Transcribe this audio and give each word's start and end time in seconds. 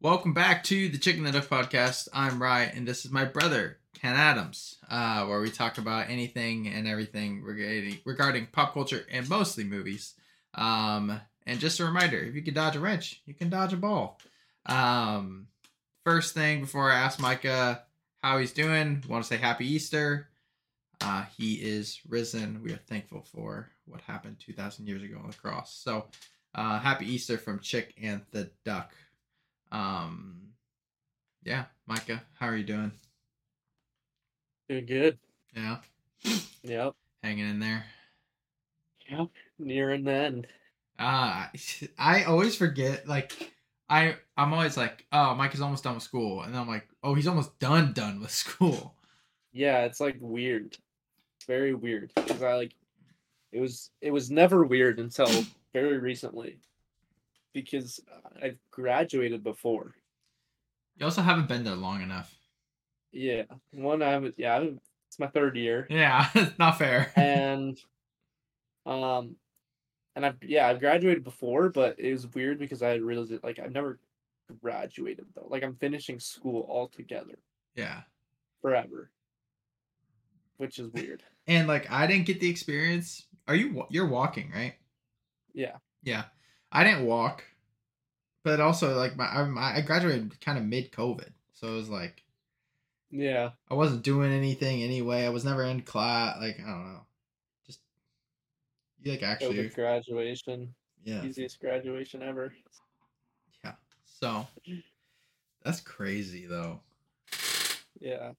Welcome 0.00 0.32
back 0.32 0.62
to 0.64 0.88
the 0.88 0.96
Chick 0.96 1.16
and 1.16 1.26
the 1.26 1.32
Duck 1.32 1.46
podcast. 1.48 2.06
I'm 2.12 2.40
Rye, 2.40 2.70
and 2.72 2.86
this 2.86 3.04
is 3.04 3.10
my 3.10 3.24
brother 3.24 3.78
Ken 4.00 4.14
Adams, 4.14 4.76
uh, 4.88 5.26
where 5.26 5.40
we 5.40 5.50
talk 5.50 5.76
about 5.76 6.08
anything 6.08 6.68
and 6.68 6.86
everything 6.86 7.42
regarding 7.42 7.98
regarding 8.04 8.46
pop 8.46 8.74
culture 8.74 9.04
and 9.10 9.28
mostly 9.28 9.64
movies. 9.64 10.14
Um, 10.54 11.20
and 11.48 11.58
just 11.58 11.80
a 11.80 11.84
reminder: 11.84 12.16
if 12.16 12.36
you 12.36 12.42
can 12.42 12.54
dodge 12.54 12.76
a 12.76 12.80
wrench, 12.80 13.22
you 13.26 13.34
can 13.34 13.50
dodge 13.50 13.72
a 13.72 13.76
ball. 13.76 14.20
Um, 14.66 15.48
first 16.04 16.32
thing 16.32 16.60
before 16.60 16.92
I 16.92 17.00
ask 17.00 17.18
Micah 17.18 17.82
how 18.22 18.38
he's 18.38 18.52
doing, 18.52 19.02
want 19.08 19.24
to 19.24 19.28
say 19.28 19.36
Happy 19.36 19.66
Easter. 19.66 20.28
Uh, 21.00 21.24
he 21.36 21.54
is 21.54 22.00
risen. 22.08 22.62
We 22.62 22.72
are 22.72 22.80
thankful 22.86 23.22
for 23.22 23.70
what 23.84 24.02
happened 24.02 24.36
2,000 24.38 24.86
years 24.86 25.02
ago 25.02 25.18
on 25.20 25.30
the 25.30 25.36
cross. 25.36 25.74
So, 25.74 26.06
uh, 26.54 26.78
happy 26.78 27.12
Easter 27.12 27.36
from 27.36 27.58
Chick 27.58 27.94
and 28.00 28.22
the 28.30 28.50
Duck. 28.64 28.92
Um, 29.70 30.50
yeah, 31.44 31.66
Micah, 31.86 32.22
how 32.38 32.46
are 32.46 32.56
you 32.56 32.64
doing? 32.64 32.92
Doing 34.68 34.86
good. 34.86 35.18
Yeah, 35.56 35.78
Yep. 36.62 36.94
hanging 37.22 37.48
in 37.48 37.58
there. 37.58 37.84
Yep. 39.10 39.28
Nearing 39.58 40.04
the 40.04 40.12
end. 40.12 40.46
Ah, 40.98 41.50
I 41.98 42.24
always 42.24 42.54
forget. 42.54 43.08
Like, 43.08 43.52
I 43.88 44.16
I'm 44.36 44.52
always 44.52 44.76
like, 44.76 45.06
oh, 45.12 45.34
Mike 45.34 45.54
is 45.54 45.60
almost 45.60 45.84
done 45.84 45.94
with 45.94 46.02
school, 46.02 46.42
and 46.42 46.52
then 46.52 46.60
I'm 46.60 46.68
like, 46.68 46.86
oh, 47.02 47.14
he's 47.14 47.26
almost 47.26 47.58
done 47.58 47.92
done 47.92 48.20
with 48.20 48.30
school. 48.44 48.94
Yeah, 49.52 49.84
it's 49.84 50.00
like 50.00 50.16
weird. 50.20 50.76
It's 51.38 51.46
very 51.46 51.74
weird 51.74 52.12
because 52.14 52.42
I 52.42 52.54
like 52.54 52.74
it 53.52 53.60
was 53.60 53.90
it 54.02 54.10
was 54.10 54.30
never 54.30 54.64
weird 54.64 54.98
until 54.98 55.28
very 55.72 55.98
recently 55.98 56.58
because 57.52 58.00
I've 58.42 58.58
graduated 58.70 59.42
before. 59.42 59.94
You 60.96 61.04
also 61.06 61.22
haven't 61.22 61.48
been 61.48 61.64
there 61.64 61.74
long 61.74 62.02
enough. 62.02 62.34
Yeah, 63.12 63.44
one 63.72 64.02
I 64.02 64.18
was 64.18 64.32
yeah 64.36 64.60
it's 65.08 65.18
my 65.18 65.28
third 65.28 65.56
year 65.56 65.86
Yeah, 65.88 66.28
it's 66.34 66.58
not 66.58 66.76
fair. 66.78 67.10
and 67.16 67.78
um 68.84 69.36
and 70.14 70.26
I've 70.26 70.36
yeah 70.42 70.68
I've 70.68 70.80
graduated 70.80 71.24
before 71.24 71.70
but 71.70 71.98
it 71.98 72.12
was 72.12 72.26
weird 72.34 72.58
because 72.58 72.82
I 72.82 72.94
realized 72.94 73.32
it, 73.32 73.42
like 73.44 73.58
I've 73.58 73.72
never 73.72 73.98
graduated 74.62 75.26
though 75.34 75.46
like 75.48 75.62
I'm 75.62 75.76
finishing 75.76 76.20
school 76.20 76.66
altogether 76.68 77.38
yeah, 77.74 78.00
forever, 78.60 79.10
which 80.56 80.78
is 80.78 80.88
weird. 80.92 81.22
and 81.46 81.68
like 81.68 81.90
I 81.90 82.06
didn't 82.06 82.26
get 82.26 82.40
the 82.40 82.50
experience. 82.50 83.26
Are 83.46 83.54
you 83.54 83.84
you're 83.88 84.08
walking 84.08 84.50
right? 84.54 84.74
Yeah. 85.54 85.76
Yeah, 86.02 86.24
I 86.70 86.84
didn't 86.84 87.06
walk, 87.06 87.44
but 88.44 88.60
also 88.60 88.96
like 88.96 89.16
my 89.16 89.24
I, 89.26 89.78
I 89.78 89.80
graduated 89.80 90.40
kind 90.40 90.58
of 90.58 90.64
mid 90.64 90.92
COVID, 90.92 91.30
so 91.54 91.68
it 91.68 91.76
was 91.76 91.88
like 91.88 92.22
Yeah. 93.10 93.50
I 93.70 93.74
wasn't 93.74 94.02
doing 94.02 94.32
anything 94.32 94.82
anyway. 94.82 95.24
I 95.24 95.30
was 95.30 95.44
never 95.44 95.62
in 95.64 95.82
class. 95.82 96.36
Like 96.40 96.58
I 96.60 96.66
don't 96.66 96.92
know, 96.92 97.00
just 97.66 97.80
you 99.02 99.12
like 99.12 99.22
actually 99.22 99.56
COVID 99.56 99.74
graduation. 99.74 100.74
yeah 101.04 101.24
Easiest 101.24 101.60
graduation 101.60 102.22
ever. 102.22 102.52
yeah. 103.64 103.74
So 104.04 104.46
that's 105.64 105.80
crazy 105.80 106.46
though. 106.46 106.80
Yeah. 108.00 108.32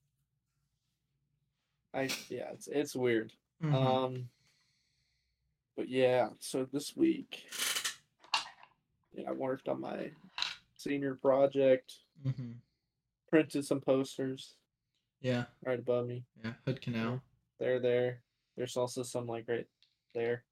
I 1.94 2.10
yeah, 2.30 2.52
it's 2.54 2.68
it's 2.68 2.96
weird. 2.96 3.34
Mhm. 3.64 3.74
Um 3.74 4.30
but 5.76 5.90
yeah, 5.90 6.30
so 6.40 6.66
this 6.72 6.96
week 6.96 7.46
yeah, 9.14 9.30
I 9.30 9.32
worked 9.32 9.68
on 9.68 9.82
my 9.82 10.12
senior 10.76 11.16
project, 11.16 11.94
Mhm. 12.26 12.62
printed 13.28 13.66
some 13.66 13.82
posters 13.82 14.56
Yeah, 15.22 15.46
right 15.64 15.80
above 15.80 16.08
me. 16.08 16.26
yeah. 16.44 16.54
Hood 16.66 16.82
Canal. 16.82 17.22
They're 17.58 17.80
there. 17.80 18.24
There's 18.56 18.78
also 18.78 19.04
some 19.04 19.28
like 19.28 19.48
right 19.48 19.68
there. 20.14 20.46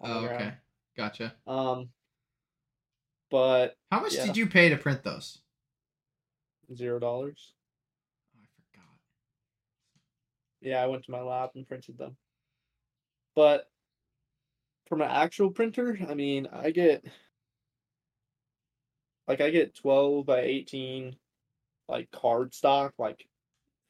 the 0.00 0.06
Oh, 0.06 0.24
okay. 0.26 0.54
Gotcha. 0.94 1.36
Um 1.46 1.92
but 3.30 3.76
How 3.90 4.00
much 4.00 4.14
Yeah. 4.14 4.26
did 4.26 4.36
you 4.36 4.48
pay 4.48 4.68
to 4.68 4.76
print 4.76 5.02
those? 5.02 5.42
zero 6.74 6.98
dollars. 6.98 7.54
Oh, 8.36 8.40
I 8.42 8.46
forgot. 8.72 8.98
Yeah, 10.60 10.82
I 10.82 10.86
went 10.86 11.04
to 11.04 11.10
my 11.10 11.20
lab 11.22 11.50
and 11.54 11.66
printed 11.66 11.96
them. 11.98 12.16
But 13.34 13.70
from 14.86 15.00
an 15.02 15.10
actual 15.10 15.50
printer, 15.50 15.98
I 16.08 16.14
mean, 16.14 16.46
I 16.46 16.70
get 16.70 17.04
like 19.28 19.40
I 19.40 19.50
get 19.50 19.74
12 19.76 20.26
by 20.26 20.40
18 20.40 21.14
like 21.88 22.10
cardstock, 22.10 22.92
like 22.98 23.26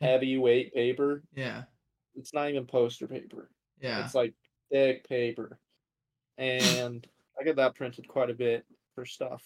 heavyweight 0.00 0.74
paper. 0.74 1.22
Yeah, 1.34 1.62
It's 2.14 2.34
not 2.34 2.48
even 2.50 2.66
poster 2.66 3.06
paper. 3.06 3.50
yeah. 3.80 4.04
It's 4.04 4.14
like 4.14 4.34
thick 4.70 5.08
paper. 5.08 5.58
And 6.36 7.06
I 7.40 7.44
get 7.44 7.56
that 7.56 7.74
printed 7.74 8.06
quite 8.08 8.30
a 8.30 8.34
bit 8.34 8.64
for 8.94 9.04
stuff. 9.04 9.42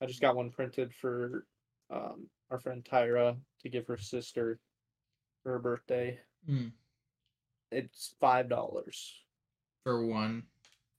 I 0.00 0.06
just 0.06 0.20
got 0.20 0.34
one 0.36 0.50
printed 0.50 0.92
for 0.94 1.46
um, 1.90 2.26
our 2.50 2.58
friend 2.58 2.84
Tyra 2.84 3.36
to 3.62 3.68
give 3.68 3.86
her 3.86 3.96
sister 3.96 4.58
for 5.42 5.52
her 5.52 5.58
birthday. 5.60 6.18
Mm. 6.48 6.72
It's 7.70 8.14
five 8.20 8.48
dollars 8.48 9.14
For 9.84 10.04
one. 10.04 10.42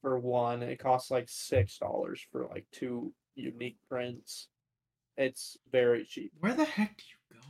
for 0.02 0.18
one. 0.20 0.64
It 0.64 0.80
costs 0.80 1.12
like 1.12 1.28
six 1.30 1.78
dollars 1.78 2.26
for 2.32 2.48
like 2.48 2.66
two 2.72 3.14
unique 3.36 3.78
prints. 3.90 4.48
It's 5.18 5.58
very 5.72 6.06
cheap. 6.06 6.32
Where 6.40 6.54
the 6.54 6.66
heck 6.66 6.98
do 6.98 7.04
you 7.10 7.40
go? 7.40 7.48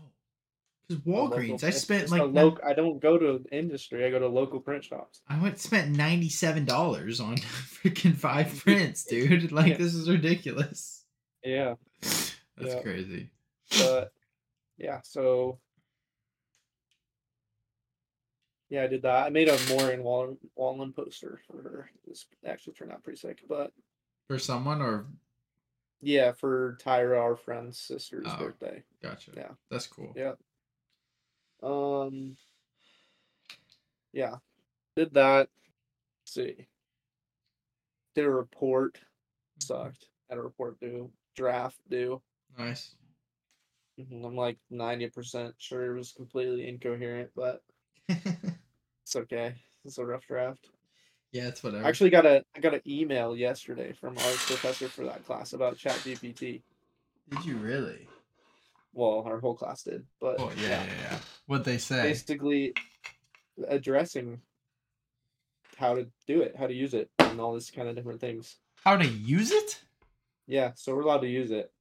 Because 0.88 1.06
local- 1.08 1.38
Walgreens, 1.38 1.64
I 1.64 1.70
spent 1.70 2.10
like 2.12 2.30
ni- 2.32 2.58
I 2.66 2.74
don't 2.74 3.00
go 3.00 3.18
to 3.18 3.44
industry. 3.52 4.06
I 4.06 4.10
go 4.12 4.20
to 4.20 4.28
local 4.28 4.60
print 4.60 4.84
shops. 4.84 5.22
I 5.30 5.40
went 5.42 5.60
spent 5.60 5.96
ninety 5.96 6.30
seven 6.30 6.66
dollars 6.66 7.20
on 7.22 7.38
freaking 7.38 8.16
five 8.16 8.54
prints, 8.64 9.06
dude. 9.06 9.52
Like 9.52 9.68
Yeah. 9.72 9.78
this 9.78 9.94
is 9.96 10.10
ridiculous. 10.10 11.06
Yeah, 11.44 11.76
That's 12.02 12.36
Yeah. 12.60 12.82
crazy. 12.82 13.30
but 13.78 14.12
yeah. 14.78 15.00
So 15.04 15.60
yeah, 18.70 18.84
I 18.84 18.88
did 18.88 19.04
that. 19.04 19.26
I 19.28 19.30
made 19.30 19.50
a 19.50 19.58
Morgan 19.70 20.04
Wall- 20.04 20.38
Wallen 20.56 20.94
poster 20.94 21.40
for 21.48 21.62
her. 21.62 21.92
This 22.08 22.26
actually 22.46 22.74
turned 22.74 22.92
out 22.92 23.04
pretty 23.04 23.20
sick. 23.20 23.40
But 23.48 23.72
For 24.28 24.40
someone 24.40 24.82
or 24.82 25.06
yeah, 26.04 26.32
for 26.34 26.78
Tyra, 26.84 27.20
our 27.20 27.36
friend's 27.36 27.80
sister's 27.80 28.28
Oh. 28.30 28.38
birthday. 28.38 28.84
gotcha. 29.02 29.32
Yeah. 29.36 29.52
That's 29.70 29.88
cool. 29.88 30.14
Yeah. 30.16 30.34
Um. 31.62 32.38
Yeah, 34.12 34.36
did 34.96 35.14
that. 35.16 35.50
Let's 36.22 36.34
see. 36.34 36.68
Did 38.16 38.26
a 38.26 38.30
report. 38.30 39.00
Sucked. 39.60 40.08
Had 40.30 40.38
a 40.38 40.42
report 40.42 40.80
due. 40.80 41.12
Draft 41.36 41.78
due. 41.90 42.22
Nice. 42.58 42.96
Mhm, 44.00 44.26
I'm 44.26 44.36
like 44.36 44.58
ninety 44.70 45.10
percent 45.10 45.56
sure 45.58 45.94
it 45.94 45.98
was 45.98 46.12
completely 46.12 46.68
incoherent, 46.68 47.32
but 47.36 47.64
it's 48.10 49.16
okay. 49.16 49.56
It's 49.86 49.98
a 49.98 50.06
rough 50.06 50.26
draft. 50.28 50.70
Yeah, 51.34 51.48
it's 51.48 51.64
whatever. 51.64 51.84
I 51.84 51.90
actually 51.90 52.12
got 52.12 52.26
a 52.26 52.46
I 52.56 52.60
got 52.60 52.76
an 52.76 52.82
email 52.88 53.36
yesterday 53.36 53.92
from 53.92 54.18
our 54.18 54.24
professor 54.24 54.88
for 54.88 55.04
that 55.06 55.26
class 55.26 55.54
about 55.54 55.78
Chat 55.78 55.96
ChatGPT. 55.96 56.62
did 57.30 57.46
you 57.46 57.58
really? 57.58 58.08
Well, 58.94 59.24
our 59.26 59.40
whole 59.40 59.56
class 59.56 59.82
did, 59.84 60.06
but 60.22 60.40
Oh 60.40 60.52
yeah, 60.56 60.84
yeah, 60.84 60.86
yeah. 61.02 61.18
What'd 61.48 61.66
they 61.66 61.80
say? 61.80 62.04
basically 62.04 62.74
addressing 63.68 64.42
how 65.78 65.96
to 65.96 66.08
do 66.28 66.42
it, 66.42 66.56
how 66.56 66.68
to 66.68 66.74
use 66.74 66.94
it, 66.94 67.10
and 67.18 67.42
all 67.42 67.56
this 67.56 67.72
kind 67.72 67.90
of 67.90 67.96
different 67.96 68.22
things. 68.22 68.58
How 68.84 68.96
to 68.96 69.08
use 69.08 69.52
it? 69.52 69.82
Yeah, 70.46 70.72
so 70.76 70.96
we're 70.96 71.02
allowed 71.02 71.22
to 71.22 71.28
use 71.28 71.50
it. 71.50 71.72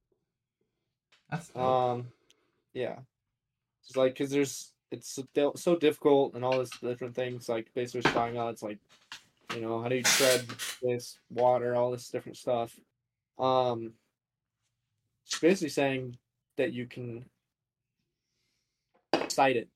That's 1.29 1.49
dope. 1.49 1.63
Um, 1.63 2.07
yeah, 2.73 2.99
it's 3.85 3.95
like 3.95 4.13
because 4.13 4.31
there's 4.31 4.71
it's 4.89 5.19
so 5.35 5.53
so 5.55 5.75
difficult 5.75 6.33
and 6.33 6.43
all 6.43 6.57
this 6.57 6.71
different 6.79 7.15
things. 7.15 7.49
Like 7.49 7.71
basically, 7.73 7.99
what 7.99 8.07
she's 8.07 8.13
talking 8.13 8.35
about 8.35 8.53
it's 8.53 8.63
like, 8.63 8.79
you 9.53 9.61
know, 9.61 9.81
how 9.81 9.87
do 9.87 9.95
you 9.95 10.03
tread 10.03 10.45
this 10.81 11.19
water, 11.29 11.75
all 11.75 11.91
this 11.91 12.09
different 12.09 12.37
stuff. 12.37 12.77
Um, 13.37 13.93
she's 15.25 15.39
basically 15.39 15.69
saying 15.69 16.17
that 16.57 16.73
you 16.73 16.85
can 16.85 17.25
cite 19.27 19.57
it 19.57 19.69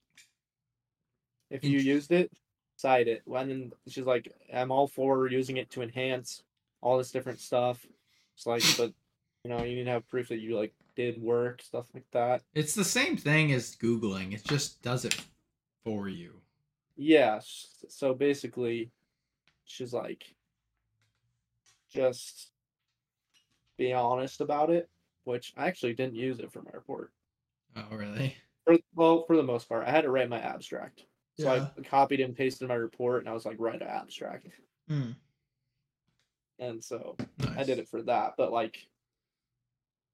if 1.50 1.64
you 1.64 1.78
used 1.78 2.12
it. 2.12 2.30
Cite 2.76 3.08
it. 3.08 3.22
When 3.24 3.72
she's 3.88 4.06
like, 4.06 4.32
I'm 4.54 4.70
all 4.70 4.86
for 4.86 5.28
using 5.28 5.56
it 5.56 5.70
to 5.70 5.82
enhance 5.82 6.42
all 6.80 6.98
this 6.98 7.10
different 7.10 7.40
stuff. 7.40 7.84
It's 8.36 8.46
like, 8.46 8.62
but 8.78 8.92
you 9.44 9.50
know, 9.50 9.64
you 9.64 9.76
need 9.76 9.84
to 9.84 9.90
have 9.90 10.08
proof 10.08 10.28
that 10.28 10.38
you 10.38 10.56
like 10.56 10.74
did 10.96 11.20
work, 11.20 11.62
stuff 11.62 11.86
like 11.94 12.10
that. 12.12 12.42
it's 12.54 12.74
the 12.74 12.84
same 12.84 13.16
thing 13.16 13.52
as 13.52 13.76
Googling. 13.76 14.34
It 14.34 14.44
just 14.44 14.82
does 14.82 15.04
it 15.04 15.24
for 15.84 16.08
you. 16.08 16.34
Yeah. 16.96 17.40
So 17.88 18.14
basically, 18.14 18.90
she's 19.68 19.92
like, 19.92 20.24
just 21.90 22.50
be 23.78 23.92
honest 23.92 24.40
about 24.40 24.70
it 24.70 24.90
which 25.28 25.52
I 25.58 25.66
actually 25.68 25.92
didn't 25.92 26.14
use 26.14 26.40
it 26.40 26.50
for 26.50 26.62
my 26.62 26.70
report. 26.72 27.12
Oh, 27.76 27.84
really? 27.94 28.34
For, 28.64 28.78
well, 28.94 29.24
for 29.26 29.36
the 29.36 29.42
most 29.42 29.68
part, 29.68 29.86
I 29.86 29.90
had 29.90 30.04
to 30.04 30.10
write 30.10 30.30
my 30.30 30.40
abstract. 30.40 31.04
So 31.38 31.52
Yeah. 31.54 31.68
I 31.76 31.82
copied 31.82 32.20
and 32.20 32.34
pasted 32.34 32.66
my 32.66 32.74
report, 32.76 33.20
and 33.20 33.28
I 33.28 33.34
was 33.34 33.44
like, 33.44 33.56
write 33.60 33.82
an 33.82 33.88
abstract. 33.88 34.46
Mm, 34.90 35.14
And 36.58 36.82
so 36.82 37.14
nice. 37.38 37.58
I 37.58 37.62
did 37.62 37.78
it 37.78 37.90
for 37.90 38.00
that. 38.04 38.34
But 38.38 38.52
like, 38.52 38.78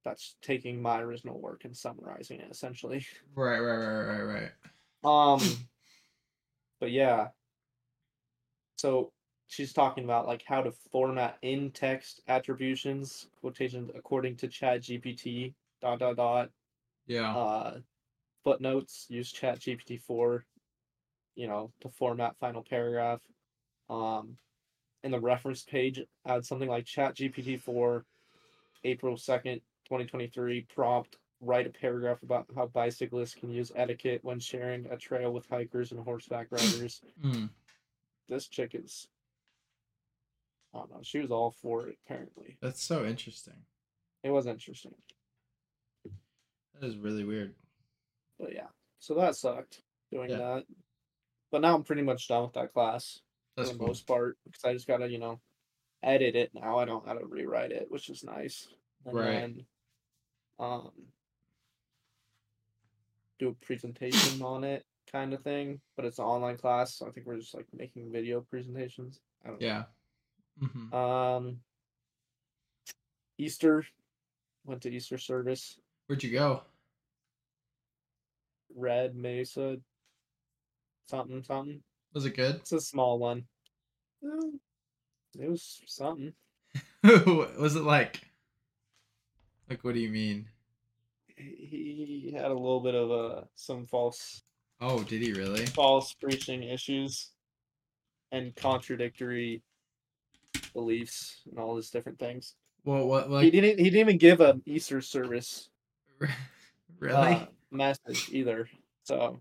that's 0.04 0.34
taking 0.42 0.82
my 0.82 1.00
original 1.00 1.40
work 1.40 1.64
and 1.64 1.76
summarizing 1.76 2.40
it 2.40 2.50
essentially. 2.50 3.06
Right, 3.36 3.60
right, 3.60 3.76
right, 3.76 4.20
right, 4.20 4.50
right. 5.04 5.32
Um, 5.34 5.40
but 6.80 6.90
yeah. 6.90 7.28
So 8.78 9.12
she's 9.48 9.72
talking 9.72 10.04
about 10.04 10.26
like 10.26 10.42
how 10.46 10.62
to 10.62 10.72
format 10.90 11.38
in 11.42 11.70
text 11.70 12.20
attributions 12.28 13.28
quotations 13.40 13.90
according 13.94 14.36
to 14.36 14.48
Chat 14.48 14.82
GPT. 14.82 15.54
Dot 15.80 15.98
dot 15.98 16.16
dot. 16.16 16.50
Yeah. 17.06 17.36
Uh, 17.36 17.78
footnotes 18.42 19.06
use 19.08 19.32
Chat 19.32 19.60
GPT 19.60 20.00
four. 20.00 20.44
You 21.34 21.48
know 21.48 21.72
to 21.80 21.88
format 21.88 22.36
final 22.38 22.62
paragraph. 22.62 23.20
Um, 23.90 24.36
in 25.02 25.10
the 25.10 25.20
reference 25.20 25.62
page, 25.62 26.00
add 26.26 26.46
something 26.46 26.68
like 26.68 26.86
Chat 26.86 27.16
GPT 27.16 27.60
four, 27.60 28.06
April 28.84 29.16
second, 29.16 29.60
twenty 29.86 30.06
twenty 30.06 30.28
three 30.28 30.66
prompt 30.74 31.16
write 31.44 31.66
a 31.66 31.70
paragraph 31.70 32.22
about 32.22 32.46
how 32.54 32.66
bicyclists 32.66 33.34
can 33.34 33.50
use 33.50 33.70
etiquette 33.76 34.20
when 34.22 34.40
sharing 34.40 34.86
a 34.86 34.96
trail 34.96 35.32
with 35.32 35.48
hikers 35.48 35.92
and 35.92 36.00
horseback 36.02 36.46
riders. 36.50 37.02
Mm, 37.22 37.50
this 38.28 38.48
chick 38.48 38.70
is, 38.74 39.08
I 40.74 40.78
don't 40.78 40.90
know, 40.90 41.00
she 41.02 41.20
was 41.20 41.30
all 41.30 41.52
for 41.52 41.86
it, 41.88 41.98
apparently. 42.04 42.58
that's 42.60 42.82
so 42.82 43.04
interesting. 43.04 43.54
It 44.22 44.30
was 44.30 44.46
interesting. 44.46 44.94
That 46.74 46.84
is 46.86 46.96
really 46.96 47.24
weird. 47.24 47.54
But 48.38 48.52
yeah, 48.52 48.66
so 48.98 49.14
that 49.14 49.36
sucked 49.36 49.82
doing 50.10 50.30
Yeah. 50.30 50.38
that. 50.38 50.66
But 51.52 51.60
now 51.60 51.74
I'm 51.76 51.84
pretty 51.84 52.02
much 52.02 52.26
done 52.26 52.42
with 52.44 52.54
that 52.54 52.72
class 52.72 53.20
That's 53.56 53.68
for 53.70 53.74
the 53.74 53.78
cool. 53.78 53.88
most 53.88 54.06
part 54.06 54.36
because 54.44 54.64
I 54.64 54.72
just 54.72 54.88
gotta, 54.88 55.08
you 55.08 55.18
know, 55.18 55.40
edit 56.02 56.34
it 56.34 56.50
now. 56.52 56.78
I 56.78 56.84
don't 56.84 57.04
gotta 57.04 57.24
rewrite 57.24 57.70
it, 57.70 57.90
which 57.90 58.08
is 58.10 58.24
nice. 58.24 58.66
And 59.06 59.14
Right. 59.14 59.24
then, 59.26 59.66
um, 60.58 61.12
do 63.38 63.48
a 63.48 63.54
presentation 63.54 64.42
on 64.42 64.64
it, 64.64 64.84
kind 65.10 65.32
of 65.34 65.42
thing. 65.42 65.80
But 65.96 66.06
it's 66.06 66.18
an 66.18 66.24
online 66.24 66.56
class, 66.56 66.96
so 66.96 67.06
I 67.06 67.10
think 67.10 67.26
we're 67.26 67.38
just 67.38 67.54
like 67.54 67.66
making 67.72 68.10
video 68.10 68.40
presentations. 68.40 69.20
I 69.44 69.48
don't 69.48 69.60
know. 69.60 69.66
Yeah. 70.60 70.68
hmm 70.68 70.94
Um, 70.94 71.60
Easter, 73.38 73.84
went 74.64 74.82
to 74.82 74.90
Easter 74.90 75.18
service. 75.18 75.78
Where'd 76.06 76.22
you 76.22 76.30
go? 76.32 76.62
Red 78.74 79.14
Mesa, 79.14 79.76
something 81.08 81.42
something. 81.42 81.82
Was 82.12 82.26
it 82.26 82.36
good? 82.36 82.56
It's 82.56 82.72
a 82.72 82.80
small 82.80 83.18
one. 83.18 83.44
It 84.22 85.50
was 85.50 85.80
something. 85.86 86.32
was 87.02 87.76
it 87.76 87.82
like? 87.82 88.22
Like, 89.68 89.82
what 89.82 89.94
do 89.94 90.00
you 90.00 90.08
mean? 90.10 90.48
He 91.36 92.20
he 92.30 92.32
had 92.32 92.50
a 92.50 92.54
little 92.54 92.80
bit 92.80 92.94
of 92.94 93.10
uh 93.10 93.42
some 93.56 93.86
false 93.86 94.42
Oh, 94.80 95.02
did 95.02 95.22
he 95.22 95.32
really? 95.32 95.66
false 95.66 96.12
preaching 96.14 96.62
issues 96.62 97.30
and 98.32 98.54
contradictory 98.54 99.62
beliefs 100.74 101.40
and 101.50 101.58
all 101.58 101.74
these 101.74 101.90
different 101.90 102.18
things. 102.18 102.54
Well, 102.84 103.06
what 103.06 103.42
he 103.42 103.50
didn't 103.50 103.78
he 103.78 103.84
didn't 103.84 104.00
even 104.00 104.18
give 104.18 104.40
a 104.42 104.60
Easter 104.66 105.00
service 105.00 105.70
really? 106.98 107.14
uh, 107.34 107.46
message 107.70 108.28
either. 108.30 108.68
So, 109.04 109.40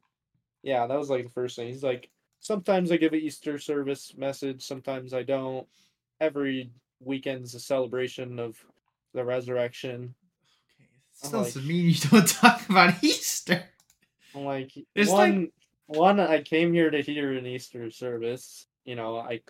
yeah, 0.61 0.87
that 0.87 0.97
was 0.97 1.09
like 1.09 1.23
the 1.25 1.29
first 1.29 1.55
thing. 1.55 1.67
He's 1.67 1.83
like, 1.83 2.09
sometimes 2.39 2.91
I 2.91 2.97
give 2.97 3.13
an 3.13 3.19
Easter 3.19 3.57
service 3.59 4.13
message, 4.17 4.63
sometimes 4.63 5.13
I 5.13 5.23
don't. 5.23 5.67
Every 6.21 6.71
weekend's 7.01 7.53
a 7.55 7.59
celebration 7.59 8.39
of 8.39 8.57
the 9.13 9.23
resurrection. 9.25 10.13
okay, 11.25 11.31
doesn't 11.31 11.61
like- 11.61 11.67
mean 11.67 11.89
you 11.89 11.95
don't 11.95 12.27
talk 12.27 12.69
about 12.69 13.03
Easter. 13.03 13.63
I'm 14.35 14.45
like, 14.45 14.71
It's 14.95 15.11
like- 15.11 15.33
one, 15.33 15.51
one, 15.87 16.19
I 16.19 16.41
came 16.41 16.73
here 16.73 16.89
to 16.89 17.01
hear 17.01 17.33
an 17.33 17.45
Easter 17.45 17.91
service. 17.91 18.67
You 18.85 18.95
know, 18.95 19.17
I, 19.17 19.41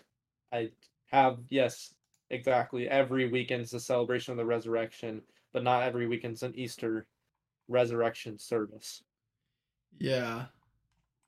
I 0.52 0.70
have 1.14 1.38
yes, 1.48 1.94
exactly. 2.30 2.88
Every 2.88 3.28
weekend's 3.30 3.72
a 3.74 3.80
celebration 3.80 4.32
of 4.32 4.38
the 4.38 4.44
resurrection, 4.44 5.22
but 5.52 5.62
not 5.62 5.82
every 5.82 6.06
weekend's 6.06 6.42
an 6.42 6.54
Easter 6.56 7.06
resurrection 7.68 8.38
service. 8.38 9.02
Yeah. 9.98 10.46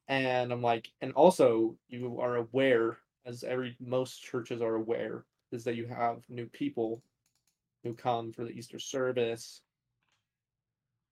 and 0.09 0.53
I'm 0.53 0.62
like, 0.62 0.91
and 1.00 1.12
also 1.12 1.77
you 1.88 2.21
are 2.21 2.37
aware, 2.37 2.99
as 3.25 3.44
every 3.44 3.77
most 3.81 4.23
churches 4.23 4.62
are 4.62 4.75
aware, 4.77 5.25
is 5.53 5.65
that 5.65 5.77
you 5.77 5.87
have 5.87 6.23
new 6.29 6.47
people 6.47 7.03
who 7.85 7.94
come 7.94 8.33
for 8.33 8.44
the 8.44 8.50
Easter 8.50 8.79
service, 8.79 9.62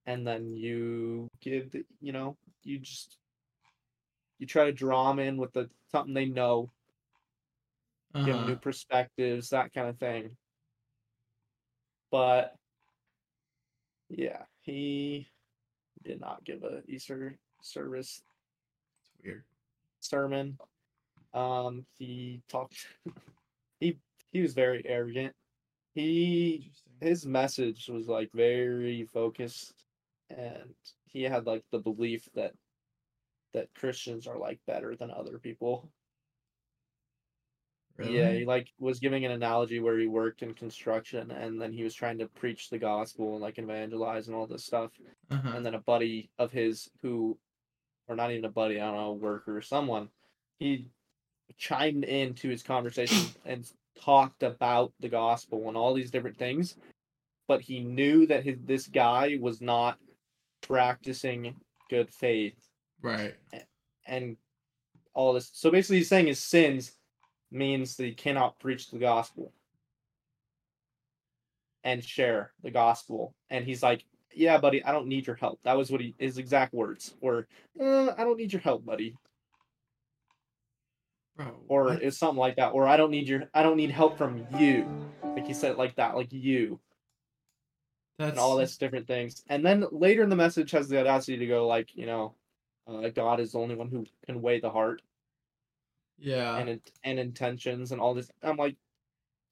and 0.07 0.27
then 0.27 0.55
you 0.55 1.29
give, 1.41 1.71
the, 1.73 1.85
you 2.01 2.13
know, 2.13 2.37
you 2.63 2.79
just 2.79 3.19
you 4.39 4.47
try 4.47 4.65
to 4.65 4.73
draw 4.73 5.09
them 5.09 5.19
in 5.19 5.37
with 5.37 5.53
the 5.53 5.69
something 5.91 6.15
they 6.15 6.27
know, 6.27 6.71
give 8.15 8.27
them 8.27 8.37
Uh-huh. 8.37 8.47
new 8.51 8.57
perspectives, 8.57 9.51
that 9.51 9.73
kind 9.73 9.89
of 9.89 9.99
thing. 9.99 10.37
But 12.11 12.57
yeah, 14.09 14.43
he 14.61 15.29
did 16.03 16.21
not 16.21 16.45
give 16.45 16.63
a 16.63 16.83
Easter 16.87 17.39
service 17.63 18.23
It's 19.03 19.11
weird. 19.25 19.45
sermon. 20.01 20.59
Um, 21.33 21.85
he 21.99 22.43
talked. 22.49 22.87
he 23.81 23.99
he 24.31 24.41
was 24.43 24.55
very 24.55 24.87
arrogant. 24.87 25.35
He 25.95 26.71
his 27.01 27.27
message 27.27 27.89
was 27.89 28.07
like 28.09 28.31
very 28.33 29.05
focused, 29.07 29.75
and 30.31 30.75
he 31.07 31.23
had 31.23 31.47
like 31.47 31.65
the 31.73 31.79
belief 31.81 32.29
that 32.35 32.55
that 33.55 33.75
Christians 33.75 34.27
are 34.29 34.39
like 34.39 34.61
better 34.67 34.95
than 34.95 35.11
other 35.11 35.39
people. 35.39 35.91
Really? 37.97 38.17
Yeah, 38.19 38.33
he 38.33 38.45
like 38.45 38.69
was 38.81 38.99
giving 38.99 39.25
an 39.25 39.31
analogy 39.31 39.79
where 39.79 39.99
he 39.99 40.07
worked 40.09 40.43
in 40.43 40.53
construction, 40.55 41.31
and 41.31 41.61
then 41.61 41.73
he 41.73 41.85
was 41.85 41.95
trying 41.95 42.19
to 42.19 42.27
preach 42.27 42.69
the 42.69 42.79
gospel 42.79 43.35
and 43.35 43.41
like 43.43 43.59
evangelize 43.59 44.27
and 44.27 44.37
all 44.37 44.47
this 44.49 44.65
stuff. 44.65 44.91
Uh-huh. 45.31 45.53
and 45.57 45.65
then 45.65 45.75
a 45.75 45.81
buddy 45.81 46.31
of 46.39 46.51
his 46.53 46.91
who 47.03 47.39
or 48.09 48.15
not 48.17 48.31
even 48.31 48.45
a 48.45 48.51
buddy 48.51 48.79
i 48.79 48.85
don't 48.85 48.97
know 48.97 49.11
a 49.11 49.13
worker 49.15 49.57
or 49.57 49.63
someone 49.63 50.09
he 50.59 50.91
chimed 51.57 52.05
into 52.05 52.49
his 52.51 52.63
conversation 52.63 53.27
and 53.47 53.71
talked 54.01 54.43
about 54.43 54.93
the 55.01 55.09
gospel 55.09 55.67
and 55.69 55.77
all 55.77 55.95
these 55.95 56.11
different 56.11 56.37
things 56.37 56.77
but 57.49 57.61
he 57.63 57.81
knew 57.81 58.27
that 58.27 58.45
his, 58.45 58.57
this 58.65 58.87
guy 58.87 59.39
was 59.41 59.61
not 59.63 59.99
practicing 60.61 61.55
good 61.91 62.11
faith 62.13 62.57
Right. 63.01 63.35
and 64.07 64.37
all 65.15 65.33
this 65.33 65.51
so 65.55 65.71
basically 65.71 65.99
he's 65.99 66.09
saying 66.09 66.27
his 66.27 66.39
sins 66.41 66.93
means 67.55 67.97
that 67.97 68.05
he 68.05 68.13
cannot 68.13 68.59
preach 68.59 68.91
the 68.91 68.99
gospel 68.99 69.53
and 71.85 72.03
share 72.03 72.53
the 72.63 72.71
gospel. 72.71 73.35
And 73.51 73.65
he's 73.65 73.83
like 73.83 74.05
yeah 74.37 74.59
buddy 74.59 74.85
i 74.85 74.93
don't 74.93 75.07
need 75.07 75.27
your 75.27 75.37
help. 75.37 75.61
That 75.63 75.77
was 75.77 75.91
what 75.91 76.01
he 76.01 76.15
his 76.19 76.39
exact 76.39 76.75
words 76.75 77.15
or 77.21 77.47
uh, 77.81 78.13
i 78.17 78.25
don't 78.25 78.37
need 78.37 78.53
your 78.53 78.63
help 78.63 78.85
buddy. 78.85 79.17
Bro. 81.37 81.53
or 81.67 81.85
what? 81.87 82.03
it's 82.03 82.17
something 82.17 82.39
like 82.39 82.57
that 82.57 82.69
or 82.75 82.87
i 82.87 82.97
don't 82.97 83.11
need 83.11 83.27
your 83.27 83.49
i 83.55 83.63
don't 83.63 83.77
need 83.77 83.91
help 83.91 84.19
from 84.19 84.47
you. 84.59 84.89
Like 85.23 85.47
he 85.47 85.55
said 85.55 85.73
it 85.73 85.79
like 85.79 85.97
that 85.97 86.17
like 86.17 86.33
you. 86.33 86.81
That's 88.19 88.31
and 88.31 88.39
all 88.39 88.57
this 88.57 88.77
different 88.77 89.09
things. 89.09 89.43
And 89.49 89.67
then 89.67 89.85
later 89.91 90.23
in 90.23 90.29
the 90.29 90.37
message 90.37 90.71
has 90.71 90.89
the 90.89 91.01
audacity 91.01 91.39
to 91.39 91.47
go 91.47 91.67
like 91.67 91.95
you 91.95 92.07
know 92.07 92.35
uh, 92.87 93.09
god 93.09 93.41
is 93.41 93.53
the 93.53 93.59
only 93.59 93.75
one 93.75 93.89
who 93.89 94.05
can 94.27 94.43
weigh 94.43 94.61
the 94.61 94.71
heart 94.71 95.03
Yeah. 96.19 96.57
and 96.59 96.81
and 97.03 97.19
intentions 97.19 97.93
and 97.93 98.01
all 98.01 98.15
this. 98.15 98.31
I'm 98.43 98.57
like, 98.57 98.77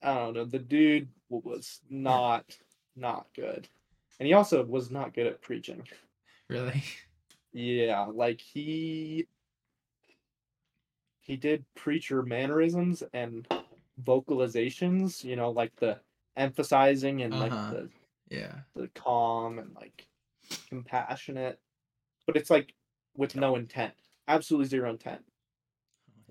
I 0.03 0.15
don't 0.15 0.35
know. 0.35 0.45
The 0.45 0.59
dude 0.59 1.09
was 1.29 1.81
not 1.91 2.59
not 2.97 3.29
good, 3.35 3.69
and 4.21 4.27
he 4.27 4.33
also 4.35 4.65
was 4.65 4.91
not 4.91 5.15
good 5.15 5.27
at 5.27 5.43
preaching. 5.43 5.87
really. 6.49 6.83
Yeah, 7.53 8.07
like 8.07 8.41
he 8.41 9.27
he 11.21 11.37
did 11.37 11.65
preacher 11.75 12.23
mannerisms 12.23 13.03
and 13.13 13.47
vocalizations. 14.03 15.23
You 15.25 15.37
know, 15.37 15.51
like 15.51 15.75
the 15.77 16.01
emphasizing 16.37 17.23
and 17.23 17.39
like 17.39 17.53
Uh-huh. 17.53 17.71
the 17.75 17.91
Yeah. 18.31 18.61
the 18.75 18.89
calm 18.89 19.59
and 19.59 19.75
like 19.75 20.09
compassionate, 20.69 21.61
but 22.27 22.37
it's 22.37 22.51
like 22.51 22.75
with 23.17 23.37
no 23.37 23.57
intent, 23.57 23.95
absolutely 24.29 24.67
zero 24.69 24.91
intent. 24.91 25.25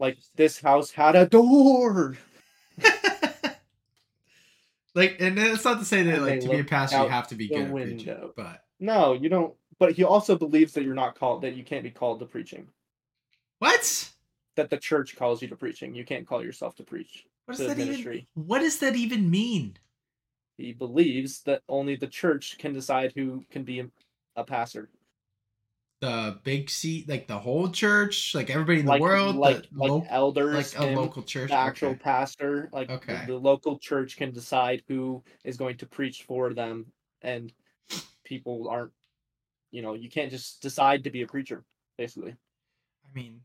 Like 0.02 0.18
this 0.36 0.60
house 0.60 0.90
had 0.90 1.16
a 1.16 1.28
door. 1.28 2.18
like, 4.96 5.18
and 5.20 5.38
it's 5.38 5.64
not 5.64 5.78
to 5.78 5.86
say 5.86 6.02
that 6.02 6.16
And 6.16 6.26
like 6.26 6.40
to 6.40 6.50
be 6.50 6.60
a 6.60 6.64
pastor 6.64 7.04
you 7.04 7.08
have 7.08 7.28
to 7.28 7.36
be 7.36 7.48
good 7.48 7.60
at 7.60 7.72
preaching, 7.72 7.98
window. 7.98 8.34
but 8.36 8.64
No, 8.80 9.14
you 9.14 9.30
don't. 9.30 9.54
But 9.78 9.92
he 9.92 10.04
also 10.04 10.36
believes 10.36 10.74
that 10.74 10.84
you're 10.84 10.96
not 10.96 11.20
called, 11.20 11.44
that 11.44 11.56
you 11.56 11.64
can't 11.64 11.84
be 11.84 11.92
called 11.92 12.20
to 12.20 12.26
preaching. 12.26 12.68
what? 13.60 14.10
That 14.56 14.72
the 14.72 14.78
church 14.78 15.16
calls 15.16 15.40
you 15.40 15.48
to 15.50 15.56
preaching. 15.56 15.94
You 15.94 16.04
can't 16.04 16.28
call 16.28 16.44
yourself 16.44 16.76
to 16.78 16.84
preach. 16.84 17.28
What 17.46 17.58
does 17.58 17.68
that 17.68 17.78
even? 17.78 17.88
ministry. 17.90 18.28
What 18.34 18.60
does 18.60 18.80
that 18.80 18.96
even 18.96 19.30
mean? 19.30 19.78
He 20.58 20.74
believes 20.74 21.44
that 21.44 21.62
only 21.70 21.96
the 21.96 22.08
church 22.08 22.58
can 22.58 22.74
decide 22.74 23.14
who 23.16 23.46
can 23.52 23.64
be 23.64 23.84
a 24.36 24.44
pastor. 24.44 24.90
The 26.02 26.40
big 26.44 26.70
seat, 26.70 27.08
like 27.08 27.28
the 27.28 27.38
whole 27.38 27.70
church, 27.70 28.34
like 28.34 28.50
everybody 28.50 28.80
in 28.80 28.86
the 28.88 28.92
like 28.94 29.02
world, 29.02 29.36
like 29.36 29.70
the 29.72 29.78
like 29.78 29.90
lo- 29.92 30.06
elders, 30.10 30.76
like 30.76 30.90
a 30.90 30.96
local 31.00 31.22
church. 31.24 31.50
the 31.50 31.56
actual 31.56 31.90
okay. 31.90 32.00
pastor, 32.00 32.70
like 32.74 32.88
the- 32.88 32.96
Okay. 32.96 33.26
the, 33.28 33.38
local 33.38 33.78
church 33.78 34.18
can 34.18 34.32
decide 34.32 34.84
who 34.88 35.24
is 35.44 35.58
going 35.58 35.78
to 35.78 35.86
preach 35.86 36.24
for 36.24 36.54
them, 36.56 36.92
and 37.22 37.54
people 38.24 38.68
aren't. 38.68 38.92
You 39.72 39.84
know, 39.84 39.94
you 39.94 40.10
can't 40.10 40.32
just 40.32 40.62
decide 40.62 41.04
to 41.04 41.12
be 41.12 41.22
a 41.22 41.28
preacher, 41.28 41.64
basically, 41.98 42.32
I 42.32 43.10
mean, 43.14 43.42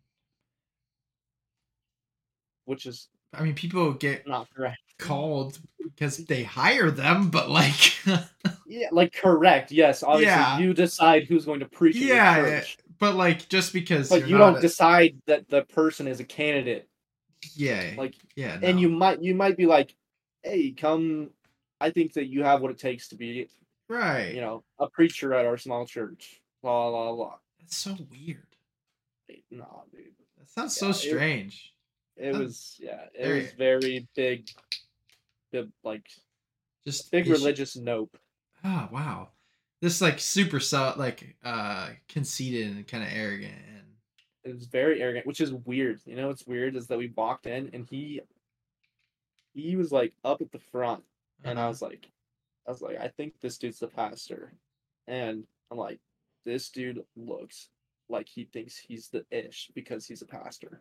which 2.65 2.87
is 2.87 3.09
I 3.35 3.43
mean, 3.43 3.55
people 3.55 3.93
get 3.93 4.27
not 4.27 4.49
correct. 4.55 4.79
called 4.99 5.59
because 5.83 6.19
they 6.19 6.43
hire 6.43 6.91
them, 6.91 7.31
but 7.31 7.51
like, 7.51 7.95
Yeah, 8.67 8.89
like 8.93 9.13
correct. 9.15 9.71
Yes, 9.73 10.03
obviously 10.03 10.27
Yeah. 10.27 10.59
you 10.59 10.75
decide 10.75 11.25
who's 11.25 11.45
going 11.45 11.61
to 11.61 11.67
preach 11.67 11.97
Yeah, 11.97 12.39
yeah, 12.39 12.47
eh, 12.47 12.65
but 12.99 13.15
like 13.15 13.49
just 13.49 13.73
because 13.73 14.09
but 14.09 14.27
you 14.29 14.37
don't 14.39 14.57
a- 14.59 14.61
decide 14.61 15.17
that 15.27 15.49
the 15.49 15.63
person 15.65 16.07
is 16.09 16.21
a 16.21 16.25
candidate. 16.25 16.89
yeah, 17.55 17.93
Like, 17.97 18.15
yeah, 18.37 18.59
and 18.63 18.81
you 18.81 18.89
might 18.89 19.23
you 19.23 19.35
might 19.35 19.57
be 19.57 19.67
like, 19.67 19.95
hey, 20.43 20.73
come. 20.73 21.31
I 21.79 21.91
think 21.91 22.15
that 22.15 22.27
you 22.29 22.43
have 22.43 22.63
what 22.63 22.71
it 22.71 22.79
takes 22.79 23.09
to 23.09 23.17
be, 23.17 23.51
right. 23.91 24.35
you 24.35 24.41
know, 24.41 24.65
a 24.79 24.89
preacher 24.89 25.35
at 25.35 25.45
our 25.45 25.59
small 25.59 25.85
church. 25.85 26.41
La 26.63 26.89
la 26.89 27.11
la. 27.11 27.35
That's 27.61 27.77
so 27.77 27.95
weird. 28.11 28.47
No, 29.51 29.83
dude. 29.93 30.07
That 30.39 30.49
sounds 30.71 30.81
Yeah, 30.81 30.93
so 30.93 30.93
strange. 30.93 31.75
It 31.75 31.76
That- 32.17 32.35
was 32.35 32.77
yeah, 32.79 33.07
it 33.15 33.29
was 33.29 33.53
very 33.53 34.09
big, 34.15 34.49
big 35.53 35.71
like 35.85 36.07
Just 36.87 37.11
big 37.11 37.27
issue- 37.27 37.33
religious 37.33 37.77
nope. 37.77 38.17
Oh 38.65 38.89
wow, 38.91 39.29
this 39.81 40.01
like 40.01 40.19
super 40.19 40.61
so 40.61 40.95
like 40.97 41.37
uh 41.45 41.91
conceited 42.09 42.69
and 42.69 42.87
kind 42.87 43.05
of 43.05 43.11
arrogant 43.13 43.55
and 43.69 43.87
It 44.45 44.55
was 44.55 44.67
very 44.67 45.03
arrogant, 45.03 45.27
which 45.27 45.41
is 45.41 45.53
weird. 45.53 46.01
You 46.07 46.17
know 46.17 46.29
what's 46.29 46.47
weird 46.47 46.77
is 46.77 46.87
that 46.89 46.99
we 46.99 47.13
walked 47.17 47.47
in 47.47 47.71
and 47.73 47.87
he 47.89 48.23
he 49.53 49.77
was 49.77 49.93
like 49.93 50.15
up 50.25 50.41
at 50.41 50.53
the 50.53 50.59
front 50.59 51.03
and 51.45 51.59
I 51.59 51.63
uh-huh. 51.63 51.69
was 51.71 51.83
like 51.83 52.09
I 52.67 52.71
was 52.71 52.83
like, 52.83 52.99
I 52.99 53.09
think 53.09 53.35
this 53.41 53.59
dude's 53.59 53.79
the 53.79 53.87
pastor. 53.89 54.53
And 55.07 55.45
I'm 55.71 55.79
like, 55.79 56.01
this 56.45 56.69
dude 56.71 57.05
looks 57.17 57.69
like 58.09 58.29
he 58.29 58.45
thinks 58.45 58.77
he's 58.77 59.09
the 59.09 59.25
ish 59.31 59.71
because 59.75 60.07
he's 60.07 60.23
a 60.23 60.27
pastor. 60.27 60.81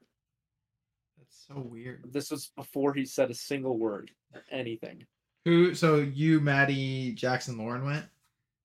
That's 1.18 1.46
so 1.48 1.60
weird. 1.60 2.04
This 2.12 2.32
was 2.32 2.52
before 2.56 2.94
he 2.94 3.06
said 3.06 3.30
a 3.32 3.34
single 3.36 3.78
word, 3.78 4.12
anything. 4.52 5.06
Who? 5.46 5.74
So 5.76 5.98
you, 5.98 6.40
Maddie, 6.40 7.12
Jackson, 7.14 7.58
Lauren 7.58 7.86
went. 7.86 8.06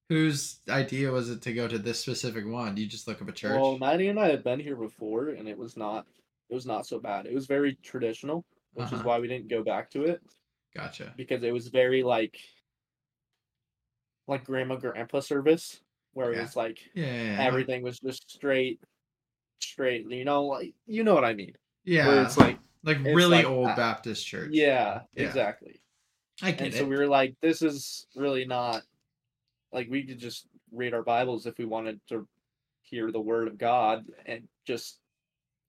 Whose 0.09 0.59
idea 0.69 1.11
was 1.12 1.30
it 1.30 1.40
to 1.42 1.52
go 1.52 1.69
to 1.69 1.78
this 1.78 2.00
specific 2.00 2.45
one? 2.47 2.75
Do 2.75 2.83
you 2.83 2.88
just 2.88 3.07
look 3.07 3.23
up 3.23 3.28
a 3.28 3.33
church? 3.33 3.61
Well, 3.61 3.78
Maddie 3.78 4.09
and 4.09 4.19
I 4.19 4.28
had 4.28 4.42
been 4.42 4.59
here 4.59 4.75
before, 4.75 5.28
and 5.28 5.49
it 5.49 5.57
was 5.57 5.76
not 5.76 6.07
it 6.49 6.54
was 6.54 6.66
not 6.66 6.85
so 6.87 6.99
bad. 6.99 7.26
It 7.26 7.35
was 7.35 7.47
very 7.47 7.75
traditional, 7.83 8.45
which 8.75 8.87
is 8.88 8.95
Uh-huh. 8.95 9.02
why 9.04 9.19
we 9.21 9.28
didn't 9.28 9.47
go 9.49 9.62
back 9.62 9.88
to 9.92 10.02
it 10.04 10.21
gotcha. 10.75 11.14
because 11.16 11.45
it 11.45 11.52
was 11.52 11.69
very 11.69 12.02
like 12.02 12.37
like 14.26 14.45
grandma 14.45 14.76
grandpa 14.76 15.21
service 15.21 15.80
where 16.12 16.33
Yeah. 16.33 16.38
it 16.38 16.42
was 16.42 16.57
like 16.57 16.78
Yeah. 16.95 17.07
yeah, 17.07 17.23
yeah. 17.37 17.42
everything 17.42 17.83
was 17.83 17.99
just 18.00 18.30
straight 18.30 18.80
straight 19.61 20.11
you 20.11 20.25
know 20.25 20.45
like 20.47 20.75
you 20.87 21.04
know 21.04 21.14
what 21.14 21.25
i 21.25 21.35
mean 21.35 21.52
Yeah. 21.84 22.25
it's 22.25 22.37
like 22.38 22.58
like 22.82 22.99
it's 22.99 23.06
really 23.16 23.38
like 23.38 23.46
old. 23.46 23.68
Uh, 23.68 23.76
Baptist 23.76 24.26
church. 24.26 24.50
yeah, 24.52 25.02
Yeah. 25.14 25.26
exactly 25.26 25.80
I 26.42 26.52
get 26.52 26.60
and 26.62 26.75
it. 26.75 26.78
so 26.78 26.84
we 26.87 26.96
were 26.96 27.06
like 27.06 27.34
this 27.42 27.62
is 27.62 28.06
really 28.16 28.44
not 28.46 28.82
like 29.72 29.88
we 29.90 30.04
could 30.04 30.18
just 30.18 30.46
read 30.72 30.94
our 30.94 31.02
bibles 31.02 31.46
if 31.46 31.58
we 31.58 31.64
wanted 31.64 32.00
to 32.08 32.26
hear 32.82 33.10
the 33.12 33.20
word 33.20 33.46
of 33.49 33.58
god 33.58 34.04
and 34.26 34.49
just 34.66 34.99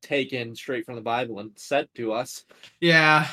take 0.02 0.34
in 0.34 0.56
straight 0.56 0.86
from 0.86 0.96
the 0.96 1.02
bible 1.02 1.40
and 1.40 1.52
said 1.56 1.88
to 1.96 2.12
us 2.14 2.46
yeah. 2.80 3.28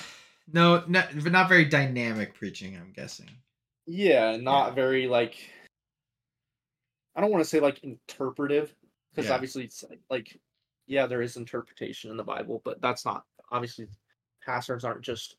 No, 0.51 0.83
not 0.89 1.15
not 1.15 1.49
very 1.49 1.67
dynamic 1.67 2.35
preaching. 2.35 2.75
I'm 2.77 2.93
guessing. 2.93 3.29
yeah 3.87 4.37
not 4.39 4.69
Yeah. 4.69 4.75
very 4.75 5.07
like 5.07 5.37
i 7.15 7.21
don't 7.21 7.31
want 7.31 7.43
to 7.45 7.49
say 7.49 7.61
like 7.61 7.83
interpretive 7.85 8.75
because 9.15 9.29
Yeah. 9.29 9.35
obviously 9.35 9.65
it's 9.65 9.85
like, 9.89 10.01
like 10.11 10.41
yeah 10.89 11.07
there 11.07 11.23
is 11.23 11.37
interpretation 11.37 12.11
in 12.11 12.17
the 12.17 12.25
bible 12.25 12.61
but 12.65 12.81
that's 12.81 13.05
not 13.05 13.25
obviously 13.53 13.87
pastors 14.45 14.85
aren't 14.85 15.03
just 15.03 15.37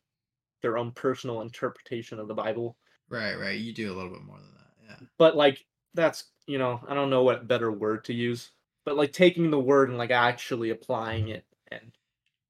their 0.62 0.78
own 0.78 0.92
personal 0.92 1.42
interpretation 1.42 2.20
of 2.20 2.28
the 2.28 2.34
bible 2.34 2.78
Right. 3.10 3.34
Right. 3.40 3.60
You 3.60 3.74
do 3.74 3.92
a 3.92 3.96
little 3.96 4.12
bit 4.12 4.22
more 4.22 4.38
than 4.38 4.54
that. 4.54 4.88
Yeah. 5.02 5.08
but 5.18 5.36
like 5.36 5.66
that's 5.96 6.26
you 6.46 6.58
know 6.60 6.80
i 6.88 6.94
don't 6.94 7.10
know 7.10 7.24
what 7.24 7.48
better 7.48 7.72
word 7.72 8.04
to 8.06 8.14
use 8.14 8.52
but 8.86 8.96
like 8.96 9.12
taking 9.12 9.50
the 9.50 9.60
word 9.60 9.90
and 9.90 9.98
like 9.98 10.12
actually 10.12 10.70
applying 10.70 11.30
it 11.30 11.44
and 11.72 11.92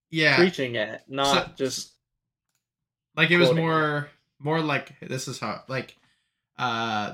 Yeah. 0.09 0.35
preaching 0.35 0.75
it 0.75 1.01
not 1.07 1.55
just 1.57 1.93
like 3.15 3.31
it 3.31 3.37
was 3.37 3.47
quoting 3.49 3.63
it. 3.63 3.67
more 3.67 4.09
more 4.39 4.61
like 4.61 4.99
this 5.01 5.27
is 5.29 5.39
how 5.39 5.63
like 5.69 5.95
uh 6.57 7.13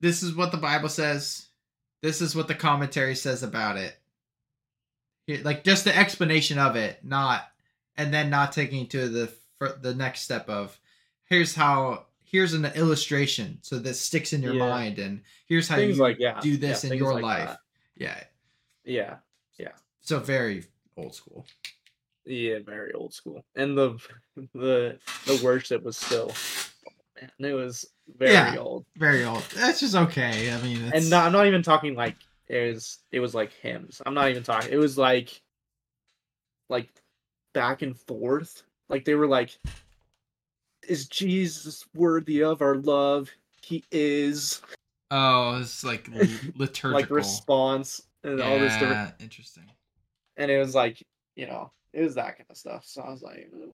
this 0.00 0.22
is 0.22 0.34
what 0.34 0.50
the 0.52 0.58
bible 0.58 0.88
says 0.88 1.48
this 2.02 2.20
is 2.22 2.34
what 2.34 2.48
the 2.48 2.54
commentary 2.54 3.14
says 3.14 3.42
about 3.42 3.76
it 3.76 3.94
like 5.42 5.64
just 5.64 5.84
the 5.84 5.96
explanation 5.96 6.58
of 6.58 6.76
it 6.76 7.04
not 7.04 7.42
and 7.96 8.12
then 8.12 8.30
not 8.30 8.52
taking 8.52 8.86
to 8.88 9.08
the 9.08 9.32
the 9.80 9.94
next 9.94 10.22
step 10.22 10.48
of 10.48 10.78
here's 11.28 11.54
how 11.54 12.06
here's 12.24 12.52
an 12.54 12.64
illustration 12.74 13.58
so 13.62 13.78
that 13.78 13.94
sticks 13.94 14.32
in 14.32 14.42
your 14.42 14.54
Yeah. 14.54 14.68
mind 14.68 14.98
and 14.98 15.22
here's 15.46 15.68
how 15.68 15.76
things 15.76 15.96
you 15.96 16.02
like 16.02 16.16
yeah 16.18 16.40
do 16.40 16.56
this 16.56 16.82
yeah, 16.84 16.92
in 16.92 16.98
your 16.98 17.14
like 17.14 17.22
life 17.22 17.48
that. 17.48 17.60
yeah 17.96 18.22
yeah 18.84 19.16
so 20.00 20.18
very 20.18 20.64
old 20.96 21.14
school 21.14 21.46
Yeah, 22.24 22.58
very 22.64 22.92
old 22.92 23.12
school. 23.14 23.44
And 23.56 23.76
the 23.78 23.98
the 24.54 24.98
the 25.26 25.40
worship 25.44 25.82
was 25.84 25.96
still 25.96 26.32
man, 27.38 27.50
it 27.50 27.54
was 27.54 27.86
very 28.18 28.32
Yeah. 28.32 28.56
old. 28.58 28.84
very 28.96 29.24
old 29.24 29.42
that's 29.54 29.78
just 29.80 29.94
okay 29.94 30.52
i 30.52 30.60
mean 30.62 30.82
it's, 30.84 30.94
And 30.96 31.10
not, 31.10 31.26
I'm 31.26 31.32
not 31.32 31.46
even 31.46 31.62
talking 31.62 31.94
like 31.94 32.16
it 32.48 32.72
was 32.72 32.98
it 33.10 33.20
was 33.20 33.34
like 33.34 33.52
hymns. 33.52 34.00
I'm 34.04 34.14
not 34.14 34.30
even 34.30 34.42
talking. 34.42 34.72
It 34.72 34.76
was 34.76 34.98
like 34.98 35.42
like 36.68 36.88
back 37.52 37.82
and 37.82 37.98
forth. 37.98 38.62
Like 38.88 39.04
they 39.04 39.14
were 39.14 39.28
like 39.28 39.58
is 40.88 41.06
Jesus 41.06 41.86
worthy 41.94 42.42
of 42.42 42.60
our 42.60 42.76
love? 42.76 43.30
He 43.62 43.84
is 43.90 44.60
oh 45.10 45.58
it's 45.60 45.84
like 45.84 46.08
li- 46.08 46.40
liturgical 46.56 47.00
like 47.00 47.10
response 47.10 48.02
and 48.24 48.40
all 48.40 48.58
this 48.58 48.72
different 48.72 49.14
Yeah, 49.18 49.24
interesting 49.24 49.64
and 50.36 50.50
it 50.50 50.58
was 50.58 50.74
like, 50.74 51.02
you 51.36 51.46
know, 51.46 51.70
it 51.92 52.02
was 52.02 52.14
that 52.14 52.38
kind 52.38 52.46
of 52.50 52.56
stuff. 52.56 52.84
So 52.86 53.02
I 53.02 53.10
was 53.10 53.22
like 53.22 53.50
"Ugh." 53.54 53.70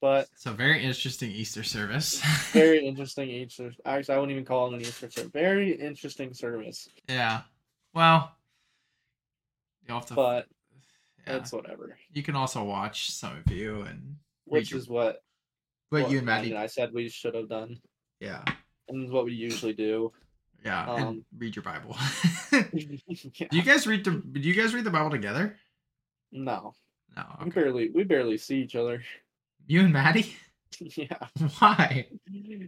but 0.00 0.28
So 0.36 0.52
very 0.52 0.82
interesting 0.84 1.30
Easter 1.30 1.62
service. 1.62 2.22
very 2.52 2.86
interesting 2.86 3.30
Easter. 3.30 3.72
Actually, 3.84 4.14
I 4.14 4.18
wouldn't 4.18 4.32
even 4.32 4.44
call 4.44 4.68
it 4.68 4.74
an 4.74 4.80
Easter 4.82 5.10
service. 5.10 5.32
Very 5.32 5.72
interesting 5.72 6.34
service, 6.34 6.88
yeah. 7.08 7.42
Well, 7.94 8.32
you 9.86 9.94
have 9.94 10.06
to. 10.06 10.14
but 10.14 10.46
yeah. 11.26 11.36
it's 11.36 11.52
whatever. 11.52 11.96
you 12.12 12.22
can 12.22 12.36
also 12.36 12.62
watch 12.64 13.10
some 13.10 13.36
of 13.36 13.50
you 13.52 13.82
and 13.82 14.16
Which 14.46 14.70
your- 14.70 14.78
is 14.80 14.88
what 14.88 15.22
what, 15.90 16.10
you 16.10 16.18
and 16.18 16.26
Maddie 16.26 16.50
and 16.50 16.58
I 16.58 16.66
said 16.66 16.92
we 16.92 17.08
should 17.08 17.34
have 17.36 17.48
done, 17.48 17.78
Yeah, 18.18 18.42
and 18.88 19.10
what 19.12 19.26
we 19.26 19.32
usually 19.32 19.74
do. 19.74 20.12
yeah, 20.64 20.92
and 20.96 21.04
Um, 21.04 21.24
read 21.38 21.54
your 21.56 21.62
Bible. 21.62 21.96
Yeah. 22.52 23.48
do 23.50 23.56
you 23.56 23.62
guys 23.62 23.86
read 23.86 24.04
the? 24.04 24.10
Do 24.12 24.40
you 24.40 24.54
guys 24.54 24.74
read 24.74 24.84
the 24.84 24.90
Bible 24.90 25.10
together? 25.10 25.56
No, 26.32 26.74
No. 27.16 27.24
we 27.40 27.46
Okay. 27.46 27.60
barely 27.62 27.90
we 27.90 28.04
barely 28.04 28.38
see 28.38 28.60
each 28.62 28.74
other. 28.76 29.02
You 29.66 29.80
and 29.82 29.92
Maddie? 29.92 30.34
yeah, 30.80 31.18
Why? 31.58 32.08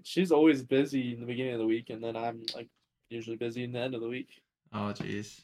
she's 0.04 0.30
always 0.30 0.62
busy 0.62 1.14
in 1.14 1.21
the 1.21 1.26
beginning 1.26 1.54
of 1.54 1.59
the 1.61 1.66
week, 1.66 1.90
and 1.90 2.02
then 2.02 2.16
I'm 2.16 2.42
like 2.54 2.68
usually 3.11 3.37
busy 3.37 3.64
in 3.64 3.73
the 3.73 3.80
end 3.80 3.95
of 3.95 4.00
the 4.00 4.09
week. 4.09 4.28
Oh, 4.73 4.92
jeez. 4.94 5.42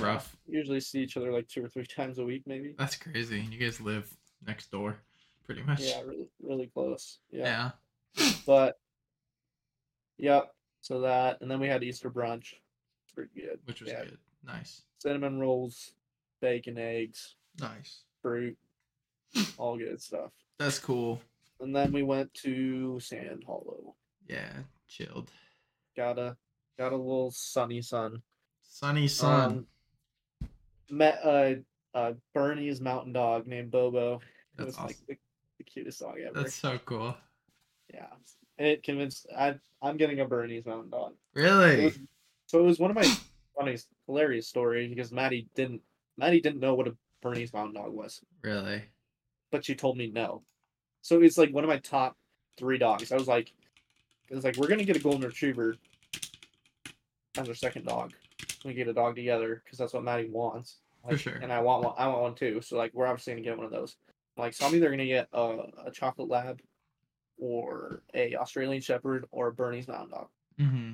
Rough. 0.00 0.36
Usually 0.46 0.80
see 0.80 1.00
each 1.00 1.16
other 1.16 1.32
like 1.32 1.48
two 1.48 1.64
or 1.64 1.68
three 1.68 1.86
times 1.96 2.18
a 2.18 2.24
week, 2.24 2.42
maybe. 2.46 2.74
That's 2.78 2.96
crazy. 2.96 3.40
You 3.50 3.58
guys 3.58 3.80
live 3.80 4.12
next 4.46 4.70
door, 4.70 4.96
pretty 5.44 5.62
much. 5.62 5.80
Yeah, 5.80 6.00
really, 6.02 6.26
really 6.42 6.66
close. 6.66 7.18
Yeah. 7.30 7.70
Yeah. 8.16 8.30
But 8.46 8.78
yep. 10.18 10.54
So 10.80 11.00
that 11.00 11.40
and 11.40 11.50
then 11.50 11.60
we 11.60 11.68
had 11.68 11.82
Easter 11.82 12.10
brunch. 12.10 12.54
Pretty 13.14 13.30
good. 13.40 13.58
Which 13.64 13.80
was 13.80 13.90
Yeah. 13.90 14.04
good. 14.04 14.18
Nice. 14.44 14.82
Cinnamon 14.98 15.38
rolls, 15.38 15.92
bacon, 16.40 16.76
eggs, 16.78 17.36
Nice. 17.60 18.02
fruit, 18.20 18.56
all 19.58 19.78
good 19.78 20.00
stuff. 20.02 20.32
That's 20.58 20.78
cool. 20.78 21.20
and 21.60 21.74
then 21.74 21.92
we 21.92 22.02
went 22.02 22.32
to 22.34 22.98
Sand 23.00 23.44
Hollow. 23.46 23.94
Yeah, 24.28 24.52
chilled. 24.88 25.30
Got 25.96 26.18
a 26.18 26.36
got 26.76 26.92
a 26.92 26.96
little 26.96 27.30
sunny 27.30 27.80
sun. 27.80 28.22
Sunny 28.74 29.06
sun. 29.06 29.50
Um, 30.42 30.48
met 30.90 31.20
a, 31.24 31.60
a 31.94 32.14
Bernese 32.34 32.82
mountain 32.82 33.12
dog 33.12 33.46
named 33.46 33.70
Bobo. 33.70 34.16
It 34.16 34.20
That's 34.56 34.66
was 34.66 34.76
like 34.78 34.84
awesome. 34.86 35.04
the, 35.08 35.16
the 35.58 35.64
cutest 35.64 36.00
dog 36.00 36.16
ever. 36.18 36.34
That's 36.42 36.54
so 36.56 36.78
cool. 36.84 37.16
Yeah, 37.92 38.06
and 38.58 38.66
it 38.66 38.82
convinced 38.82 39.28
I 39.38 39.54
I'm 39.80 39.96
getting 39.96 40.18
a 40.20 40.24
Bernese 40.26 40.68
mountain 40.68 40.90
dog. 40.90 41.12
It 41.36 41.40
Really? 41.40 41.84
was- 41.84 41.98
so 42.46 42.58
it 42.58 42.62
was 42.64 42.80
one 42.80 42.90
of 42.90 42.96
my 42.96 43.06
funniest, 43.56 43.86
hilarious 44.06 44.48
story 44.48 44.88
because 44.88 45.12
Maddie 45.12 45.46
didn't 45.54 45.80
Maddie 46.16 46.40
didn't 46.40 46.58
know 46.60 46.74
what 46.74 46.88
a 46.88 46.96
Bernese 47.22 47.52
mountain 47.54 47.80
dog 47.80 47.92
was, 47.92 48.22
Really? 48.42 48.82
but 49.52 49.64
she 49.64 49.76
told 49.76 49.96
me 49.96 50.10
no. 50.12 50.42
So 51.02 51.22
it's 51.22 51.38
like 51.38 51.52
one 51.54 51.62
of 51.62 51.68
my 51.68 51.78
top 51.78 52.16
three 52.58 52.78
dogs. 52.78 53.12
I 53.12 53.16
was 53.16 53.28
like, 53.28 53.52
it 54.28 54.34
was 54.34 54.42
like 54.42 54.56
we're 54.56 54.66
gonna 54.66 54.82
get 54.84 54.96
a 54.96 55.00
golden 55.00 55.22
retriever 55.22 55.76
as 57.38 57.48
our 57.48 57.54
second 57.54 57.84
dog. 57.86 58.12
We 58.64 58.74
get 58.74 58.88
a 58.88 58.94
dog 58.94 59.16
together 59.16 59.62
because 59.64 59.78
that's 59.78 59.92
what 59.92 60.02
Maddie 60.04 60.28
wants. 60.30 60.78
For 61.08 61.18
sure. 61.18 61.34
And 61.34 61.52
I 61.52 61.60
want 61.60 61.84
one. 61.84 61.94
I 61.98 62.06
want 62.08 62.22
one 62.22 62.34
too. 62.34 62.60
So 62.62 62.76
like 62.78 62.92
we're 62.94 63.06
obviously 63.06 63.34
gonna 63.34 63.42
get 63.44 63.56
one 63.56 63.66
of 63.66 63.72
those. 63.72 63.96
Like 64.36 64.54
so 64.54 64.66
I'm 64.66 64.74
either 64.74 64.90
gonna 64.90 65.04
get 65.06 65.28
a, 65.32 65.58
a 65.86 65.90
chocolate 65.92 66.28
lab, 66.28 66.60
or 67.38 68.02
a 68.14 68.34
Australian 68.36 68.80
Shepherd, 68.80 69.26
or 69.30 69.48
a 69.48 69.52
Bernese 69.52 69.90
Mountain 69.90 70.10
Dog. 70.10 70.28
Mm-hmm. 70.60 70.92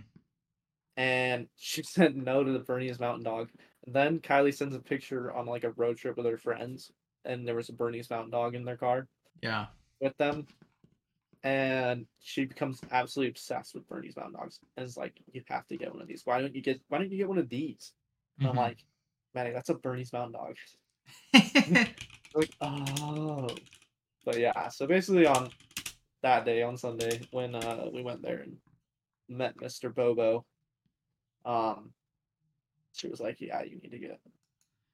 And 0.97 1.47
she 1.57 1.83
said 1.85 2.17
no 2.17 2.43
to 2.45 2.53
the 2.53 2.59
Bernese 2.59 2.99
Mountain 3.01 3.25
Dog. 3.25 3.49
then 3.87 4.19
Kylie 4.21 4.55
sends 4.55 4.75
a 4.75 4.81
picture 4.81 5.33
on 5.33 5.47
like 5.47 5.65
a 5.65 5.71
road 5.73 5.97
trip 5.97 6.17
with 6.17 6.27
her 6.27 6.39
friends, 6.39 6.91
and 7.25 7.47
there 7.47 7.55
was 7.55 7.69
a 7.69 7.73
Bernese 7.73 8.09
Mountain 8.13 8.31
Dog 8.33 8.55
in 8.55 8.65
their 8.65 8.77
car 8.77 9.07
Yeah. 9.43 9.67
with 10.01 10.17
them. 10.19 10.47
And 11.43 12.07
she 12.21 12.45
becomes 12.45 12.81
absolutely 12.91 13.31
obsessed 13.31 13.75
with 13.75 13.89
Bernese 13.89 14.15
Mountain 14.19 14.39
Dogs, 14.41 14.61
and 14.77 14.85
is 14.85 14.97
like, 14.99 15.15
"You 15.33 15.43
have 15.49 15.67
to 15.69 15.77
get 15.79 15.93
one 15.93 16.03
of 16.03 16.09
these. 16.09 16.23
Why 16.27 16.41
don't 16.41 16.55
you 16.55 16.61
get? 16.61 16.81
Why 16.89 16.99
don't 16.99 17.11
you 17.11 17.17
get 17.17 17.29
one 17.29 17.39
of 17.39 17.49
these?" 17.49 17.95
And 18.39 18.49
I'm 18.49 18.55
Mhm. 18.55 18.59
like, 18.59 18.85
"Maddie, 19.35 19.53
that's 19.53 19.71
a 19.71 19.75
Bernese 19.75 20.11
Mountain 20.13 20.33
Dog." 20.33 20.57
like, 22.35 22.51
oh. 22.61 23.49
But 24.25 24.39
yeah, 24.39 24.69
so 24.69 24.87
basically 24.87 25.27
on 25.27 25.51
that 26.23 26.45
day 26.45 26.63
on 26.63 26.77
Sunday 26.77 27.23
when 27.31 27.55
uh 27.55 27.89
we 27.93 28.03
went 28.03 28.21
there 28.23 28.41
and 28.41 28.59
met 29.29 29.57
Mr. 29.57 29.93
Bobo, 29.95 30.45
um 31.47 31.95
she 32.93 33.09
was 33.09 33.21
like, 33.21 33.41
Yeah, 33.41 33.63
you 33.63 33.79
need 33.79 33.93
to 33.93 33.99
get 33.99 34.21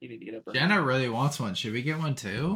you 0.01 0.09
need 0.09 0.19
to 0.19 0.25
get 0.25 0.35
a 0.35 0.41
Bernese. 0.41 0.61
Jenna 0.61 0.81
really 0.83 1.09
wants 1.09 1.41
one. 1.41 1.55
Should 1.55 1.73
we 1.73 1.83
get 1.83 1.99
one 1.99 2.15
too? 2.15 2.55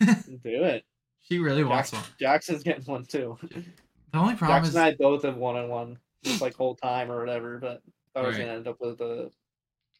do 0.00 0.38
it. 0.44 0.84
She 1.28 1.38
really 1.38 1.64
wants 1.64 1.90
Jackson, 1.90 1.98
one. 2.10 2.16
Jackson's 2.20 2.62
getting 2.62 2.84
one 2.84 3.04
too. 3.04 3.36
The 4.12 4.18
only 4.18 4.34
problem 4.36 4.58
Jackson 4.62 4.68
is 4.70 4.76
and 4.76 4.84
I 4.84 4.94
both 4.94 5.22
have 5.24 5.36
one 5.36 5.56
on 5.56 5.68
one 5.68 5.98
just 6.22 6.40
like 6.40 6.54
whole 6.54 6.74
time 6.76 7.10
or 7.10 7.18
whatever, 7.20 7.58
but 7.58 7.82
I 8.14 8.20
was 8.22 8.36
Right. 8.36 8.44
gonna 8.46 8.56
end 8.58 8.68
up 8.68 8.80
with 8.80 9.00
a 9.00 9.30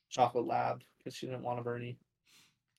chocolate 0.08 0.46
lab 0.46 0.82
because 0.98 1.14
she 1.14 1.26
didn't 1.26 1.42
want 1.42 1.58
a 1.58 1.62
Bernie. 1.62 1.98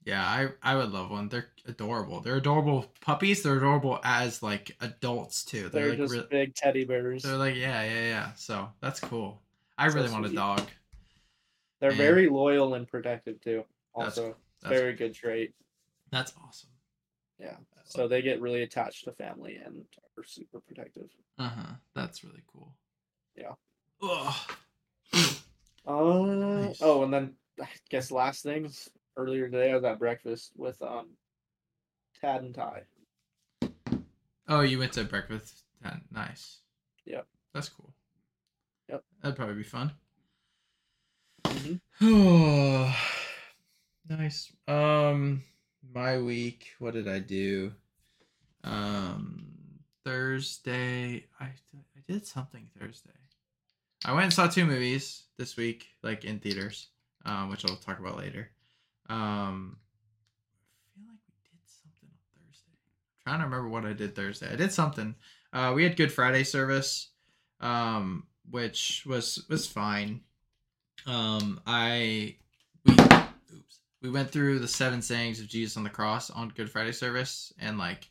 Yeah, 0.05 0.23
I 0.25 0.49
I 0.63 0.75
would 0.75 0.91
love 0.91 1.11
one. 1.11 1.27
They're 1.27 1.49
adorable. 1.65 2.21
They're 2.21 2.37
adorable 2.37 2.85
puppies. 3.01 3.43
They're 3.43 3.57
adorable 3.57 3.99
as 4.03 4.41
like 4.41 4.75
adults 4.79 5.43
too. 5.43 5.67
They're, 5.69 5.69
They're, 5.69 5.89
like 5.89 5.97
just 5.99 6.13
re- 6.13 6.27
big 6.29 6.55
teddy 6.55 6.85
bears. 6.85 7.23
they're 7.23 7.35
like 7.37 7.55
yeah 7.55 7.83
yeah 7.83 8.01
yeah. 8.03 8.33
So 8.35 8.69
that's 8.79 9.01
cool. 9.01 9.41
I 9.77 9.89
So 9.89 9.95
really 9.95 10.09
want 10.11 10.25
a 10.25 10.29
dog. 10.29 10.61
They're 11.81 11.89
and- 11.89 11.97
very 11.97 12.29
loyal 12.29 12.73
and 12.75 12.87
protective 12.87 13.41
too. 13.41 13.65
That's- 13.97 14.17
Also, 14.17 14.35
That's 14.61 14.73
very 14.73 14.93
good 14.93 15.13
trait. 15.13 15.53
that's 16.11 16.33
awesome. 16.43 16.69
Yeah. 17.39 17.57
So 17.87 18.07
they 18.07 18.21
get 18.21 18.41
really 18.41 18.63
attached 18.63 19.05
to 19.05 19.13
family 19.13 19.55
and 19.63 19.85
are 20.17 20.23
super 20.25 20.59
protective. 20.59 21.09
Uh 21.39 21.49
huh. 21.49 21.73
That's 21.95 22.23
really 22.23 22.43
cool. 22.51 22.75
Yeah. 23.35 23.53
Ugh. 24.01 24.35
Uh, 25.85 26.21
Nice. 26.25 26.79
Oh, 26.81 27.03
and 27.03 27.13
then 27.13 27.33
I 27.61 27.67
guess 27.89 28.11
last 28.11 28.43
things 28.43 28.89
earlier 29.15 29.49
today 29.49 29.71
I 29.71 29.75
was 29.75 29.83
at 29.85 29.99
breakfast 29.99 30.51
with 30.57 30.81
um 30.81 31.11
Tad 32.19 32.41
and 32.43 32.53
Ty. 32.53 32.83
Oh, 34.49 34.61
you 34.61 34.79
went 34.79 34.93
to 34.93 35.03
breakfast. 35.03 35.63
Yeah, 35.83 35.95
Nice. 36.11 36.59
Yep. 37.05 37.25
That's 37.53 37.69
cool. 37.69 37.93
Yep. 38.89 39.03
That'd 39.21 39.37
probably 39.37 39.55
be 39.55 39.63
fun. 39.63 39.91
Mhm. 41.43 41.79
Oh, 42.01 42.95
nice. 44.09 44.51
Um, 44.67 45.43
my 45.93 46.17
week. 46.19 46.73
What 46.79 46.93
did 46.93 47.07
I 47.07 47.19
do? 47.19 47.73
Um, 48.67 49.47
Thursday. 50.05 51.25
I 51.39 51.45
I 51.45 51.99
did 52.07 52.25
something 52.25 52.67
Thursday. 52.79 53.11
I 54.05 54.13
went 54.13 54.25
and 54.25 54.33
saw 54.33 54.47
two 54.47 54.65
movies 54.65 55.23
this 55.37 55.57
week, 55.57 55.87
like 56.03 56.23
in 56.23 56.39
theaters, 56.39 56.87
um, 57.25 57.49
which 57.49 57.65
I'll 57.65 57.75
talk 57.75 57.99
about 57.99 58.17
later. 58.17 58.49
Um, 59.09 59.77
I 59.77 60.95
feel 60.95 61.07
like 61.07 61.19
we 61.27 61.35
did 61.49 61.59
something 61.65 62.09
on 62.09 62.41
Thursday. 62.41 62.71
I'm 62.71 63.31
trying 63.31 63.39
to 63.39 63.45
remember 63.45 63.69
what 63.69 63.85
I 63.85 63.93
did 63.93 64.15
Thursday. 64.15 64.51
I 64.51 64.55
did 64.55 64.71
something. 64.71 65.15
Uh, 65.51 65.73
we 65.75 65.83
had 65.83 65.97
Good 65.97 66.11
Friday 66.11 66.43
service, 66.43 67.09
um, 67.59 68.27
which 68.49 69.03
was 69.05 69.45
was 69.49 69.67
fine. 69.67 70.21
Um, 71.05 71.59
I 71.65 72.35
we 72.85 72.93
oops 72.93 73.79
we 74.01 74.09
went 74.09 74.31
through 74.31 74.59
the 74.59 74.67
seven 74.67 75.01
sayings 75.01 75.39
of 75.39 75.47
Jesus 75.47 75.75
on 75.77 75.83
the 75.83 75.89
cross 75.89 76.29
on 76.29 76.49
Good 76.49 76.69
Friday 76.69 76.91
service, 76.91 77.51
and 77.59 77.77
like 77.77 78.09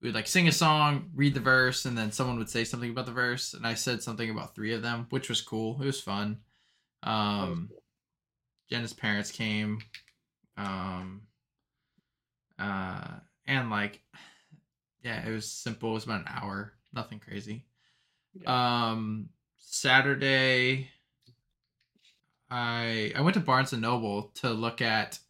we 0.00 0.08
would 0.08 0.14
like 0.14 0.26
sing 0.26 0.48
a 0.48 0.52
song, 0.52 1.10
read 1.14 1.34
the 1.34 1.40
verse, 1.40 1.84
and 1.84 1.96
then 1.96 2.12
someone 2.12 2.38
would 2.38 2.50
say 2.50 2.64
something 2.64 2.90
about 2.90 3.06
the 3.06 3.12
verse, 3.12 3.54
and 3.54 3.66
I 3.66 3.74
said 3.74 4.02
something 4.02 4.30
about 4.30 4.54
three 4.54 4.74
of 4.74 4.82
them, 4.82 5.06
which 5.10 5.28
was 5.28 5.40
cool. 5.40 5.80
It 5.80 5.86
was 5.86 6.00
fun. 6.00 6.38
Um. 7.02 7.70
Jenna's 8.68 8.92
parents 8.92 9.30
came, 9.30 9.78
um, 10.56 11.22
uh, 12.58 13.10
and 13.46 13.70
like, 13.70 14.02
yeah, 15.04 15.24
it 15.24 15.30
was 15.30 15.48
simple. 15.48 15.90
It 15.90 15.94
was 15.94 16.04
about 16.04 16.22
an 16.22 16.32
hour, 16.34 16.72
nothing 16.92 17.20
crazy. 17.20 17.64
Um, 18.44 19.28
Saturday, 19.56 20.90
I 22.50 23.12
I 23.14 23.20
went 23.20 23.34
to 23.34 23.40
Barnes 23.40 23.72
and 23.72 23.82
Noble 23.82 24.32
to 24.40 24.50
look 24.50 24.82
at, 24.82 25.20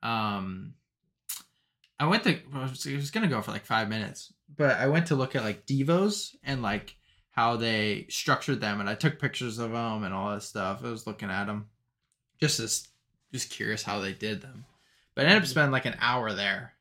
um, 0.00 0.74
I 1.98 2.06
went 2.06 2.24
to 2.24 2.38
well, 2.52 2.62
I 2.62 2.68
was, 2.70 2.84
it 2.86 2.96
was 2.96 3.10
gonna 3.10 3.28
go 3.28 3.40
for 3.42 3.50
like 3.52 3.64
five 3.64 3.88
minutes, 3.88 4.32
but 4.54 4.76
I 4.76 4.86
went 4.86 5.06
to 5.06 5.14
look 5.16 5.34
at 5.34 5.44
like 5.44 5.66
devos 5.66 6.34
and 6.44 6.62
like 6.62 6.96
how 7.30 7.56
they 7.56 8.06
structured 8.08 8.60
them, 8.60 8.80
and 8.80 8.88
I 8.88 8.94
took 8.94 9.18
pictures 9.20 9.58
of 9.58 9.72
them 9.72 10.04
and 10.04 10.12
all 10.14 10.30
that 10.32 10.42
stuff. 10.42 10.80
I 10.84 10.90
was 10.90 11.06
looking 11.06 11.30
at 11.30 11.46
them, 11.46 11.68
just 12.40 12.60
as 12.60 12.88
just 13.32 13.50
curious 13.50 13.82
how 13.82 14.00
they 14.00 14.12
did 14.12 14.40
them. 14.42 14.64
But 15.14 15.24
I 15.24 15.28
ended 15.28 15.42
up 15.42 15.46
Mhm. 15.46 15.50
spending 15.50 15.72
like 15.72 15.86
an 15.86 15.96
hour 16.00 16.32
there, 16.32 16.74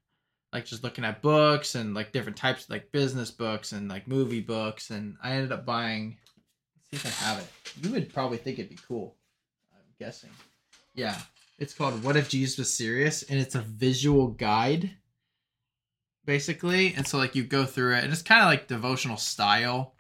like 0.54 0.66
just 0.66 0.84
looking 0.84 1.04
at 1.06 1.22
books 1.22 1.76
and 1.76 1.94
like 1.94 2.12
different 2.12 2.38
types, 2.38 2.66
of 2.66 2.70
like 2.70 2.92
business 2.92 3.32
books 3.32 3.72
and 3.72 3.88
like 3.90 4.08
movie 4.08 4.42
books, 4.42 4.92
and 4.92 5.18
I 5.24 5.32
ended 5.32 5.52
up 5.54 5.66
buying. 5.66 6.18
Let's 6.92 7.04
see 7.04 7.08
if 7.10 7.22
I 7.22 7.26
have 7.26 7.40
it. 7.40 7.48
You 7.84 7.92
would 7.92 8.14
probably 8.14 8.38
think 8.38 8.60
it'd 8.60 8.70
be 8.70 8.80
cool. 8.88 9.16
I'm 9.74 9.82
guessing. 10.00 10.30
Yeah, 10.94 11.20
it's 11.58 11.74
called 11.74 12.04
"What 12.04 12.16
If 12.18 12.30
Jesus 12.30 12.58
Was 12.58 12.74
Serious," 12.74 13.24
and 13.24 13.40
it's 13.40 13.56
a 13.56 13.62
visual 13.62 14.28
guide, 14.28 14.96
basically. 16.26 16.94
And 16.96 17.08
so 17.08 17.18
like 17.18 17.36
you 17.36 17.44
go 17.44 17.66
through 17.66 17.96
it, 17.96 18.04
and 18.04 18.12
it's 18.14 18.22
kind 18.22 18.42
of 18.42 18.48
like 18.48 18.68
devotional 18.68 19.18
style, 19.18 19.94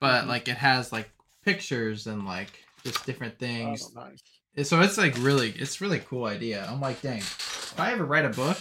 but 0.00 0.24
Mhm. 0.24 0.28
like 0.28 0.48
it 0.48 0.56
has 0.58 0.92
like 0.92 1.10
pictures 1.44 2.06
and 2.06 2.24
like 2.26 2.64
just 2.84 3.04
different 3.06 3.34
Oh, 3.34 3.38
things. 3.38 3.92
nice. 3.94 4.22
So 4.68 4.80
it's 4.80 4.96
like 4.96 5.14
really, 5.18 5.50
it's 5.50 5.80
really 5.80 5.98
cool 6.00 6.24
idea. 6.24 6.66
I'm 6.70 6.80
like, 6.80 7.02
dang, 7.02 7.18
if 7.18 7.74
I 7.78 7.92
ever 7.92 8.04
write 8.04 8.24
a 8.24 8.30
book, 8.30 8.58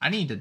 I 0.00 0.08
need 0.08 0.28
to 0.28 0.40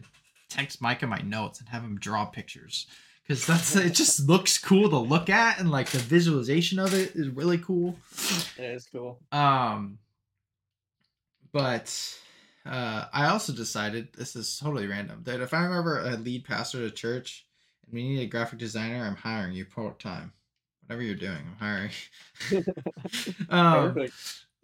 text 0.49 0.81
Micah 0.81 1.05
my 1.07 1.19
notes 1.19 1.59
and 1.59 1.69
have 1.69 1.83
him 1.83 1.99
draw 1.99 2.25
pictures 2.25 2.88
because 3.23 3.45
that's 3.45 3.75
it. 3.75 3.93
Just 3.93 4.27
looks 4.27 4.57
cool 4.57 4.89
to 4.89 4.97
look 4.97 5.29
at, 5.29 5.59
and 5.59 5.69
like 5.69 5.89
the 5.89 5.99
visualization 5.99 6.79
of 6.79 6.93
it 6.93 7.15
is 7.15 7.27
really 7.29 7.57
cool. 7.59 7.95
It 8.57 8.63
is 8.63 8.88
cool. 8.91 9.19
Um, 9.31 9.99
but 11.51 12.17
uh, 12.65 13.06
I 13.13 13.28
also 13.28 13.54
decided 13.54 14.10
this 14.13 14.36
is 14.36 14.58
totally 14.58 14.88
random 14.88 15.21
that 15.23 15.39
if 15.41 15.54
I'm 15.54 15.71
ever 15.73 15.99
a 15.99 16.17
lead 16.17 16.45
pastor 16.45 16.80
at 16.80 16.86
a 16.86 16.91
church 16.91 17.45
and 17.86 17.93
we 17.93 18.04
need 18.04 18.21
a 18.21 18.25
graphic 18.28 18.60
designer, 18.60 19.04
I'm 19.06 19.15
hiring 19.15 19.54
you 19.54 19.65
part 19.65 19.99
time. 19.99 20.34
Whatever 20.86 21.04
you're 21.04 21.15
doing, 21.15 21.38
I'm 21.38 21.58
hiring. 21.60 21.91
um, 23.49 23.93
Perfect. 23.93 24.13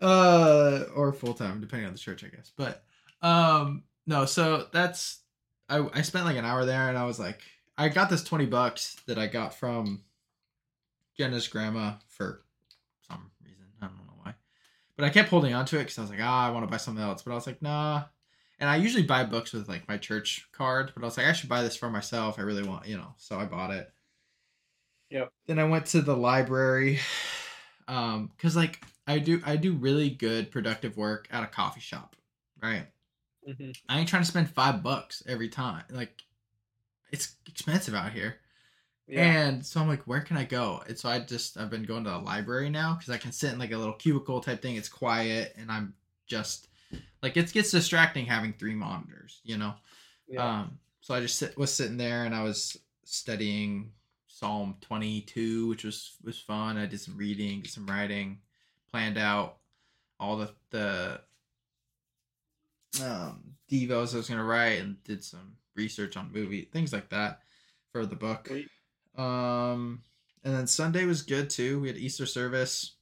uh 0.02 0.84
or 0.96 1.14
full 1.14 1.34
time 1.34 1.62
depending 1.62 1.86
on 1.86 1.94
the 1.94 2.00
church 2.00 2.24
i 2.24 2.28
guess 2.28 2.52
but 2.58 2.84
um 3.22 3.84
no 4.08 4.26
so 4.26 4.66
that's 4.72 5.20
i 5.70 5.88
i 5.94 6.02
spent 6.02 6.26
like 6.26 6.38
an 6.38 6.46
hour 6.46 6.66
there 6.66 6.90
and 6.90 6.98
i 6.98 7.06
was 7.06 7.20
like 7.20 7.42
i 7.78 7.88
got 7.88 8.10
this 8.10 8.24
20 8.24 8.48
bucks 8.48 8.96
that 9.06 9.20
i 9.20 9.28
got 9.28 9.54
from 9.54 10.02
jenna's 11.18 11.48
grandma 11.48 11.94
for 12.08 12.42
some 13.08 13.30
reason 13.46 13.66
i 13.80 13.86
don't 13.86 13.96
know 13.98 14.14
why 14.24 14.34
but 15.02 15.08
i 15.08 15.10
kept 15.10 15.30
holding 15.30 15.54
on 15.54 15.66
to 15.66 15.78
it 15.78 15.82
because 15.82 15.98
i 15.98 16.02
was 16.02 16.10
like 16.12 16.20
ah 16.22 16.48
i 16.48 16.52
want 16.52 16.64
to 16.64 16.72
buy 16.72 16.78
something 16.78 17.04
else 17.04 17.24
but 17.24 17.32
i 17.32 17.36
was 17.36 17.48
like 17.48 17.62
nah 17.62 18.04
And 18.60 18.70
I 18.70 18.78
usually 18.78 19.04
buy 19.04 19.26
books 19.26 19.54
with 19.54 19.68
like 19.68 19.88
my 19.90 19.98
church 19.98 20.48
card, 20.54 20.94
but 20.96 21.04
I 21.04 21.06
was 21.08 21.18
like, 21.18 21.28
I 21.28 21.34
should 21.34 21.50
buy 21.50 21.64
this 21.64 21.76
for 21.76 21.90
myself. 21.90 22.40
I 22.40 22.44
really 22.44 22.64
want, 22.64 22.88
you 22.88 22.98
know, 22.98 23.14
so 23.18 23.40
I 23.40 23.46
bought 23.46 23.72
it. 23.72 23.92
Yep. 25.10 25.34
Then 25.48 25.60
I 25.60 25.66
went 25.66 25.88
to 25.88 26.02
the 26.02 26.16
library, 26.16 27.00
um, 27.88 28.32
cause 28.38 28.56
like 28.56 28.84
I 29.08 29.20
do, 29.20 29.42
I 29.46 29.58
do 29.58 29.74
really 29.74 30.10
good 30.10 30.52
productive 30.52 30.98
work 30.98 31.28
at 31.32 31.44
a 31.44 31.48
coffee 31.48 31.82
shop, 31.82 32.16
right? 32.62 32.88
hmm 33.46 33.72
I 33.90 34.00
ain't 34.00 34.10
trying 34.10 34.24
to 34.24 34.28
spend 34.28 34.50
five 34.50 34.84
bucks 34.84 35.24
every 35.28 35.50
time. 35.50 35.84
Like, 35.90 36.24
it's 37.12 37.38
expensive 37.48 37.96
out 37.96 38.14
here. 38.14 38.38
Yeah. 39.12 39.24
And 39.24 39.66
so 39.66 39.82
I'm 39.82 39.90
like, 39.90 40.04
where 40.04 40.22
can 40.22 40.38
I 40.38 40.46
go? 40.46 40.82
And 40.88 40.98
so 40.98 41.10
I 41.10 41.20
just 41.20 41.58
I've 41.58 41.70
been 41.70 41.84
going 41.84 42.06
to 42.06 42.10
the 42.12 42.18
library 42.18 42.70
now 42.70 42.94
because 42.94 43.14
I 43.14 43.18
can 43.18 43.34
sit 43.34 43.52
in 43.52 43.60
like 43.60 43.74
a 43.74 43.78
little 43.78 43.94
cubicle 43.94 44.40
type 44.40 44.62
thing. 44.62 44.78
It's 44.78 44.88
quiet, 44.88 45.54
and 45.58 45.70
I'm 45.70 45.94
just 46.28 46.70
like 47.22 47.36
it 47.36 47.52
gets 47.52 47.72
distracting 47.72 48.26
having 48.26 48.54
three 48.54 48.74
monitors, 48.74 49.42
you 49.44 49.58
know. 49.58 49.74
yeah. 50.28 50.62
Um, 50.62 50.80
so 51.02 51.14
I 51.14 51.20
just 51.20 51.38
sit, 51.38 51.58
was 51.58 51.74
sitting 51.74 51.98
there 51.98 52.24
and 52.24 52.34
I 52.34 52.44
was 52.44 52.78
studying 53.04 53.92
Psalm 54.28 54.78
22, 54.80 55.68
which 55.68 55.84
was 55.84 56.14
was 56.24 56.40
fun. 56.40 56.78
I 56.78 56.86
did 56.86 57.02
some 57.02 57.18
reading, 57.18 57.62
did 57.62 57.72
some 57.72 57.86
writing, 57.88 58.40
planned 58.90 59.18
out 59.18 59.58
all 60.22 60.38
the 60.38 60.52
the 60.70 61.20
um 63.04 63.42
devos 63.70 64.14
I 64.14 64.18
was 64.18 64.30
gonna 64.30 64.44
write, 64.44 64.80
and 64.80 65.04
did 65.04 65.22
some 65.22 65.58
research 65.76 66.16
on 66.16 66.32
movie 66.32 66.70
things 66.72 66.94
like 66.94 67.10
that 67.10 67.42
for 67.92 68.06
the 68.06 68.16
book. 68.16 68.50
Um, 69.16 70.04
and 70.44 70.54
then 70.56 70.68
Sunday 70.68 71.06
was 71.06 71.22
good 71.22 71.50
too. 71.50 71.80
We 71.80 71.88
had 71.88 71.98
Easter 71.98 72.26
service, 72.26 72.94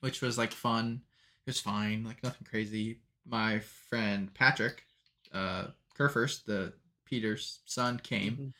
which 0.00 0.20
was 0.22 0.38
like 0.38 0.52
fun. 0.52 1.02
It 1.46 1.50
was 1.50 1.60
fine, 1.60 2.04
like 2.04 2.22
nothing 2.22 2.46
crazy. 2.48 3.00
My 3.24 3.60
friend 3.60 4.32
Patrick, 4.34 4.84
uh, 5.32 5.68
Kerfers, 5.98 6.44
the 6.44 6.72
Peter's 7.04 7.60
son, 7.66 7.98
came, 7.98 8.36
Mhm. 8.36 8.52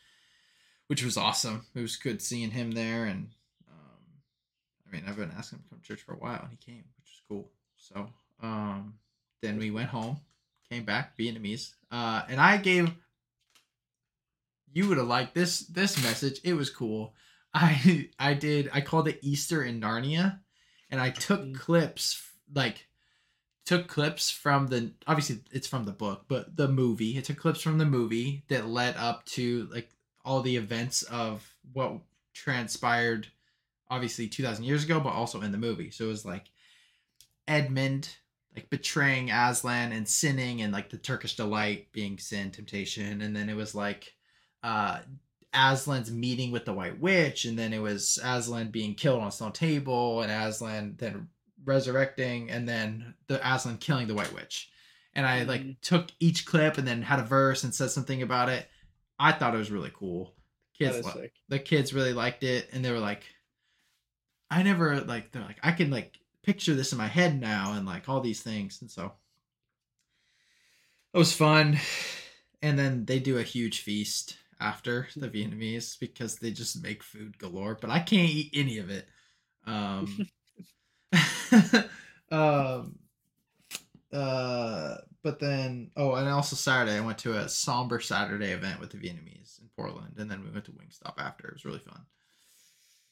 which 0.87 1.03
was 1.03 1.17
awesome. 1.17 1.65
It 1.73 1.81
was 1.81 1.95
good 1.95 2.21
seeing 2.21 2.51
him 2.51 2.71
there, 2.71 3.05
and 3.05 3.29
um, 3.69 4.21
I 4.85 4.91
mean, 4.95 5.03
I've 5.07 5.15
been 5.17 5.31
asking 5.31 5.59
him 5.59 5.63
to 5.63 5.69
come 5.69 5.79
to 5.79 5.85
church 5.85 6.01
for 6.01 6.13
a 6.13 6.17
while, 6.17 6.41
and 6.41 6.51
he 6.51 6.57
came, 6.57 6.83
which 6.97 7.09
was 7.09 7.21
cool. 7.27 7.51
So, 7.77 8.13
um, 8.41 8.99
then 9.41 9.57
we 9.57 9.71
went 9.71 9.89
home, 9.89 10.19
came 10.69 10.83
back 10.83 11.17
Vietnamese, 11.17 11.73
uh, 11.91 12.23
and 12.27 12.39
I 12.41 12.57
gave 12.57 12.91
you 14.73 14.87
would 14.87 14.97
have 14.97 15.07
liked 15.07 15.33
this 15.35 15.59
this 15.67 16.01
message. 16.03 16.39
It 16.43 16.53
was 16.53 16.69
cool. 16.69 17.15
I 17.53 18.09
I 18.19 18.33
did 18.33 18.69
I 18.73 18.81
called 18.81 19.07
it 19.07 19.19
Easter 19.21 19.63
in 19.63 19.81
Narnia, 19.81 20.39
and 20.91 20.99
I 21.01 21.09
took 21.09 21.41
Mhm. 21.41 21.55
clips 21.55 22.21
like 22.53 22.87
took 23.65 23.87
clips 23.87 24.29
from 24.31 24.67
the 24.67 24.93
obviously 25.07 25.43
it's 25.51 25.67
from 25.67 25.85
the 25.85 25.91
book, 25.91 26.25
but 26.27 26.55
the 26.55 26.67
movie. 26.67 27.17
It 27.17 27.25
took 27.25 27.37
clips 27.37 27.61
from 27.61 27.77
the 27.77 27.85
movie 27.85 28.43
that 28.47 28.67
led 28.67 28.95
up 28.95 29.25
to 29.27 29.67
like 29.71 29.89
all 30.23 30.41
the 30.41 30.55
events 30.57 31.03
of 31.03 31.55
what 31.73 31.99
transpired 32.33 33.27
obviously 33.89 34.27
2000 34.27 34.63
years 34.65 34.83
ago 34.83 34.99
but 34.99 35.13
also 35.13 35.41
in 35.41 35.51
the 35.51 35.57
movie. 35.57 35.89
So 35.91 36.05
it 36.05 36.09
was 36.09 36.25
like 36.25 36.49
Edmund 37.47 38.17
like 38.55 38.69
betraying 38.69 39.29
Aslan 39.31 39.91
and 39.91 40.07
sinning 40.07 40.61
and 40.61 40.73
like 40.73 40.89
the 40.89 40.97
Turkish 40.97 41.35
delight 41.35 41.91
being 41.91 42.17
sin 42.17 42.51
temptation 42.51 43.21
and 43.21 43.35
then 43.35 43.49
it 43.49 43.55
was 43.55 43.75
like 43.75 44.15
uh 44.63 44.99
Aslan's 45.53 46.11
meeting 46.11 46.51
with 46.51 46.65
the 46.65 46.73
White 46.73 46.99
Witch, 46.99 47.45
and 47.45 47.57
then 47.57 47.73
it 47.73 47.79
was 47.79 48.19
Aslan 48.23 48.69
being 48.69 48.93
killed 48.95 49.21
on 49.21 49.29
a 49.29 49.31
stone 49.31 49.53
table, 49.53 50.21
and 50.21 50.31
Aslan 50.31 50.95
then 50.97 51.29
resurrecting, 51.65 52.49
and 52.51 52.67
then 52.67 53.15
the 53.27 53.39
Aslan 53.47 53.77
killing 53.77 54.07
the 54.07 54.13
White 54.13 54.33
Witch. 54.33 54.69
And 55.15 55.25
I 55.25 55.43
like 55.43 55.61
Mhm. 55.61 55.81
took 55.81 56.11
each 56.19 56.45
clip 56.45 56.77
and 56.77 56.87
then 56.87 57.01
had 57.01 57.19
a 57.19 57.23
verse 57.23 57.63
and 57.63 57.73
said 57.73 57.89
something 57.91 58.21
about 58.21 58.49
it. 58.49 58.69
I 59.19 59.31
thought 59.31 59.55
it 59.55 59.57
was 59.57 59.71
really 59.71 59.91
cool. 59.93 60.35
Kids, 60.77 61.03
li- 61.15 61.31
the 61.47 61.59
kids 61.59 61.93
really 61.93 62.13
liked 62.13 62.43
it, 62.43 62.69
and 62.71 62.85
they 62.85 62.91
were 62.91 62.99
like, 62.99 63.23
I 64.51 64.63
never 64.63 65.01
like 65.01 65.31
they're 65.31 65.41
like 65.41 65.59
I 65.63 65.71
can 65.71 65.89
like 65.89 66.19
picture 66.43 66.75
this 66.75 66.91
in 66.91 66.97
my 66.97 67.07
head 67.07 67.39
now, 67.39 67.73
and 67.73 67.85
like 67.85 68.07
all 68.07 68.21
these 68.21 68.41
things, 68.41 68.81
and 68.81 68.91
so 68.91 69.13
it 71.13 71.17
was 71.17 71.33
fun. 71.33 71.79
And 72.61 72.77
then 72.77 73.05
they 73.05 73.19
do 73.19 73.37
a 73.37 73.43
huge 73.43 73.81
feast 73.81 74.37
after 74.59 75.07
the 75.15 75.29
Vietnamese 75.29 75.99
because 75.99 76.37
they 76.37 76.51
just 76.51 76.81
make 76.81 77.03
food 77.03 77.37
galore, 77.37 77.77
but 77.79 77.89
I 77.89 77.99
can't 77.99 78.29
eat 78.29 78.51
any 78.53 78.79
of 78.79 78.89
it. 78.89 79.07
Um, 79.65 80.27
um, 82.31 82.99
uh, 84.11 84.95
but 85.23 85.39
then, 85.39 85.91
oh, 85.97 86.15
and 86.15 86.29
also 86.29 86.55
Saturday, 86.55 86.97
I 86.97 87.01
went 87.01 87.17
to 87.19 87.37
a 87.37 87.49
somber 87.49 87.99
Saturday 87.99 88.51
event 88.51 88.79
with 88.79 88.91
the 88.91 88.97
Vietnamese 88.97 89.61
in 89.61 89.69
Portland, 89.75 90.15
and 90.17 90.29
then 90.31 90.43
we 90.43 90.49
went 90.51 90.65
to 90.65 90.71
Wingstop 90.71 91.15
after. 91.17 91.47
It 91.47 91.53
was 91.53 91.65
really 91.65 91.79
fun. 91.79 92.01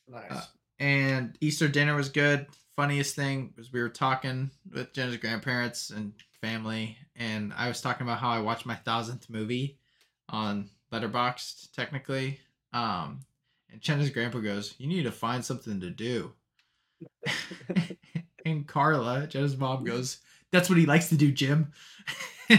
Nice. 0.07 0.31
Uh, 0.31 0.41
And 0.79 1.37
Easter 1.41 1.67
dinner 1.67 1.95
was 1.95 2.09
good. 2.09 2.47
Funniest 2.75 3.15
thing 3.15 3.53
was 3.57 3.71
we 3.71 3.81
were 3.81 3.89
talking 3.89 4.51
with 4.73 4.93
Jenna's 4.93 5.17
grandparents 5.17 5.89
and 5.89 6.13
family, 6.41 6.97
and 7.15 7.53
I 7.53 7.67
was 7.67 7.81
talking 7.81 8.05
about 8.05 8.19
how 8.19 8.29
I 8.29 8.39
watched 8.39 8.65
my 8.65 8.75
thousandth 8.75 9.29
movie 9.29 9.77
on 10.29 10.69
Letterboxd, 10.99 11.71
technically. 11.73 12.39
Um, 12.73 13.19
and 13.71 13.81
Jenna's 13.81 14.09
grandpa 14.09 14.39
goes, 14.39 14.75
"You 14.77 14.87
need 14.87 15.03
to 15.03 15.11
find 15.11 15.43
something 15.43 15.79
to 15.81 15.89
do." 15.89 16.33
and 18.45 18.67
Carla, 18.67 19.27
Jenna's 19.27 19.57
mom, 19.57 19.83
goes, 19.83 20.19
"That's 20.51 20.69
what 20.69 20.77
he 20.77 20.85
likes 20.85 21.09
to 21.09 21.15
do, 21.15 21.31
Jim." 21.31 21.71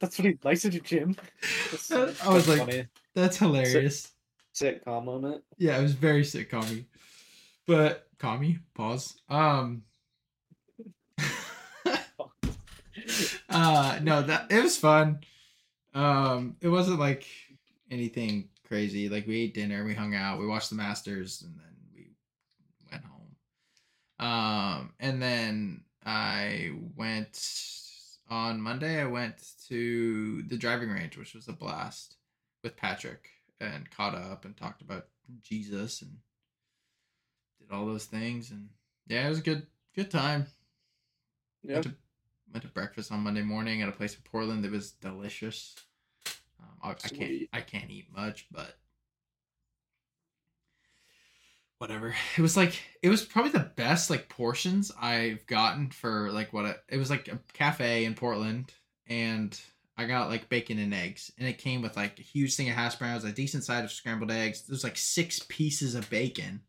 That's 0.00 0.18
what 0.18 0.26
he 0.26 0.38
likes 0.42 0.62
to 0.62 0.70
do, 0.70 0.80
Jim. 0.80 1.16
That's- 1.70 2.22
I 2.24 2.32
was 2.32 2.48
like- 2.48 2.58
funny. 2.60 2.86
That's 3.14 3.36
hilarious. 3.36 4.10
sitcom 4.54 5.04
moment. 5.04 5.42
Yeah, 5.58 5.78
it 5.78 5.82
was 5.82 5.94
very 5.94 6.22
sitcom 6.22 6.84
But 7.66 8.08
commie, 8.18 8.58
pause. 8.74 9.14
Um 9.28 9.82
uh 13.48 13.98
no, 14.02 14.22
that 14.22 14.46
it 14.50 14.62
was 14.62 14.76
fun. 14.76 15.20
Um 15.94 16.56
it 16.60 16.68
wasn't 16.68 16.98
like 16.98 17.26
anything 17.90 18.48
crazy. 18.66 19.08
Like 19.08 19.26
we 19.26 19.42
ate 19.42 19.54
dinner, 19.54 19.84
we 19.84 19.94
hung 19.94 20.14
out, 20.14 20.38
we 20.40 20.46
watched 20.46 20.70
the 20.70 20.76
Masters 20.76 21.42
and 21.42 21.54
then 21.58 21.76
we 21.94 22.10
went 22.90 23.04
home. 23.04 23.36
Um 24.18 24.92
and 25.00 25.22
then 25.22 25.84
I 26.04 26.72
went 26.96 27.40
on 28.28 28.60
Monday 28.60 29.00
I 29.00 29.06
went 29.06 29.34
to 29.68 30.42
the 30.42 30.56
driving 30.56 30.90
range, 30.90 31.16
which 31.16 31.34
was 31.34 31.48
a 31.48 31.52
blast 31.52 32.16
with 32.62 32.76
Patrick 32.76 33.30
and 33.60 33.90
caught 33.90 34.14
up 34.14 34.44
and 34.44 34.56
talked 34.56 34.82
about 34.82 35.06
Jesus 35.42 36.02
and 36.02 36.18
did 37.60 37.74
all 37.74 37.86
those 37.86 38.06
things 38.06 38.50
and 38.50 38.68
yeah, 39.06 39.26
it 39.26 39.28
was 39.28 39.38
a 39.38 39.42
good 39.42 39.66
good 39.94 40.10
time. 40.10 40.46
Went 41.62 41.84
to 41.84 41.94
went 42.52 42.62
to 42.62 42.70
breakfast 42.70 43.12
on 43.12 43.20
Monday 43.20 43.42
morning 43.42 43.82
at 43.82 43.88
a 43.88 43.92
place 43.92 44.14
in 44.14 44.20
Portland 44.30 44.64
that 44.64 44.70
was 44.70 44.92
delicious. 44.92 45.74
Um, 46.60 46.68
I, 46.82 46.90
I 46.90 47.08
can't 47.08 47.48
I 47.52 47.60
can't 47.60 47.90
eat 47.90 48.06
much, 48.14 48.46
but 48.50 48.76
whatever. 51.78 52.14
It 52.36 52.42
was 52.42 52.56
like 52.56 52.80
it 53.02 53.08
was 53.08 53.24
probably 53.24 53.52
the 53.52 53.70
best 53.76 54.10
like 54.10 54.28
portions 54.28 54.90
I've 55.00 55.46
gotten 55.46 55.90
for 55.90 56.30
like 56.32 56.52
what 56.52 56.82
it 56.88 56.96
was 56.96 57.10
like 57.10 57.28
a 57.28 57.38
cafe 57.52 58.04
in 58.04 58.14
Portland 58.14 58.72
and 59.06 59.58
I 59.96 60.06
got 60.06 60.28
like 60.28 60.48
bacon 60.48 60.78
and 60.78 60.94
eggs 60.94 61.30
and 61.38 61.46
it 61.46 61.58
came 61.58 61.82
with 61.82 61.96
like 61.96 62.18
a 62.18 62.22
huge 62.22 62.56
thing 62.56 62.68
of 62.68 62.74
hash 62.74 62.96
browns, 62.96 63.24
a 63.24 63.32
decent 63.32 63.64
side 63.64 63.84
of 63.84 63.92
scrambled 63.92 64.30
eggs. 64.30 64.62
There's 64.62 64.84
like 64.84 64.96
six 64.96 65.44
pieces 65.48 65.94
of 65.94 66.08
bacon. 66.10 66.62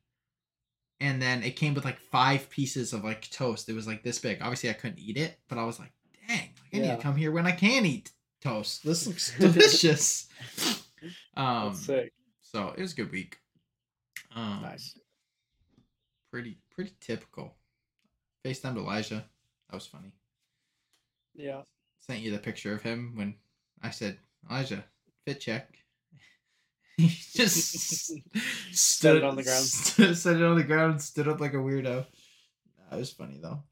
And 1.02 1.22
then 1.22 1.44
it 1.44 1.56
came 1.58 1.74
with 1.74 1.84
like 1.86 2.00
five 2.00 2.50
pieces 2.50 2.94
of 2.94 3.04
like 3.04 3.30
toast. 3.30 3.68
It 3.70 3.74
was 3.74 3.88
like 3.88 4.04
this 4.04 4.20
big. 4.20 4.42
Obviously 4.42 4.70
I 4.70 4.74
couldn't 4.74 5.00
eat 5.00 5.18
it, 5.18 5.40
but 5.50 5.58
I 5.58 5.66
was 5.66 5.78
like, 5.80 5.92
dang, 6.28 6.38
like, 6.38 6.50
I 6.74 6.78
need 6.78 6.86
Yeah. 6.86 6.96
to 6.96 7.02
come 7.02 7.16
here 7.16 7.32
when 7.32 7.46
I 7.46 7.52
can 7.52 7.86
eat 7.86 8.12
toast. 8.42 8.84
This 8.84 9.06
looks 9.08 9.38
delicious. 9.38 10.28
um 11.36 11.70
That's 11.74 11.86
sick. 11.86 12.14
so 12.42 12.74
it 12.78 12.82
was 12.82 12.94
a 12.94 12.96
good 12.96 13.12
week. 13.12 13.38
Um, 14.36 14.62
Nice. 14.62 14.98
Pretty 16.32 16.58
pretty 16.72 16.94
typical. 17.00 17.56
FaceTimed 18.46 18.78
Elijah. 18.78 19.26
That 19.70 19.76
was 19.76 19.88
funny. 19.88 20.14
Yeah. 21.34 21.62
Sent 22.00 22.22
you 22.22 22.32
the 22.32 22.38
picture 22.38 22.74
of 22.74 22.82
him 22.84 23.14
when 23.16 23.36
I 23.82 23.90
said, 23.90 24.18
Elijah, 24.50 24.84
fit 25.26 25.40
check. 25.42 25.78
he 26.98 27.08
just 27.34 28.14
stood 28.72 29.18
it 29.18 29.24
on 29.24 29.36
the 29.36 29.44
ground. 29.44 29.66
Stood, 29.66 30.18
set 30.18 30.38
it 30.38 30.44
on 30.44 30.56
the 30.56 30.64
ground 30.64 31.02
stood 31.02 31.28
up 31.28 31.40
like 31.42 31.54
a 31.54 31.58
weirdo. 31.58 32.06
That 32.90 33.00
was 33.00 33.12
funny 33.12 33.40
though. 33.42 33.64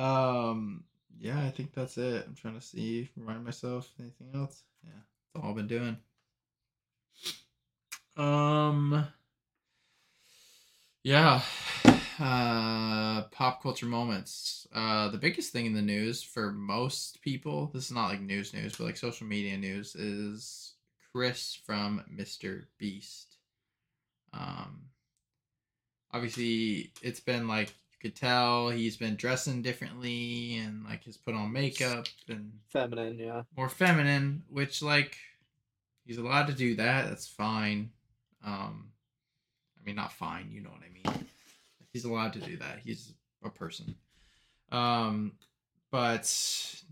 Um 0.00 0.84
yeah, 1.20 1.40
I 1.40 1.50
think 1.50 1.74
that's 1.74 1.98
it. 1.98 2.24
I'm 2.26 2.34
trying 2.34 2.54
to 2.54 2.60
see, 2.60 3.10
remind 3.16 3.44
myself 3.44 3.90
anything 4.00 4.30
else. 4.34 4.62
Yeah, 4.82 4.90
that's 5.34 5.44
all 5.44 5.50
I've 5.50 5.56
been 5.56 5.66
doing. 5.68 5.96
Um 8.16 9.06
yeah. 11.02 11.42
uh 12.18 13.22
pop 13.30 13.62
culture 13.62 13.86
moments. 13.86 14.66
Uh 14.74 15.08
the 15.08 15.18
biggest 15.18 15.52
thing 15.52 15.66
in 15.66 15.74
the 15.74 15.82
news 15.82 16.22
for 16.22 16.52
most 16.52 17.22
people, 17.22 17.70
this 17.72 17.86
is 17.86 17.92
not 17.92 18.08
like 18.08 18.20
news 18.20 18.52
news, 18.52 18.76
but 18.76 18.84
like 18.84 18.96
social 18.96 19.26
media 19.26 19.56
news 19.56 19.94
is 19.94 20.69
Chris 21.12 21.58
from 21.66 22.04
Mr. 22.14 22.64
Beast. 22.78 23.36
Um 24.32 24.82
obviously 26.12 26.92
it's 27.02 27.20
been 27.20 27.46
like 27.46 27.68
you 27.68 27.98
could 28.10 28.16
tell 28.16 28.70
he's 28.70 28.96
been 28.96 29.16
dressing 29.16 29.62
differently 29.62 30.56
and 30.56 30.84
like 30.84 31.02
he's 31.04 31.16
put 31.16 31.34
on 31.34 31.52
makeup 31.52 32.06
and 32.28 32.52
Feminine, 32.68 33.18
yeah. 33.18 33.42
more 33.56 33.68
feminine, 33.68 34.42
which 34.48 34.82
like 34.82 35.16
he's 36.04 36.18
allowed 36.18 36.46
to 36.48 36.52
do 36.52 36.74
that. 36.76 37.08
That's 37.08 37.28
fine. 37.28 37.90
Um, 38.44 38.90
I 39.78 39.86
mean, 39.86 39.96
not 39.96 40.12
fine. 40.12 40.50
You 40.50 40.60
know 40.62 40.70
what 40.70 40.80
I 40.80 41.14
mean. 41.14 41.26
He's 41.92 42.04
allowed 42.04 42.32
to 42.34 42.40
do 42.40 42.56
that. 42.58 42.80
He's 42.84 43.12
a 43.44 43.50
person. 43.50 43.94
Um, 44.70 45.32
but 45.90 46.32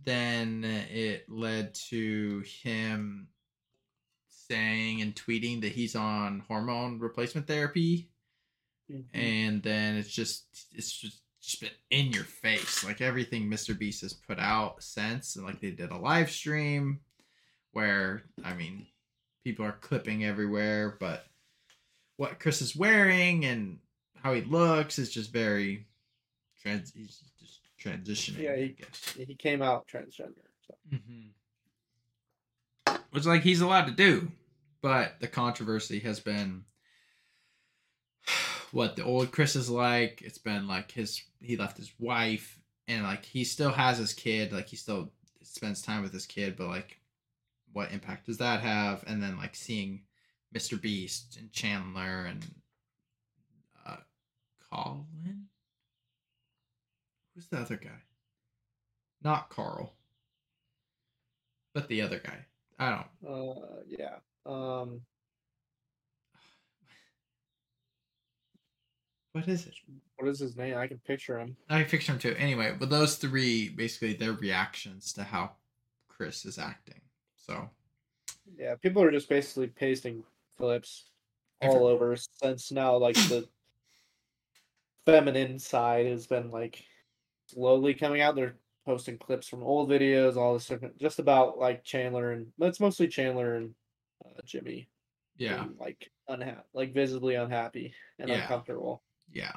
then 0.04 0.64
it 0.64 1.28
led 1.28 1.74
to 1.90 2.42
him 2.62 3.28
saying 4.50 5.02
and 5.02 5.14
tweeting 5.14 5.60
that 5.60 5.72
he's 5.72 5.94
on 5.94 6.40
hormone 6.48 6.98
replacement 6.98 7.46
therapy 7.46 8.08
Mhm. 8.90 9.04
and 9.12 9.62
then 9.62 9.96
it's 9.96 10.08
just 10.10 10.46
it's 10.74 10.90
just 10.92 11.20
just 11.42 11.60
been 11.60 11.70
in 11.90 12.12
your 12.12 12.24
face 12.24 12.84
like 12.84 13.00
everything 13.02 13.48
mr 13.50 13.78
beast 13.78 14.00
has 14.00 14.12
put 14.14 14.38
out 14.38 14.82
since 14.82 15.36
and 15.36 15.44
like 15.44 15.60
they 15.60 15.70
did 15.70 15.90
a 15.90 15.96
live 15.96 16.30
stream 16.30 17.00
where 17.72 18.22
i 18.44 18.54
mean 18.54 18.86
people 19.44 19.64
are 19.64 19.72
clipping 19.80 20.24
everywhere 20.24 20.96
but 20.98 21.26
what 22.16 22.40
chris 22.40 22.60
is 22.62 22.74
wearing 22.74 23.44
and 23.44 23.78
how 24.22 24.32
he 24.32 24.40
looks 24.42 24.98
is 24.98 25.10
just 25.12 25.30
very 25.32 25.86
trans 26.62 26.90
he's 26.92 27.22
just 27.38 27.60
transitioning 27.78 28.38
Yeah, 28.38 28.52
i 28.52 28.56
he- 28.62 28.68
guess 28.68 29.14
he 29.16 29.34
came 29.34 29.60
out 29.62 29.86
transgender. 29.86 30.48
So. 30.66 30.74
mm-hmm. 30.92 31.28
Which 33.18 33.26
like 33.26 33.42
he's 33.42 33.60
allowed 33.60 33.86
to 33.86 33.92
do 33.92 34.30
but 34.80 35.18
the 35.18 35.26
controversy 35.26 35.98
has 35.98 36.20
been 36.20 36.62
what 38.70 38.94
the 38.94 39.02
old 39.02 39.32
chris 39.32 39.56
is 39.56 39.68
like 39.68 40.22
it's 40.22 40.38
been 40.38 40.68
like 40.68 40.92
his 40.92 41.20
he 41.40 41.56
left 41.56 41.76
his 41.76 41.90
wife 41.98 42.60
and 42.86 43.02
like 43.02 43.24
he 43.24 43.42
still 43.42 43.72
has 43.72 43.98
his 43.98 44.12
kid 44.12 44.52
like 44.52 44.68
he 44.68 44.76
still 44.76 45.10
spends 45.42 45.82
time 45.82 46.00
with 46.00 46.12
his 46.12 46.26
kid 46.26 46.56
but 46.56 46.68
like 46.68 47.00
what 47.72 47.92
impact 47.92 48.26
does 48.26 48.38
that 48.38 48.60
have? 48.60 49.04
And 49.06 49.22
then 49.22 49.36
like 49.36 49.54
seeing 49.54 50.02
mr 50.56 50.80
beast 50.80 51.36
and 51.38 51.52
chandler 51.52 52.24
and 52.24 52.46
uh 53.84 53.96
colin? 54.70 55.48
Who's 57.34 57.48
the 57.48 57.58
other 57.58 57.76
guy? 57.76 58.02
Not 59.24 59.50
carl 59.50 59.94
but 61.74 61.88
the 61.88 62.00
other 62.00 62.18
guy 62.18 62.46
i 62.78 62.90
don't 62.90 63.30
Uh, 63.32 63.82
yeah. 63.86 64.16
Um, 64.46 65.02
what 69.32 69.46
is 69.48 69.66
it 69.66 69.74
what 70.16 70.28
is 70.28 70.40
his 70.40 70.56
name? 70.56 70.76
I 70.76 70.88
can 70.88 70.98
picture 71.06 71.38
him. 71.38 71.56
I 71.70 71.80
can 71.82 71.90
picture 71.90 72.12
him 72.12 72.18
too. 72.18 72.34
Anyway, 72.38 72.74
but 72.78 72.90
those 72.90 73.16
three 73.16 73.68
basically 73.68 74.14
their 74.14 74.32
reactions 74.32 75.12
to 75.12 75.22
how 75.22 75.52
Chris 76.08 76.44
is 76.44 76.58
acting. 76.58 77.00
So 77.36 77.70
Yeah, 78.58 78.74
people 78.74 79.02
are 79.02 79.12
just 79.12 79.28
basically 79.28 79.68
pasting 79.68 80.24
clips 80.56 81.10
all 81.60 81.86
over 81.86 82.16
since 82.16 82.72
now 82.72 82.96
like 82.96 83.14
the 83.14 83.48
feminine 85.06 85.58
side 85.58 86.06
has 86.06 86.26
been 86.26 86.50
like 86.50 86.84
slowly 87.46 87.94
coming 87.94 88.20
out. 88.20 88.34
They're 88.34 88.56
posting 88.88 89.18
clips 89.18 89.46
from 89.46 89.62
old 89.62 89.90
videos, 89.90 90.36
all 90.36 90.54
this 90.54 90.66
different, 90.66 90.98
just 90.98 91.18
about 91.18 91.58
like 91.58 91.84
Chandler 91.84 92.32
and 92.32 92.46
it's 92.60 92.80
mostly 92.80 93.06
Chandler 93.06 93.56
and 93.56 93.74
uh, 94.24 94.40
Jimmy. 94.46 94.88
yeah, 95.36 95.58
being, 95.64 95.74
like 95.78 96.10
unhappy, 96.26 96.62
like 96.72 96.94
visibly 96.94 97.34
unhappy 97.34 97.92
and 98.18 98.30
Yeah. 98.30 98.42
uncomfortable. 98.42 99.02
yeah. 99.32 99.52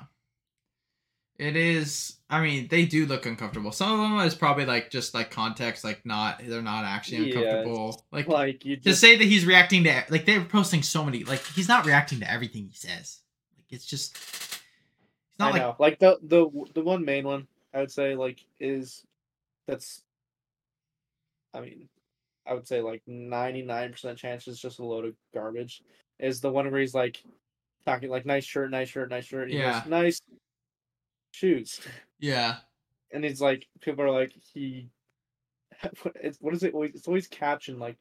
It 1.39 1.56
is. 1.56 2.17
I 2.30 2.41
mean, 2.41 2.67
they 2.67 2.86
do 2.86 3.08
look 3.08 3.26
uncomfortable. 3.26 3.72
Some 3.72 3.91
of 3.94 3.98
them 4.00 4.20
is 4.28 4.36
probably 4.36 4.65
like 4.65 4.91
just 4.91 5.15
like 5.15 5.32
context, 5.32 5.84
like 5.84 6.06
not 6.06 6.39
they're 6.46 6.62
not 6.62 6.84
actually 6.84 7.30
Yeah, 7.32 7.39
uncomfortable. 7.39 8.06
Like 8.12 8.28
Like 8.28 8.65
you 8.65 8.76
to 8.76 8.82
just 8.84 9.02
say 9.02 9.15
that 9.17 9.24
he's 9.24 9.46
reacting 9.46 9.84
to 9.86 10.04
like 10.10 10.26
they're 10.26 10.44
posting 10.44 10.84
so 10.84 11.04
many 11.04 11.24
like 11.24 11.44
he's 11.56 11.67
not 11.70 11.86
reacting 11.88 12.20
to 12.20 12.30
everything 12.32 12.67
he 12.67 12.76
says. 12.76 13.22
Like 13.58 13.65
it's 13.72 13.86
just 13.88 14.15
it's 14.15 14.60
I 15.39 15.50
like 15.50 15.62
know. 15.62 15.76
Like 15.80 15.98
the 16.00 16.20
the 16.22 16.48
the 16.76 16.84
one 16.84 17.04
main 17.04 17.24
one 17.24 17.48
I 17.74 17.80
would 17.80 17.91
say 17.91 18.13
like 18.13 18.46
is 18.60 19.04
that's 19.71 20.03
I 21.53 21.62
mean 21.62 21.89
I 22.45 22.53
would 22.53 22.67
say 22.67 22.81
like 22.81 23.01
ninety 23.07 23.62
nine 23.63 23.91
percent 23.91 24.17
chance 24.17 24.47
it's 24.47 24.60
just 24.60 24.79
a 24.79 24.86
load 24.86 25.05
of 25.05 25.15
garbage. 25.34 25.81
Is 26.19 26.41
the 26.41 26.51
one 26.51 26.69
where 26.69 26.81
he's 26.81 26.93
like 26.93 27.23
talking 27.86 28.10
like 28.10 28.25
nice 28.25 28.45
shirt, 28.45 28.69
nice 28.69 28.89
shirt, 28.89 29.10
nice 29.10 29.25
shirt. 29.25 29.49
he 29.49 29.55
goes, 29.55 29.63
Yeah. 29.63 29.84
nice 29.88 30.21
shoes, 31.31 31.79
yeah 32.19 32.57
and 33.13 33.23
he's 33.23 33.41
like 33.41 33.67
people 33.81 34.03
are 34.03 34.12
like 34.12 34.31
he. 34.53 34.89
It's, 36.15 36.38
what 36.39 36.53
is 36.53 36.62
it? 36.63 36.73
always- 36.75 36.93
It's 36.93 37.07
always 37.07 37.27
captioned 37.27 37.79
like, 37.79 37.97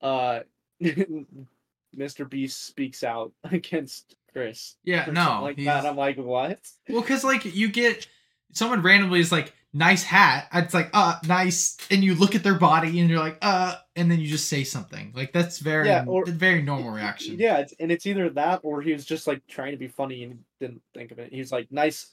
uh, 0.00 0.40
Mr. 0.82 2.28
Beast 2.28 2.64
speaks 2.66 3.04
out 3.04 3.32
against 3.44 4.16
Chris. 4.32 4.76
yeah 4.84 5.06
no 5.12 5.40
like 5.42 5.56
he's- 5.58 5.66
that. 5.82 5.88
I'm 5.88 5.96
like, 5.96 6.16
what? 6.16 6.60
Well, 6.88 7.02
because 7.02 7.22
like 7.24 7.44
you 7.44 7.68
get 7.68 8.06
someone 8.52 8.82
randomly 8.82 9.20
is 9.20 9.32
like 9.32 9.52
nice 9.72 10.02
hat. 10.04 10.48
It's 10.54 10.74
like 10.74 10.90
uh 10.92 11.16
nice, 11.26 11.76
and 11.90 12.02
you 12.04 12.14
look 12.14 12.34
at 12.34 12.42
their 12.42 12.54
body 12.58 13.00
and 13.00 13.08
you're 13.10 13.18
like 13.18 13.38
uh, 13.42 13.76
and 13.96 14.10
then 14.10 14.20
you 14.20 14.28
just 14.28 14.48
say 14.48 14.62
something 14.64 15.12
like 15.16 15.32
that's 15.32 15.58
very 15.58 15.88
Yeah, 15.88 16.04
or- 16.06 16.26
very 16.26 16.62
normal 16.62 16.90
reaction. 16.92 17.36
Yeah, 17.38 17.58
it's, 17.58 17.74
and 17.80 17.90
it's 17.90 18.06
either 18.06 18.30
that 18.30 18.60
or 18.62 18.82
he 18.82 18.92
was 18.92 19.04
just 19.04 19.26
like 19.26 19.46
trying 19.48 19.72
to 19.72 19.78
be 19.78 19.88
funny 19.88 20.24
and 20.24 20.44
didn't 20.60 20.82
think 20.94 21.10
of 21.12 21.18
it. 21.18 21.32
He 21.32 21.38
was 21.40 21.50
like 21.52 21.70
nice, 21.72 22.12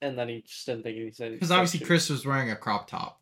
and 0.00 0.18
then 0.18 0.28
he 0.28 0.42
just 0.42 0.64
didn't 0.66 0.84
think 0.84 0.96
he 0.96 1.10
said. 1.10 1.32
because 1.32 1.50
obviously. 1.50 1.84
Chris 1.84 2.08
was 2.08 2.24
wearing 2.24 2.50
a 2.50 2.56
crop 2.56 2.88
top, 2.88 3.20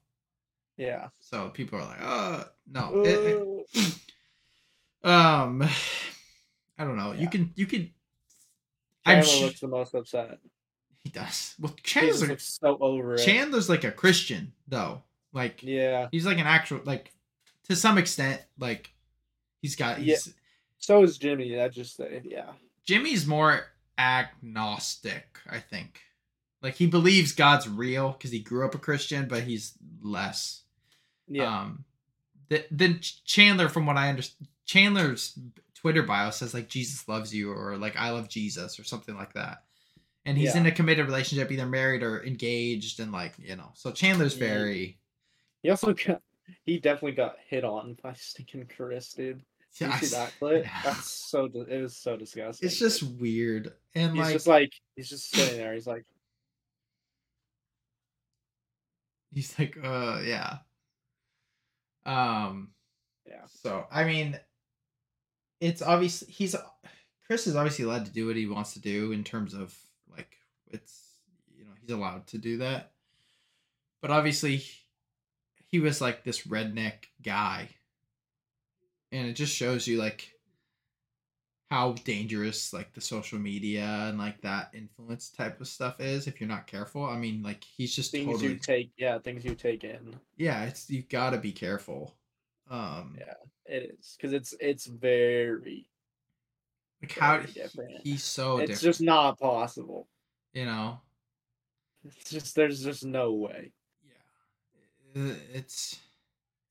Yeah. 0.77 1.09
so 1.21 1.49
people 1.51 1.79
are 1.81 1.85
like 1.87 2.01
uh 2.03 2.45
no. 2.73 3.03
It- 3.05 3.63
Uh, 3.75 3.81
it- 3.81 3.99
um, 5.09 5.63
I 6.79 6.85
don't 6.85 6.97
know. 6.97 7.13
You 7.13 7.29
can 7.29 7.53
you 7.57 7.67
can. 7.67 7.91
I'm 9.05 9.23
sh- 9.25 9.41
looks 9.43 9.61
the 9.61 9.69
most 9.69 9.95
upset. 9.95 10.39
He 11.07 11.13
does. 11.13 11.55
Well, 11.61 11.75
Chandler's 11.83 12.29
like, 12.29 12.41
so 12.41 12.79
over 12.81 13.15
it. 13.15 13.25
Chandler's 13.25 13.69
like 13.69 13.85
a 13.85 13.93
Christian 13.93 14.53
though. 14.67 15.03
Like 15.33 15.63
Yeah. 15.63 16.09
he's 16.11 16.27
like 16.27 16.39
an 16.39 16.47
actual 16.47 16.81
like 16.85 17.13
to 17.69 17.77
some 17.77 17.97
extent 17.99 18.43
like 18.59 18.91
he's 19.63 19.77
got 19.77 20.03
Yeah. 20.03 20.17
So 20.79 21.03
is 21.05 21.17
Jimmy. 21.19 21.61
I 21.61 21.69
just 21.69 21.97
say 21.97 22.23
yeah. 22.25 22.51
Jimmy's 22.85 23.27
more 23.27 23.67
agnostic, 23.99 25.39
I 25.49 25.61
think. 25.61 26.01
Like 26.63 26.75
he 26.75 26.87
believes 26.87 27.33
God's 27.33 27.69
real 27.69 28.13
because 28.13 28.31
he 28.33 28.41
grew 28.41 28.65
up 28.67 28.75
a 28.75 28.79
Christian, 28.79 29.29
but 29.29 29.43
he's 29.45 29.75
less. 30.03 30.63
Yeah. 31.29 31.61
Um, 31.61 31.85
th- 32.51 32.67
then 32.71 33.01
Chandler, 33.25 33.69
from 33.69 33.87
what 33.87 33.97
I 33.97 34.09
understand, 34.09 34.49
Chandler's 34.65 35.39
Twitter 35.75 36.03
bio 36.03 36.31
says 36.31 36.55
like 36.55 36.69
Jesus 36.69 37.07
loves 37.09 37.33
you 37.35 37.53
or 37.53 37.77
like 37.77 37.97
I 37.97 38.11
love 38.11 38.29
Jesus 38.29 38.81
or 38.81 38.85
something 38.85 39.15
like 39.17 39.35
that. 39.35 39.63
And 40.27 40.37
he's 40.37 40.55
Yeah. 40.55 40.61
in 40.61 40.67
a 40.67 40.73
committed 40.73 41.07
relationship, 41.07 41.51
either 41.51 41.67
married 41.67 42.03
or 42.03 42.23
engaged, 42.25 43.01
and 43.01 43.13
like 43.13 43.35
you 43.39 43.57
know. 43.57 43.71
So 43.75 43.93
Chandler's 43.93 44.35
very. 44.35 44.99
he 45.63 45.71
also 45.71 45.95
got. 45.95 46.21
He 46.65 46.79
definitely 46.79 47.13
got 47.13 47.37
hit 47.49 47.65
on 47.65 47.97
by 48.03 48.13
stinking 48.15 48.69
Chris, 48.77 49.13
dude. 49.15 49.43
Did 49.79 49.93
you 49.93 49.99
see 49.99 50.17
that 50.17 50.33
clip? 50.39 50.65
Yeah. 50.65 50.81
That's 50.85 51.09
so. 51.09 51.45
It 51.47 51.81
was 51.81 51.97
so 51.97 52.17
disgusting. 52.17 52.67
It's 52.67 52.79
just 52.79 53.03
weird, 53.05 53.73
and 53.95 54.13
He's 54.13 54.21
like 54.25 54.33
just 54.33 54.47
like 54.47 54.73
he's 54.97 55.09
just 55.09 55.31
sitting 55.31 55.59
there. 55.59 55.73
He's 55.75 55.87
like, 55.87 56.05
He's 59.35 59.59
like, 59.59 59.77
uh, 59.83 60.21
yeah. 60.25 60.59
Um, 62.05 62.71
Yeah. 63.27 63.45
So 63.63 63.87
I 63.91 64.05
mean, 64.05 64.39
it's 65.61 65.83
obvious 65.83 66.23
he's 66.29 66.55
Chris 67.27 67.47
is 67.47 67.57
obviously 67.57 67.85
allowed 67.85 68.07
to 68.07 68.13
do 68.13 68.27
what 68.27 68.37
he 68.37 68.47
wants 68.47 68.75
to 68.75 68.81
do 68.81 69.13
in 69.13 69.25
terms 69.25 69.53
of 69.53 69.77
it's 70.71 71.17
you 71.57 71.65
know 71.65 71.71
he's 71.81 71.91
allowed 71.91 72.27
to 72.29 72.39
do 72.39 72.59
that, 72.59 72.93
but 74.01 74.11
obviously 74.11 74.63
he 75.69 75.81
was 75.81 76.01
like 76.01 76.25
this 76.25 76.47
redneck 76.47 77.07
guy, 77.23 77.69
and 79.13 79.29
it 79.29 79.35
just 79.35 79.55
shows 79.55 79.87
you 79.87 79.99
like 79.99 80.33
how 81.71 81.93
dangerous 82.05 82.73
like 82.73 82.95
the 82.95 83.01
social 83.01 83.39
media 83.41 84.07
and 84.09 84.19
like 84.19 84.41
that 84.43 84.71
influence 84.73 85.31
type 85.31 85.61
of 85.61 85.67
stuff 85.67 86.01
is 86.01 86.29
if 86.29 86.41
you're 86.41 86.49
not 86.49 86.67
careful. 86.69 87.05
I 87.05 87.17
mean, 87.17 87.43
like 87.43 87.65
he's 87.65 87.95
just 87.95 88.13
things 88.13 88.27
totally 88.27 88.53
you 88.53 88.59
take. 88.59 88.91
Yeah, 88.97 89.19
things 89.19 89.45
you 89.45 89.55
take 89.55 89.83
in. 89.85 90.15
yeah 90.37 90.65
it's 90.65 90.89
you 90.89 91.03
gotta 91.03 91.39
be 91.39 91.53
careful 91.53 92.15
um 92.71 93.17
Yeah. 93.19 93.35
It 93.69 93.97
is 93.99 94.17
because 94.17 94.33
it's 94.33 94.55
it's 94.61 94.87
very. 94.87 95.89
like 97.03 97.19
how 97.19 97.39
different. 97.39 98.01
he's 98.05 98.23
so 98.23 98.59
it's 98.59 98.71
different 98.71 98.83
just 98.83 99.01
not 99.01 99.41
possible. 99.41 100.09
You 100.57 100.65
know. 100.65 101.01
It's 102.03 102.31
just 102.31 102.55
there's 102.55 102.83
just 102.83 103.05
no 103.05 103.35
way. 103.35 103.73
Yeah. 105.15 105.35
It's 105.53 105.99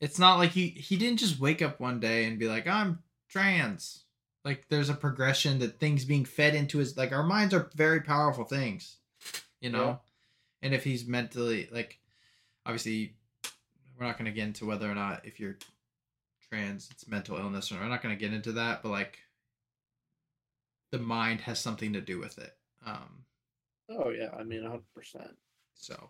it's 0.01 0.17
not 0.17 0.39
like 0.39 0.49
he 0.49 0.69
he 0.69 0.97
didn't 0.97 1.19
just 1.19 1.39
wake 1.39 1.61
up 1.61 1.79
one 1.79 1.99
day 1.99 2.25
and 2.25 2.39
be 2.39 2.47
like, 2.47 2.65
"I'm 2.65 3.03
trans." 3.29 4.05
Like 4.43 4.67
there's 4.69 4.89
a 4.89 4.95
progression 4.95 5.59
that 5.59 5.79
things 5.79 6.03
being 6.03 6.25
fed 6.25 6.55
into 6.55 6.79
his 6.79 6.97
like 6.97 7.11
our 7.11 7.21
minds 7.21 7.53
are 7.53 7.69
very 7.75 8.01
powerful 8.01 8.43
things. 8.43 8.97
You 9.61 9.69
know? 9.69 9.85
Yeah. 9.85 9.95
And 10.63 10.73
if 10.73 10.83
he's 10.83 11.05
mentally 11.05 11.69
like 11.71 11.99
obviously 12.65 13.13
we're 13.99 14.07
not 14.07 14.17
going 14.17 14.25
to 14.25 14.35
get 14.35 14.47
into 14.47 14.65
whether 14.65 14.89
or 14.89 14.95
not 14.95 15.27
if 15.27 15.39
you're 15.39 15.57
trans 16.49 16.89
it's 16.89 17.07
mental 17.07 17.37
illness 17.37 17.71
or 17.71 17.75
we're 17.75 17.87
not 17.87 18.01
going 18.01 18.17
to 18.17 18.19
get 18.19 18.33
into 18.33 18.53
that, 18.53 18.81
but 18.81 18.89
like 18.89 19.19
the 20.91 20.97
mind 20.97 21.41
has 21.41 21.59
something 21.59 21.93
to 21.93 22.01
do 22.01 22.19
with 22.19 22.39
it. 22.39 22.57
Um 22.83 23.24
Oh 23.89 24.09
yeah, 24.09 24.29
I 24.37 24.43
mean, 24.43 24.63
hundred 24.63 24.91
percent. 24.93 25.35
so 25.75 26.09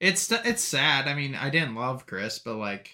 it's 0.00 0.30
it's 0.32 0.62
sad. 0.62 1.06
I 1.08 1.14
mean, 1.14 1.34
I 1.34 1.50
didn't 1.50 1.74
love 1.74 2.06
Chris, 2.06 2.38
but 2.38 2.56
like 2.56 2.90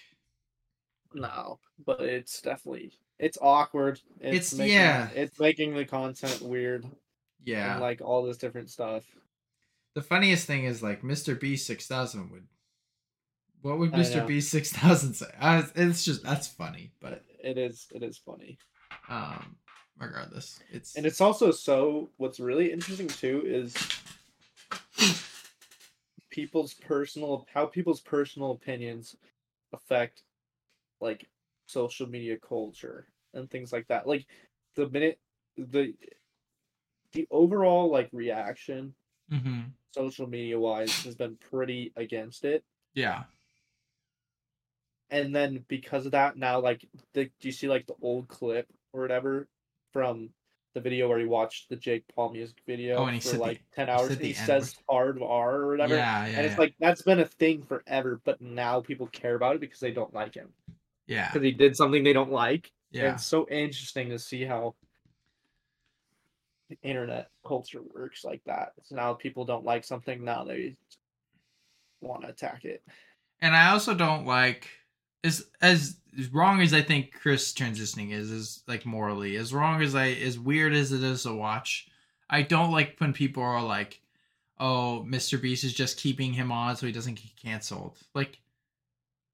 No, 1.13 1.59
but 1.85 2.01
it's 2.01 2.41
definitely 2.41 2.93
it's 3.19 3.37
awkward. 3.41 3.99
It's- 4.19 4.53
making, 4.53 4.75
yeah. 4.75 5.09
It's 5.15 5.39
making 5.39 5.73
the 5.75 5.85
content 5.85 6.41
weird 6.41 6.85
yeah. 7.43 7.73
and 7.73 7.81
like 7.81 8.01
all 8.01 8.23
this 8.23 8.37
different 8.37 8.69
stuff. 8.69 9.03
the 9.95 10.01
funniest 10.01 10.45
thing 10.45 10.65
is 10.65 10.83
like 10.83 11.01
Mr. 11.01 11.39
B 11.39 11.55
six 11.57 11.87
thousand 11.87 12.29
would. 12.31 12.47
What 13.63 13.79
would 13.79 13.91
Mr. 13.91 14.25
B 14.25 14.39
six 14.39 14.71
thousand 14.71 15.15
say? 15.15 15.25
I, 15.41 15.65
it's 15.75 16.05
just 16.05 16.23
that's 16.23 16.47
funny, 16.47 16.91
but 17.01 17.23
It 17.43 17.57
is. 17.57 17.87
It 17.93 18.03
is 18.03 18.17
funny. 18.17 18.57
um, 19.09 19.55
regardless, 19.99 20.59
it's 20.71 20.95
And 20.95 21.05
it's 21.05 21.21
also 21.21 21.51
so 21.51 22.09
what's 22.17 22.39
really 22.39 22.71
interesting 22.71 23.07
too 23.07 23.43
is 23.45 23.75
people's 26.29 26.73
personal 26.75 27.47
how 27.53 27.65
people's 27.65 28.01
personal 28.01 28.51
opinions 28.51 29.15
affect 29.73 30.23
like 31.01 31.27
social 31.65 32.07
media 32.07 32.37
culture 32.37 33.07
and 33.33 33.49
things 33.49 33.71
like 33.73 33.87
that. 33.87 34.07
Like 34.07 34.25
the 34.75 34.89
minute 34.89 35.19
the 35.57 35.93
the 37.13 37.27
overall 37.31 37.89
like 37.89 38.09
reaction 38.11 38.93
mm-hmm. 39.31 39.61
social 39.91 40.27
media 40.27 40.59
wise 40.59 41.03
has 41.03 41.15
been 41.15 41.37
pretty 41.49 41.91
against 41.95 42.45
it. 42.45 42.63
yeah, 42.93 43.23
And 45.09 45.35
then 45.35 45.65
because 45.67 46.05
of 46.05 46.11
that 46.11 46.37
now 46.37 46.59
like 46.59 46.85
the, 47.13 47.25
do 47.25 47.47
you 47.47 47.51
see 47.51 47.67
like 47.67 47.87
the 47.87 47.95
old 48.01 48.27
clip 48.27 48.67
or 48.93 49.01
whatever 49.01 49.47
from 49.97 50.29
the 50.75 50.79
video 50.79 51.09
where 51.09 51.17
he 51.17 51.25
watched 51.25 51.69
the 51.69 51.75
Jake 51.75 52.03
Paul 52.13 52.29
music 52.29 52.57
video 52.67 52.97
Oh, 52.97 53.05
and 53.05 53.15
he 53.15 53.19
for 53.19 53.35
the- 53.35 53.41
like 53.41 53.63
10 53.73 53.87
he 53.87 53.91
hours 53.91 54.07
said 54.09 54.19
he 54.19 54.33
says 54.33 54.75
hard 54.87 55.19
R 55.23 55.55
or 55.55 55.67
whatever. 55.71 55.95
yeah, 55.95 56.27
yeah, 56.27 56.37
and 56.37 56.45
it's 56.45 56.53
yeah. 56.53 56.59
like 56.59 56.75
that's 56.79 57.01
been 57.01 57.19
a 57.19 57.25
thing 57.25 57.63
forever, 57.63 58.21
but 58.23 58.39
now 58.39 58.79
people 58.79 59.07
care 59.07 59.33
about 59.33 59.55
it 59.55 59.61
because 59.61 59.79
they 59.79 59.89
don't 59.89 60.13
like 60.13 60.35
him. 60.35 60.49
yeah, 61.07 61.29
Because 61.33 61.43
he 61.43 61.51
did 61.51 61.75
something 61.75 62.03
they 62.03 62.13
don't 62.13 62.31
like. 62.31 62.71
And 62.93 63.01
yeah, 63.01 63.13
it's 63.15 63.25
so 63.25 63.47
interesting 63.49 64.09
to 64.11 64.19
see 64.19 64.45
how 64.45 64.75
the 66.69 66.77
internet 66.83 67.29
culture 67.43 67.81
works 67.95 68.23
like 68.23 68.43
that. 68.45 68.73
So 68.83 68.95
now 68.95 69.13
people 69.13 69.45
don't 69.45 69.65
like 69.65 69.83
something, 69.83 70.23
now 70.23 70.43
they 70.43 70.75
want 72.01 72.21
to 72.21 72.27
attack 72.29 72.65
it. 72.65 72.83
and 73.41 73.55
I 73.55 73.71
also 73.71 73.95
don't 73.95 74.27
like 74.27 74.69
as 75.23 75.45
as 75.61 75.97
wrong 76.31 76.61
as 76.61 76.73
I 76.73 76.81
think 76.81 77.13
Chris 77.13 77.53
transitioning 77.53 78.11
is 78.11 78.31
is 78.31 78.63
like 78.67 78.85
morally 78.85 79.35
as 79.35 79.53
wrong 79.53 79.81
as 79.81 79.95
I 79.95 80.09
as 80.11 80.37
weird 80.39 80.73
as 80.73 80.91
it 80.91 81.03
is 81.03 81.23
to 81.23 81.33
watch. 81.33 81.87
I 82.29 82.41
don't 82.41 82.71
like 82.71 82.95
when 82.99 83.13
people 83.13 83.43
are 83.43 83.63
like, 83.63 84.01
"Oh, 84.59 85.05
Mr. 85.07 85.41
Beast 85.41 85.63
is 85.63 85.73
just 85.73 85.97
keeping 85.99 86.33
him 86.33 86.51
on 86.51 86.75
so 86.75 86.85
he 86.85 86.91
doesn't 86.91 87.15
get 87.15 87.35
canceled." 87.41 87.97
Like, 88.13 88.39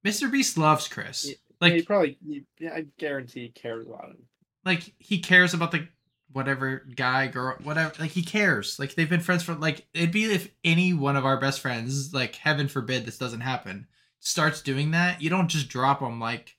Mr. 0.06 0.32
Beast 0.32 0.58
loves 0.58 0.88
Chris. 0.88 1.26
Yeah, 1.30 1.36
Like, 1.62 1.74
he 1.74 1.82
probably, 1.82 2.18
yeah, 2.60 2.74
I 2.74 2.86
guarantee 2.98 3.44
he 3.44 3.50
cares 3.50 3.88
about 3.88 4.10
him. 4.12 4.24
like 4.66 4.94
he 5.00 5.20
cares 5.20 5.54
about 5.54 5.72
the 5.72 5.88
whatever 6.32 6.86
guy, 6.96 7.28
girl, 7.28 7.56
whatever. 7.64 7.94
Like 8.00 8.12
he 8.12 8.24
cares. 8.24 8.78
Like 8.80 8.96
they've 8.96 9.10
been 9.10 9.20
friends 9.22 9.44
for 9.44 9.54
like 9.56 9.86
it'd 9.94 10.12
be 10.12 10.26
if 10.26 10.50
any 10.64 10.94
one 10.94 11.16
of 11.16 11.26
our 11.26 11.40
best 11.40 11.62
friends, 11.62 12.14
like 12.14 12.36
heaven 12.36 12.68
forbid 12.68 13.06
this 13.06 13.18
doesn't 13.18 13.42
happen, 13.42 13.88
starts 14.26 14.62
doing 14.62 14.92
that. 14.92 15.22
You 15.22 15.30
don't 15.30 15.50
just 15.50 15.70
drop 15.70 16.00
them 16.00 16.20
like 16.20 16.56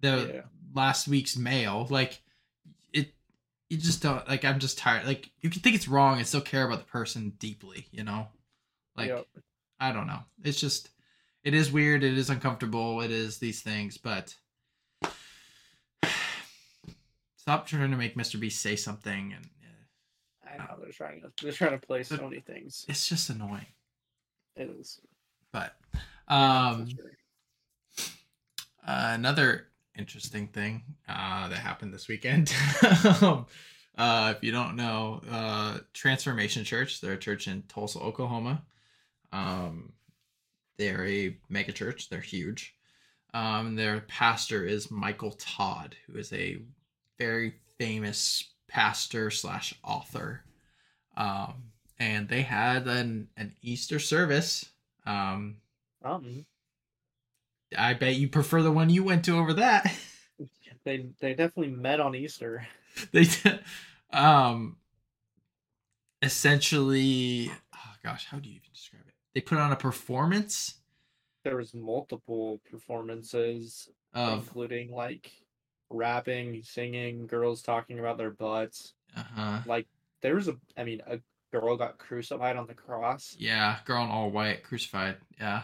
the 0.00 0.32
Yeah. 0.34 0.40
last 0.74 1.06
week's 1.08 1.36
mail. 1.36 1.86
Like 1.90 2.22
it, 2.92 3.14
you 3.68 3.76
just 3.78 4.02
don't. 4.02 4.26
Like 4.28 4.44
I'm 4.44 4.58
just 4.58 4.78
tired. 4.78 5.06
Like 5.06 5.30
you 5.40 5.50
can 5.50 5.60
think 5.62 5.76
it's 5.76 5.88
wrong 5.88 6.18
and 6.18 6.26
still 6.26 6.40
care 6.40 6.64
about 6.66 6.78
the 6.78 6.84
person 6.90 7.30
deeply. 7.38 7.86
You 7.92 8.04
know, 8.04 8.28
like 8.96 9.08
Yep. 9.08 9.26
I 9.78 9.92
don't 9.92 10.06
know. 10.06 10.20
It's 10.42 10.58
just 10.60 10.88
it 11.44 11.54
is 11.54 11.70
weird. 11.72 12.02
It 12.02 12.18
is 12.18 12.28
uncomfortable. 12.30 13.00
It 13.00 13.10
is 13.10 13.38
these 13.38 13.62
things, 13.62 13.96
but 13.98 14.34
stop 17.36 17.66
trying 17.66 17.90
to 17.90 17.96
make 17.96 18.16
Mr. 18.16 18.38
Beast 18.38 18.60
say 18.60 18.76
something, 18.76 19.32
and 19.34 19.48
uh, 20.44 20.52
I 20.52 20.56
know 20.58 20.78
they're 20.82 20.92
trying 20.92 21.20
to 21.22 21.30
they're 21.42 21.52
trying 21.52 21.78
to 21.78 21.86
play 21.86 22.02
so 22.02 22.16
many 22.16 22.40
things. 22.40 22.84
it's 22.88 23.08
just 23.08 23.30
annoying. 23.30 23.66
It 24.56 24.70
is. 24.78 25.00
But 25.52 25.74
um, 26.30 26.86
uh, 28.86 29.10
another 29.12 29.66
interesting 29.98 30.48
thing 30.48 30.82
uh, 31.08 31.48
that 31.48 31.58
happened 31.58 31.92
this 31.92 32.08
weekend. 32.08 32.52
um, 33.20 33.46
uh, 33.98 34.32
if 34.34 34.42
you 34.42 34.52
don't 34.52 34.76
know, 34.76 35.20
uh, 35.30 35.78
Transformation 35.92 36.64
Church, 36.64 37.00
they're 37.00 37.12
a 37.12 37.18
church 37.18 37.48
in 37.48 37.62
Tulsa, 37.68 37.98
Oklahoma. 37.98 38.62
Um, 39.32 39.92
they're 40.78 41.06
a 41.06 41.36
mega 41.48 41.72
church. 41.72 42.08
They're 42.08 42.20
huge. 42.20 42.74
Um, 43.34 43.76
their 43.76 44.00
pastor 44.00 44.64
is 44.64 44.90
Michael 44.90 45.32
Todd, 45.32 45.96
who 46.06 46.18
is 46.18 46.32
a 46.32 46.58
very 47.18 47.54
famous 47.78 48.50
pastor 48.68 49.30
slash 49.30 49.74
author. 49.84 50.44
Um, 51.16 51.64
and 51.98 52.28
they 52.28 52.42
had 52.42 52.86
an 52.86 53.28
an 53.36 53.54
Easter 53.60 53.98
service. 53.98 54.64
Um, 55.06 55.56
Um, 56.02 56.46
I 57.76 57.94
bet 57.94 58.16
you 58.16 58.28
prefer 58.28 58.62
the 58.62 58.72
one 58.72 58.90
you 58.90 59.04
went 59.04 59.24
to 59.26 59.36
over 59.38 59.52
that. 59.54 59.92
they 60.84 61.06
they 61.20 61.34
definitely 61.34 61.72
met 61.74 62.00
on 62.00 62.14
Easter. 62.14 62.66
they 63.12 63.24
did, 63.24 63.60
um 64.12 64.76
essentially 66.22 67.50
oh 67.74 67.94
gosh 68.02 68.26
how 68.26 68.38
do 68.38 68.48
you 68.48 68.56
even 68.56 68.68
describe 68.72 69.02
it 69.06 69.14
they 69.34 69.40
put 69.40 69.58
on 69.58 69.72
a 69.72 69.76
performance 69.76 70.74
There 71.44 71.56
was 71.56 71.72
multiple 71.72 72.60
performances, 72.70 73.88
of 74.12 74.34
including 74.44 74.90
like 74.92 75.30
rapping, 75.88 76.62
singing, 76.62 77.26
girls 77.26 77.62
talking 77.62 77.98
about 77.98 78.18
their 78.18 78.30
butts. 78.30 78.94
uh-huh 79.16 79.60
Like 79.66 79.86
there 80.20 80.34
was 80.34 80.48
a, 80.48 80.56
I 80.76 80.84
mean, 80.84 81.00
a 81.06 81.20
girl 81.52 81.76
got 81.76 81.98
crucified 81.98 82.56
on 82.56 82.66
the 82.66 82.74
cross. 82.74 83.34
yeah 83.38 83.78
girl 83.86 84.04
in 84.04 84.10
all 84.10 84.30
white 84.30 84.62
crucified 84.62 85.16
yeah 85.38 85.62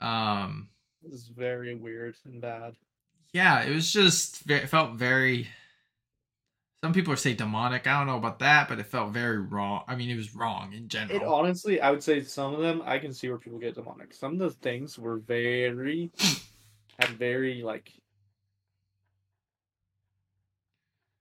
um 0.00 0.68
It 1.04 1.10
was 1.10 1.28
very 1.28 1.74
weird 1.74 2.16
and 2.24 2.40
bad. 2.40 2.74
yeah 3.32 3.62
it 3.62 3.74
was 3.74 3.92
just 3.92 4.48
it 4.50 4.68
felt 4.68 4.94
very 4.94 5.48
some 6.82 6.92
people 6.94 7.14
say 7.16 7.34
demonic 7.34 7.86
i 7.86 7.98
don't 7.98 8.06
know 8.06 8.16
about 8.16 8.38
that 8.38 8.68
but 8.68 8.78
it 8.78 8.86
felt 8.86 9.12
very 9.12 9.38
wrong 9.38 9.82
i 9.86 9.94
mean 9.94 10.08
it 10.10 10.16
was 10.16 10.34
wrong 10.34 10.72
in 10.72 10.88
general 10.88 11.20
It 11.20 11.26
honestly, 11.26 11.80
I 11.80 11.90
would 11.90 12.02
say 12.02 12.22
some 12.22 12.54
of 12.54 12.60
them 12.60 12.82
I 12.84 12.98
can 12.98 13.12
see 13.12 13.28
where 13.28 13.38
people 13.38 13.58
get 13.58 13.74
demonic. 13.74 14.14
Some 14.14 14.32
of 14.32 14.38
the 14.38 14.50
things 14.50 14.98
were 14.98 15.18
very 15.18 16.10
had 16.98 17.10
very 17.10 17.62
like 17.62 17.92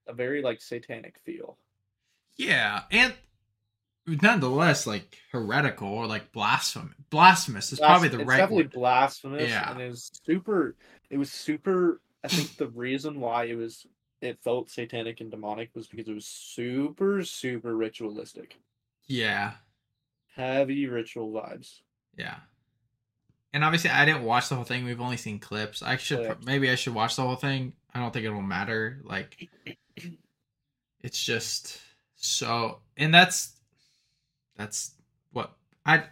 a 0.08 0.14
very 0.14 0.42
like 0.42 0.62
satanic 0.62 1.20
feel. 1.26 1.58
Yeah, 2.38 2.84
and 2.92 3.14
nonetheless, 4.22 4.86
like 4.88 5.18
heretical 5.32 5.88
or 5.90 6.08
like 6.08 6.32
blasphemous. 6.32 6.96
Blasphemous 7.10 7.72
is 7.74 7.80
probably 7.80 8.10
Blas- 8.10 8.18
the 8.18 8.22
it's 8.22 8.28
right 8.30 8.38
definitely 8.38 8.64
word. 8.66 8.72
blasphemous 8.74 9.50
Yeah. 9.50 9.72
and 9.72 9.82
it 9.82 9.90
was 9.90 10.12
super 10.26 10.76
it 11.10 11.18
was 11.18 11.32
super 11.32 12.02
I 12.24 12.28
think 12.28 12.58
the 12.58 12.68
reason 12.68 13.20
why 13.20 13.46
it 13.46 13.56
was 13.56 13.86
it 14.22 14.38
felt 14.44 14.70
satanic 14.70 15.22
and 15.22 15.32
demonic 15.32 15.70
was 15.74 15.88
because 15.88 16.08
it 16.08 16.14
was 16.14 16.26
super 16.26 17.24
super 17.24 17.76
ritualistic. 17.76 18.58
Yeah, 19.08 19.54
Heavy 20.36 20.86
ritual 20.88 21.32
vibes. 21.32 21.82
yeah. 22.18 22.36
And 23.52 23.64
obviously, 23.64 23.90
I 23.90 24.06
didn't 24.06 24.22
watch 24.24 24.48
the 24.48 24.54
whole 24.56 24.64
thing. 24.64 24.86
We've 24.86 25.02
only 25.02 25.18
seen 25.18 25.40
clips. 25.40 25.82
I 25.82 25.98
should 25.98 26.46
maybe 26.46 26.70
I 26.70 26.76
should 26.76 26.94
watch 26.94 27.16
the 27.16 27.24
whole 27.24 27.36
thing. 27.36 27.74
I 27.96 28.00
don't 28.00 28.14
think 28.14 28.26
it 28.26 28.30
will 28.30 28.44
matter. 28.44 29.02
Like, 29.04 29.50
it's 31.02 31.24
just 31.24 31.80
so, 32.16 32.82
and 32.98 33.12
that's 33.14 33.54
that's 34.60 34.92
what 35.32 35.54
I 35.86 36.04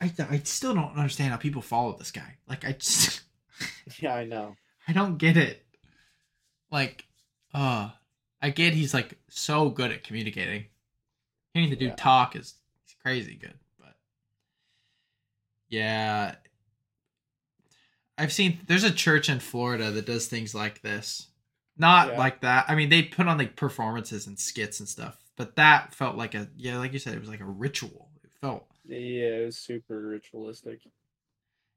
I 0.00 0.12
I 0.30 0.38
still 0.44 0.74
don't 0.74 0.94
understand 0.96 1.30
how 1.30 1.38
people 1.38 1.62
follow 1.62 1.96
this 1.96 2.10
guy. 2.10 2.36
Like, 2.46 2.64
I 2.64 2.72
just 2.72 3.22
Yeah, 3.98 4.14
I 4.14 4.24
know. 4.24 4.56
I 4.86 4.92
don't 4.92 5.16
get 5.16 5.36
it. 5.38 5.64
Like, 6.70 7.06
uh, 7.54 7.90
I 8.42 8.50
get 8.50 8.74
he's 8.74 8.92
like 8.92 9.18
so 9.30 9.70
good 9.70 9.90
at 9.90 10.04
communicating. 10.04 10.66
Hearing 11.54 11.70
the 11.70 11.76
dude 11.76 11.88
Yeah. 11.90 11.94
talk 11.96 12.36
is, 12.36 12.54
is 12.86 12.94
crazy 13.02 13.36
good. 13.36 13.54
But 13.80 13.94
yeah, 15.68 16.34
I've 18.18 18.32
seen 18.32 18.60
there's 18.66 18.84
a 18.84 18.92
church 18.92 19.28
in 19.30 19.40
Florida 19.40 19.90
that 19.90 20.06
does 20.06 20.26
things 20.26 20.54
like 20.54 20.82
this. 20.82 21.28
Not 21.78 22.08
Yeah. 22.08 22.18
like 22.18 22.40
that. 22.42 22.66
I 22.68 22.74
mean, 22.74 22.90
they 22.90 23.02
put 23.02 23.26
on 23.28 23.38
like 23.38 23.56
performances 23.56 24.26
and 24.26 24.38
skits 24.38 24.78
and 24.80 24.88
stuff, 24.88 25.16
but 25.36 25.56
that 25.56 25.94
felt 25.94 26.16
like 26.16 26.34
a 26.34 26.48
yeah, 26.56 26.78
like 26.78 26.92
you 26.92 26.98
said, 26.98 27.14
it 27.14 27.20
was 27.20 27.28
like 27.28 27.40
a 27.40 27.44
ritual. 27.44 28.08
It 28.22 28.30
felt 28.40 28.66
Yeah, 28.86 28.96
it 29.40 29.46
was 29.46 29.56
super 29.58 30.00
ritualistic. 30.00 30.80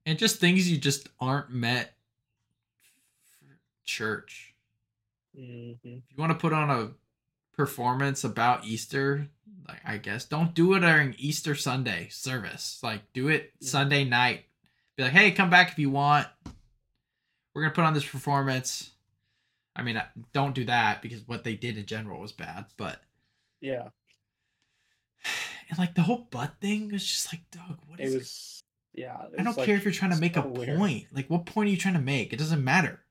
and 0.06 0.18
just 0.20 0.40
things 0.40 0.70
you 0.70 0.78
just 0.78 1.10
aren't 1.20 1.50
met 1.52 1.96
for 3.40 3.60
church. 3.86 4.54
hmm 5.36 5.72
If 5.84 5.84
you 5.84 6.18
want 6.18 6.32
to 6.32 6.38
put 6.38 6.54
on 6.54 6.70
a 6.70 6.92
performance 7.56 8.24
about 8.24 8.66
Easter, 8.66 9.28
like 9.68 9.80
I 9.86 9.98
guess 9.98 10.26
don't 10.26 10.54
do 10.54 10.74
it 10.76 10.82
during 10.82 11.16
Easter 11.18 11.56
Sunday 11.56 12.08
service. 12.10 12.80
Like 12.84 13.02
do 13.14 13.28
it 13.30 13.54
Yeah. 13.60 13.70
Sunday 13.70 14.04
night. 14.04 14.46
Be 14.96 15.04
like, 15.04 15.12
hey, 15.14 15.32
come 15.32 15.50
back 15.50 15.72
if 15.72 15.80
you 15.80 15.90
want. 15.90 16.28
We're 17.54 17.64
gonna 17.64 17.74
put 17.74 17.84
on 17.86 17.94
this 17.94 18.06
performance. 18.06 18.92
I 19.76 19.84
mean, 19.84 20.02
don't 20.34 20.56
do 20.56 20.66
that 20.66 21.02
because 21.04 21.28
what 21.28 21.44
they 21.44 21.56
did 21.56 21.78
in 21.78 21.86
general 21.86 22.20
was 22.20 22.32
bad. 22.32 22.66
But 22.78 23.00
Yeah, 23.62 23.90
and 25.70 25.78
like 25.80 25.96
the 25.96 26.02
whole 26.04 26.28
butt 26.32 26.54
thing 26.62 26.92
was 26.92 27.06
just 27.06 27.34
like, 27.34 27.42
Doug, 27.52 27.80
what 27.88 28.00
it 28.00 28.06
is? 28.06 28.14
was. 28.16 28.64
Yeah, 28.94 29.16
it 29.32 29.40
I 29.40 29.44
don't 29.44 29.56
was, 29.56 29.66
care 29.66 29.76
if 29.76 29.84
you're 29.84 29.94
trying 29.94 30.12
to 30.12 30.20
make 30.20 30.38
a 30.38 30.42
weird. 30.42 30.78
point. 30.78 31.06
Like, 31.14 31.30
what 31.30 31.46
point 31.46 31.68
are 31.68 31.72
you 31.72 31.78
trying 31.78 31.94
to 31.94 32.00
make? 32.02 32.34
It 32.34 32.40
doesn't 32.40 32.64
matter. 32.64 33.04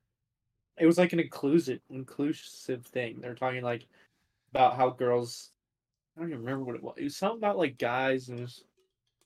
It 0.79 0.87
was 0.87 0.99
like 0.99 1.13
an 1.13 1.21
inclusive, 1.21 1.79
inclusive 1.91 2.85
thing. 2.87 3.21
They're 3.21 3.35
talking 3.37 3.63
like 3.63 3.87
about 4.53 4.77
how 4.77 4.91
girls. 4.91 5.51
I 6.17 6.21
don't 6.21 6.31
even 6.31 6.43
remember 6.45 6.65
what 6.65 6.77
it 6.77 6.83
was. 6.83 6.95
It 6.97 7.05
was 7.05 7.17
something 7.17 7.39
about 7.39 7.59
like 7.59 7.79
guys 7.79 8.29
and 8.31 8.39
it 8.41 8.43
was 8.43 8.65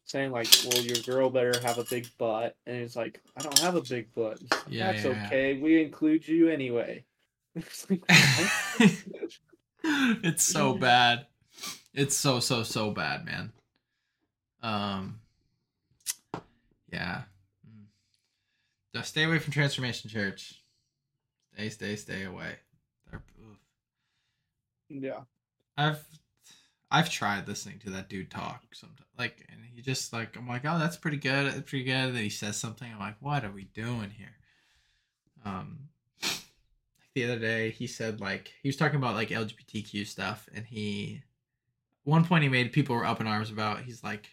saying 0.05 0.33
like, 0.33 0.49
"Well, 0.67 0.83
your 0.83 0.97
girl 0.99 1.31
better 1.31 1.59
have 1.61 1.79
a 1.79 1.85
big 1.85 2.09
butt," 2.19 2.57
and 2.67 2.77
it's 2.77 2.97
like, 2.97 3.21
"I 3.37 3.43
don't 3.43 3.59
have 3.61 3.77
a 3.77 3.81
big 3.83 4.13
butt." 4.15 4.41
Like, 4.43 4.63
Yeah, 4.69 4.93
That's 4.93 5.05
yeah, 5.05 5.11
yeah. 5.13 5.27
okay. 5.27 5.59
We 5.59 5.83
include 5.83 6.27
you 6.29 6.49
anyway. 6.51 7.05
Like? 7.89 8.03
it's 10.23 10.45
so 10.45 10.75
bad. 10.75 11.27
It's 11.95 12.17
so 12.17 12.41
so 12.41 12.63
so 12.63 12.91
bad, 12.91 13.25
man. 13.25 13.53
Um 14.63 15.21
yeah. 16.93 17.23
Mm. 17.67 17.85
Just 18.95 19.11
stay 19.11 19.25
away 19.25 19.39
from 19.39 19.53
Transformation 19.53 20.11
Church. 20.11 20.63
Stay, 21.55 21.69
stay, 21.69 21.97
stay 21.97 22.25
away. 22.25 22.57
Yeah. 24.91 25.21
I've 25.77 26.05
I've 26.91 27.09
tried 27.09 27.47
listening 27.47 27.79
to 27.81 27.91
that 27.91 28.09
dude 28.09 28.31
talk 28.31 28.63
sometimes. 28.73 29.09
Like 29.19 29.47
and 29.51 29.61
he 29.65 29.81
just 29.83 30.13
like 30.13 30.37
I'm 30.37 30.49
like, 30.49 30.65
oh 30.65 30.79
that's 30.79 30.97
pretty 30.97 31.17
good, 31.17 31.47
that's 31.47 31.71
pretty 31.71 31.85
good. 31.85 31.93
And 31.93 32.17
then 32.17 32.23
he 32.25 32.31
says 32.31 32.57
something, 32.57 32.91
I'm 32.93 32.99
like, 32.99 33.17
what 33.21 33.45
are 33.45 33.53
we 33.53 33.65
doing 33.65 34.11
here? 34.11 34.37
Um 35.45 35.89
the 37.15 37.25
other 37.25 37.39
day 37.39 37.71
he 37.71 37.87
said 37.87 38.21
like 38.21 38.53
he 38.63 38.69
was 38.69 38.77
talking 38.77 38.97
about 38.97 39.15
like 39.15 39.29
LGBTQ 39.31 40.07
stuff 40.07 40.49
and 40.55 40.65
he 40.67 41.23
one 42.05 42.25
point 42.25 42.43
he 42.43 42.49
made 42.49 42.73
people 42.73 42.97
were 42.97 43.05
up 43.05 43.21
in 43.21 43.27
arms 43.27 43.51
about 43.51 43.81
he's 43.81 44.03
like 44.05 44.31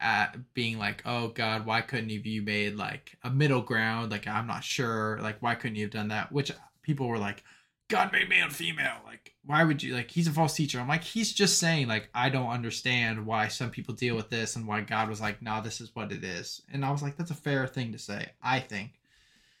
at 0.00 0.36
being 0.54 0.78
like 0.78 1.02
oh 1.06 1.28
god 1.28 1.64
why 1.64 1.80
couldn't 1.80 2.10
have 2.10 2.26
you 2.26 2.42
made 2.42 2.74
like 2.74 3.16
a 3.22 3.30
middle 3.30 3.62
ground? 3.62 4.10
Like 4.10 4.26
i'm 4.26 4.46
not 4.46 4.64
sure. 4.64 5.18
Like 5.22 5.40
why 5.40 5.54
couldn't 5.54 5.76
you 5.76 5.84
have 5.84 5.92
done 5.92 6.08
that? 6.08 6.30
Which 6.32 6.52
people 6.82 7.08
were 7.08 7.18
like 7.18 7.42
god 7.88 8.12
made 8.12 8.30
and 8.30 8.54
female. 8.54 8.96
Like 9.06 9.34
why 9.44 9.64
would 9.64 9.82
you 9.82 9.94
like 9.94 10.10
he's 10.10 10.28
a 10.28 10.32
false 10.32 10.54
teacher. 10.54 10.80
I'm 10.80 10.88
like 10.88 11.04
he's 11.04 11.32
just 11.32 11.58
saying 11.58 11.88
like 11.88 12.10
i 12.14 12.28
don't 12.28 12.50
understand 12.50 13.24
why 13.24 13.48
some 13.48 13.70
people 13.70 13.94
deal 13.94 14.16
with 14.16 14.28
this 14.28 14.56
and 14.56 14.66
why 14.66 14.82
god 14.82 15.08
was 15.08 15.20
like 15.20 15.40
no 15.40 15.62
this 15.62 15.80
is 15.80 15.94
what 15.94 16.12
it 16.12 16.22
is. 16.22 16.60
And 16.72 16.84
i 16.84 16.90
was 16.90 17.02
like 17.02 17.16
that's 17.16 17.30
a 17.30 17.34
fair 17.34 17.66
thing 17.66 17.92
to 17.92 17.98
say 17.98 18.30
i 18.42 18.60
think 18.60 18.92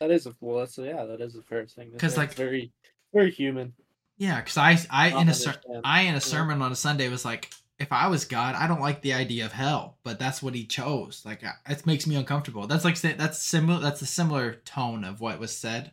That 0.00 0.10
is 0.10 0.26
a 0.26 0.34
well. 0.40 0.58
That's 0.58 0.76
yeah. 0.78 1.04
That 1.04 1.20
is 1.20 1.36
a 1.36 1.42
fair 1.42 1.66
thing. 1.66 1.90
Because 1.92 2.16
like- 2.16 2.34
very, 2.34 2.72
very 3.12 3.30
human. 3.30 3.74
Yeah, 4.16 4.40
because 4.40 4.56
I 4.56 4.78
I 4.90 5.20
in 5.20 5.28
a 5.28 5.34
ser- 5.34 5.60
I 5.82 6.02
in 6.02 6.14
a 6.14 6.20
sermon 6.20 6.62
on 6.62 6.70
a 6.70 6.76
Sunday 6.76 7.08
was 7.08 7.24
like, 7.24 7.50
if 7.80 7.90
I 7.92 8.06
was 8.06 8.24
God, 8.24 8.54
I 8.54 8.68
don't 8.68 8.80
like 8.80 9.02
the 9.02 9.12
idea 9.12 9.44
of 9.44 9.52
hell, 9.52 9.98
but 10.04 10.20
that's 10.20 10.40
what 10.40 10.54
He 10.54 10.64
chose. 10.64 11.22
Like 11.24 11.42
it 11.68 11.86
makes 11.86 12.06
me 12.06 12.14
uncomfortable. 12.14 12.68
That's 12.68 12.84
like 12.84 13.00
that's 13.00 13.42
similar. 13.42 13.80
That's 13.80 14.02
a 14.02 14.06
similar 14.06 14.54
tone 14.64 15.02
of 15.04 15.20
what 15.20 15.40
was 15.40 15.56
said. 15.56 15.90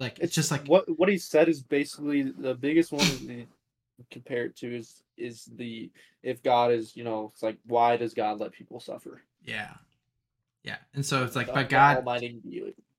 Like 0.00 0.18
it's, 0.18 0.34
just 0.34 0.50
like 0.50 0.66
what 0.66 0.84
what 0.98 1.08
he 1.08 1.18
said 1.18 1.48
is 1.48 1.62
basically 1.62 2.22
the 2.22 2.54
biggest 2.54 2.92
one 2.92 3.46
compared 4.10 4.56
to 4.56 4.76
is 4.76 5.02
is 5.16 5.48
the 5.56 5.90
if 6.22 6.42
God 6.42 6.72
is 6.72 6.96
you 6.96 7.04
know 7.04 7.30
it's 7.32 7.42
like 7.42 7.58
why 7.66 7.96
does 7.96 8.12
God 8.12 8.40
let 8.40 8.52
people 8.52 8.80
suffer? 8.80 9.22
yeah, 9.44 9.74
yeah. 10.64 10.76
And 10.94 11.06
so 11.06 11.24
it's 11.24 11.36
like, 11.36 11.46
but 11.46 11.54
the 11.54 11.64
God, 11.64 11.96
Almighty 11.98 12.40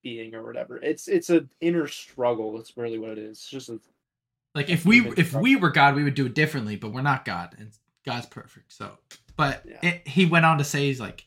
being 0.06 0.36
or 0.36 0.44
whatever. 0.44 0.78
It's 0.78 1.10
it's 1.10 1.30
an 1.32 1.50
inner 1.60 1.88
struggle. 1.88 2.56
That's 2.56 2.78
really 2.78 3.00
what 3.00 3.10
it 3.10 3.18
is. 3.18 3.32
It's 3.40 3.50
just 3.50 3.70
a, 3.70 3.80
like 4.54 4.70
if 4.70 4.86
we 4.86 5.06
if 5.18 5.34
we 5.34 5.56
were 5.58 5.72
God, 5.72 5.96
we 5.96 6.04
would 6.06 6.14
do 6.14 6.28
it 6.28 6.36
differently. 6.36 6.76
But 6.78 6.94
we're 6.94 7.02
not 7.02 7.26
God, 7.26 7.56
and 7.58 7.72
God's 8.06 8.28
perfect. 8.28 8.72
So, 8.72 8.92
but 9.36 9.64
Yeah. 9.68 9.80
it, 9.82 10.08
he 10.08 10.26
went 10.28 10.46
on 10.46 10.60
to 10.60 10.64
say 10.64 10.86
he's 10.86 11.02
like, 11.02 11.26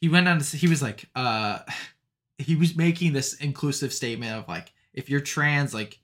he 0.00 0.08
went 0.08 0.26
on 0.28 0.38
to 0.38 0.44
say, 0.44 0.58
he 0.58 0.68
was 0.68 0.82
like, 0.82 1.08
uh, 1.14 1.60
he 2.38 2.56
was 2.56 2.76
making 2.76 3.12
this 3.12 3.34
inclusive 3.34 3.92
statement 3.92 4.32
of 4.36 4.48
like, 4.48 4.72
if 4.92 5.08
you're 5.08 5.20
trans, 5.20 5.72
like, 5.72 6.00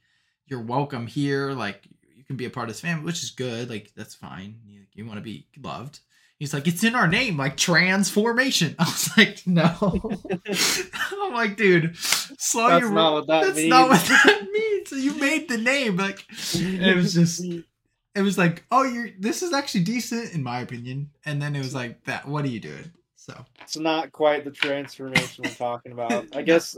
you're 0.46 0.62
welcome 0.62 1.08
here. 1.08 1.50
Like, 1.50 1.82
you 2.14 2.22
can 2.22 2.36
be 2.36 2.44
a 2.44 2.50
part 2.50 2.68
of 2.68 2.74
this 2.74 2.80
family, 2.80 3.04
which 3.04 3.22
is 3.22 3.30
good. 3.30 3.68
Like, 3.68 3.92
that's 3.96 4.14
fine. 4.14 4.60
You, 4.64 4.82
you 4.94 5.04
want 5.04 5.18
to 5.18 5.22
be 5.22 5.46
loved. 5.60 5.98
He's 6.38 6.52
like, 6.52 6.68
it's 6.68 6.84
in 6.84 6.94
our 6.94 7.08
name, 7.08 7.38
like 7.38 7.56
transformation. 7.56 8.74
I 8.78 8.84
was 8.84 9.16
like, 9.16 9.46
no. 9.46 10.10
I'm 11.22 11.32
like, 11.32 11.56
dude, 11.56 11.96
slow 11.96 12.68
That's 12.68 12.82
your 12.82 12.90
not 12.90 13.12
what 13.14 13.26
that 13.28 13.54
That's 13.54 13.66
not 13.66 13.88
what 13.88 14.00
that 14.08 14.46
means. 14.52 14.92
You 14.92 15.14
made 15.18 15.48
the 15.48 15.58
name, 15.58 15.96
like 15.96 16.24
it 16.54 16.96
was 16.96 17.14
just 17.14 17.42
it 17.42 18.22
was 18.22 18.38
like, 18.38 18.64
oh, 18.70 18.84
you're 18.84 19.10
this 19.18 19.42
is 19.42 19.52
actually 19.52 19.84
decent 19.84 20.32
in 20.32 20.42
my 20.42 20.60
opinion. 20.60 21.10
And 21.24 21.40
then 21.40 21.56
it 21.56 21.58
was 21.58 21.74
like 21.74 22.04
that. 22.04 22.26
What 22.28 22.44
are 22.44 22.48
you 22.48 22.60
doing? 22.60 22.92
So 23.16 23.44
it's 23.60 23.76
not 23.76 24.12
quite 24.12 24.44
the 24.44 24.50
transformation 24.50 25.44
we're 25.44 25.50
talking 25.50 25.92
about. 25.92 26.26
I 26.36 26.42
guess 26.42 26.76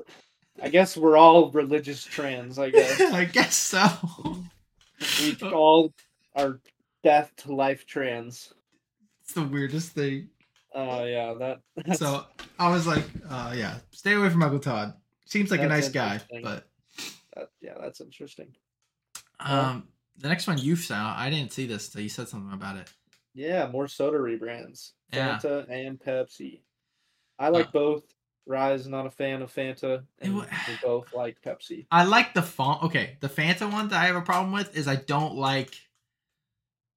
I 0.63 0.69
guess 0.69 0.97
we're 0.97 1.17
all 1.17 1.51
religious 1.51 2.05
trans. 2.05 2.59
I 2.59 2.71
guess 2.71 3.01
I 3.01 3.25
guess 3.25 3.55
so. 3.55 3.89
we 5.21 5.37
all 5.43 5.93
are 6.35 6.61
death 7.03 7.33
to 7.39 7.55
life 7.55 7.87
trans. 7.87 8.53
The 9.39 9.47
weirdest 9.47 9.93
thing. 9.93 10.29
Uh 10.75 11.05
yeah, 11.07 11.35
that 11.39 11.61
that's, 11.77 11.99
So 11.99 12.25
I 12.59 12.71
was 12.71 12.87
like, 12.87 13.05
uh, 13.29 13.55
yeah, 13.57 13.79
stay 13.91 14.15
away 14.15 14.29
from 14.31 14.43
Uncle 14.43 14.59
Todd. 14.59 14.95
Seems 15.27 15.51
like 15.51 15.61
a 15.61 15.69
nice 15.69 15.89
guy, 15.89 16.21
but 16.43 16.69
that, 17.35 17.51
yeah, 17.61 17.75
that's 17.81 18.01
interesting. 18.01 18.49
um, 19.41 19.89
the 20.19 20.29
next 20.29 20.47
one 20.47 20.59
you 20.59 20.75
found, 20.77 21.19
I 21.19 21.31
didn't 21.31 21.53
see 21.53 21.67
this. 21.67 21.89
So 21.89 22.01
you 22.01 22.09
said 22.09 22.29
something 22.29 22.53
about 22.53 22.77
it. 22.77 22.93
Yeah, 23.35 23.69
more 23.69 23.87
soda 23.89 24.19
rebrands. 24.19 24.93
Yeah. 25.13 25.39
And 25.71 26.01
Pepsi. 26.01 26.61
I 27.39 27.49
like 27.51 27.69
Uh, 27.69 27.73
both. 27.73 28.03
Rise 28.47 28.89
not 28.89 29.05
a 29.05 29.11
fan 29.11 29.43
of 29.43 29.55
Fanta, 29.55 30.05
and 30.21 30.39
we 30.39 30.45
both 30.83 31.13
like 31.15 31.37
Pepsi. 31.43 31.87
I 31.91 32.05
like 32.05 32.33
the 32.33 32.43
font. 32.43 32.83
Okay, 32.85 33.19
the 33.21 33.29
Fanta 33.29 33.71
one 33.71 33.89
that 33.89 34.03
I 34.03 34.07
have 34.07 34.17
a 34.17 34.23
problem 34.23 34.53
with 34.53 34.75
is 34.75 34.89
I 34.89 34.97
don't 34.97 35.35
like 35.37 35.75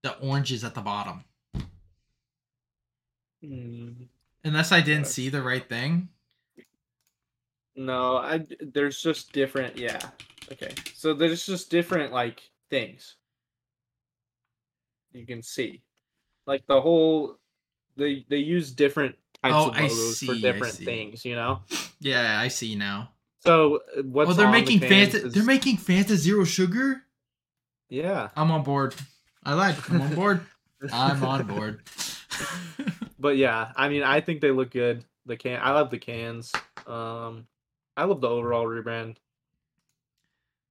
the 0.01 0.17
oranges 0.19 0.63
at 0.63 0.73
the 0.75 0.81
bottom. 0.81 1.25
Mm, 3.43 4.07
Unless 4.43 4.71
I 4.71 4.81
didn't 4.81 5.07
see 5.07 5.29
the 5.29 5.41
right 5.41 5.67
thing. 5.67 6.09
no, 7.75 8.17
I 8.17 8.45
there's 8.59 9.01
just 9.01 9.31
different. 9.33 9.77
Yeah. 9.77 9.99
Okay. 10.51 10.73
So 10.93 11.13
there's 11.13 11.45
just 11.45 11.69
different 11.69 12.11
like 12.11 12.41
things 12.69 13.15
you 15.13 15.25
can 15.25 15.41
see, 15.43 15.81
like 16.45 16.65
the 16.67 16.79
whole 16.79 17.37
they 17.97 18.25
they 18.29 18.37
use 18.37 18.71
different 18.71 19.15
types 19.43 19.55
Oh, 19.55 19.69
of 19.69 19.75
logos 19.75 20.17
see, 20.17 20.27
for 20.27 20.35
different 20.35 20.73
things. 20.75 21.25
You 21.25 21.35
know. 21.35 21.61
Yeah, 21.99 22.39
I 22.39 22.47
see 22.47 22.75
now. 22.75 23.11
So 23.39 23.79
what's 24.03 24.31
oh, 24.31 24.33
they're 24.33 24.45
the 24.47 24.51
making 24.51 24.79
cans 24.81 25.13
Fanta. 25.13 25.25
is- 25.25 25.33
They're 25.33 25.43
making 25.43 25.77
Fanta 25.77 26.15
Zero 26.15 26.43
Sugar. 26.43 27.03
yeah. 27.89 28.29
I'm 28.35 28.51
on 28.51 28.63
board. 28.63 28.93
I 29.43 29.53
like. 29.55 29.89
I'm 29.89 30.01
on 30.01 30.13
board. 30.15 30.41
I'm 30.93 31.23
on 31.23 31.45
board. 31.47 31.81
But 33.21 33.37
yeah, 33.37 33.71
I 33.75 33.87
mean, 33.87 34.01
I 34.01 34.19
think 34.19 34.41
they 34.41 34.49
look 34.51 34.71
good. 34.71 35.05
The 35.27 35.37
can, 35.37 35.59
I 35.61 35.71
love 35.71 35.91
the 35.91 35.99
cans. 35.99 36.51
Um, 36.87 37.45
I 37.95 38.05
love 38.05 38.19
the 38.19 38.29
overall 38.29 38.65
rebrand. 38.65 39.17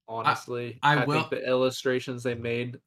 Honestly, 0.09 0.78
I 0.82 1.05
will- 1.05 1.20
think 1.20 1.30
the 1.30 1.48
illustrations 1.48 2.24
they 2.24 2.34
made, 2.34 2.80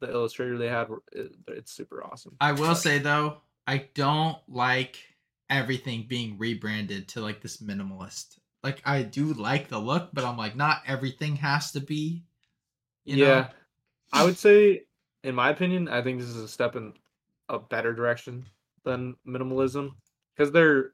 the 0.00 0.10
illustrator 0.10 0.58
they 0.58 0.68
had, 0.68 0.88
it, 1.12 1.32
it's 1.48 1.72
super 1.72 2.04
awesome. 2.04 2.36
I 2.40 2.52
will 2.52 2.68
But- 2.68 2.74
say 2.74 2.98
though, 2.98 3.38
I 3.66 3.88
don't 3.94 4.36
like 4.46 4.98
everything 5.48 6.04
being 6.06 6.36
rebranded 6.36 7.08
to 7.08 7.22
like 7.22 7.40
this 7.40 7.62
minimalist. 7.62 8.38
Like 8.62 8.82
I 8.84 9.02
do 9.02 9.32
like 9.32 9.68
the 9.68 9.78
look, 9.78 10.10
but 10.12 10.24
I'm 10.24 10.36
like, 10.36 10.56
not 10.56 10.82
everything 10.86 11.36
has 11.36 11.72
to 11.72 11.80
be. 11.80 12.24
You 13.06 13.16
yeah, 13.16 13.26
know? 13.26 13.46
I 14.12 14.24
would 14.24 14.36
say, 14.36 14.84
in 15.22 15.34
my 15.34 15.48
opinion, 15.48 15.88
I 15.88 16.02
think 16.02 16.20
this 16.20 16.28
is 16.28 16.36
a 16.36 16.48
step 16.48 16.76
in 16.76 16.92
a 17.48 17.58
better 17.58 17.94
direction 17.94 18.46
than 18.84 19.16
minimalism 19.26 19.92
because 20.36 20.52
they're 20.52 20.92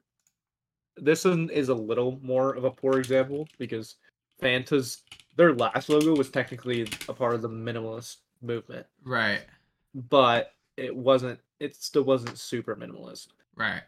this 0.97 1.23
one 1.25 1.49
is 1.49 1.69
a 1.69 1.73
little 1.73 2.19
more 2.21 2.53
of 2.55 2.63
a 2.63 2.71
poor 2.71 2.97
example 2.99 3.47
because 3.57 3.95
Fanta's 4.39 5.03
their 5.37 5.53
last 5.53 5.87
logo 5.89 6.15
was 6.15 6.29
technically 6.29 6.83
a 7.07 7.13
part 7.13 7.33
of 7.35 7.41
the 7.41 7.49
minimalist 7.49 8.17
movement, 8.41 8.85
Right. 9.03 9.41
but 10.09 10.53
it 10.77 10.93
wasn't. 10.95 11.39
It 11.59 11.75
still 11.75 12.03
wasn't 12.03 12.37
super 12.37 12.75
minimalist. 12.75 13.27
Right. 13.55 13.83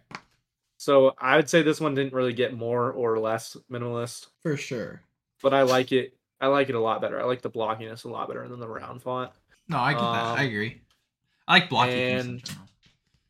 So 0.78 1.16
I 1.20 1.36
would 1.36 1.50
say 1.50 1.62
this 1.62 1.82
one 1.82 1.96
didn't 1.96 2.14
really 2.14 2.34
get 2.34 2.54
more 2.56 2.92
or 2.92 3.20
less 3.20 3.58
minimalist, 3.72 4.28
For 4.42 4.56
sure. 4.56 5.02
but 5.42 5.54
I 5.54 5.64
like 5.64 5.92
it. 5.92 6.16
I 6.40 6.48
like 6.48 6.70
it 6.70 6.76
a 6.76 6.80
lot 6.80 7.02
better. 7.02 7.20
I 7.22 7.26
like 7.26 7.42
the 7.42 7.50
blockiness 7.50 8.06
a 8.06 8.10
lot 8.10 8.28
better 8.28 8.48
than 8.48 8.60
the 8.60 8.68
round 8.68 9.02
font. 9.02 9.32
No, 9.70 9.78
I 9.80 9.94
get 9.94 10.00
that. 10.02 10.06
I 10.06 10.42
Um, 10.44 10.48
agree. 10.48 10.82
I 11.48 11.54
like 11.60 11.70
blocky 11.70 11.92
things 11.92 12.26
in 12.26 12.40
general. 12.40 12.68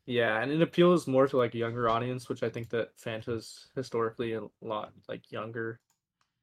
Yeah, 0.06 0.40
and 0.42 0.52
it 0.52 0.60
appeals 0.60 1.06
more 1.06 1.26
to 1.26 1.36
like 1.36 1.54
a 1.54 1.58
younger 1.58 1.88
audience, 1.88 2.28
which 2.28 2.42
I 2.42 2.50
think 2.50 2.68
that 2.70 2.96
Fanta's 2.98 3.68
historically 3.74 4.34
a 4.34 4.42
lot 4.60 4.92
like 5.08 5.30
younger 5.32 5.80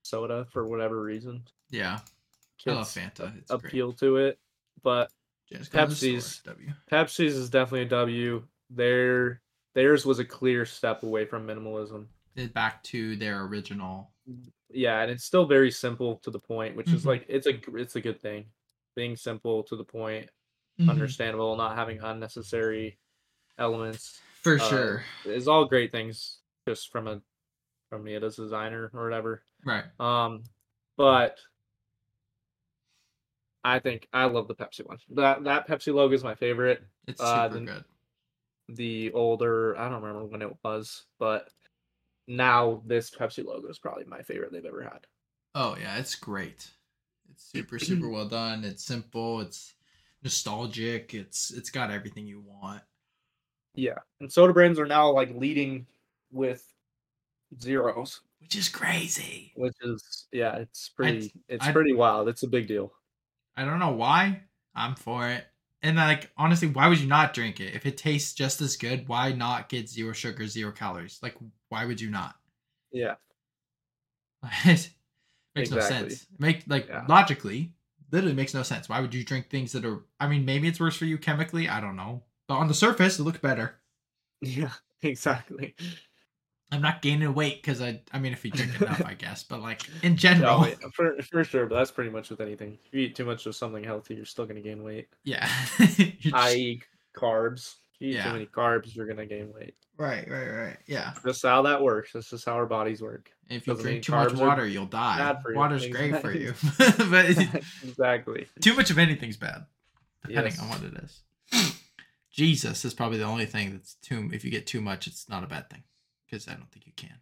soda 0.03 0.45
for 0.51 0.65
whatever 0.67 1.01
reason. 1.01 1.43
Yeah. 1.69 1.99
I 2.67 2.71
love 2.71 2.87
Fanta. 2.87 3.35
It's 3.37 3.51
great. 3.51 3.65
appeal 3.65 3.93
to 3.93 4.17
it, 4.17 4.39
but 4.83 5.11
Just 5.51 5.71
go 5.71 5.81
to 5.85 5.87
the 5.89 5.95
store, 5.95 6.09
Pepsi's- 6.11 6.41
W. 6.43 6.73
Pepsi's 6.91 7.35
is 7.35 7.49
definitely 7.49 7.81
a 7.83 7.89
W. 7.89 8.47
Their 8.69 9.41
theirs 9.73 10.05
was 10.05 10.19
a 10.19 10.25
clear 10.25 10.65
step 10.65 11.03
away 11.03 11.25
from 11.25 11.47
minimalism. 11.47 12.07
It 12.35 12.53
back 12.53 12.83
to 12.83 13.15
their 13.15 13.43
original. 13.45 14.11
Yeah, 14.69 15.01
and 15.01 15.11
it's 15.11 15.23
still 15.25 15.45
very 15.45 15.71
simple 15.71 16.17
to 16.17 16.31
the 16.31 16.39
point, 16.39 16.75
which 16.75 16.91
is 16.91 17.03
Mhm. 17.03 17.07
like 17.07 17.25
it's 17.27 17.47
a 17.47 17.59
it's 17.75 17.95
a 17.95 18.01
good 18.01 18.19
thing. 18.21 18.45
Being 18.95 19.15
simple 19.15 19.63
to 19.63 19.75
the 19.75 19.83
point, 19.85 20.29
Mm-hmm. 20.79 20.89
understandable, 20.89 21.55
not 21.57 21.75
having 21.75 21.99
unnecessary 21.99 22.97
elements. 23.57 24.19
For 24.41 24.55
uh, 24.55 24.69
sure. 24.69 25.03
it's 25.25 25.47
all 25.47 25.65
great 25.65 25.91
things 25.91 26.39
just 26.67 26.91
from 26.91 27.07
a 27.07 27.21
from 27.89 28.03
me 28.03 28.15
as 28.15 28.39
a 28.39 28.43
designer 28.43 28.89
or 28.93 29.03
whatever. 29.03 29.43
Right. 29.65 29.83
Um, 29.99 30.43
but 30.97 31.37
I 33.63 33.79
think 33.79 34.07
I 34.11 34.25
love 34.25 34.47
the 34.47 34.55
Pepsi 34.55 34.85
one. 34.85 34.97
That 35.11 35.43
that 35.43 35.67
Pepsi 35.67 35.93
logo 35.93 36.15
is 36.15 36.23
my 36.23 36.35
favorite. 36.35 36.81
It's 37.07 37.21
uh, 37.21 37.47
super 37.47 37.59
the- 37.59 37.65
good. 37.65 37.83
The 38.69 39.11
older, 39.11 39.77
I 39.77 39.89
don't 39.89 40.01
remember 40.01 40.25
when 40.25 40.41
it 40.41 40.55
was, 40.63 41.03
but 41.19 41.49
now 42.27 42.81
this 42.85 43.11
Pepsi 43.11 43.43
logo 43.43 43.67
is 43.67 43.79
probably 43.79 44.05
my 44.05 44.21
favorite 44.21 44.53
they've 44.53 44.63
ever 44.63 44.83
had. 44.83 45.05
Oh 45.55 45.75
yeah, 45.79 45.97
it's 45.97 46.15
great. 46.15 46.69
It's 47.29 47.43
super 47.51 47.77
super 47.77 48.09
well 48.09 48.27
done. 48.27 48.63
It's 48.63 48.85
simple. 48.85 49.41
It's 49.41 49.73
nostalgic. 50.23 51.13
It's 51.13 51.51
it's 51.51 51.69
got 51.69 51.91
everything 51.91 52.25
you 52.25 52.41
want. 52.41 52.81
Yeah, 53.73 53.99
and 54.19 54.31
soda 54.31 54.53
brands 54.53 54.79
are 54.79 54.85
now 54.85 55.11
like 55.11 55.33
leading 55.33 55.87
with 56.31 56.65
zeros, 57.59 58.21
Which 58.39 58.55
is 58.55 58.69
crazy. 58.69 59.53
which 59.55 59.75
is 59.81 60.27
yeah, 60.31 60.57
it's 60.57 60.89
pretty 60.89 61.33
it's 61.47 61.67
I- 61.67 61.71
pretty 61.71 61.93
wild. 61.93 62.27
It's 62.29 62.43
a 62.43 62.47
big 62.47 62.67
deal. 62.67 62.93
I 63.55 63.65
don't 63.65 63.79
know 63.79 63.91
why. 63.93 64.43
I'm 64.75 64.95
for 64.95 65.27
it. 65.29 65.45
And 65.81 65.97
like 65.97 66.31
honestly, 66.37 66.67
why 66.69 66.87
would 66.87 66.99
you 66.99 67.07
not 67.07 67.33
drink 67.33 67.59
it? 67.59 67.73
If 67.75 67.85
it 67.85 67.97
tastes 67.97 68.33
just 68.33 68.61
as 68.61 68.77
good, 68.77 69.07
why 69.07 69.31
not 69.33 69.69
get 69.69 69.89
zero 69.89 70.13
sugar, 70.13 70.47
zero 70.47 70.71
calories? 70.71 71.19
Like 71.21 71.35
why 71.69 71.85
would 71.85 71.99
you 72.01 72.09
not? 72.09 72.35
Yeah, 72.91 73.15
it 74.65 74.91
makes 75.55 75.71
no 75.71 75.79
sense. 75.79 76.27
Make 76.39 76.63
like 76.67 76.87
Yeah. 76.87 77.05
logically, 77.07 77.73
literally 78.11 78.35
makes 78.35 78.53
no 78.53 78.63
sense. 78.63 78.89
Why 78.89 78.99
would 78.99 79.13
you 79.13 79.23
drink 79.23 79.49
things 79.49 79.71
that 79.73 79.85
are 79.85 80.05
I 80.19 80.27
mean, 80.27 80.45
maybe 80.45 80.67
it's 80.67 80.79
worse 80.79 80.95
for 80.97 81.05
you 81.05 81.17
chemically, 81.17 81.67
I 81.69 81.81
don't 81.81 81.95
know. 81.95 82.23
But 82.47 82.55
on 82.55 82.67
the 82.67 82.73
surface, 82.73 83.19
it 83.19 83.23
looks 83.23 83.39
better. 83.39 83.75
yeah, 84.41 84.71
exactly. 85.01 85.75
I'm 86.73 86.81
not 86.81 87.01
gaining 87.01 87.33
weight 87.33 87.61
because 87.61 87.81
I 87.81 88.01
I 88.13 88.19
mean 88.19 88.31
if 88.33 88.45
you 88.45 88.51
drink 88.51 88.79
enough, 88.81 89.01
I 89.05 89.13
guess. 89.13 89.43
But 89.43 89.61
like 89.61 89.81
in 90.03 90.15
general, 90.15 90.61
No, 90.61 90.89
for 90.93 91.21
for 91.21 91.43
sure, 91.43 91.65
but 91.65 91.75
that's 91.75 91.91
pretty 91.91 92.09
much 92.09 92.29
with 92.29 92.39
anything. 92.41 92.77
If 92.85 92.93
you 92.93 93.01
eat 93.01 93.15
too 93.15 93.25
much 93.25 93.45
of 93.45 93.55
something 93.55 93.83
healthy, 93.83 94.15
you're 94.15 94.25
still 94.25 94.45
gonna 94.45 94.61
gain 94.61 94.83
weight. 94.83 95.09
yeah. 95.23 95.49
Just- 95.77 96.33
I.e., 96.33 96.81
carbs. 97.17 97.75
If 97.95 98.01
you 98.01 98.09
eat 98.09 98.15
Yeah. 98.15 98.23
too 98.25 98.33
many 98.33 98.45
carbs, 98.45 98.95
you're 98.95 99.05
gonna 99.05 99.25
gain 99.25 99.51
weight. 99.53 99.75
right, 99.97 100.27
right, 100.29 100.47
right. 100.49 100.77
Yeah. 100.87 101.13
That's 101.25 101.41
how 101.43 101.61
that 101.63 101.81
works. 101.83 102.13
That's 102.13 102.29
just 102.29 102.45
how 102.45 102.53
our 102.53 102.65
bodies 102.65 103.01
work. 103.01 103.29
If 103.49 103.67
you 103.67 103.73
Doesn't 103.73 103.83
drink 103.85 104.03
too 104.05 104.13
much 104.13 104.33
water, 104.33 104.65
you'll 104.65 104.85
die. 104.85 105.37
you. 105.45 105.55
Water's 105.55 105.87
great 105.87 106.17
for 106.21 106.31
you. 106.31 106.53
But 106.77 107.37
exactly. 107.83 108.47
too 108.61 108.73
much 108.75 108.89
of 108.91 108.97
anything's 108.97 109.35
bad, 109.37 109.65
depending 110.25 110.53
Yes. 110.53 110.61
on 110.61 110.69
what 110.69 110.83
it 110.83 110.93
is. 111.03 111.21
Jesus 112.31 112.85
is 112.85 112.93
probably 112.93 113.17
the 113.17 113.25
only 113.25 113.45
thing 113.45 113.73
that's 113.73 113.95
too. 113.95 114.29
If 114.33 114.45
you 114.45 114.51
get 114.51 114.65
too 114.65 114.81
much, 114.81 115.07
it's 115.07 115.27
not 115.27 115.43
a 115.43 115.47
bad 115.47 115.69
thing, 115.69 115.83
because 116.25 116.47
I 116.47 116.53
don't 116.53 116.71
think 116.71 116.85
you 116.87 116.93
can. 116.95 117.17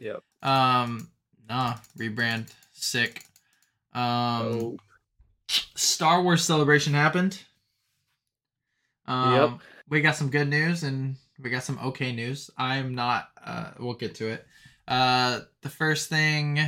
Yep. 0.00 0.22
Um, 0.42 1.10
nah, 1.48 1.74
rebrand, 1.98 2.52
sick. 2.72 3.24
Um, 3.92 4.02
Oh, 4.02 4.76
Star 5.48 6.22
Wars 6.22 6.44
Celebration 6.44 6.94
happened. 6.94 7.42
Um, 9.06 9.34
Yep. 9.34 9.60
We 9.88 10.00
got 10.02 10.16
some 10.16 10.28
good 10.28 10.48
news 10.48 10.82
and 10.82 11.16
we 11.40 11.50
got 11.50 11.62
some 11.64 11.78
okay 11.82 12.12
news. 12.12 12.50
I'm 12.58 12.94
not. 12.94 13.30
Uh, 13.42 13.70
we'll 13.78 13.94
get 13.94 14.14
to 14.16 14.28
it. 14.28 14.46
Uh, 14.86 15.40
the 15.62 15.70
first 15.70 16.08
thing, 16.10 16.60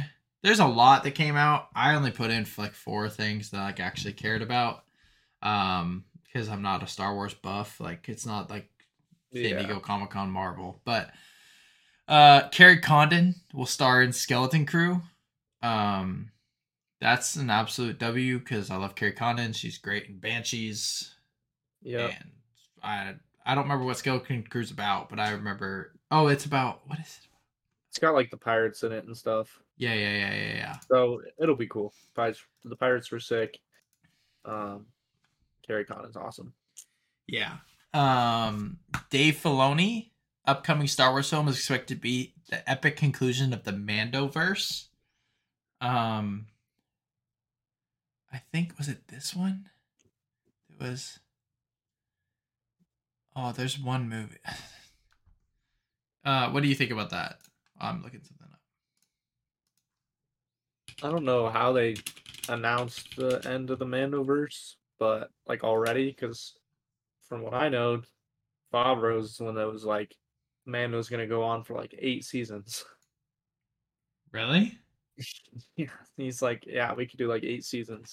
there's 0.43 0.59
a 0.59 0.67
lot 0.67 1.05
that 1.05 1.11
came 1.13 1.37
out. 1.37 1.69
I 1.75 1.95
only 1.95 2.11
put 2.11 2.31
in 2.31 2.47
like 2.57 2.73
four 2.73 3.09
things 3.11 3.51
that 3.51 3.59
I 3.61 3.65
like 3.67 3.81
actually 3.81 4.15
cared 4.15 4.43
about. 4.43 4.85
Um, 5.43 6.05
because 6.33 6.49
I'm 6.49 6.63
not 6.63 6.83
a 6.83 6.87
Star 6.87 7.15
Wars 7.15 7.35
buff. 7.35 7.81
Like 7.81 8.09
it's 8.09 8.27
not 8.27 8.51
like 8.51 8.69
San 9.33 9.45
yeah. 9.45 9.59
Diego 9.59 9.81
Comic 9.81 10.11
Con 10.11 10.31
Marvel. 10.31 10.81
But 10.85 11.11
uh 12.09 12.49
Kerry 12.49 12.79
Condon 12.79 13.35
will 13.55 13.67
star 13.67 14.03
in 14.03 14.13
Skeleton 14.13 14.67
Crew. 14.67 15.03
Um 15.63 16.31
that's 17.01 17.37
an 17.37 17.51
absolute 17.51 17.99
W 17.99 18.39
because 18.39 18.71
I 18.71 18.77
love 18.77 18.95
Kerry 18.95 19.13
Condon. 19.13 19.53
She's 19.53 19.79
great 19.79 20.07
in 20.07 20.19
Banshees. 20.19 21.15
Yeah, 21.83 22.09
And 22.09 22.31
I 22.83 23.15
I 23.45 23.55
don't 23.55 23.65
remember 23.65 23.85
what 23.85 23.99
Skeleton 23.99 24.45
Crew's 24.45 24.71
about, 24.71 25.09
but 25.09 25.19
I 25.19 25.31
remember 25.31 25.93
oh 26.11 26.29
it's 26.29 26.45
about 26.45 26.83
what 26.87 26.99
is 26.99 27.19
it? 27.23 27.29
It's 27.89 27.99
got 27.99 28.15
like 28.15 28.31
the 28.31 28.37
pirates 28.37 28.85
in 28.85 28.93
it 28.93 29.05
and 29.05 29.17
stuff. 29.17 29.59
Yeah, 29.77 29.95
yeah, 29.95 30.13
yeah, 30.13 30.35
yeah, 30.35 30.55
yeah. 30.55 30.77
So 30.89 31.23
it'll 31.41 31.57
be 31.57 31.67
cool. 31.67 31.93
Pirates, 32.15 32.45
the 32.65 32.77
pirates 32.77 33.11
were 33.11 33.19
sick. 33.19 33.59
Um, 34.45 34.87
Kerry 35.71 35.85
Condon's 35.85 36.17
awesome. 36.17 36.53
Yeah. 37.29 37.59
Um 37.95 38.81
Dave 39.11 39.37
Filoni, 39.37 40.11
upcoming 40.45 40.89
Star 40.89 41.13
Wars 41.13 41.31
film 41.31 41.47
is 41.47 41.55
expected 41.57 41.95
to 41.95 42.01
be 42.01 42.35
the 42.49 42.69
epic 42.69 42.97
conclusion 42.97 43.53
of 43.53 43.63
the 43.63 43.71
Mandoverse. 43.71 44.89
Um 45.81 46.47
I 48.33 48.39
think 48.53 48.77
was 48.79 48.89
it 48.89 49.07
this 49.07 49.33
one? 49.33 49.69
It 50.69 50.83
was 50.83 51.21
Oh, 53.37 53.53
there's 53.53 53.79
one 53.79 54.09
movie. 54.09 54.39
Uh 56.23 56.51
what 56.51 56.63
do 56.63 56.69
you 56.69 56.75
think 56.75 56.91
about 56.91 57.11
that? 57.11 57.39
I'm 57.81 58.03
looking 58.03 58.21
something 58.23 58.49
up. 58.53 58.61
I 61.03 61.11
don't 61.11 61.25
know 61.25 61.49
how 61.49 61.73
they 61.73 61.95
announced 62.49 63.17
the 63.17 63.41
end 63.49 63.71
of 63.71 63.79
the 63.79 63.87
Mandoverse, 63.87 64.75
but 65.01 65.31
like 65.49 65.65
already, 65.65 66.11
because 66.11 66.55
from 67.29 67.43
what 67.43 67.55
I 67.55 67.69
know, 67.69 68.03
Favreau's 68.73 69.37
the 69.37 69.45
one 69.45 69.57
that 69.57 69.67
was 69.67 69.85
like, 69.85 70.15
Mando's 70.67 71.09
gonna 71.09 71.27
go 71.27 71.43
on 71.43 71.65
for 71.65 71.75
like 71.75 71.95
eight 71.99 72.25
seasons. 72.25 72.85
Really? 74.31 74.79
yeah, 75.77 75.87
he's 76.17 76.41
like, 76.43 76.65
yeah, 76.67 76.95
we 76.95 77.07
could 77.07 77.19
do 77.19 77.27
like 77.27 77.43
eight 77.43 77.65
seasons. 77.65 78.13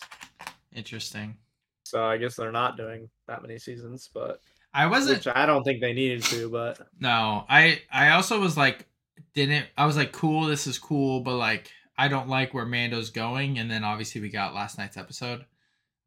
Interesting. 0.74 1.38
So 1.84 2.04
I 2.04 2.18
guess 2.18 2.36
they're 2.36 2.52
not 2.52 2.78
doing 2.78 3.10
that 3.28 3.42
many 3.42 3.60
seasons, 3.60 4.10
but 4.14 4.42
I 4.74 4.88
wasn't 4.88 5.26
which 5.26 5.36
I 5.36 5.46
don't 5.46 5.64
think 5.64 5.82
they 5.82 5.94
needed 5.94 6.24
to. 6.24 6.50
But 6.50 6.80
No, 7.00 7.46
I 7.50 7.82
I 7.92 8.10
also 8.12 8.40
was 8.40 8.58
like 8.58 8.88
didn't 9.34 9.68
I 9.78 9.86
was 9.86 9.98
like 9.98 10.12
cool, 10.12 10.46
this 10.46 10.68
is 10.68 10.80
cool, 10.80 11.22
but 11.22 11.36
like 11.36 11.72
I 11.98 12.08
don't 12.08 12.30
like 12.30 12.54
where 12.54 12.66
Mando's 12.66 13.10
going 13.10 13.60
and 13.60 13.70
then 13.70 13.84
obviously 13.84 14.22
we 14.22 14.30
got 14.30 14.54
last 14.54 14.78
night's 14.78 14.98
episode 14.98 15.46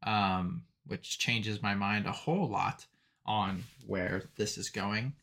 um 0.03 0.63
which 0.85 1.19
changes 1.19 1.61
my 1.61 1.73
mind 1.73 2.05
a 2.05 2.11
whole 2.11 2.47
lot 2.49 2.85
on 3.25 3.63
where 3.85 4.23
this 4.35 4.57
is 4.57 4.69
going. 4.69 5.13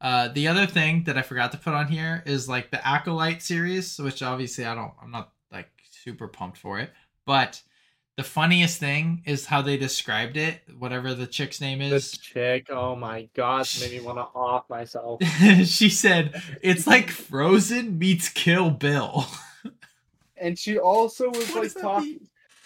Uh 0.00 0.28
the 0.28 0.48
other 0.48 0.66
thing 0.66 1.04
that 1.04 1.18
I 1.18 1.22
forgot 1.22 1.52
to 1.52 1.58
put 1.58 1.74
on 1.74 1.88
here 1.88 2.22
is 2.26 2.48
like 2.48 2.70
the 2.70 2.86
Acolyte 2.86 3.42
series, 3.42 3.98
which 3.98 4.22
obviously 4.22 4.64
I 4.64 4.74
don't 4.74 4.92
I'm 5.02 5.10
not 5.10 5.32
like 5.52 5.70
super 5.90 6.28
pumped 6.28 6.58
for 6.58 6.78
it, 6.78 6.90
but 7.24 7.62
the 8.16 8.22
funniest 8.22 8.78
thing 8.78 9.22
is 9.26 9.46
how 9.46 9.60
they 9.60 9.76
described 9.76 10.36
it, 10.36 10.60
whatever 10.78 11.14
the 11.14 11.26
chick's 11.26 11.60
name 11.60 11.80
this 11.80 12.12
is. 12.12 12.18
chick, 12.18 12.68
oh 12.70 12.94
my 12.94 13.28
gosh, 13.34 13.80
made 13.80 13.90
me 13.90 14.00
want 14.00 14.18
to 14.18 14.22
off 14.38 14.68
myself. 14.70 15.20
she 15.64 15.88
said 15.88 16.40
it's 16.62 16.86
like 16.86 17.10
Frozen 17.10 17.98
meets 17.98 18.28
Kill 18.28 18.70
Bill. 18.70 19.26
And 20.36 20.58
she 20.58 20.78
also 20.78 21.30
was 21.30 21.48
What 21.50 21.62
like 21.62 21.74
talking. 21.74 22.20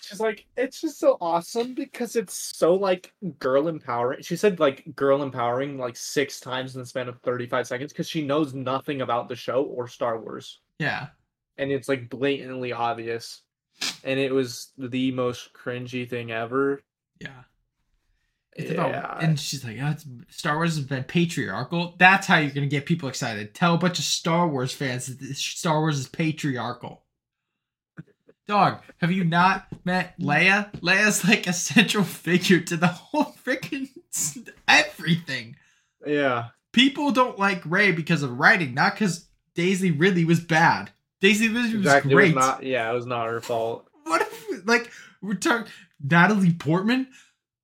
She's 0.08 0.20
like, 0.20 0.46
it's 0.56 0.80
just 0.80 0.98
so 0.98 1.18
awesome 1.20 1.74
because 1.74 2.16
it's 2.16 2.56
so 2.56 2.74
like 2.74 3.12
girl 3.38 3.68
empowering. 3.68 4.22
She 4.22 4.36
said 4.36 4.58
like 4.58 4.84
girl 4.96 5.22
empowering 5.22 5.76
like 5.76 5.96
six 5.96 6.40
times 6.40 6.74
in 6.74 6.80
the 6.80 6.86
span 6.86 7.08
of 7.08 7.20
35 7.20 7.66
seconds 7.66 7.92
because 7.92 8.08
she 8.08 8.26
knows 8.26 8.54
nothing 8.54 9.02
about 9.02 9.28
the 9.28 9.36
show 9.36 9.64
or 9.64 9.86
Star 9.86 10.18
Wars. 10.18 10.60
Yeah. 10.78 11.08
And 11.58 11.70
it's 11.70 11.90
like 11.90 12.08
blatantly 12.08 12.72
obvious. 12.72 13.42
And 14.02 14.18
it 14.18 14.32
was 14.32 14.72
the 14.78 15.12
most 15.12 15.52
cringy 15.52 16.08
thing 16.08 16.32
ever. 16.32 16.80
Yeah. 17.20 17.42
It's 18.56 18.72
about, 18.72 19.22
and 19.22 19.38
she's 19.38 19.62
like, 19.64 19.76
oh, 19.80 19.94
Star 20.30 20.56
Wars 20.56 20.74
has 20.76 20.84
been 20.84 21.04
patriarchal. 21.04 21.94
That's 21.98 22.26
how 22.26 22.38
you're 22.38 22.50
gonna 22.50 22.66
get 22.66 22.86
people 22.86 23.08
excited. 23.08 23.54
Tell 23.54 23.74
a 23.74 23.78
bunch 23.78 23.98
of 24.00 24.04
Star 24.04 24.48
Wars 24.48 24.72
fans 24.72 25.06
that 25.06 25.36
Star 25.36 25.78
Wars 25.78 25.98
is 25.98 26.08
patriarchal. 26.08 27.04
Dog, 28.48 28.80
have 28.96 29.12
you 29.12 29.24
not 29.24 29.66
met 29.84 30.18
Leia? 30.18 30.72
Leia's 30.80 31.22
like 31.22 31.46
a 31.46 31.52
central 31.52 32.02
figure 32.02 32.60
to 32.60 32.78
the 32.78 32.86
whole 32.86 33.36
freaking 33.44 33.90
everything. 34.68 35.54
Yeah. 36.06 36.48
People 36.72 37.10
don't 37.10 37.38
like 37.38 37.60
Rey 37.66 37.92
because 37.92 38.22
of 38.22 38.38
writing, 38.38 38.72
not 38.72 38.94
because 38.94 39.26
Daisy 39.54 39.90
Ridley 39.90 40.24
was 40.24 40.40
bad. 40.40 40.90
Daisy 41.20 41.48
Ridley 41.48 41.76
exactly, 41.76 42.14
was 42.14 42.22
great. 42.22 42.30
It 42.30 42.36
was 42.36 42.46
not, 42.46 42.62
yeah, 42.62 42.90
it 42.90 42.94
was 42.94 43.04
not 43.04 43.28
her 43.28 43.42
fault. 43.42 43.86
What 44.04 44.22
if, 44.22 44.66
like, 44.66 44.90
we're 45.20 45.34
talking 45.34 45.70
Natalie 46.02 46.54
Portman? 46.54 47.08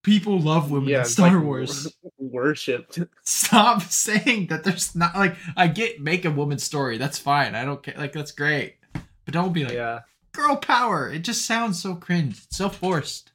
People 0.03 0.39
love 0.39 0.71
women 0.71 0.91
yeah, 0.91 0.99
in 0.99 1.05
Star 1.07 1.35
like 1.35 1.45
Wars. 1.45 1.97
Worshipped. 2.19 2.99
Stop 3.23 3.81
saying 3.89 4.49
that 4.49 4.65
there's 4.65 4.95
not, 4.95 5.15
like, 5.15 5.37
I 5.57 5.69
get 5.69 6.03
make 6.03 6.27
a 6.27 6.31
woman 6.31 6.59
story. 6.59 6.99
That's 6.99 7.19
fine. 7.19 7.55
I 7.55 7.65
don't 7.65 7.83
care. 7.83 7.95
Like, 7.97 8.13
that's 8.13 8.33
great. 8.33 8.77
But 8.93 9.33
don't 9.33 9.55
be 9.55 9.65
like, 9.65 9.73
yeah 9.73 10.01
girl 10.35 10.57
power. 10.57 11.11
It 11.11 11.21
just 11.21 11.47
sounds 11.47 11.81
so 11.81 11.95
cringe. 11.95 12.43
It's 12.45 12.59
so 12.59 12.69
forced. 12.69 13.31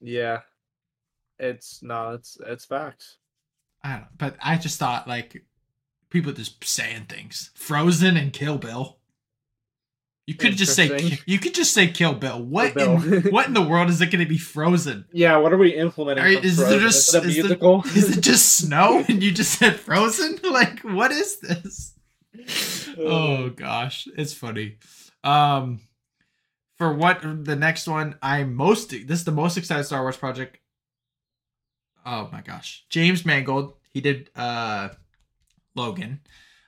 Yeah. 0.00 0.40
It's 1.38 1.82
no, 1.82 2.12
it's 2.12 2.38
it's 2.46 2.64
facts. 2.64 3.18
I 3.82 3.90
don't 3.90 4.00
know, 4.00 4.06
but 4.16 4.36
I 4.40 4.56
just 4.56 4.78
thought 4.78 5.08
like 5.08 5.44
people 6.08 6.32
just 6.32 6.64
saying 6.64 7.06
things. 7.08 7.50
Frozen 7.54 8.16
and 8.16 8.32
Kill 8.32 8.58
Bill. 8.58 8.98
You 10.26 10.34
could 10.34 10.56
just 10.56 10.76
say 10.76 11.18
you 11.26 11.38
could 11.40 11.52
just 11.52 11.74
say 11.74 11.88
Kill 11.88 12.14
Bill. 12.14 12.40
What 12.40 12.74
Bill. 12.74 13.02
in 13.02 13.22
what 13.32 13.48
in 13.48 13.54
the 13.54 13.62
world 13.62 13.90
is 13.90 14.00
it 14.00 14.12
going 14.12 14.24
to 14.24 14.28
be 14.28 14.38
Frozen? 14.38 15.06
Yeah, 15.12 15.38
what 15.38 15.52
are 15.52 15.58
we 15.58 15.74
implementing? 15.74 16.24
Are, 16.24 16.28
is 16.28 16.58
there 16.58 16.78
just 16.78 17.12
is, 17.12 17.38
is? 17.38 17.48
The, 17.48 17.82
is 17.96 18.16
it 18.16 18.20
just 18.20 18.56
snow 18.56 19.04
and 19.08 19.20
you 19.20 19.32
just 19.32 19.58
said 19.58 19.80
Frozen? 19.80 20.38
Like 20.48 20.80
what 20.80 21.10
is 21.10 21.40
this? 21.40 21.94
oh 22.98 23.50
gosh, 23.50 24.06
it's 24.16 24.32
funny. 24.32 24.76
Um 25.24 25.80
for 26.82 26.92
what 26.92 27.44
the 27.44 27.54
next 27.54 27.86
one 27.86 28.16
I'm 28.20 28.56
most 28.56 28.90
this 28.90 29.20
is 29.20 29.24
the 29.24 29.30
most 29.30 29.56
excited 29.56 29.84
Star 29.84 30.02
Wars 30.02 30.16
project. 30.16 30.58
Oh 32.04 32.28
my 32.32 32.40
gosh. 32.40 32.84
James 32.88 33.24
Mangold, 33.24 33.74
he 33.90 34.00
did 34.00 34.30
uh 34.34 34.88
Logan. 35.76 36.18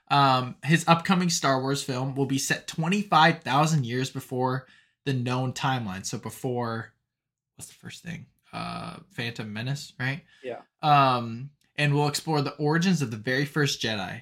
Um 0.09 0.55
his 0.63 0.87
upcoming 0.87 1.29
Star 1.29 1.59
Wars 1.59 1.83
film 1.83 2.15
will 2.15 2.27
be 2.27 2.37
set 2.37 2.65
25,000 2.65 3.85
years 3.85 4.09
before 4.09 4.67
the 5.03 5.11
known 5.11 5.51
timeline. 5.51 6.05
So 6.05 6.17
before 6.17 6.93
what's 7.57 7.67
the 7.67 7.75
first 7.75 8.01
thing? 8.01 8.27
Uh 8.53 8.99
Phantom 9.11 9.51
Menace, 9.51 9.91
right? 9.99 10.21
Yeah. 10.41 10.61
Um 10.81 11.49
and 11.75 11.93
will 11.93 12.07
explore 12.07 12.41
the 12.41 12.55
origins 12.55 13.01
of 13.01 13.11
the 13.11 13.17
very 13.17 13.43
first 13.43 13.81
Jedi. 13.81 14.21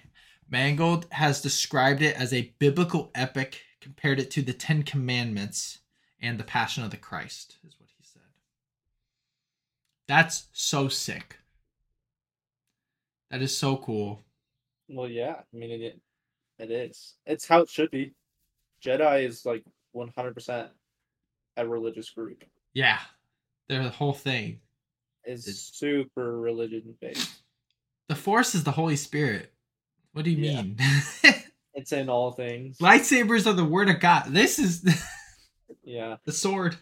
Mangold 0.49 1.05
has 1.11 1.39
described 1.39 2.01
it 2.01 2.19
as 2.19 2.33
a 2.33 2.51
biblical 2.57 3.11
epic, 3.13 3.61
compared 3.79 4.19
it 4.19 4.31
to 4.31 4.41
the 4.41 4.53
Ten 4.53 4.81
Commandments, 4.81 5.77
and 6.24 6.39
the 6.39 6.43
Passion 6.43 6.84
of 6.84 6.89
the 6.89 6.97
Christ, 6.97 7.57
is 7.67 7.76
what 7.78 7.89
he 7.89 8.03
said. 8.03 8.21
That's 10.07 10.47
so 10.53 10.88
sick. 10.88 11.38
That 13.30 13.41
is 13.41 13.55
so 13.55 13.78
cool. 13.78 14.21
Well, 14.88 15.09
yeah. 15.09 15.36
I 15.53 15.57
mean, 15.57 15.69
it 15.69 15.99
it 16.57 16.71
is. 16.71 17.15
It's 17.26 17.47
how 17.47 17.61
it 17.61 17.69
should 17.69 17.91
be. 17.91 18.13
Jedi 18.84 19.28
is 19.28 19.45
like 19.45 19.63
one 19.91 20.11
hundred 20.15 20.34
percent 20.34 20.69
a 21.57 21.67
religious 21.67 22.09
group. 22.09 22.43
Yeah, 22.74 22.99
their 23.67 23.84
whole 23.89 24.13
thing 24.13 24.59
is, 25.26 25.47
is 25.47 25.61
super 25.61 26.39
religion 26.39 26.95
based. 27.01 27.41
The 28.07 28.15
Force 28.15 28.55
is 28.55 28.63
the 28.63 28.71
Holy 28.71 28.95
Spirit. 28.95 29.51
What 30.13 30.26
do 30.26 30.32
you 30.32 30.38
yeah. 30.38 30.61
mean? 30.61 30.78
it's 31.74 31.91
in 31.91 32.09
all 32.09 32.32
things. 32.32 32.78
Lightsabers 32.78 33.47
are 33.47 33.53
the 33.53 33.65
word 33.65 33.89
of 33.89 33.99
God. 33.99 34.26
This 34.28 34.59
is 34.59 34.84
yeah. 35.84 36.17
The 36.25 36.31
sword. 36.31 36.77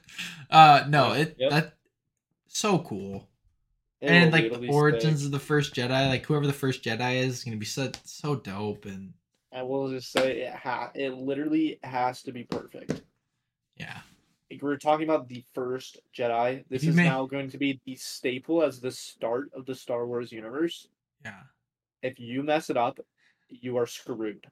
Uh 0.49 0.85
no, 0.87 1.13
it 1.13 1.35
yep. 1.39 1.51
that 1.51 1.73
so 2.47 2.79
cool. 2.79 3.27
It 3.99 4.09
and 4.09 4.31
like 4.31 4.51
the 4.51 4.67
origins 4.67 5.19
sick. 5.19 5.27
of 5.27 5.31
the 5.31 5.39
first 5.39 5.75
Jedi, 5.75 6.09
like 6.09 6.25
whoever 6.25 6.47
the 6.47 6.53
first 6.53 6.83
Jedi 6.83 7.17
is, 7.17 7.39
is 7.39 7.43
gonna 7.43 7.57
be 7.57 7.65
so 7.65 7.91
so 8.03 8.35
dope 8.35 8.85
and 8.85 9.13
I 9.53 9.63
will 9.63 9.89
just 9.89 10.11
say 10.11 10.41
it 10.41 10.53
ha 10.53 10.91
it 10.95 11.13
literally 11.13 11.79
has 11.83 12.23
to 12.23 12.31
be 12.31 12.43
perfect. 12.43 13.01
Yeah. 13.77 13.99
Like 14.49 14.61
we're 14.61 14.77
talking 14.77 15.07
about 15.07 15.27
the 15.27 15.43
first 15.53 15.99
Jedi. 16.15 16.63
This 16.69 16.83
is 16.83 16.95
may... 16.95 17.05
now 17.05 17.25
going 17.25 17.49
to 17.51 17.57
be 17.57 17.79
the 17.85 17.95
staple 17.95 18.63
as 18.63 18.79
the 18.79 18.91
start 18.91 19.49
of 19.53 19.65
the 19.65 19.75
Star 19.75 20.05
Wars 20.05 20.31
universe. 20.31 20.87
Yeah. 21.23 21.39
If 22.01 22.19
you 22.19 22.43
mess 22.43 22.69
it 22.69 22.77
up, 22.77 22.99
you 23.49 23.77
are 23.77 23.85
screwed. 23.85 24.45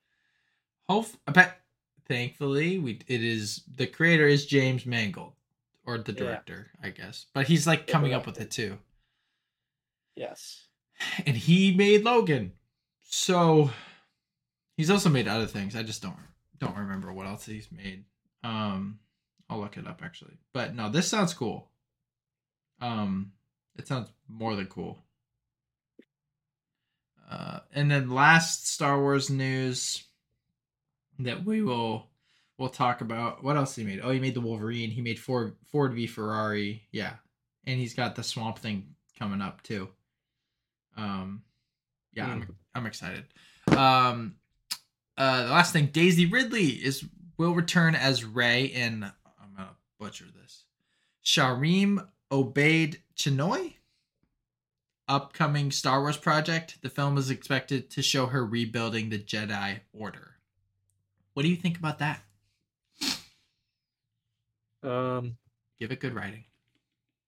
Hope 0.88 1.08
I 1.28 1.32
bet 1.32 1.62
thankfully 2.10 2.80
we 2.80 3.00
it 3.08 3.24
is 3.24 3.62
the 3.76 3.88
creator 3.88 4.28
is 4.28 4.46
james 4.46 4.86
mangold 4.86 5.34
or 5.86 5.98
the 6.00 6.12
director 6.12 6.68
yeah. 6.82 6.88
i 6.88 6.90
guess 6.90 7.28
but 7.34 7.48
he's 7.48 7.66
like 7.66 7.88
coming 7.88 8.14
up 8.14 8.26
with 8.26 8.42
it 8.42 8.52
too. 8.52 8.78
Yes. 10.16 10.66
And 11.26 11.38
he 11.38 11.74
made 11.74 12.04
logan 12.04 12.52
so 13.02 13.70
he's 14.76 14.90
also 14.90 15.08
made 15.08 15.28
other 15.28 15.46
things 15.46 15.76
i 15.76 15.84
just 15.84 16.02
don't 16.02 16.18
don't 16.58 16.76
remember 16.76 17.14
what 17.14 17.26
else 17.26 17.46
he's 17.46 17.72
made. 17.72 18.04
Um 18.44 19.00
i'll 19.50 19.60
look 19.60 19.78
it 19.78 19.88
up 19.88 20.02
actually. 20.04 20.38
But 20.52 20.76
no 20.76 20.90
this 20.90 21.08
sounds 21.08 21.34
cool. 21.34 21.70
Um 22.82 23.32
it 23.78 23.88
sounds 23.88 24.10
more 24.28 24.56
than 24.56 24.66
cool. 24.66 25.04
Uh 27.30 27.60
and 27.74 27.90
then 27.90 28.10
last 28.10 28.68
star 28.68 29.00
wars 29.00 29.30
news 29.30 30.04
that 31.20 31.46
we 31.46 31.62
will 31.62 32.08
we'll 32.58 32.70
talk 32.70 33.02
about. 33.02 33.44
What 33.44 33.58
else 33.58 33.76
he 33.76 33.84
made? 33.84 34.02
Oh, 34.04 34.12
he 34.12 34.20
made 34.20 34.34
the 34.34 34.42
Wolverine. 34.42 34.92
He 34.92 35.02
made 35.02 35.20
Ford 35.20 35.56
Ford 35.72 35.94
v 35.94 36.08
Ferrari. 36.08 36.84
Yeah, 36.92 37.14
and 37.66 37.80
he's 37.80 37.94
got 37.94 38.16
the 38.16 38.24
Swamp 38.24 38.60
Thing 38.60 38.96
coming 39.18 39.42
up 39.42 39.62
too. 39.64 39.90
Um, 40.98 41.44
yeah, 42.14 42.28
mm. 42.28 42.32
I'm. 42.32 42.56
I'm 42.76 42.86
excited. 42.86 43.26
Um, 43.76 44.36
uh, 45.18 45.44
the 45.44 45.52
last 45.52 45.74
thing, 45.74 45.88
Daisy 45.88 46.26
Ridley 46.26 46.68
is 46.68 47.04
will 47.38 47.54
return 47.54 47.96
as 47.96 48.24
Rey 48.24 48.66
in. 48.66 49.04
I'm 49.04 49.56
gonna 49.56 49.76
butcher 50.00 50.26
this. 50.42 50.64
Sharim 51.26 52.08
Obaid 52.32 52.98
Chinoy 53.16 53.74
upcoming 55.10 55.72
Star 55.72 56.02
Wars 56.02 56.18
project. 56.18 56.82
The 56.82 56.90
film 56.90 57.18
is 57.18 57.30
expected 57.30 57.90
to 57.92 58.02
show 58.02 58.28
her 58.28 58.46
rebuilding 58.46 59.10
the 59.10 59.20
Jedi 59.20 59.80
Order. 59.92 60.29
What 61.34 61.44
do 61.44 61.50
you 61.50 61.56
think 61.56 61.78
about 61.78 62.00
that? 62.00 62.22
Um, 64.84 65.38
give 65.80 65.92
it 65.92 66.00
good 66.00 66.14
writing. 66.14 66.46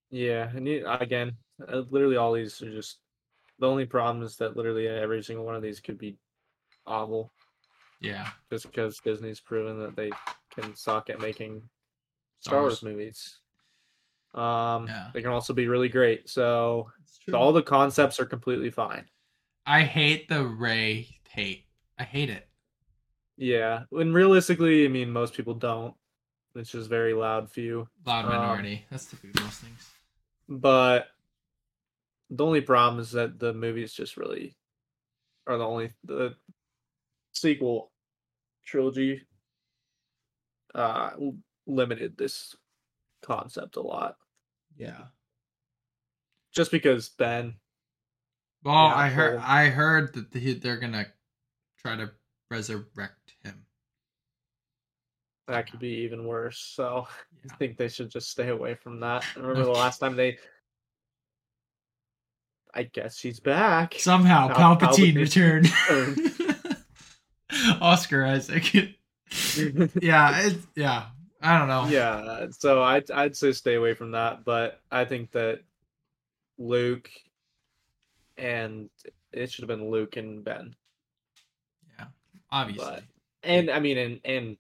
Yeah, 0.10 0.50
and 0.54 0.68
again, 0.68 1.34
uh, 1.68 1.84
literally 1.90 2.18
all 2.18 2.34
these 2.34 2.62
are 2.62 2.72
just 2.72 2.98
the 3.60 3.68
only 3.68 3.86
problem 3.86 4.24
is 4.24 4.36
that 4.38 4.58
literally 4.58 4.88
every 4.88 5.24
single 5.24 5.46
one 5.46 5.56
of 5.56 5.62
these 5.62 5.80
could 5.80 5.98
be 5.98 6.18
awful. 6.86 7.32
Yeah, 8.00 8.28
just 8.52 8.66
because 8.66 9.00
Disney's 9.00 9.40
proven 9.40 9.80
that 9.80 9.96
they 9.96 10.12
can 10.54 10.76
suck 10.76 11.10
at 11.10 11.22
making 11.22 11.62
Star 12.40 12.62
Wars, 12.62 12.82
Wars 12.82 12.84
movies. 12.84 13.38
Um, 14.34 14.88
yeah. 14.88 15.10
they 15.14 15.22
can 15.22 15.32
also 15.32 15.54
be 15.54 15.68
really 15.68 15.90
great. 15.90 16.30
So, 16.30 16.90
so 17.30 17.38
all 17.38 17.52
the 17.52 17.62
concepts 17.62 18.20
are 18.20 18.26
completely 18.26 18.72
fine. 18.72 19.06
I 19.66 19.84
hate 19.84 20.28
the 20.28 20.44
Rey 20.44 21.20
hate. 21.30 21.66
I 22.00 22.04
hate 22.04 22.30
it. 22.30 22.48
Yeah, 23.42 23.86
and 23.92 24.14
realistically, 24.14 24.86
I 24.86 24.88
mean, 24.88 25.10
most 25.10 25.34
people 25.34 25.56
don't. 25.56 25.96
It's 26.54 26.70
just 26.70 26.88
very 26.88 27.14
loud 27.14 27.50
few. 27.50 27.88
Loud 28.06 28.26
um, 28.26 28.32
minority. 28.32 28.76
Um, 28.76 28.84
That's 28.92 29.06
the 29.06 29.18
most 29.42 29.62
things. 29.62 29.90
But 30.48 31.08
the 32.30 32.46
only 32.46 32.62
problem 32.62 33.02
is 33.02 33.10
that 33.14 33.40
the 33.40 33.52
movies 33.52 33.94
just 33.94 34.16
really 34.16 34.56
are 35.48 35.58
the 35.58 35.66
only 35.66 35.90
the 36.04 36.36
sequel 37.32 37.92
trilogy 38.64 39.24
uh 40.76 41.10
limited 41.66 42.18
this 42.20 42.56
concept 43.24 43.76
a 43.76 43.82
lot. 43.82 44.18
Yeah. 44.78 45.06
Just 46.54 46.70
because 46.70 47.10
Ben. 47.10 47.56
Well, 48.64 48.76
I 48.76 49.10
heard 49.10 49.40
I 49.40 49.70
heard 49.70 50.14
that 50.14 50.62
they're 50.62 50.78
gonna 50.78 51.08
try 51.80 51.96
to 51.96 52.12
resurrect 52.52 53.34
him. 53.44 53.66
that 55.48 55.70
could 55.72 55.80
be 55.80 56.04
even 56.04 56.26
worse. 56.26 56.60
So 56.76 57.08
Yeah. 57.44 57.52
I 57.54 57.56
think 57.58 57.78
they 57.78 57.88
should 57.88 58.12
just 58.12 58.30
stay 58.30 58.50
away 58.50 58.76
from 58.76 59.00
that. 59.00 59.26
I 59.36 59.40
remember 59.40 59.64
the 59.64 59.72
last 59.72 59.98
time 60.00 60.16
they. 60.16 60.38
I 62.74 62.84
guess 62.84 63.18
she's 63.18 63.40
back. 63.40 63.96
Somehow 63.98 64.48
Pal- 64.54 64.78
Palpatine 64.78 65.14
Palpatine 65.14 65.16
returned. 65.18 66.78
Oscar 67.82 68.26
Isaac. 68.26 68.74
yeah, 70.02 70.42
it's 70.48 70.68
yeah. 70.76 71.08
I 71.42 71.58
don't 71.58 71.68
know. 71.68 71.88
yeah, 71.90 72.46
so 72.52 72.82
I'd 72.84 73.10
I'd 73.12 73.36
say 73.36 73.52
stay 73.52 73.74
away 73.76 73.94
from 73.94 74.12
that. 74.12 74.46
But 74.46 74.80
I 74.92 75.04
think 75.06 75.32
that 75.32 75.62
Luke 76.58 77.10
and 78.38 78.90
it 79.34 79.52
should 79.52 79.64
have 79.64 79.80
been 79.80 79.90
Luke 79.90 80.16
and 80.18 80.44
Ben. 80.44 80.76
Obviously. 82.52 82.86
But 82.86 83.04
and 83.44 83.70
I 83.70 83.80
mean 83.80 83.98
and 83.98 84.20
and 84.26 84.58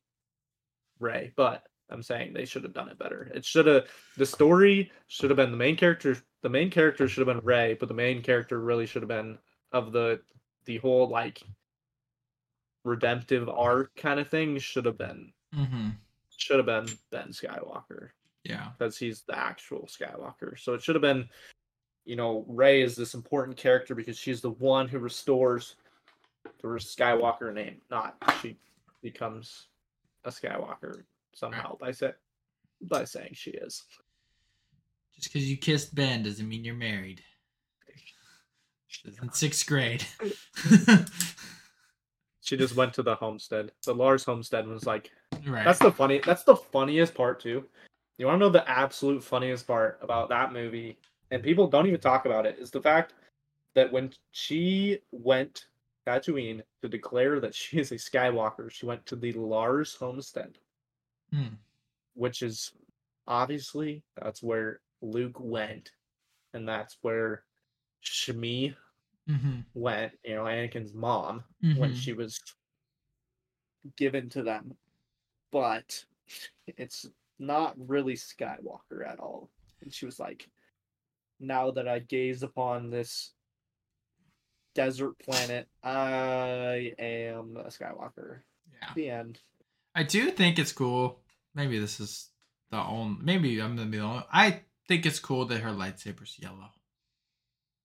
Rey, 1.00 1.34
but 1.36 1.64
I'm 1.89 2.04
saying 2.04 2.34
they 2.34 2.46
should 2.46 2.64
have 2.64 2.74
done 2.74 2.89
it 2.89 2.98
better. 3.00 3.32
It 3.34 3.44
should 3.46 3.66
have 3.68 3.86
the 4.18 4.26
story 4.26 4.92
should 5.08 5.30
have 5.30 5.38
been 5.38 5.52
the 5.52 5.58
main 5.58 5.76
character. 5.76 6.18
The 6.42 6.50
main 6.50 6.70
character 6.70 7.08
should 7.08 7.26
have 7.28 7.36
been 7.36 7.46
Rey, 7.46 7.76
but 7.80 7.88
the 7.88 7.94
main 7.96 8.22
character 8.22 8.60
really 8.60 8.86
should 8.86 9.02
have 9.02 9.10
been 9.10 9.38
of 9.72 9.92
the 9.92 10.22
the 10.66 10.78
whole 10.78 11.10
like 11.10 11.42
redemptive 12.84 13.48
arc 13.50 13.96
kind 13.96 14.20
of 14.20 14.28
thing 14.30 14.58
should 14.58 14.86
have 14.86 14.98
been 14.98 15.32
hmm 15.54 15.89
should 16.38 16.58
have 16.58 16.66
been 16.66 16.88
Ben 17.12 17.28
Skywalker 17.30 18.10
Yeah. 18.44 18.70
because 18.78 18.98
he's 18.98 19.22
the 19.22 19.38
actual 19.38 19.88
Skywalker. 19.88 20.58
So 20.58 20.74
it 20.74 20.82
should 20.82 20.96
have 20.96 21.02
been, 21.04 21.30
you 22.04 22.16
know, 22.16 22.46
Rey 22.48 22.82
is 22.82 22.96
this 22.96 23.14
important 23.14 23.58
character 23.58 23.94
because 23.94 24.18
she's 24.18 24.42
the 24.42 24.50
one 24.50 24.88
who 24.88 24.98
restores 24.98 25.76
the 26.44 26.68
Skywalker 26.68 27.54
name, 27.54 27.78
not 27.89 28.16
she 28.42 28.58
becomes 29.02 29.68
a 30.26 30.30
Skywalker 30.30 31.04
somehow 31.34 31.78
by 31.78 31.92
say, 31.92 32.12
by 32.82 33.04
saying 33.04 33.32
she 33.34 33.52
is. 33.52 33.84
Just 35.16 35.32
because 35.32 35.50
you 35.50 35.58
kissed 35.58 35.94
Ben 35.94 36.24
doesn't 36.24 36.48
mean 36.48 36.64
you're 36.64 36.76
married. 36.76 37.22
In 39.22 39.32
sixth 39.32 39.66
grade. 39.66 40.06
She 42.42 42.58
just 42.58 42.76
went 42.76 42.94
to 42.96 43.04
the 43.04 43.16
homestead. 43.16 43.72
The 43.86 43.94
Lars 43.94 44.26
homestead 44.26 44.68
was 44.68 44.86
like, 44.86 45.12
right. 45.48 45.64
That's 45.64 45.80
the 45.80 45.92
funny. 45.92 46.20
That's 46.26 46.44
the 46.44 46.56
funniest 46.56 47.14
part 47.14 47.39
too. 47.39 47.64
You 48.18 48.26
want 48.26 48.39
to 48.42 48.46
know 48.46 48.50
the 48.50 48.68
absolute 48.70 49.24
funniest 49.24 49.66
part 49.68 50.00
about 50.02 50.28
that 50.30 50.52
movie, 50.52 50.98
and 51.30 51.42
people 51.42 51.68
don't 51.68 51.88
even 51.88 52.02
talk 52.02 52.26
about 52.26 52.46
it, 52.46 52.58
is 52.60 52.72
the 52.72 52.82
fact 52.82 53.14
that 53.76 53.92
when 53.92 54.12
she 54.32 55.00
went 55.12 55.68
Tatooine 56.08 56.64
to 56.82 56.89
declare 56.89 57.39
that 57.39 57.56
she 57.56 57.80
is 57.80 57.91
a 57.91 57.95
Skywalker, 57.95 58.72
she 58.72 58.86
went 58.86 59.06
to 59.08 59.16
the 59.16 59.34
Lars 59.34 59.95
homestead, 59.95 60.60
Hmm. 61.32 61.56
which 62.14 62.41
is 62.41 62.74
obviously 63.28 64.04
that's 64.16 64.43
where 64.43 64.82
Luke 65.02 65.39
went, 65.39 65.91
and 66.54 66.68
that's 66.68 66.97
where 67.02 67.45
Shmi 68.04 68.76
hmm 69.28 69.62
went. 69.74 70.14
You 70.24 70.36
know, 70.36 70.43
Anakin's 70.45 70.93
mom 70.93 71.43
hmm 71.62 71.74
when 71.80 71.93
she 71.93 72.14
was 72.14 72.39
given 73.97 74.30
to 74.30 74.43
them. 74.43 74.78
But 75.52 76.06
it's 76.68 77.08
not 77.39 77.76
really 77.78 78.14
Skywalker 78.16 79.08
at 79.08 79.20
all. 79.20 79.52
And 79.82 79.93
she 79.93 80.06
was 80.06 80.20
like, 80.20 80.49
Now 81.39 81.72
that 81.72 81.88
I 81.88 81.99
gaze 81.99 82.43
upon 82.43 82.89
this 82.89 83.34
desert 84.74 85.17
planet, 85.19 85.67
I 85.84 86.93
am 86.99 87.57
a 87.57 87.65
Skywalker. 87.65 88.39
Yeah. 88.82 88.89
The 88.95 89.09
end. 89.09 89.39
I 89.95 90.03
do 90.03 90.32
think 90.32 90.57
it's 90.57 90.72
cool. 90.72 91.19
Maybe 91.53 91.78
this 91.80 91.99
is 91.99 92.30
the 92.72 92.78
only. 92.78 93.17
Maybe 93.22 93.61
I'm 93.61 93.76
gonna 93.76 93.89
be 93.89 93.97
the 93.97 94.03
only. 94.03 94.24
I 94.32 94.61
think 94.88 95.05
it's 95.05 95.19
cool 95.19 95.45
that 95.45 95.61
her 95.61 95.72
lightsaber's 95.72 96.38
yellow. 96.39 96.69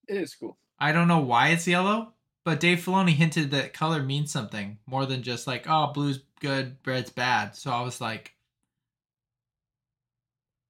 It 0.09 0.17
is 0.17 0.35
cool. 0.35 0.57
I 0.79 0.93
don't 0.93 1.09
know 1.09 1.21
why 1.21 1.49
it's 1.49 1.67
yellow, 1.67 2.13
but 2.45 2.61
Dave 2.61 2.79
Filoni 2.79 3.11
hinted 3.11 3.51
that 3.51 3.73
color 3.73 4.03
means 4.03 4.31
something 4.31 4.79
more 4.87 5.05
than 5.07 5.23
just 5.23 5.47
like, 5.47 5.67
oh, 5.69 5.93
blue's 5.93 6.21
good, 6.41 6.77
red's 6.87 7.11
bad. 7.11 7.57
So 7.57 7.73
I 7.73 7.81
was 7.83 8.01
like, 8.01 8.35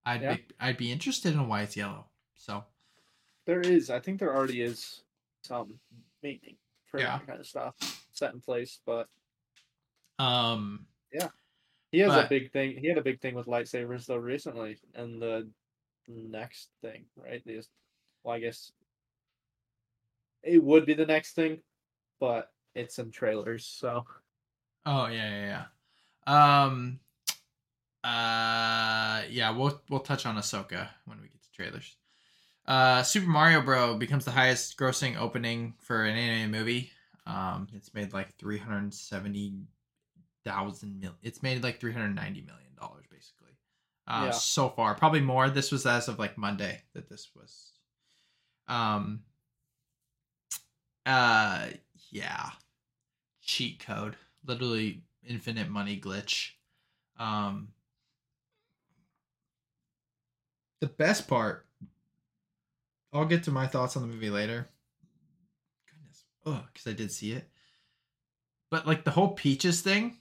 I'd 0.06 0.22
Yeah. 0.22 0.34
be, 0.36 0.44
I'd 0.60 0.76
be 0.76 0.92
interested 0.92 1.34
in 1.34 1.48
why 1.48 1.62
it's 1.62 1.76
yellow. 1.76 2.06
So 2.36 2.64
There 3.44 3.60
is, 3.60 3.90
I 3.90 4.00
think 4.00 4.20
there 4.20 4.34
already 4.34 4.62
is 4.62 5.02
some 5.42 5.78
meaning 6.26 6.56
for 6.86 6.98
Yeah. 7.00 7.18
that 7.18 7.26
kind 7.26 7.40
of 7.40 7.46
stuff 7.46 7.74
set 8.12 8.34
in 8.34 8.40
place, 8.40 8.80
but 8.84 9.08
um, 10.18 10.86
yeah, 11.12 11.28
He 11.92 11.98
has 12.00 12.14
a 12.14 12.26
big 12.28 12.50
thing. 12.52 12.78
He 12.78 12.88
had 12.88 12.98
a 12.98 13.02
big 13.02 13.20
thing 13.20 13.34
with 13.34 13.46
lightsabers 13.46 14.06
though 14.06 14.16
recently, 14.16 14.78
and 14.94 15.20
the 15.22 15.48
next 16.08 16.70
thing, 16.82 17.04
right? 17.16 17.42
These, 17.44 17.68
well, 18.24 18.34
I 18.34 18.40
guess 18.40 18.72
it 20.42 20.62
would 20.62 20.86
be 20.86 20.94
the 20.94 21.06
next 21.06 21.34
thing, 21.34 21.60
but 22.18 22.50
it's 22.74 22.98
in 22.98 23.10
trailers, 23.10 23.66
so 23.66 24.04
oh 24.86 25.06
yeah, 25.06 25.30
yeah, 25.30 25.64
yeah. 26.26 26.64
Um, 26.64 26.98
uh, 28.02 29.22
yeah, 29.30 29.50
we'll 29.50 29.80
we'll 29.90 30.00
touch 30.00 30.26
on 30.26 30.36
Ahsoka 30.36 30.88
when 31.04 31.20
we 31.20 31.28
get 31.28 31.42
to 31.42 31.52
trailers. 31.52 31.96
Uh, 32.66 33.02
Super 33.02 33.28
Mario 33.28 33.62
Bro 33.62 33.96
becomes 33.98 34.24
the 34.24 34.32
highest 34.32 34.76
grossing 34.76 35.16
opening 35.16 35.74
for 35.80 36.04
an 36.04 36.16
anime 36.16 36.50
movie. 36.50 36.90
Um, 37.26 37.68
it's 37.72 37.94
made 37.94 38.12
like 38.12 38.34
three 38.38 38.58
hundred 38.58 38.92
seventy 38.94 39.54
thousand 40.44 41.00
mil. 41.00 41.12
It's 41.22 41.42
made 41.42 41.62
like 41.62 41.80
three 41.80 41.92
hundred 41.92 42.14
ninety 42.14 42.40
million 42.40 42.74
dollars 42.78 43.04
basically. 43.10 43.52
Uh, 44.08 44.26
Yeah. 44.26 44.30
so 44.32 44.68
far, 44.68 44.94
probably 44.94 45.20
more. 45.20 45.50
This 45.50 45.72
was 45.72 45.86
as 45.86 46.08
of 46.08 46.18
like 46.18 46.38
Monday 46.38 46.82
that 46.94 47.08
this 47.08 47.30
was. 47.34 47.72
Um. 48.68 49.22
Uh, 51.04 51.68
yeah. 52.10 52.50
Cheat 53.42 53.84
code, 53.84 54.16
literally 54.44 55.02
infinite 55.24 55.68
money 55.68 56.00
glitch. 56.00 56.50
Um. 57.18 57.68
The 60.80 60.88
best 60.88 61.26
part. 61.26 61.65
I'll 63.16 63.24
get 63.26 63.44
to 63.44 63.50
my 63.50 63.66
thoughts 63.66 63.96
on 63.96 64.02
the 64.02 64.08
movie 64.08 64.30
later. 64.30 64.68
Goodness, 65.90 66.24
ugh, 66.44 66.64
because 66.72 66.86
I 66.86 66.92
did 66.92 67.10
see 67.10 67.32
it. 67.32 67.50
But 68.70 68.86
like 68.86 69.04
the 69.04 69.10
whole 69.10 69.32
peaches 69.34 69.80
thing 69.82 70.18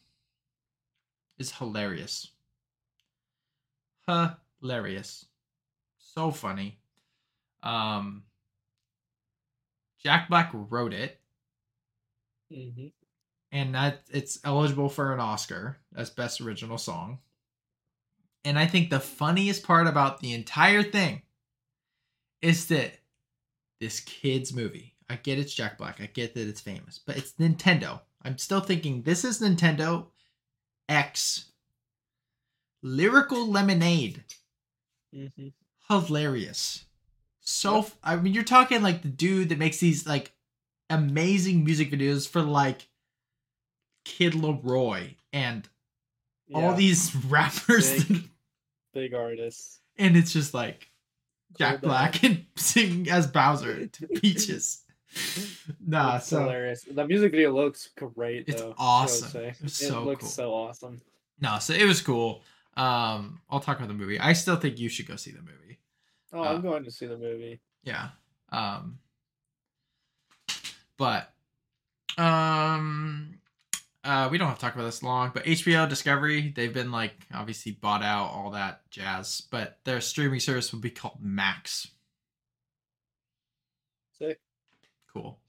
is 1.37 1.51
hilarious. 1.51 2.31
Hilarious. 4.07 5.25
So 5.97 6.31
funny. 6.31 6.79
Um 7.63 8.23
Jack 9.97 10.29
Black 10.29 10.51
wrote 10.53 10.93
it 10.93 11.19
Mhm. 12.51 12.93
and 13.51 13.75
that 13.75 14.03
it's 14.11 14.39
eligible 14.43 14.89
for 14.89 15.13
an 15.13 15.19
Oscar 15.19 15.77
as 15.95 16.09
best 16.09 16.41
original 16.41 16.77
song. 16.77 17.19
And 18.43 18.59
I 18.59 18.67
think 18.67 18.89
the 18.89 18.99
funniest 18.99 19.63
part 19.63 19.87
about 19.87 20.19
the 20.19 20.33
entire 20.33 20.83
thing 20.83 21.23
is 22.45 22.67
that 22.67 22.93
this 23.79 23.99
kid's 24.01 24.53
movie. 24.53 24.93
I 25.09 25.15
get 25.15 25.39
it's 25.39 25.53
Jack 25.53 25.77
Black. 25.77 25.99
I 26.01 26.05
get 26.07 26.33
that 26.35 26.47
it's 26.47 26.61
famous, 26.61 26.99
but 27.05 27.17
it's 27.17 27.33
Nintendo. 27.33 28.01
I'm 28.23 28.37
still 28.37 28.59
thinking 28.61 29.01
this 29.01 29.23
is 29.25 29.39
Nintendo 29.41 30.07
X 30.89 31.51
Lyrical 32.81 33.47
Lemonade. 33.49 34.23
Mhm. 35.13 35.53
Hilarious. 35.89 36.85
So 37.39 37.77
Yep. 37.77 37.91
I 38.03 38.15
mean 38.17 38.33
you're 38.33 38.43
talking 38.43 38.81
like 38.81 39.01
the 39.01 39.07
dude 39.09 39.49
that 39.49 39.57
makes 39.59 39.77
these 39.79 40.05
like 40.07 40.31
amazing 40.89 41.63
music 41.63 41.91
videos 41.91 42.27
for 42.27 42.41
like 42.41 42.87
Kid 44.03 44.33
Laroi 44.33 45.15
and 45.33 45.67
all 46.53 46.75
these 46.75 47.15
rappers 47.27 48.03
Big. 48.05 48.29
big 48.93 49.13
artists. 49.13 49.79
and 49.97 50.15
it's 50.15 50.31
just 50.33 50.53
like 50.53 50.89
Jack 51.57 51.81
Black 51.81 52.23
and 52.23 52.45
singing 52.55 53.09
as 53.09 53.27
Bowser 53.27 53.87
to 53.93 54.07
Peaches. 54.07 54.83
nah, 55.85 56.17
It's 56.17 56.27
so 56.27 56.41
hilarious. 56.41 56.83
The 56.83 57.07
music 57.07 57.31
video 57.31 57.53
looks 57.53 57.89
great. 57.95 58.45
It's 58.47 58.61
though, 58.61 58.75
awesome. 58.77 59.41
It 59.43 59.57
it 59.63 59.69
so 59.69 60.03
looks 60.03 60.21
cool. 60.23 60.29
so 60.29 60.53
awesome. 60.53 61.01
no, 61.39 61.57
so 61.59 61.73
it 61.73 61.85
was 61.85 62.01
cool. 62.01 62.41
Um, 62.75 63.39
I'll 63.49 63.61
talk 63.61 63.77
about 63.77 63.87
the 63.87 63.93
movie. 63.93 64.19
I 64.19 64.33
still 64.33 64.57
think 64.57 64.77
you 64.79 64.89
should 64.89 65.07
go 65.07 65.15
see 65.15 65.31
the 65.31 65.39
movie. 65.39 65.79
Oh, 66.33 66.43
Uh, 66.43 66.53
I'm 66.53 66.61
going 66.61 66.83
to 66.83 66.91
see 66.91 67.05
the 67.05 67.17
movie. 67.17 67.61
Yeah. 67.83 68.09
Um 68.51 68.99
but 70.97 71.33
um 72.17 73.37
uh 74.05 74.29
we 74.31 74.37
don't 74.37 74.47
have 74.47 74.57
to 74.57 74.61
talk 74.65 74.75
about 74.75 74.85
this 74.85 75.03
long, 75.03 75.31
but 75.33 75.45
HBO 75.45 75.87
Discovery, 75.89 76.53
they've 76.55 76.73
been 76.73 76.91
like 76.91 77.13
obviously 77.33 77.73
bought 77.73 78.03
out 78.03 78.27
all 78.31 78.51
that 78.51 78.81
jazz, 78.91 79.41
but 79.51 79.79
their 79.83 80.01
streaming 80.01 80.39
service 80.39 80.71
will 80.71 80.79
be 80.79 80.91
called 80.91 81.17
Max. 81.21 81.87
Sick. 84.17 84.39
Cool. 85.13 85.39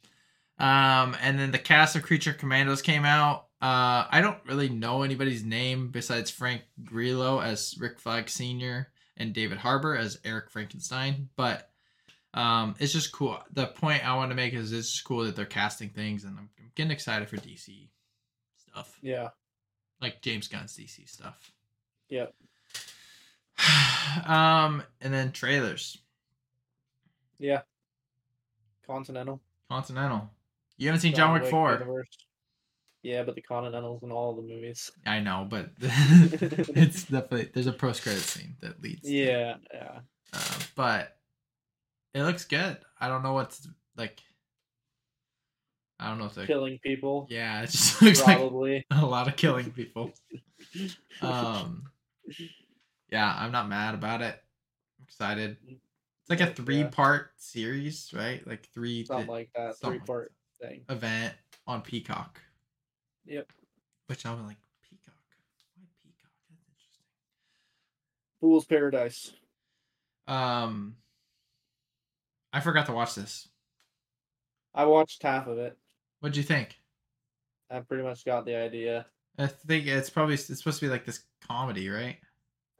Um 0.58 1.16
and 1.20 1.38
then 1.38 1.50
the 1.52 1.58
cast 1.58 1.96
of 1.96 2.02
Creature 2.02 2.34
Commandos 2.34 2.82
came 2.82 3.04
out. 3.04 3.46
uh, 3.60 4.06
I 4.10 4.20
don't 4.22 4.38
really 4.46 4.68
know 4.68 5.02
anybody's 5.02 5.44
name 5.44 5.88
besides 5.90 6.30
Frank 6.30 6.62
Grillo 6.84 7.40
as 7.40 7.74
Rick 7.78 7.98
Flag 8.00 8.28
Sr. 8.28 8.88
and 9.16 9.32
David 9.32 9.58
Harbour 9.58 9.96
as 9.96 10.18
Eric 10.24 10.50
Frankenstein, 10.50 11.28
but 11.36 11.70
um, 12.34 12.74
it's 12.78 12.92
just 12.92 13.12
cool. 13.12 13.38
The 13.52 13.66
point 13.66 14.06
I 14.06 14.14
want 14.16 14.30
to 14.30 14.34
make 14.36 14.52
is 14.54 14.72
it's 14.72 14.92
just 14.92 15.04
cool 15.04 15.24
that 15.24 15.36
they're 15.36 15.46
casting 15.46 15.88
things, 15.90 16.24
and 16.24 16.36
I'm, 16.38 16.50
I'm 16.58 16.70
getting 16.74 16.92
excited 16.92 17.28
for 17.28 17.38
DC 17.38 17.88
stuff, 18.76 18.98
Yeah. 19.02 19.28
like 20.00 20.20
James 20.22 20.48
Gunn's 20.48 20.76
DC 20.76 21.08
stuff. 21.08 21.52
Yep. 22.08 22.34
um, 24.26 24.82
and 25.00 25.12
then 25.12 25.32
trailers. 25.32 25.98
Yeah. 27.38 27.62
Continental. 28.86 29.40
Continental. 29.70 30.30
You 30.76 30.88
haven't 30.88 31.00
seen 31.00 31.14
John, 31.14 31.32
Wick 31.32 31.46
Four. 31.50 31.72
universe. 31.72 32.08
Yeah, 33.02 33.22
but 33.22 33.34
the 33.34 33.40
Continentals 33.40 34.02
in 34.02 34.12
all 34.12 34.34
the 34.34 34.42
movies. 34.42 34.90
I 35.06 35.20
know, 35.20 35.46
but 35.48 35.70
it's 35.80 37.04
definitely 37.04 37.50
there's 37.54 37.66
a 37.66 37.72
post 37.72 38.02
credit 38.02 38.20
scene 38.22 38.56
that 38.60 38.82
leads. 38.82 39.02
to. 39.02 39.12
Yeah, 39.12 39.56
yeah. 39.72 40.00
Uh, 40.32 40.58
but 40.74 41.16
it 42.14 42.22
looks 42.22 42.44
good. 42.44 42.78
I 43.00 43.08
don't 43.08 43.22
know 43.22 43.32
what's 43.32 43.66
like. 43.96 44.20
I 45.98 46.08
don't 46.08 46.18
know 46.18 46.26
if 46.26 46.34
they're. 46.34 46.46
Killing 46.46 46.78
people. 46.82 47.26
Yeah, 47.30 47.62
it 47.64 47.70
just 47.70 48.02
looks 48.02 48.22
Probably. 48.22 48.84
like 48.90 49.02
a 49.02 49.06
lot 49.06 49.28
of 49.28 49.36
killing 49.36 49.70
people. 49.72 50.12
Um, 51.22 51.84
yeah, 53.10 53.34
I'm 53.38 53.52
not 53.52 53.68
mad 53.68 53.94
about 53.94 54.20
it. 54.20 54.34
I'm 54.98 55.04
excited. 55.04 55.56
It's 55.68 56.28
like 56.28 56.40
a 56.40 56.44
Yeah. 56.44 56.52
three 56.52 56.84
part 56.84 57.30
series, 57.36 58.12
right? 58.14 58.46
Like 58.46 58.66
three 58.74 59.04
Something 59.06 59.28
like 59.28 59.50
that. 59.54 59.78
Three 59.78 59.98
like 59.98 60.06
part 60.06 60.32
thing. 60.60 60.82
event 60.90 61.34
on 61.66 61.80
Peacock. 61.82 62.40
Yep. 63.24 63.50
Which 64.08 64.26
I'm 64.26 64.46
like 64.46 64.56
Peacock. 64.82 65.14
Why 65.76 65.84
Peacock? 66.02 66.32
That's 66.50 66.66
interesting. 66.68 67.04
Fool's 68.40 68.64
Paradise. 68.66 69.32
Um, 70.26 70.96
I 72.52 72.60
forgot 72.60 72.86
to 72.86 72.92
watch 72.92 73.14
this. 73.14 73.48
I 74.74 74.84
watched 74.84 75.22
half 75.22 75.46
of 75.46 75.58
it. 75.58 75.78
What'd 76.26 76.36
you 76.36 76.42
think? 76.42 76.76
I 77.70 77.78
pretty 77.78 78.02
much 78.02 78.24
got 78.24 78.44
the 78.44 78.56
idea. 78.56 79.06
I 79.38 79.46
think 79.46 79.86
it's 79.86 80.10
probably 80.10 80.34
it's 80.34 80.48
supposed 80.48 80.80
to 80.80 80.86
be 80.86 80.90
like 80.90 81.04
this 81.04 81.20
comedy, 81.48 81.88
right? 81.88 82.16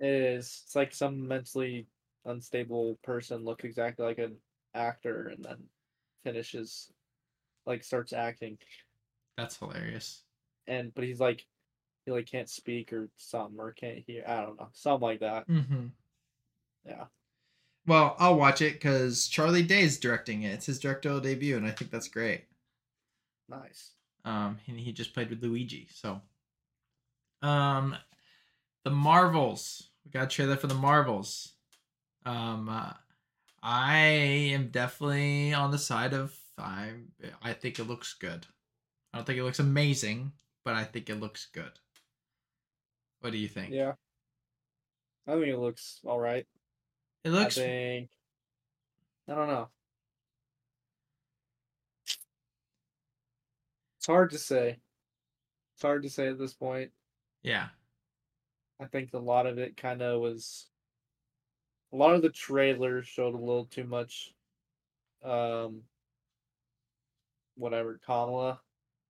It 0.00 0.08
is. 0.08 0.62
It's 0.64 0.74
like 0.74 0.92
some 0.92 1.28
mentally 1.28 1.86
unstable 2.24 2.98
person 3.04 3.44
looks 3.44 3.62
exactly 3.62 4.04
like 4.04 4.18
an 4.18 4.34
actor 4.74 5.28
and 5.28 5.44
then 5.44 5.58
finishes 6.24 6.90
like 7.66 7.84
starts 7.84 8.12
acting. 8.12 8.58
That's 9.38 9.56
hilarious. 9.56 10.22
And 10.66 10.92
but 10.92 11.04
he's 11.04 11.20
like 11.20 11.46
he 12.04 12.10
like 12.10 12.26
can't 12.26 12.50
speak 12.50 12.92
or 12.92 13.08
something 13.16 13.60
or 13.60 13.70
can't 13.70 14.02
hear. 14.08 14.24
I 14.26 14.40
don't 14.40 14.58
know. 14.58 14.70
Something 14.72 15.06
like 15.06 15.20
that. 15.20 15.46
Mm-hmm. 15.46 15.86
Yeah. 16.84 17.04
Well, 17.86 18.16
I'll 18.18 18.34
watch 18.34 18.60
it 18.60 18.72
because 18.72 19.28
Charlie 19.28 19.62
Day's 19.62 20.00
directing 20.00 20.42
it. 20.42 20.54
It's 20.54 20.66
his 20.66 20.80
directorial 20.80 21.20
debut, 21.20 21.56
and 21.56 21.64
I 21.64 21.70
think 21.70 21.92
that's 21.92 22.08
great. 22.08 22.46
Nice. 23.48 23.92
Um, 24.24 24.58
and 24.66 24.78
he 24.78 24.92
just 24.92 25.14
played 25.14 25.30
with 25.30 25.42
Luigi. 25.42 25.88
So, 25.92 26.20
um, 27.42 27.96
the 28.84 28.90
Marvels. 28.90 29.90
We 30.04 30.10
gotta 30.10 30.26
a 30.26 30.28
trailer 30.28 30.56
for 30.56 30.66
the 30.66 30.74
Marvels. 30.74 31.52
Um, 32.24 32.68
uh, 32.68 32.92
I 33.62 33.96
am 33.98 34.68
definitely 34.68 35.54
on 35.54 35.70
the 35.70 35.78
side 35.78 36.12
of 36.12 36.36
I. 36.58 36.90
I 37.42 37.52
think 37.52 37.78
it 37.78 37.84
looks 37.84 38.14
good. 38.14 38.46
I 39.12 39.18
don't 39.18 39.24
think 39.24 39.38
it 39.38 39.44
looks 39.44 39.58
amazing, 39.58 40.32
but 40.64 40.74
I 40.74 40.84
think 40.84 41.08
it 41.08 41.20
looks 41.20 41.46
good. 41.52 41.72
What 43.20 43.32
do 43.32 43.38
you 43.38 43.48
think? 43.48 43.72
Yeah. 43.72 43.92
I 45.26 45.32
think 45.32 45.46
it 45.46 45.58
looks 45.58 46.00
all 46.04 46.20
right. 46.20 46.46
it 47.24 47.30
looks. 47.30 47.58
I 47.58 47.62
think 47.62 48.10
I 49.28 49.34
don't 49.34 49.48
know. 49.48 49.68
It's 54.06 54.12
hard 54.12 54.30
to 54.30 54.38
say. 54.38 54.78
It's 55.74 55.82
hard 55.82 56.04
to 56.04 56.08
say 56.08 56.28
at 56.28 56.38
this 56.38 56.54
point. 56.54 56.92
Yeah. 57.42 57.66
I 58.80 58.84
think 58.84 59.12
a 59.12 59.18
lot 59.18 59.46
of 59.48 59.58
it 59.58 59.76
kind 59.76 60.00
of 60.00 60.20
was. 60.20 60.68
A 61.92 61.96
lot 61.96 62.14
of 62.14 62.22
the 62.22 62.28
trailers 62.28 63.04
showed 63.08 63.34
a 63.34 63.36
little 63.36 63.64
too 63.64 63.82
much. 63.82 64.32
Um. 65.24 65.80
Whatever, 67.56 67.98
Kamala. 68.06 68.60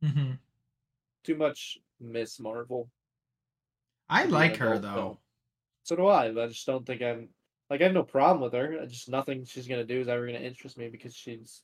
hmm 0.03 0.31
Too 1.25 1.37
much 1.37 1.77
Miss 2.01 2.41
Marvel. 2.41 2.89
I 4.09 4.23
to 4.23 4.29
be 4.29 4.33
an 4.33 4.41
like 4.41 4.57
her 4.57 4.79
though. 4.79 4.95
film. 4.95 5.19
So 5.83 5.97
do 5.97 6.07
I. 6.07 6.33
But 6.33 6.45
I 6.45 6.47
just 6.47 6.65
don't 6.65 6.87
think 6.87 7.03
I'm 7.03 7.29
like 7.69 7.83
I 7.83 7.85
have 7.85 7.93
no 7.93 8.03
problem 8.03 8.41
with 8.41 8.55
her. 8.55 8.79
I 8.81 8.87
just 8.87 9.11
nothing 9.11 9.45
she's 9.45 9.69
gonna 9.69 9.85
do 9.85 10.01
is 10.01 10.09
ever 10.09 10.25
gonna 10.25 10.39
interest 10.39 10.79
me 10.79 10.89
because 10.89 11.15
she's 11.15 11.61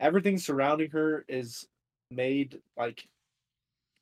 everything 0.00 0.38
surrounding 0.38 0.90
her 0.90 1.24
is 1.28 1.68
made 2.10 2.60
like 2.76 3.08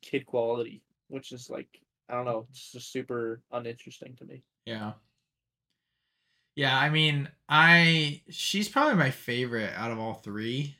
kid 0.01 0.25
quality, 0.25 0.83
which 1.07 1.31
is 1.31 1.49
like 1.49 1.69
I 2.09 2.15
don't 2.15 2.25
know, 2.25 2.47
it's 2.49 2.71
just 2.71 2.91
super 2.91 3.41
uninteresting 3.51 4.15
to 4.17 4.25
me. 4.25 4.43
Yeah. 4.65 4.93
Yeah, 6.55 6.77
I 6.77 6.89
mean, 6.89 7.29
I 7.49 8.21
she's 8.29 8.69
probably 8.69 8.95
my 8.95 9.09
favorite 9.11 9.73
out 9.75 9.91
of 9.91 9.99
all 9.99 10.13
three. 10.15 10.77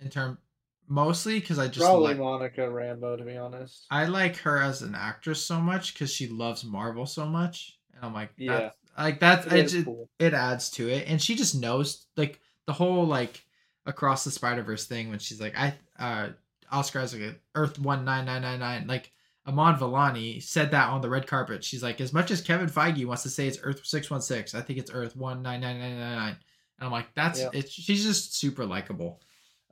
In 0.00 0.10
term, 0.10 0.38
mostly 0.86 1.40
because 1.40 1.58
I 1.58 1.66
just 1.66 1.80
Probably 1.80 2.14
like 2.14 2.18
Monica 2.18 2.60
Rambeau, 2.60 3.18
to 3.18 3.24
be 3.24 3.36
honest. 3.36 3.86
I 3.90 4.06
like 4.06 4.36
her 4.38 4.58
as 4.58 4.82
an 4.82 4.94
actress 4.94 5.44
so 5.44 5.60
much 5.60 5.92
because 5.94 6.12
she 6.12 6.28
loves 6.28 6.64
Marvel 6.64 7.06
so 7.06 7.26
much, 7.26 7.78
and 7.94 8.04
I'm 8.04 8.14
like, 8.14 8.30
Yeah. 8.36 8.70
that's, 8.70 8.76
like 8.96 9.20
that's 9.20 9.46
It 9.46 9.52
it, 9.54 9.62
just, 9.68 9.84
cool. 9.86 10.08
it 10.20 10.34
adds 10.34 10.70
to 10.72 10.88
it, 10.88 11.08
and 11.08 11.20
she 11.20 11.34
just 11.34 11.56
knows 11.56 12.06
like 12.16 12.40
the 12.66 12.72
whole 12.72 13.04
like 13.06 13.44
across 13.86 14.22
the 14.22 14.30
Spider 14.30 14.62
Verse 14.62 14.86
thing 14.86 15.10
when 15.10 15.18
she's 15.18 15.40
like, 15.40 15.58
I 15.58 15.74
uh 15.98 16.28
Oscar 16.70 17.00
Isaac 17.00 17.40
Earth 17.54 17.78
one 17.78 18.04
nine 18.04 18.24
nine 18.26 18.42
nine 18.42 18.60
nine 18.60 18.86
like. 18.86 19.12
Iman 19.46 19.76
Vellani 19.76 20.42
said 20.42 20.72
that 20.72 20.90
on 20.90 21.00
the 21.00 21.08
red 21.08 21.26
carpet. 21.26 21.64
She's 21.64 21.82
like, 21.82 22.02
as 22.02 22.12
much 22.12 22.30
as 22.30 22.42
Kevin 22.42 22.68
Feige 22.68 23.06
wants 23.06 23.22
to 23.22 23.30
say 23.30 23.48
it's 23.48 23.56
Earth 23.62 23.80
six 23.82 24.10
one 24.10 24.20
six, 24.20 24.54
I 24.54 24.60
think 24.60 24.78
it's 24.78 24.90
Earth 24.92 25.16
one 25.16 25.40
nine 25.40 25.62
nine 25.62 25.78
nine 25.78 25.98
nine 25.98 26.16
nine. 26.16 26.36
And 26.78 26.86
I'm 26.86 26.92
like, 26.92 27.06
that's 27.14 27.40
Yeah. 27.40 27.48
it's 27.54 27.72
she's 27.72 28.04
just 28.04 28.36
super 28.36 28.66
likable. 28.66 29.22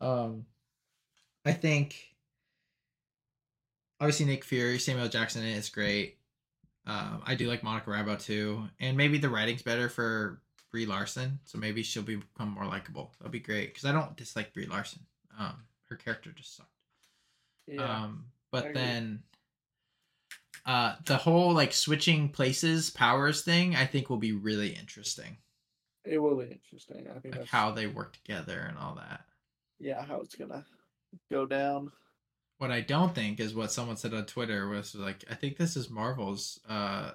Um, 0.00 0.46
I 1.44 1.52
think 1.52 2.16
obviously 4.00 4.24
Nick 4.24 4.44
Fury, 4.44 4.78
Samuel 4.78 5.08
Jackson 5.08 5.44
is 5.44 5.68
great. 5.68 6.16
Um, 6.86 7.22
I 7.26 7.34
do 7.34 7.46
like 7.48 7.62
Monica 7.62 7.90
Rambeau 7.90 8.18
too, 8.18 8.68
and 8.80 8.96
maybe 8.96 9.18
the 9.18 9.28
writing's 9.28 9.62
better 9.62 9.90
for 9.90 10.40
Brie 10.70 10.86
Larson, 10.86 11.40
so 11.44 11.58
maybe 11.58 11.82
she'll 11.82 12.02
become 12.02 12.48
more 12.50 12.64
likable. 12.64 13.12
That'll 13.18 13.30
be 13.32 13.40
great 13.40 13.74
because 13.74 13.84
I 13.84 13.92
don't 13.92 14.16
dislike 14.16 14.54
Brie 14.54 14.66
Larson. 14.66 15.00
Um, 15.38 15.64
her 15.88 15.96
character 15.96 16.30
just 16.32 16.56
sucked. 16.56 16.70
Yeah. 17.66 17.82
Um, 17.82 18.26
but 18.52 18.72
then 18.74 19.22
uh 20.64 20.94
the 21.04 21.16
whole 21.16 21.52
like 21.52 21.72
switching 21.72 22.28
places 22.28 22.90
powers 22.90 23.42
thing 23.42 23.76
I 23.76 23.86
think 23.86 24.08
will 24.10 24.16
be 24.16 24.32
really 24.32 24.70
interesting. 24.70 25.36
it 26.04 26.18
will 26.18 26.36
be 26.36 26.44
interesting. 26.50 27.06
I 27.14 27.18
think 27.18 27.36
Like 27.36 27.46
how 27.48 27.70
they 27.72 27.86
work 27.86 28.12
together 28.14 28.60
and 28.68 28.78
all 28.78 28.94
that. 28.96 29.24
yeah, 29.78 30.04
how 30.04 30.20
it's 30.20 30.34
gonna 30.34 30.64
go 31.30 31.46
down. 31.46 31.92
What 32.58 32.70
I 32.70 32.80
don't 32.80 33.14
think 33.14 33.38
is 33.38 33.54
what 33.54 33.70
someone 33.72 33.96
said 33.96 34.14
on 34.14 34.24
Twitter 34.26 34.66
was 34.68 34.94
like, 34.94 35.24
I 35.30 35.34
think 35.34 35.56
this 35.58 35.76
is 35.76 35.90
Marvel's 35.90 36.58
uh 36.68 37.10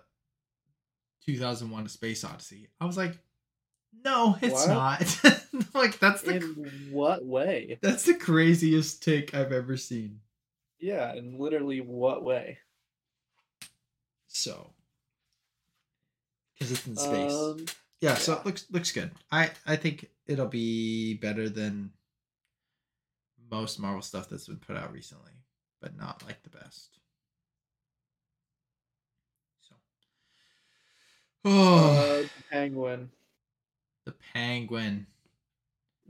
2001 1.26 1.88
Space 1.90 2.24
Odyssey. 2.24 2.68
I 2.80 2.86
was 2.86 2.98
like, 2.98 3.18
no, 4.04 4.38
it's 4.42 4.68
What? 4.68 4.70
not. 4.70 5.44
like 5.74 6.00
that's 6.00 6.22
the 6.22 6.36
In 6.38 6.90
what 6.92 7.26
way? 7.26 7.78
that's 7.82 8.04
the 8.04 8.14
craziest 8.14 9.04
take 9.04 9.34
I've 9.34 9.52
ever 9.52 9.78
seen. 9.78 10.20
Yeah, 10.80 11.14
in 11.14 11.38
literally 11.38 11.82
what 11.82 12.24
way? 12.24 12.58
So, 14.28 14.72
because 16.54 16.72
it's 16.72 16.88
in 16.88 16.96
space. 16.96 17.32
Um, 17.34 17.66
yeah, 18.00 18.16
so 18.16 18.34
it 18.34 18.46
looks 18.46 18.66
looks 18.72 18.92
good. 18.92 19.12
I 19.32 19.52
I 19.68 19.76
think 19.76 20.10
it'll 20.26 20.48
be 20.48 21.16
better 21.16 21.50
than 21.50 21.92
most 23.52 23.80
Marvel 23.80 24.02
stuff 24.02 24.30
that's 24.30 24.48
been 24.48 24.58
put 24.58 24.78
out 24.78 24.92
recently, 24.94 25.34
but 25.82 25.98
not 25.98 26.24
like 26.26 26.42
the 26.44 26.50
best. 26.50 26.98
So, 29.62 29.76
oh, 31.46 32.24
uh, 32.24 32.28
Penguin 32.50 33.10
the 34.06 34.14
penguin 34.34 35.06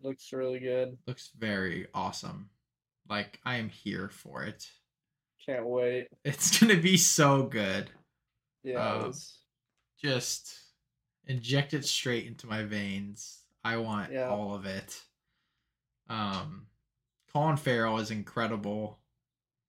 looks 0.02 0.32
really 0.34 0.60
good. 0.60 0.98
looks 1.08 1.30
very 1.38 1.88
awesome. 1.94 2.50
Like 3.10 3.40
I 3.46 3.56
am 3.58 3.70
here 3.70 4.10
for 4.10 4.44
it. 4.44 4.70
Can't 5.46 5.66
wait. 5.66 6.08
It's 6.24 6.58
gonna 6.60 6.78
be 6.80 6.98
so 6.98 7.44
good. 7.44 7.90
Yeah, 8.64 8.98
it's- 9.00 9.40
Just 10.02 10.54
inject 11.26 11.74
it 11.74 11.86
straight 11.86 12.26
into 12.28 12.48
my 12.48 12.64
veins. 12.64 13.40
I 13.64 13.78
want 13.78 14.12
Yeah. 14.12 14.30
all 14.30 14.56
of 14.56 14.66
it. 14.66 15.00
Um, 16.10 16.66
Colin 17.32 17.58
Farrell 17.58 18.00
is 18.00 18.12
incredible. 18.12 18.98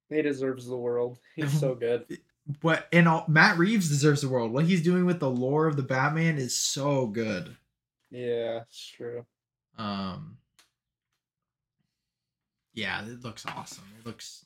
He 0.08 0.20
deserves 0.22 0.66
the 0.66 0.76
world. 0.76 1.18
He's 1.36 1.58
so 1.58 1.74
good. 1.74 2.06
What 2.60 2.88
and 2.92 3.06
all, 3.06 3.24
Matt 3.28 3.56
Reeves 3.56 3.88
deserves 3.88 4.20
the 4.22 4.28
world. 4.28 4.50
What 4.50 4.64
he's 4.64 4.82
doing 4.82 5.06
with 5.06 5.20
the 5.20 5.30
lore 5.30 5.68
of 5.68 5.76
the 5.76 5.82
Batman 5.84 6.38
is 6.38 6.56
so 6.56 7.06
good. 7.06 7.56
Yeah, 8.12 8.60
it's 8.60 8.86
true. 8.88 9.24
Um, 9.78 10.36
yeah, 12.74 13.02
it 13.06 13.22
looks 13.24 13.46
awesome. 13.46 13.84
It 13.98 14.06
looks. 14.06 14.44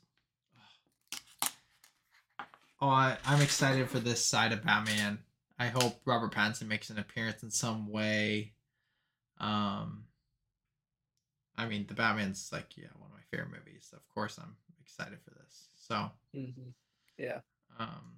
Oh, 2.81 2.89
I, 2.89 3.17
I'm 3.27 3.41
excited 3.43 3.89
for 3.91 3.99
this 3.99 4.25
side 4.25 4.53
of 4.53 4.65
Batman. 4.65 5.19
I 5.59 5.67
hope 5.69 6.01
Robert 6.05 6.33
Pattinson 6.33 6.69
makes 6.69 6.91
an 6.91 6.99
appearance 6.99 7.43
in 7.43 7.51
some 7.51 7.91
way. 7.91 8.53
Um, 9.41 10.05
I 11.57 11.67
mean, 11.67 11.87
the 11.89 11.95
Batman's 11.95 12.51
like 12.53 12.77
yeah, 12.77 12.87
one 12.99 13.11
of 13.11 13.17
my 13.17 13.23
favorite 13.31 13.51
movies. 13.59 13.91
Of 13.93 14.07
course, 14.15 14.39
I'm 14.39 14.55
excited 14.81 15.19
for 15.25 15.31
this. 15.31 15.69
So, 15.77 16.11
hmm 16.33 16.71
Yeah. 17.19 17.41
um, 17.81 18.17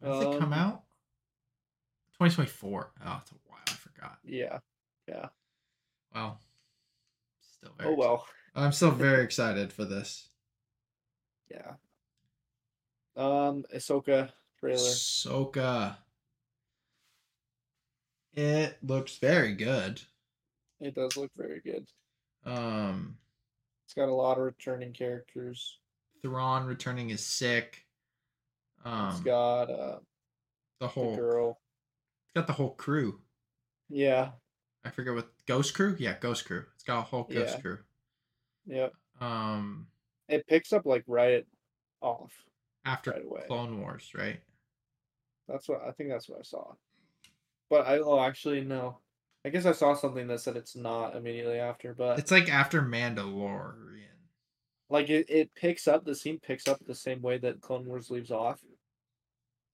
when 0.00 0.12
does 0.12 0.20
it 0.22 0.38
come 0.38 0.52
Um, 0.52 0.58
out? 0.58 0.82
2024. 2.20 2.92
Oh, 3.06 3.18
it's 3.22 3.30
a 3.30 3.34
while. 3.46 3.58
I 3.66 3.70
forgot. 3.72 4.18
Yeah. 4.22 4.58
Yeah. 5.08 5.28
Well, 6.14 6.38
still 7.40 7.72
very. 7.78 7.88
Oh 7.88 7.92
excited. 7.94 7.98
well. 8.10 8.26
I'm 8.54 8.72
still 8.72 8.90
very 8.90 9.24
excited 9.24 9.72
for 9.72 9.86
this. 9.86 10.28
Yeah. 11.50 11.72
Um, 13.16 13.64
Ahsoka 13.74 14.30
trailer. 14.58 14.76
Soka. 14.76 15.96
It 18.34 18.76
looks 18.82 19.16
very 19.16 19.54
good. 19.54 20.02
It 20.78 20.94
does 20.94 21.16
look 21.16 21.30
very 21.36 21.60
good. 21.60 21.86
Um, 22.44 23.16
It's 23.86 23.94
got 23.94 24.10
a 24.10 24.14
lot 24.14 24.36
of 24.36 24.44
returning 24.44 24.92
characters. 24.92 25.78
Thrawn 26.22 26.66
returning 26.66 27.08
is 27.10 27.24
sick. 27.24 27.86
Um, 28.84 29.08
It's 29.10 29.20
got 29.20 29.70
uh 29.70 29.76
the 29.96 30.00
the 30.80 30.88
whole 30.88 31.16
girl. 31.16 31.59
It's 32.34 32.40
got 32.40 32.46
the 32.46 32.52
whole 32.52 32.74
crew. 32.74 33.20
Yeah. 33.88 34.30
I 34.84 34.90
forget 34.90 35.14
what 35.14 35.30
Ghost 35.46 35.74
Crew. 35.74 35.96
Yeah, 35.98 36.16
Ghost 36.20 36.44
Crew. 36.46 36.64
It's 36.74 36.84
got 36.84 36.98
a 37.00 37.02
whole 37.02 37.24
Ghost 37.24 37.56
Yeah. 37.56 37.60
Crew. 37.60 37.78
Yep. 38.66 38.92
Um, 39.20 39.88
It 40.28 40.46
picks 40.46 40.72
up 40.72 40.86
like 40.86 41.04
right 41.06 41.44
off 42.00 42.32
after 42.84 43.10
right 43.10 43.24
away. 43.24 43.42
Clone 43.46 43.80
Wars, 43.80 44.12
right? 44.14 44.40
That's 45.48 45.68
what 45.68 45.82
I 45.86 45.90
think 45.90 46.10
that's 46.10 46.28
what 46.28 46.38
I 46.38 46.42
saw. 46.42 46.74
But 47.68 47.86
I 47.86 47.98
oh 47.98 48.20
actually 48.20 48.60
no. 48.62 48.98
I 49.44 49.48
guess 49.48 49.66
I 49.66 49.72
saw 49.72 49.94
something 49.94 50.28
that 50.28 50.40
said 50.40 50.56
it's 50.56 50.76
not 50.76 51.16
immediately 51.16 51.58
after, 51.58 51.92
but 51.94 52.18
It's 52.18 52.30
like 52.30 52.48
after 52.48 52.80
Mandalorian. 52.82 54.04
like 54.88 55.10
it, 55.10 55.28
it 55.28 55.54
picks 55.54 55.88
up 55.88 56.04
the 56.04 56.14
scene 56.14 56.38
picks 56.38 56.68
up 56.68 56.78
the 56.86 56.94
same 56.94 57.20
way 57.22 57.38
that 57.38 57.60
Clone 57.60 57.86
Wars 57.86 58.10
leaves 58.10 58.30
off. 58.30 58.60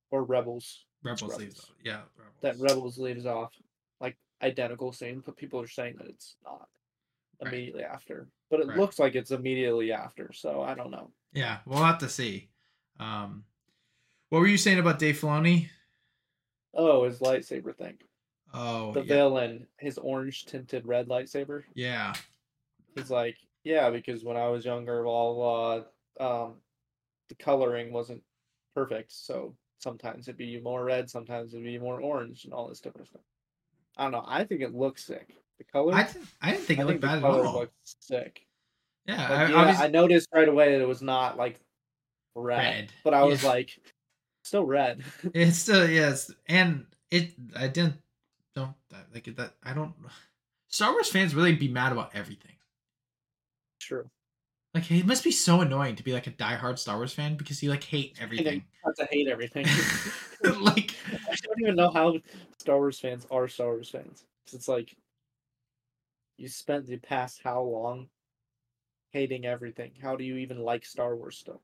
Or 0.09 0.23
Rebels. 0.23 0.85
Rebels 1.03 1.37
leaves. 1.37 1.71
Yeah, 1.83 2.01
Rebels. 2.17 2.35
That 2.41 2.59
Rebels 2.59 2.97
leaves 2.97 3.25
off. 3.25 3.53
Like 3.99 4.17
identical 4.41 4.91
scene, 4.91 5.21
but 5.25 5.37
people 5.37 5.59
are 5.61 5.67
saying 5.67 5.95
that 5.97 6.07
it's 6.07 6.35
not 6.43 6.69
Right. 7.41 7.53
immediately 7.53 7.83
after. 7.83 8.27
But 8.49 8.61
it 8.61 8.67
Right. 8.67 8.77
looks 8.77 8.99
like 8.99 9.15
it's 9.15 9.31
immediately 9.31 9.91
after, 9.91 10.31
so 10.33 10.61
I 10.61 10.73
don't 10.73 10.91
know. 10.91 11.11
Yeah, 11.33 11.59
we'll 11.65 11.83
have 11.83 11.99
to 11.99 12.09
see. 12.09 12.49
Um, 12.99 13.45
what 14.29 14.39
were 14.39 14.47
you 14.47 14.57
saying 14.57 14.79
about 14.79 14.99
Dave 14.99 15.19
Filoni? 15.19 15.69
Oh, 16.73 17.03
his 17.03 17.19
lightsaber 17.19 17.75
thing. 17.75 17.97
Oh, 18.53 18.93
The 18.93 19.01
yeah. 19.03 19.15
villain, 19.15 19.67
his 19.77 19.97
orange 19.97 20.45
tinted 20.45 20.85
red 20.85 21.07
lightsaber. 21.07 21.63
yeah, 21.73 22.13
He's 22.95 23.11
like, 23.11 23.37
yeah, 23.63 23.89
because 23.91 24.23
when 24.23 24.37
I 24.37 24.47
was 24.47 24.65
younger, 24.65 25.05
uh, 25.05 25.83
um, 26.19 26.61
the 27.29 27.35
coloring 27.35 27.91
wasn't 27.91 28.23
perfect, 28.73 29.11
so 29.11 29.55
sometimes 29.79 30.27
it'd 30.27 30.37
be 30.37 30.59
more 30.59 30.83
red, 30.83 31.09
sometimes 31.09 31.53
it'd 31.53 31.65
be 31.65 31.79
more 31.79 31.99
orange, 32.01 32.45
and 32.45 32.53
all 32.53 32.67
this 32.67 32.79
different 32.79 33.07
stuff. 33.07 33.21
I 33.97 34.03
don't 34.03 34.11
know. 34.11 34.23
I 34.27 34.43
think 34.43 34.61
it 34.61 34.73
looks 34.75 35.03
sick. 35.05 35.35
The 35.57 35.63
color. 35.63 35.93
I 35.95 36.03
didn't. 36.03 36.27
I 36.41 36.51
didn't 36.51 36.63
think 36.65 36.79
I 36.79 36.83
it 36.83 36.85
looked 36.85 37.01
bad 37.01 37.15
at 37.17 37.21
color 37.21 37.45
all. 37.45 37.59
looks 37.59 37.95
sick. 37.99 38.45
yeah, 39.07 39.15
Like, 39.21 39.31
I, 39.31 39.49
yeah, 39.49 39.55
obviously- 39.55 39.85
I 39.85 39.89
noticed 39.89 40.27
right 40.33 40.47
away 40.47 40.73
that 40.73 40.81
it 40.81 40.87
was 40.87 41.01
not 41.01 41.37
like 41.37 41.59
red, 42.35 42.57
Red, 42.57 42.89
but 43.03 43.13
I 43.13 43.23
was 43.23 43.41
yeah. 43.43 43.49
like, 43.49 43.79
still 44.43 44.65
red. 44.65 45.03
it's 45.33 45.57
still 45.57 45.89
yes, 45.89 46.31
and 46.47 46.85
it. 47.09 47.33
I 47.55 47.67
didn't 47.67 47.95
don't 48.55 48.75
like 49.13 49.35
that. 49.35 49.53
I 49.63 49.73
don't. 49.73 49.93
Star 50.69 50.91
Wars 50.91 51.09
fans 51.09 51.33
really 51.33 51.55
be 51.55 51.67
mad 51.69 51.91
about 51.91 52.11
everything. 52.13 52.51
True. 53.79 54.09
Like 54.77 54.91
it 54.91 55.07
must 55.07 55.23
be 55.23 55.31
so 55.31 55.61
annoying 55.61 55.95
to 55.95 56.03
be 56.03 56.13
like 56.13 56.27
a 56.27 56.31
diehard 56.31 56.77
Star 56.77 56.97
Wars 56.97 57.11
fan 57.11 57.35
because 57.35 57.63
you 57.63 57.71
like 57.71 57.83
hate 57.83 58.15
everything. 58.21 58.63
have 58.85 58.93
to 58.93 59.07
hate 59.09 59.27
everything. 59.27 59.65
like 60.61 60.93
I 61.11 61.35
don't 61.43 61.61
even 61.61 61.75
know 61.75 61.89
how 61.89 62.19
Star 62.59 62.77
Wars 62.77 62.99
fans 62.99 63.25
are 63.31 63.47
Star 63.47 63.69
Wars 63.69 63.89
fans. 63.89 64.23
It's 64.53 64.67
like 64.67 64.95
you 66.37 66.47
spent 66.47 66.85
the 66.85 66.97
past 66.97 67.41
how 67.43 67.63
long 67.63 68.09
hating 69.09 69.47
everything? 69.47 69.93
How 69.99 70.15
do 70.15 70.23
you 70.23 70.37
even 70.37 70.59
like 70.59 70.85
Star 70.85 71.15
Wars 71.15 71.39
stuff? 71.39 71.61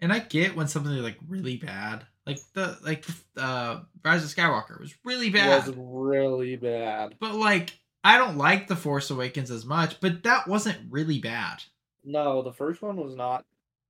And 0.00 0.12
I 0.12 0.18
get 0.18 0.56
when 0.56 0.66
something 0.66 0.90
like 0.94 1.18
really 1.28 1.58
bad, 1.58 2.04
like 2.26 2.40
the 2.52 2.76
like 2.82 3.04
uh 3.36 3.82
Rise 4.04 4.24
of 4.24 4.34
Skywalker 4.34 4.80
was 4.80 4.92
really 5.04 5.30
bad. 5.30 5.68
It 5.68 5.76
was 5.76 5.76
really 5.78 6.56
bad. 6.56 7.14
but 7.20 7.36
like 7.36 7.78
I 8.02 8.18
don't 8.18 8.36
like 8.36 8.66
the 8.66 8.74
Force 8.74 9.08
Awakens 9.10 9.52
as 9.52 9.64
much, 9.64 10.00
but 10.00 10.24
that 10.24 10.48
wasn't 10.48 10.78
really 10.90 11.20
bad. 11.20 11.62
No, 12.06 12.40
the 12.42 12.52
first 12.52 12.80
one 12.80 12.96
was 12.96 13.14
not 13.14 13.44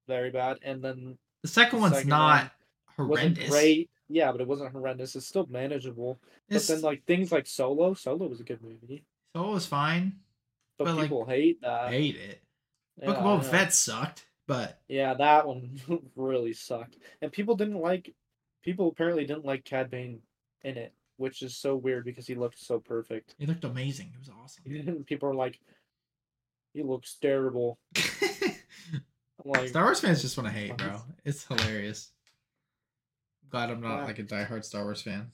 very 0.09 0.31
bad, 0.31 0.59
and 0.63 0.83
then 0.83 1.19
The 1.43 1.49
second 1.49 1.81
one's 1.81 1.95
second 1.95 2.09
not 2.11 2.51
one 2.97 3.09
horrendous. 3.09 3.49
great. 3.51 3.91
Yeah, 4.09 4.33
but 4.33 4.41
it 4.41 4.47
wasn't 4.49 4.73
horrendous. 4.73 5.15
It's 5.17 5.27
still 5.27 5.47
manageable. 5.51 6.19
It's, 6.49 6.67
But 6.69 6.75
then 6.75 6.83
like 6.83 7.05
things 7.07 7.31
like 7.33 7.47
Solo, 7.47 7.93
Solo 7.95 8.27
was 8.27 8.41
a 8.41 8.45
good 8.45 8.63
movie, 8.63 9.05
Solo 9.35 9.53
was 9.53 9.67
fine. 9.67 10.17
but, 10.79 10.85
But, 10.87 10.95
like, 10.95 11.05
people 11.05 11.25
hate 11.27 11.61
that. 11.63 11.91
hate 11.91 12.17
it. 12.17 12.41
Yeah, 12.99 13.07
Book 13.07 13.17
of 13.19 13.25
Boba. 13.25 13.45
Fett 13.45 13.75
sucked, 13.75 14.27
but 14.47 14.81
Yeah, 14.89 15.15
that 15.15 15.47
one 15.47 15.79
really 16.17 16.53
sucked. 16.55 16.97
And 17.21 17.31
people 17.33 17.57
didn't 17.57 17.81
like 17.81 18.15
people 18.63 18.89
apparently 18.89 19.27
didn't 19.27 19.45
like 19.45 19.65
Cad 19.65 19.91
Bane 19.91 20.21
in 20.63 20.77
it, 20.79 20.93
which 21.19 21.43
is 21.43 21.57
so 21.57 21.77
weird 21.77 22.05
because 22.05 22.27
he 22.27 22.35
looked 22.37 22.59
so 22.59 22.79
perfect. 22.81 23.35
He 23.39 23.47
looked 23.47 23.65
amazing. 23.65 24.13
It 24.15 24.19
was 24.19 24.31
awesome. 24.31 25.05
people 25.07 25.29
are 25.29 25.35
like 25.35 25.61
he 26.77 26.83
looks 26.83 27.17
terrible. 27.21 27.79
Like 29.45 29.69
Star 29.69 29.85
Wars 29.85 30.01
fans 30.01 30.23
just 30.23 30.37
want 30.37 30.49
to 30.49 30.53
hate, 30.53 30.77
bro. 30.77 31.03
It's 31.25 31.45
hilarious. 31.47 32.11
Glad 33.49 33.71
I'm 33.71 33.81
not 33.81 33.99
Yeah. 33.99 34.05
like 34.07 34.19
a 34.19 34.25
diehard 34.25 34.65
Star 34.65 34.83
Wars 34.83 35.03
fan. 35.03 35.31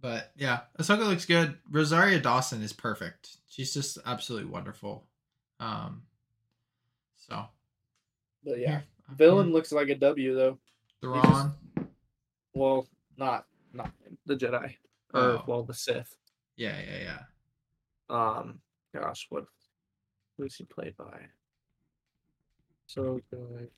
But 0.00 0.32
yeah, 0.36 0.60
Ahsoka 0.80 1.06
looks 1.06 1.24
good. 1.26 1.56
Rosario 1.70 2.18
Dawson 2.18 2.62
is 2.62 2.72
perfect. 2.72 3.36
She's 3.48 3.72
just 3.72 3.98
absolutely 4.04 4.50
wonderful. 4.50 5.06
Um, 5.60 6.02
so 7.16 7.44
but 8.44 8.58
yeah. 8.58 8.80
I'm 9.08 9.14
Villain 9.16 9.52
looks 9.52 9.70
like 9.70 9.88
a 9.88 9.94
W 9.94 10.34
though. 10.34 10.58
Thrawn. 11.00 11.54
Well, 12.54 12.88
not 13.16 13.46
not 13.72 13.92
the 14.26 14.34
Jedi. 14.34 14.74
Or 15.14 15.20
Oh. 15.20 15.44
well 15.46 15.62
the 15.62 15.74
Sith. 15.74 16.16
Yeah, 16.56 16.76
yeah, 16.80 16.98
yeah. 17.02 17.18
Um 18.12 18.60
gosh, 18.94 19.26
what 19.30 19.44
who's 20.36 20.54
he 20.56 20.64
played 20.64 20.96
by? 20.96 21.20
So 22.86 23.20
good. 23.30 23.70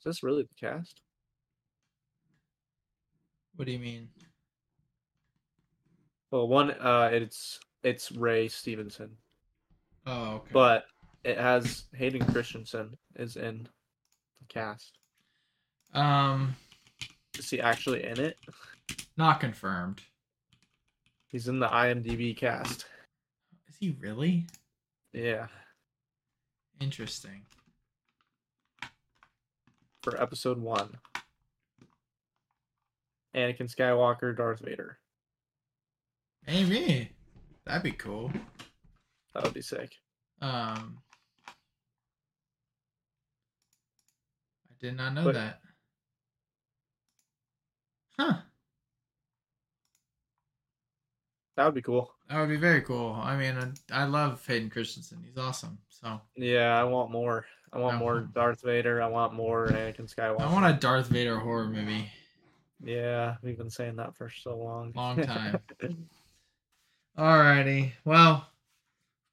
Is 0.00 0.04
this 0.04 0.22
really 0.24 0.42
the 0.42 0.54
cast? 0.58 1.00
What 3.54 3.66
do 3.66 3.72
you 3.72 3.78
mean? 3.78 4.08
Well, 6.32 6.48
one, 6.48 6.70
uh, 6.72 7.10
it's 7.12 7.60
it's 7.84 8.10
Ray 8.10 8.48
Stevenson, 8.48 9.10
Oh, 10.06 10.36
okay. 10.36 10.50
but 10.52 10.84
it 11.22 11.38
has 11.38 11.84
Hayden 11.94 12.24
Christensen 12.32 12.96
is 13.16 13.36
in 13.36 13.68
the 14.40 14.46
cast. 14.48 14.98
um, 15.94 16.56
Is 17.38 17.50
he 17.50 17.60
actually 17.60 18.04
in 18.04 18.18
it? 18.18 18.36
not 19.16 19.40
confirmed. 19.40 20.02
He's 21.28 21.48
in 21.48 21.58
the 21.60 21.68
IMDb 21.68 22.36
cast. 22.36 22.86
Is 23.68 23.76
he 23.78 23.96
really? 24.00 24.46
Yeah, 25.12 25.46
Interesting. 26.80 27.42
for 30.02 30.20
episode 30.20 30.58
one. 30.58 30.98
Anakin 33.36 33.72
Skywalker, 33.74 34.36
Darth 34.36 34.60
Vader. 34.60 34.98
Maybe. 36.46 37.12
That'd 37.64 37.82
be 37.84 37.92
cool. 37.92 38.32
That 39.32 39.44
would 39.44 39.54
be 39.54 39.62
sick. 39.62 39.94
Um, 40.40 40.98
I 44.68 44.74
did 44.80 44.96
not 44.96 45.14
know 45.14 45.24
But- 45.24 45.34
that. 45.34 45.60
Huh. 48.18 48.40
That 51.56 51.66
would 51.66 51.74
be 51.74 51.82
cool. 51.82 52.14
That 52.28 52.40
would 52.40 52.48
be 52.48 52.56
very 52.56 52.80
cool. 52.82 53.12
I 53.22 53.36
mean, 53.36 53.56
I- 53.90 54.02
I 54.02 54.04
love 54.04 54.44
Hayden 54.46 54.70
Christensen. 54.70 55.22
He's 55.22 55.36
awesome. 55.36 55.78
So 55.88 56.20
Yeah, 56.36 56.78
I 56.80 56.84
want 56.84 57.10
more. 57.10 57.46
I 57.72 57.78
want 57.78 57.96
I 57.96 57.98
more 57.98 58.14
want- 58.14 58.34
Darth 58.34 58.62
Vader. 58.62 59.02
I 59.02 59.06
want 59.06 59.34
more 59.34 59.66
Anakin 59.68 60.12
Skywalker. 60.12 60.40
I 60.40 60.52
want 60.52 60.66
a 60.74 60.78
Darth 60.78 61.08
Vader 61.08 61.38
horror 61.38 61.68
movie. 61.68 62.10
Yeah, 62.84 63.36
we've 63.42 63.56
been 63.56 63.70
saying 63.70 63.96
that 63.96 64.16
for 64.16 64.28
so 64.30 64.56
long. 64.56 64.92
Long 64.94 65.16
time. 65.22 65.60
Alrighty. 67.18 67.92
Well, 68.04 68.48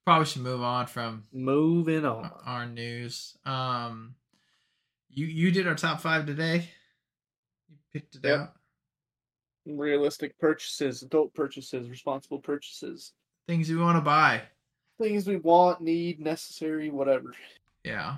probably 0.04 0.26
should 0.26 0.42
move 0.42 0.62
on 0.62 0.86
from 0.86 1.24
Moving 1.32 2.04
on. 2.04 2.30
our 2.44 2.66
news. 2.66 3.36
Um, 3.44 4.14
you 5.08 5.26
you 5.26 5.50
did 5.50 5.66
our 5.66 5.74
top 5.74 6.00
five 6.00 6.26
today. 6.26 6.68
You 7.68 7.76
picked 7.92 8.16
it 8.16 8.24
Yep. 8.24 8.38
out. 8.40 8.52
Realistic 9.78 10.38
purchases, 10.38 11.02
adult 11.02 11.34
purchases, 11.34 11.88
responsible 11.88 12.38
purchases. 12.38 13.12
Things 13.46 13.68
we 13.68 13.76
want 13.76 13.96
to 13.96 14.02
buy. 14.02 14.42
Things 14.98 15.26
we 15.26 15.36
want, 15.36 15.80
need, 15.80 16.20
necessary, 16.20 16.90
whatever. 16.90 17.32
Yeah. 17.84 18.16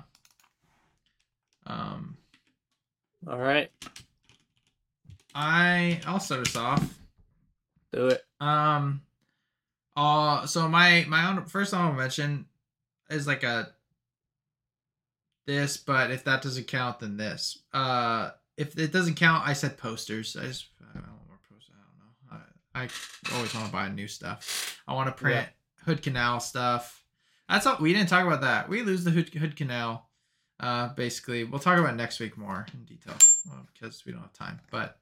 Um, 1.65 2.17
All 3.27 3.39
right. 3.39 3.71
I 5.33 6.01
I'll 6.05 6.19
start 6.19 6.47
us 6.47 6.55
off. 6.55 6.99
Do 7.91 8.07
it. 8.07 8.23
Um, 8.39 9.01
uh, 9.95 10.45
so 10.45 10.67
my 10.67 11.05
my 11.07 11.29
own 11.29 11.45
first 11.45 11.73
honorable 11.73 11.99
mention 11.99 12.45
is 13.09 13.27
like 13.27 13.43
a 13.43 13.69
this, 15.45 15.77
but 15.77 16.11
if 16.11 16.23
that 16.23 16.41
doesn't 16.41 16.67
count, 16.67 16.99
then 16.99 17.17
this. 17.17 17.59
Uh, 17.73 18.31
if 18.57 18.77
it 18.77 18.91
doesn't 18.91 19.15
count, 19.15 19.47
I 19.47 19.53
said 19.53 19.77
posters. 19.77 20.37
I 20.39 20.45
just 20.45 20.67
I 20.81 20.93
don't 20.93 21.07
want 21.07 21.27
more 21.27 21.39
posters. 21.49 21.75
I 22.75 22.79
don't 22.79 22.87
know. 22.87 23.31
I, 23.31 23.33
I 23.33 23.35
always 23.37 23.53
want 23.53 23.65
to 23.67 23.71
buy 23.71 23.89
new 23.89 24.07
stuff. 24.07 24.81
I 24.87 24.93
want 24.93 25.07
to 25.07 25.13
print 25.13 25.47
Hood 25.85 26.01
Canal 26.01 26.39
stuff. 26.39 27.03
That's 27.49 27.65
all. 27.65 27.77
We 27.79 27.93
didn't 27.93 28.09
talk 28.09 28.25
about 28.25 28.41
that. 28.41 28.69
We 28.69 28.81
lose 28.81 29.03
the 29.03 29.11
Hood, 29.11 29.29
Hood 29.33 29.55
Canal. 29.55 30.09
Uh, 30.59 30.89
basically, 30.93 31.43
we'll 31.43 31.59
talk 31.59 31.77
about 31.77 31.93
it 31.93 31.97
next 31.97 32.19
week 32.19 32.37
more 32.37 32.65
in 32.73 32.85
detail 32.85 33.15
uh, 33.51 33.57
because 33.73 34.05
we 34.05 34.11
don't 34.11 34.21
have 34.21 34.33
time. 34.33 34.59
But 34.71 34.97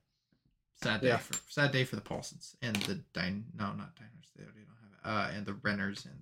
sad 0.81 1.01
day 1.01 1.09
Yeah. 1.09 1.17
for 1.17 1.33
sad 1.49 1.71
day 1.71 1.83
for 1.83 1.95
the 1.95 2.01
Paulsons 2.01 2.55
and 2.61 2.75
the 2.77 2.95
Dine. 3.13 3.45
No, 3.55 3.65
not 3.73 3.95
Diners. 3.95 4.31
They 4.35 4.43
already 4.43 4.61
don't 4.61 5.13
have 5.13 5.29
it. 5.29 5.35
Uh, 5.35 5.37
and 5.37 5.45
the 5.45 5.53
Renners 5.53 6.05
and 6.05 6.19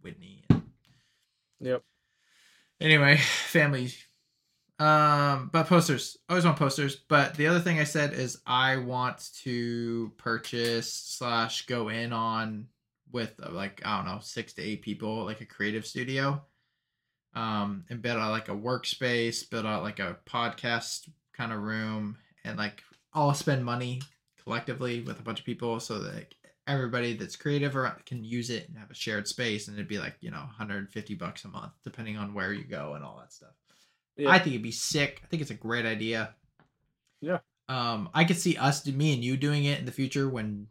Whitney. 0.00 0.44
And... 0.48 0.62
Yep. 1.60 1.82
Anyway, 2.80 3.16
family. 3.18 3.92
Um, 4.80 5.50
but 5.52 5.66
posters. 5.66 6.16
Always 6.30 6.46
want 6.46 6.58
posters. 6.58 6.96
But 6.96 7.34
the 7.34 7.46
other 7.46 7.60
thing 7.60 7.78
I 7.78 7.84
said 7.84 8.14
is 8.14 8.40
I 8.46 8.78
want 8.78 9.28
to 9.42 10.10
purchase 10.16 10.92
slash 10.92 11.66
go 11.66 11.90
in 11.90 12.14
on 12.14 12.66
with 13.12 13.38
uh, 13.44 13.50
like 13.52 13.82
I 13.84 13.98
don't 13.98 14.06
know 14.06 14.20
six 14.22 14.54
to 14.54 14.62
eight 14.62 14.80
people, 14.80 15.24
like 15.26 15.42
a 15.42 15.46
creative 15.46 15.86
studio, 15.86 16.42
um, 17.34 17.84
and 17.90 18.00
build 18.00 18.18
out 18.18 18.30
like 18.30 18.48
a 18.48 18.52
workspace, 18.52 19.48
build 19.48 19.66
out 19.66 19.82
like 19.82 19.98
a 19.98 20.16
podcast 20.26 21.10
kind 21.34 21.52
of 21.52 21.60
room, 21.60 22.16
and 22.44 22.56
like 22.56 22.82
all 23.12 23.34
spend 23.34 23.62
money 23.62 24.00
collectively 24.42 25.02
with 25.02 25.20
a 25.20 25.22
bunch 25.22 25.40
of 25.40 25.44
people 25.44 25.78
so 25.78 25.98
that 25.98 26.14
like, 26.14 26.34
everybody 26.66 27.12
that's 27.12 27.36
creative 27.36 27.76
or 27.76 27.94
can 28.06 28.24
use 28.24 28.48
it 28.48 28.66
and 28.68 28.78
have 28.78 28.90
a 28.90 28.94
shared 28.94 29.28
space, 29.28 29.68
and 29.68 29.76
it'd 29.76 29.88
be 29.88 29.98
like 29.98 30.16
you 30.22 30.30
know 30.30 30.38
150 30.38 31.14
bucks 31.16 31.44
a 31.44 31.48
month 31.48 31.72
depending 31.84 32.16
on 32.16 32.32
where 32.32 32.54
you 32.54 32.64
go 32.64 32.94
and 32.94 33.04
all 33.04 33.18
that 33.20 33.30
stuff. 33.30 33.59
Yeah. 34.20 34.30
I 34.30 34.38
think 34.38 34.48
it'd 34.54 34.62
be 34.62 34.70
sick. 34.70 35.20
I 35.24 35.26
think 35.28 35.42
it's 35.42 35.50
a 35.50 35.54
great 35.54 35.86
idea. 35.86 36.34
Yeah. 37.20 37.38
Um, 37.68 38.08
I 38.14 38.24
could 38.24 38.36
see 38.36 38.56
us, 38.56 38.84
me 38.86 39.14
and 39.14 39.22
you 39.24 39.36
doing 39.36 39.64
it 39.64 39.78
in 39.78 39.84
the 39.84 39.92
future 39.92 40.28
when 40.28 40.66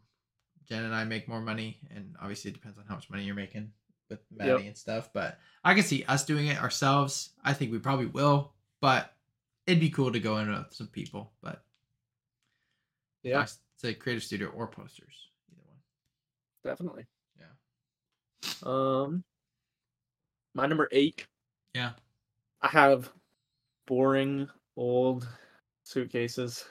Jen 0.68 0.84
and 0.84 0.94
I 0.94 1.04
make 1.04 1.26
more 1.28 1.40
money, 1.40 1.78
and 1.94 2.14
obviously 2.20 2.50
it 2.50 2.54
depends 2.54 2.78
on 2.78 2.84
how 2.86 2.94
much 2.94 3.08
money 3.10 3.24
you're 3.24 3.34
making 3.34 3.72
with 4.08 4.20
Maddie 4.30 4.50
Yep. 4.50 4.60
and 4.60 4.76
stuff. 4.76 5.10
But 5.12 5.38
I 5.64 5.74
could 5.74 5.84
see 5.84 6.04
us 6.04 6.24
doing 6.24 6.46
it 6.48 6.60
ourselves. 6.62 7.30
I 7.44 7.52
think 7.54 7.72
we 7.72 7.78
probably 7.78 8.06
will, 8.06 8.52
but 8.80 9.14
it'd 9.66 9.80
be 9.80 9.90
cool 9.90 10.12
to 10.12 10.20
go 10.20 10.36
in 10.38 10.48
with 10.50 10.72
some 10.72 10.88
people. 10.88 11.32
But 11.42 11.64
Yeah, 13.22 13.46
say 13.76 13.94
creative 13.94 14.22
studio 14.22 14.48
or 14.48 14.66
posters, 14.66 15.28
either 15.50 15.62
one. 15.66 15.76
definitely. 16.64 17.06
Yeah. 17.38 18.50
Um, 18.62 19.24
my 20.54 20.66
number 20.66 20.88
eight. 20.92 21.26
Yeah. 21.74 21.92
I 22.62 22.68
have 22.68 23.10
boring 23.90 24.48
old 24.76 25.26
suitcases. 25.82 26.64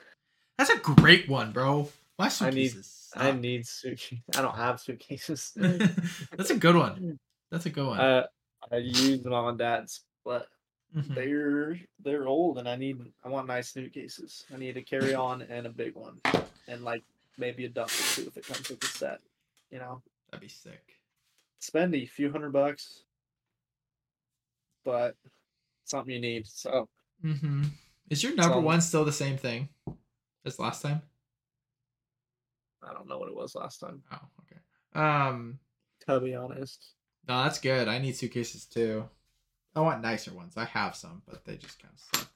That's 0.58 0.70
a 0.70 0.78
great 0.78 1.28
one, 1.28 1.52
bro. 1.52 1.90
My 2.18 2.32
I 2.42 2.50
need- 2.50 2.70
suitcases. 2.70 3.12
I 3.14 3.32
need 3.32 3.68
suitcases. 3.68 4.24
I 4.38 4.42
don't 4.42 4.56
have 4.56 4.80
suitcases. 4.80 5.52
That's 6.38 6.50
a 6.50 6.56
good 6.58 6.78
one. 6.78 7.20
That's 7.52 7.66
a 7.66 7.70
good 7.70 7.86
one. 7.86 8.00
uh, 8.00 8.26
I 8.72 8.78
use 8.78 9.24
mom 9.26 9.48
and 9.50 9.58
dad's, 9.58 10.02
but 10.24 10.48
Mhm. 10.96 11.14
they're 11.14 11.80
they're 12.04 12.28
old, 12.28 12.58
and 12.58 12.68
I 12.70 12.76
need 12.78 12.98
I 13.24 13.28
want 13.30 13.48
nice 13.48 13.70
suitcases. 13.70 14.46
I 14.54 14.58
need 14.58 14.78
a 14.78 14.82
carry 14.82 15.14
on 15.14 15.42
and 15.50 15.68
a 15.68 15.70
big 15.70 15.94
one, 15.96 16.20
and 16.68 16.84
like 16.84 17.04
maybe 17.38 17.66
a 17.66 17.70
duffel 17.70 18.24
too 18.24 18.30
if 18.30 18.38
it 18.38 18.46
comes 18.48 18.70
with 18.70 18.82
a 18.84 18.88
set. 18.88 19.20
You 19.72 19.78
know, 19.80 20.02
That'd 20.32 20.42
be 20.42 20.48
sick. 20.48 20.96
spendy, 21.62 22.10
few 22.10 22.32
hundred 22.32 22.54
bucks, 22.54 23.04
but 24.86 25.16
something 25.86 26.14
you 26.14 26.22
need. 26.22 26.48
So 26.48 26.88
Mm-hmm. 27.24 27.64
Is 28.10 28.24
your 28.24 28.36
number 28.36 28.56
So- 28.56 28.62
one 28.62 28.82
still 28.82 29.06
the 29.06 29.12
same 29.12 29.38
thing 29.38 29.70
as 30.46 30.60
last 30.60 30.82
time? 30.82 31.02
I 32.82 32.94
don't 32.94 33.08
know 33.08 33.18
what 33.20 33.30
it 33.30 33.36
was 33.36 33.56
last 33.56 33.80
time. 33.80 34.04
Oh, 34.12 34.18
okay. 34.42 34.60
Um, 35.06 35.60
To 36.08 36.20
be 36.20 36.34
honest, 36.34 36.94
no, 37.28 37.44
that's 37.44 37.60
good. 37.60 37.88
I 37.88 38.00
need 38.00 38.16
suitcases 38.16 38.66
too. 38.66 39.08
I 39.76 39.82
want 39.82 40.02
nicer 40.02 40.34
ones. 40.34 40.54
I 40.58 40.66
have 40.66 40.96
some, 40.96 41.22
but 41.28 41.46
they 41.46 41.58
just 41.58 41.80
kind 41.82 41.94
of 41.94 42.20
suck. 42.22 42.30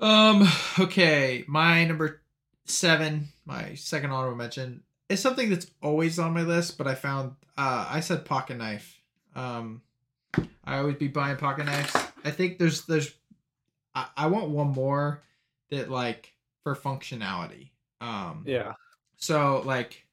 Um, 0.00 0.48
okay, 0.78 1.44
my 1.48 1.84
number 1.84 2.20
seven, 2.66 3.28
my 3.44 3.74
second 3.74 4.10
honorable 4.12 4.36
mention, 4.36 4.82
is 5.08 5.20
something 5.20 5.48
that's 5.50 5.66
always 5.82 6.18
on 6.18 6.34
my 6.34 6.42
list, 6.42 6.78
but 6.78 6.86
I 6.86 6.94
found 6.94 7.32
uh 7.56 7.86
I 7.90 8.00
said 8.00 8.24
pocket 8.24 8.58
knife. 8.58 9.00
Um 9.34 9.82
I 10.64 10.78
always 10.78 10.96
be 10.96 11.08
buying 11.08 11.36
pocket 11.38 11.64
knives. 11.64 11.96
I 12.28 12.30
think 12.30 12.58
there's 12.58 12.84
there's 12.84 13.10
I, 13.94 14.06
I 14.16 14.26
want 14.26 14.50
one 14.50 14.68
more 14.68 15.22
that 15.70 15.90
like 15.90 16.34
for 16.62 16.76
functionality. 16.76 17.70
Um 18.02 18.44
yeah, 18.46 18.74
so 19.16 19.62
like 19.64 20.06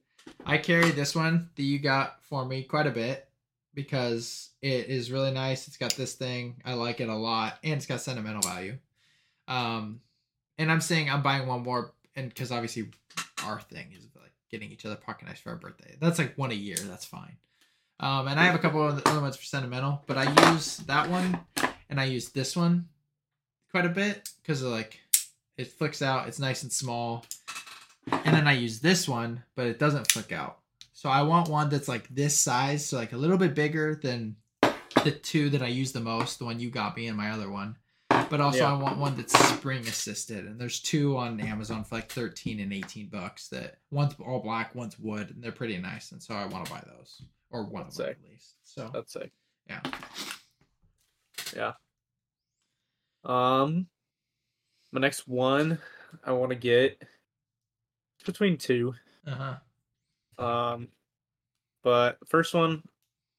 I 0.46 0.58
carry 0.58 0.92
this 0.92 1.14
one 1.14 1.50
that 1.56 1.64
you 1.64 1.78
got 1.78 2.24
for 2.24 2.46
me 2.46 2.64
quite 2.64 2.88
a 2.88 2.92
bit 2.92 3.28
because 3.74 4.52
it 4.62 4.88
is 4.88 5.12
really 5.12 5.32
nice. 5.32 5.68
It's 5.68 5.76
got 5.76 5.94
this 5.96 6.14
thing. 6.14 6.62
I 6.64 6.74
like 6.76 7.02
it 7.02 7.10
a 7.10 7.16
lot 7.16 7.58
and 7.66 7.74
it's 7.74 7.86
got 7.86 8.00
sentimental 8.00 8.42
value. 8.42 8.78
Um 9.50 10.00
and 10.58 10.72
I'm 10.72 10.82
saying 10.82 11.10
I'm 11.10 11.22
buying 11.22 11.48
one 11.48 11.64
more 11.64 11.92
and 12.16 12.34
cuz 12.34 12.50
obviously 12.50 12.92
our 13.44 13.60
thing 13.60 13.92
is 13.92 14.08
like 14.16 14.32
getting 14.50 14.72
each 14.72 14.86
other 14.86 14.96
pocket 14.96 15.28
knives 15.28 15.42
for 15.42 15.50
our 15.50 15.58
birthday. 15.58 15.98
That's 16.00 16.18
like 16.18 16.38
one 16.38 16.52
a 16.52 16.56
year. 16.56 16.78
That's 16.78 17.06
fine. 17.06 17.36
Um 18.00 18.30
and 18.30 18.40
I 18.40 18.46
have 18.46 18.56
a 18.56 18.60
couple 18.60 18.88
of 18.88 19.06
other 19.06 19.20
ones 19.20 19.36
for 19.36 19.44
sentimental, 19.44 20.02
but 20.08 20.18
I 20.18 20.54
use 20.54 20.78
that 20.88 21.10
one 21.10 21.40
and 21.96 22.02
I 22.02 22.06
use 22.12 22.28
this 22.30 22.58
one 22.58 22.90
quite 23.72 23.86
a 23.86 23.90
bit 23.90 24.30
cuz 24.44 24.62
like 24.62 25.00
it 25.58 25.72
flicks 25.72 26.02
out. 26.02 26.28
It's 26.28 26.40
nice 26.40 26.64
and 26.64 26.72
small 26.72 27.26
and 28.12 28.36
then 28.36 28.48
I 28.48 28.52
use 28.52 28.82
this 28.82 29.08
one, 29.08 29.44
but 29.56 29.66
it 29.66 29.80
doesn't 29.80 30.12
flick 30.12 30.34
out. 30.34 30.60
So 30.92 31.10
I 31.10 31.22
want 31.22 31.48
one 31.48 31.70
that's 31.70 31.88
like 31.88 32.08
this 32.14 32.38
size, 32.38 32.86
so 32.86 32.98
like 32.98 33.14
a 33.14 33.18
little 33.18 33.38
bit 33.38 33.56
bigger 33.56 33.96
than 33.96 34.36
the 35.04 35.12
two 35.12 35.50
that 35.52 35.62
I 35.62 35.68
use 35.68 35.94
the 35.94 36.02
most, 36.02 36.40
the 36.40 36.46
one 36.46 36.60
you 36.60 36.70
got 36.70 36.98
me 36.98 37.08
and 37.08 37.18
my 37.18 37.32
other 37.32 37.50
one. 37.50 37.78
But 38.10 38.42
also 38.42 38.60
Yeah. 38.60 38.74
I 38.74 38.78
want 38.78 38.98
one 38.98 39.16
that's 39.16 39.38
spring 39.50 39.88
assisted, 39.88 40.46
and 40.46 40.60
there's 40.60 40.82
two 40.82 41.18
on 41.18 41.40
Amazon 41.40 41.86
for 41.86 41.96
like 41.96 42.12
13 42.12 42.60
and 42.60 42.74
18 42.74 43.08
bucks. 43.08 43.48
That 43.50 43.78
one's 43.90 44.16
all 44.20 44.40
black, 44.40 44.76
one's 44.76 45.00
wood, 45.00 45.30
and 45.30 45.42
they're 45.42 45.52
pretty 45.54 45.78
nice, 45.78 46.12
and 46.12 46.22
so 46.22 46.34
I 46.34 46.46
want 46.46 46.66
to 46.66 46.72
buy 46.72 46.84
those 46.86 47.22
or 47.52 47.64
one 47.64 47.84
of 47.84 47.96
them 47.96 48.08
Sick. 48.08 48.18
at 48.24 48.30
least. 48.30 48.56
So 48.64 48.90
that's 48.94 49.14
sick. 49.14 49.32
yeah, 49.70 49.82
Yeah. 51.56 51.74
Um, 53.26 53.88
my 54.92 55.02
next 55.02 55.28
one 55.28 55.80
I 56.24 56.32
want 56.32 56.52
to 56.52 56.56
get 56.56 57.02
between 58.26 58.58
two. 58.58 58.94
uh 59.28 59.58
huh, 60.38 60.44
Um, 60.44 60.88
but 61.84 62.18
first 62.28 62.54
one 62.54 62.82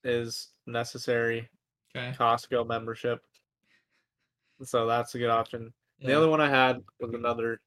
is 0.05 0.49
necessary 0.67 1.49
okay. 1.97 2.15
Costco 2.19 2.67
membership. 2.67 3.25
So 4.63 4.87
that's 4.87 5.15
a 5.15 5.19
good 5.19 5.31
option. 5.31 5.73
The 6.01 6.15
other 6.17 6.29
one 6.29 6.41
I 6.41 6.49
had 6.49 6.83
was 7.01 7.15
another 7.15 7.61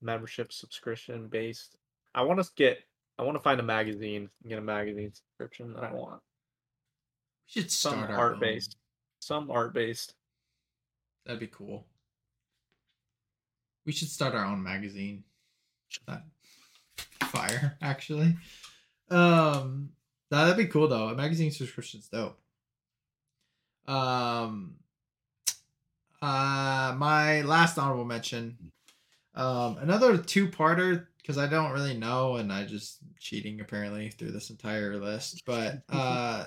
membership 0.00 0.52
subscription 0.52 1.28
based. 1.28 1.76
I 2.14 2.22
want 2.22 2.42
to 2.42 2.50
get. 2.56 2.78
I 3.18 3.22
want 3.22 3.36
to 3.36 3.42
find 3.42 3.60
a 3.60 3.62
magazine 3.64 4.28
and 4.42 4.48
get 4.50 4.58
a 4.58 4.62
magazine 4.62 5.12
subscription 5.12 5.72
that 5.74 5.84
I 5.84 5.92
want. 5.92 6.20
we 7.54 7.62
should 7.62 7.70
Some 7.70 7.92
start 7.94 8.10
our 8.10 8.16
art 8.18 8.34
own. 8.34 8.40
based. 8.40 8.76
Some 9.20 9.50
art 9.50 9.74
based. 9.74 10.14
That'd 11.24 11.40
be 11.40 11.46
cool. 11.46 11.86
We 13.84 13.92
should 13.92 14.08
start 14.08 14.34
our 14.34 14.44
own 14.44 14.62
magazine. 14.62 15.24
That 16.06 16.24
fire, 17.24 17.76
actually. 17.82 18.36
Um, 19.10 19.90
nah, 20.30 20.44
that'd 20.44 20.56
be 20.56 20.70
cool 20.70 20.88
though. 20.88 21.08
A 21.08 21.14
magazine 21.14 21.50
subscription's 21.50 22.08
dope. 22.08 22.38
Um, 23.86 24.74
uh, 26.20 26.94
my 26.96 27.42
last 27.42 27.78
honorable 27.78 28.04
mention, 28.04 28.56
um, 29.34 29.78
another 29.78 30.18
two-parter 30.18 31.06
because 31.20 31.38
I 31.38 31.46
don't 31.46 31.72
really 31.72 31.96
know 31.96 32.36
and 32.36 32.52
I 32.52 32.64
just 32.64 32.98
cheating 33.18 33.60
apparently 33.60 34.10
through 34.10 34.32
this 34.32 34.50
entire 34.50 34.96
list. 34.96 35.42
But 35.46 35.82
uh, 35.88 36.44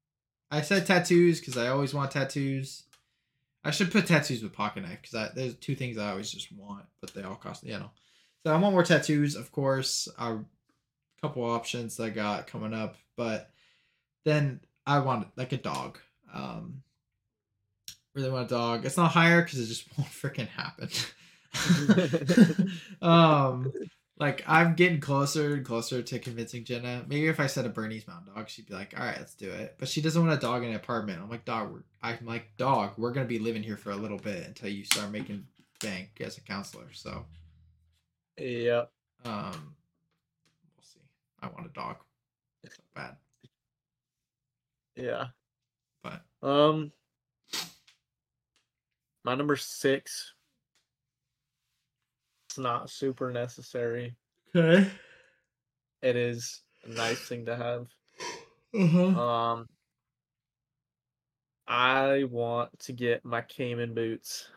I 0.50 0.62
said 0.62 0.86
tattoos 0.86 1.40
because 1.40 1.56
I 1.56 1.68
always 1.68 1.94
want 1.94 2.10
tattoos. 2.10 2.84
I 3.66 3.72
should 3.72 3.90
put 3.90 4.06
tattoos 4.06 4.42
with 4.44 4.52
pocket 4.52 4.82
knife 4.82 5.00
because 5.02 5.34
there's 5.34 5.54
two 5.54 5.74
things 5.74 5.98
I 5.98 6.10
always 6.10 6.30
just 6.30 6.52
want, 6.52 6.84
but 7.00 7.12
they 7.12 7.22
all 7.22 7.34
cost 7.34 7.64
you 7.64 7.72
know. 7.72 7.90
So 8.44 8.54
I 8.54 8.56
want 8.58 8.74
more 8.74 8.84
tattoos, 8.84 9.34
of 9.34 9.50
course. 9.50 10.08
A 10.18 10.38
couple 11.20 11.44
options 11.44 11.98
I 11.98 12.10
got 12.10 12.46
coming 12.46 12.72
up, 12.72 12.94
but 13.16 13.50
then 14.24 14.60
I 14.86 15.00
want 15.00 15.26
like 15.36 15.50
a 15.52 15.56
dog. 15.56 15.98
Um, 16.32 16.82
really 18.14 18.30
want 18.30 18.46
a 18.46 18.54
dog. 18.54 18.86
It's 18.86 18.96
not 18.96 19.10
higher 19.10 19.42
because 19.42 19.58
it 19.58 19.66
just 19.66 19.86
won't 19.98 20.10
freaking 20.10 20.48
happen. 20.48 20.88
um, 23.02 23.72
like 24.18 24.42
I'm 24.46 24.74
getting 24.74 25.00
closer 25.00 25.54
and 25.54 25.64
closer 25.64 26.02
to 26.02 26.18
convincing 26.18 26.64
Jenna. 26.64 27.04
Maybe 27.06 27.26
if 27.28 27.38
I 27.40 27.46
said 27.46 27.66
a 27.66 27.68
Bernese 27.68 28.04
Mountain 28.08 28.32
Dog, 28.34 28.48
she'd 28.48 28.66
be 28.66 28.74
like, 28.74 28.98
"All 28.98 29.04
right, 29.04 29.18
let's 29.18 29.34
do 29.34 29.50
it." 29.50 29.76
But 29.78 29.88
she 29.88 30.00
doesn't 30.00 30.24
want 30.26 30.36
a 30.36 30.40
dog 30.40 30.62
in 30.62 30.70
an 30.70 30.76
apartment. 30.76 31.20
I'm 31.20 31.28
like, 31.30 31.44
"Dog, 31.44 31.72
we're, 31.72 31.82
I'm 32.02 32.24
like, 32.24 32.56
dog, 32.56 32.92
we're 32.96 33.12
gonna 33.12 33.26
be 33.26 33.38
living 33.38 33.62
here 33.62 33.76
for 33.76 33.90
a 33.90 33.96
little 33.96 34.18
bit 34.18 34.46
until 34.46 34.70
you 34.70 34.84
start 34.84 35.10
making 35.10 35.46
bank 35.80 36.10
as 36.20 36.38
a 36.38 36.40
counselor." 36.40 36.92
So, 36.92 37.26
Yep. 38.38 38.90
um, 39.24 39.76
we'll 40.76 40.82
see. 40.84 41.00
I 41.42 41.48
want 41.48 41.66
a 41.66 41.70
dog. 41.70 41.96
It's 42.62 42.78
not 42.94 42.94
bad, 42.94 43.16
Yeah. 44.96 45.28
but 46.02 46.22
Um, 46.42 46.92
my 49.24 49.34
number 49.34 49.56
six. 49.56 50.32
It's 52.56 52.62
not 52.62 52.88
super 52.88 53.30
necessary. 53.30 54.16
okay. 54.56 54.88
It 56.00 56.16
is 56.16 56.62
a 56.86 56.88
nice 56.88 57.20
thing 57.28 57.44
to 57.44 57.54
have. 57.54 57.86
Uh-huh. 58.74 59.20
Um, 59.20 59.68
I 61.68 62.24
want 62.24 62.70
to 62.78 62.92
get 62.94 63.26
my 63.26 63.42
Cayman 63.42 63.92
boots, 63.92 64.48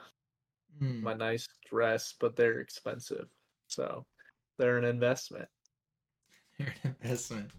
Mm. 0.81 1.01
my 1.01 1.13
nice 1.13 1.45
dress, 1.69 2.13
but 2.21 2.37
they're 2.37 2.61
expensive, 2.61 3.27
so 3.67 4.05
they're 4.57 4.77
an 4.77 4.85
investment. 4.85 5.49
They're 6.57 6.73
an 6.85 6.95
investment. 7.03 7.51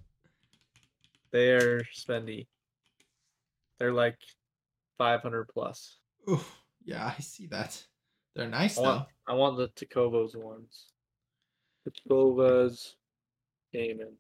They're 1.33 1.81
spendy. 1.95 2.47
They're 3.79 3.93
like 3.93 4.17
five 4.97 5.21
hundred 5.21 5.49
plus. 5.49 5.99
Ooh, 6.31 6.41
yeah, 6.83 7.13
I 7.19 7.21
see 7.21 7.47
that. 7.49 7.85
They're 8.35 8.49
nice 8.49 8.79
I 8.79 8.83
though. 8.83 8.89
want, 8.89 9.09
I 9.29 9.35
want 9.35 9.57
the 9.59 9.69
Tecovas 9.69 10.35
ones. 10.37 10.87
Tecovas, 11.89 12.93
Cayman. 13.73 14.15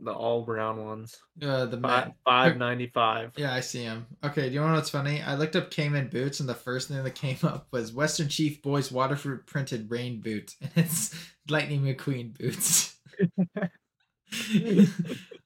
The 0.00 0.12
all 0.12 0.42
brown 0.44 0.84
ones. 0.84 1.16
Uh, 1.40 1.66
the 1.66 1.78
Five 1.80 2.08
ma- 2.08 2.12
five 2.24 2.56
ninety 2.56 2.88
five. 2.88 3.32
Yeah, 3.36 3.54
I 3.54 3.60
see 3.60 3.84
him. 3.84 4.06
Okay, 4.24 4.48
do 4.48 4.54
you 4.56 4.60
know 4.60 4.72
what's 4.72 4.90
funny? 4.90 5.22
I 5.22 5.36
looked 5.36 5.54
up 5.54 5.70
Cayman 5.70 6.08
boots, 6.08 6.40
and 6.40 6.48
the 6.48 6.54
first 6.54 6.88
thing 6.88 7.02
that 7.04 7.14
came 7.14 7.36
up 7.44 7.68
was 7.70 7.92
Western 7.92 8.28
Chief 8.28 8.60
Boys 8.62 8.90
waterproof 8.90 9.46
printed 9.46 9.90
rain 9.92 10.20
boot, 10.20 10.54
and 10.60 10.72
it's 10.74 11.14
Lightning 11.48 11.82
McQueen 11.82 12.36
boots. 12.36 12.96
I'm 14.34 14.88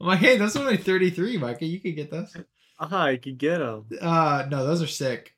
like, 0.07 0.21
hey, 0.21 0.37
those 0.39 0.57
are 0.57 0.61
only 0.61 0.77
33, 0.79 1.37
Micah. 1.39 1.67
You 1.67 1.81
could 1.81 1.97
get 1.97 2.11
those. 2.11 2.35
Ah, 2.79 3.03
I 3.05 3.17
could 3.17 3.37
get 3.37 3.59
them. 3.59 3.87
Uh, 4.01 4.47
no, 4.49 4.65
those 4.67 4.81
are 4.83 4.87
sick. 4.87 5.35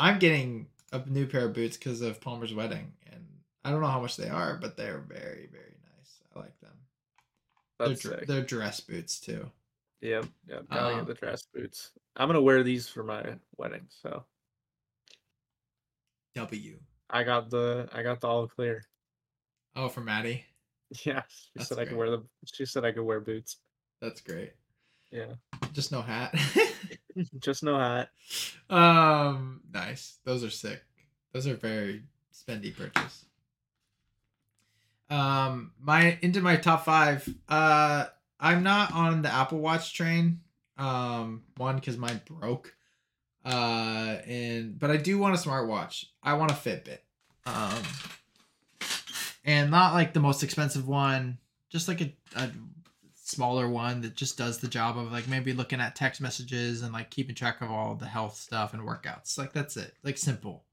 I'm 0.00 0.18
getting 0.18 0.66
a 0.92 1.02
new 1.06 1.26
pair 1.26 1.44
of 1.44 1.52
boots 1.52 1.76
because 1.76 2.00
of 2.00 2.20
Palmer's 2.22 2.54
wedding, 2.54 2.90
and 3.12 3.22
I 3.64 3.70
don't 3.70 3.82
know 3.82 3.86
how 3.86 4.00
much 4.00 4.16
they 4.16 4.30
are, 4.30 4.56
but 4.56 4.74
they're 4.74 5.04
very, 5.06 5.46
very 5.52 5.76
nice. 5.96 6.22
I 6.34 6.38
like 6.40 6.58
them. 6.60 6.72
That's 7.78 8.02
they're, 8.02 8.18
sick. 8.18 8.26
they're 8.26 8.42
dress 8.42 8.80
boots 8.80 9.20
too. 9.20 9.50
Yep, 10.00 10.24
yep. 10.48 10.64
Gotta 10.70 10.86
Um, 10.86 10.96
get 11.00 11.06
the 11.06 11.14
dress 11.14 11.46
boots. 11.54 11.90
I'm 12.16 12.28
gonna 12.28 12.40
wear 12.40 12.62
these 12.62 12.88
for 12.88 13.02
my 13.04 13.34
wedding, 13.58 13.86
so 13.90 14.24
W. 16.34 16.78
I 17.10 17.22
got 17.22 17.50
the 17.50 17.86
I 17.92 18.02
got 18.02 18.20
the 18.22 18.26
all 18.28 18.48
clear. 18.48 18.82
Oh, 19.76 19.88
for 19.88 20.00
Maddie. 20.00 20.44
Yeah, 21.04 21.22
she 21.28 21.50
That's 21.54 21.68
said 21.68 21.78
I 21.78 21.84
could 21.84 21.96
wear 21.96 22.10
the. 22.10 22.24
She 22.52 22.66
said 22.66 22.84
I 22.84 22.90
could 22.90 23.04
wear 23.04 23.20
boots. 23.20 23.58
That's 24.00 24.20
great. 24.20 24.54
Yeah, 25.12 25.34
Just 25.72 25.92
no 25.92 26.02
hat. 26.02 26.34
just 27.38 27.62
no 27.62 27.78
hat. 27.78 28.10
um, 28.68 29.60
nice. 29.72 30.18
Those 30.24 30.44
are 30.44 30.50
sick. 30.50 30.82
Those 31.32 31.46
are 31.46 31.54
very 31.54 32.02
spendy 32.34 32.76
purchase. 32.76 33.24
Um, 35.08 35.72
my 35.80 36.18
into 36.22 36.40
my 36.40 36.56
top 36.56 36.84
five. 36.84 37.28
Uh, 37.48 38.06
I'm 38.38 38.62
not 38.62 38.92
on 38.92 39.22
the 39.22 39.32
Apple 39.32 39.58
Watch 39.58 39.94
train. 39.94 40.40
Um, 40.78 41.42
one 41.56 41.76
because 41.76 41.96
mine 41.96 42.20
broke. 42.24 42.74
Uh, 43.44 44.16
and 44.26 44.78
but 44.78 44.90
I 44.90 44.96
do 44.96 45.18
want 45.18 45.34
a 45.34 45.38
smartwatch. 45.38 46.06
I 46.22 46.34
want 46.34 46.50
a 46.50 46.54
Fitbit. 46.54 46.98
Um, 47.46 47.82
and 49.44 49.70
not 49.70 49.94
like 49.94 50.12
the 50.12 50.20
most 50.20 50.42
expensive 50.42 50.86
one. 50.86 51.38
Just 51.68 51.88
like 51.88 52.00
a, 52.00 52.12
a 52.36 52.50
smaller 53.30 53.68
one 53.68 54.00
that 54.02 54.14
just 54.16 54.36
does 54.36 54.58
the 54.58 54.68
job 54.68 54.98
of 54.98 55.12
like 55.12 55.28
maybe 55.28 55.52
looking 55.52 55.80
at 55.80 55.96
text 55.96 56.20
messages 56.20 56.82
and 56.82 56.92
like 56.92 57.10
keeping 57.10 57.34
track 57.34 57.60
of 57.60 57.70
all 57.70 57.94
the 57.94 58.06
health 58.06 58.36
stuff 58.36 58.74
and 58.74 58.82
workouts. 58.82 59.38
Like 59.38 59.52
that's 59.52 59.76
it. 59.76 59.94
Like 60.02 60.18
simple. 60.18 60.64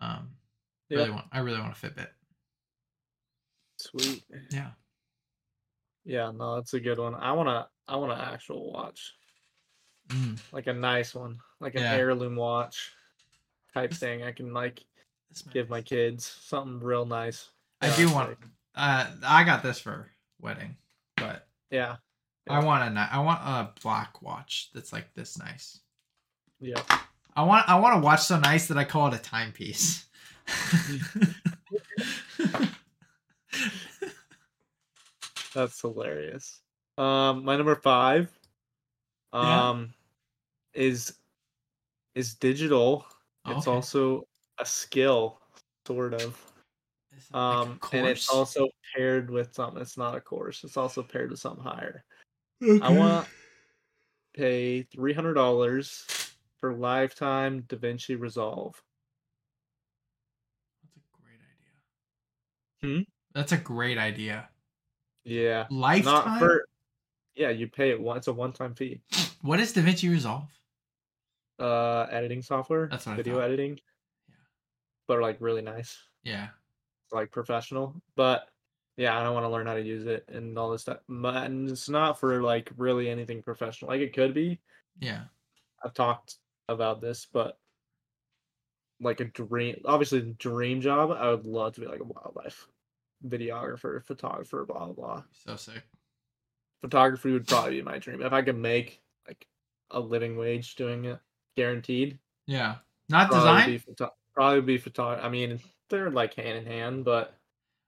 Um, 0.00 0.30
really 0.90 1.08
Yeah, 1.08 1.14
want. 1.14 1.26
I 1.32 1.40
really 1.40 1.60
want 1.60 1.76
a 1.76 1.86
Fitbit. 1.86 2.08
sweet. 3.76 4.24
Yeah. 4.50 4.70
Yeah, 6.04 6.30
no, 6.34 6.56
that's 6.56 6.74
a 6.74 6.80
good 6.80 6.98
one. 6.98 7.14
I 7.14 7.32
wanna 7.32 7.68
I 7.86 7.96
want 7.96 8.12
an 8.12 8.18
actual 8.20 8.72
watch, 8.72 9.14
Mm, 10.08 10.38
like 10.52 10.66
a 10.66 10.72
nice 10.72 11.14
one, 11.14 11.38
like 11.60 11.74
an 11.74 11.82
Yeah. 11.82 11.94
heirloom 11.94 12.36
watch 12.36 12.92
type 13.74 13.92
thing. 13.92 14.22
I 14.22 14.32
can 14.32 14.52
like 14.52 14.84
give 15.52 15.68
my 15.68 15.82
kids 15.82 16.26
something 16.26 16.80
real 16.80 17.04
nice. 17.06 17.50
I 17.80 17.94
do 17.94 18.12
want. 18.12 18.38
Uh, 18.74 19.10
I 19.24 19.44
got 19.44 19.62
this 19.62 19.78
for 19.78 20.10
wedding, 20.40 20.76
but 21.70 21.76
Yeah, 21.76 21.96
I 22.48 22.64
want 22.64 22.96
a. 22.96 23.08
I 23.12 23.18
want 23.20 23.40
a 23.42 23.70
black 23.82 24.22
watch 24.22 24.70
that's 24.74 24.92
like 24.92 25.14
this 25.14 25.38
nice. 25.38 25.80
yeah. 26.60 26.82
I 27.36 27.42
want. 27.44 27.68
I 27.68 27.78
want 27.78 27.96
a 27.98 28.00
watch 28.00 28.22
so 28.22 28.38
nice 28.38 28.66
that 28.68 28.76
I 28.78 28.84
call 28.84 29.08
it 29.08 29.14
a 29.14 29.22
timepiece. 29.22 30.06
That's 35.54 35.80
hilarious. 35.80 36.60
Um, 36.98 37.44
my 37.44 37.56
number 37.56 37.74
five, 37.74 38.30
Yeah. 39.32 39.68
um, 39.70 39.94
is 40.74 41.14
is 42.14 42.34
digital. 42.34 43.06
It's 43.46 43.66
Okay. 43.66 43.70
also 43.74 44.26
a 44.58 44.66
skill, 44.66 45.40
sort 45.86 46.14
of. 46.14 46.36
Is 47.20 47.30
it 47.30 47.34
like 47.34 47.42
Um, 47.68 47.78
and 47.92 48.06
it's 48.06 48.28
also 48.28 48.68
paired 48.94 49.30
with 49.30 49.54
something. 49.54 49.80
It's 49.80 49.96
not 49.96 50.16
a 50.16 50.20
course. 50.20 50.64
It's 50.64 50.76
also 50.76 51.02
paired 51.02 51.30
with 51.30 51.40
something 51.40 51.62
higher. 51.64 52.04
I 52.82 52.92
want 52.92 53.24
to 53.26 53.30
pay 54.34 54.82
three 54.82 55.12
hundred 55.12 55.34
dollars 55.34 56.04
for 56.58 56.74
lifetime 56.74 57.62
DaVinci 57.68 58.18
Resolve. 58.20 58.80
That's 60.82 60.96
a 60.96 61.22
great 61.22 61.40
idea. 62.82 62.96
Hmm? 62.96 63.02
That's 63.34 63.52
a 63.52 63.56
great 63.56 63.98
idea. 63.98 64.48
Yeah, 65.24 65.66
Lifetime. 65.70 66.12
not 66.24 66.38
for. 66.38 66.64
Yeah, 67.34 67.50
you 67.50 67.68
pay 67.68 67.90
it. 67.90 68.00
once. 68.00 68.18
it's 68.18 68.28
a 68.28 68.32
one-time 68.32 68.74
fee. 68.74 69.00
What 69.42 69.60
is 69.60 69.72
DaVinci 69.72 70.10
Resolve? 70.10 70.48
Uh, 71.58 72.06
editing 72.10 72.42
software. 72.42 72.88
That's 72.90 73.06
what 73.06 73.16
video 73.16 73.34
thought. 73.36 73.44
editing. 73.44 73.78
Yeah. 74.28 74.34
But 75.06 75.20
like 75.20 75.36
really 75.40 75.62
nice. 75.62 75.96
Yeah. 76.24 76.48
Like 77.12 77.30
professional. 77.30 77.94
But 78.16 78.48
yeah, 78.96 79.18
I 79.18 79.22
don't 79.22 79.34
want 79.34 79.44
to 79.44 79.50
learn 79.50 79.66
how 79.66 79.74
to 79.74 79.82
use 79.82 80.06
it 80.06 80.28
and 80.32 80.58
all 80.58 80.70
this 80.70 80.82
stuff. 80.82 80.98
But 81.08 81.44
and 81.44 81.68
it's 81.70 81.88
not 81.88 82.18
for 82.20 82.42
like 82.42 82.70
really 82.76 83.08
anything 83.08 83.42
professional. 83.42 83.90
Like 83.90 84.00
it 84.00 84.14
could 84.14 84.34
be. 84.34 84.58
Yeah. 84.98 85.22
I've 85.84 85.94
talked 85.94 86.36
about 86.68 87.00
this, 87.00 87.26
but 87.32 87.58
like 89.00 89.20
a 89.20 89.24
dream, 89.24 89.80
obviously 89.86 90.20
the 90.20 90.32
dream 90.34 90.80
job. 90.80 91.10
I 91.10 91.30
would 91.30 91.46
love 91.46 91.74
to 91.74 91.80
be 91.80 91.86
like 91.86 92.00
a 92.00 92.04
wildlife 92.04 92.68
videographer, 93.26 94.04
photographer, 94.04 94.64
blah 94.66 94.86
blah 94.86 94.92
blah. 94.94 95.22
So 95.44 95.56
sick. 95.56 95.82
Photography 96.82 97.32
would 97.32 97.46
probably 97.46 97.72
be 97.72 97.82
my 97.82 97.98
dream 97.98 98.22
if 98.22 98.32
I 98.32 98.42
could 98.42 98.56
make 98.58 99.00
like 99.26 99.46
a 99.90 100.00
living 100.00 100.36
wage 100.36 100.74
doing 100.76 101.04
it, 101.06 101.18
guaranteed. 101.56 102.18
Yeah. 102.46 102.76
Not 103.08 103.28
Probably 103.30 103.40
design. 103.50 103.70
be 103.70 103.78
photo- 103.78 104.14
probably 104.34 104.60
be 104.62 104.78
photography. 104.78 105.24
I 105.24 105.28
mean, 105.28 105.60
they're 105.90 106.10
like 106.10 106.34
hand 106.34 106.58
in 106.58 106.66
hand, 106.66 107.04
but 107.04 107.34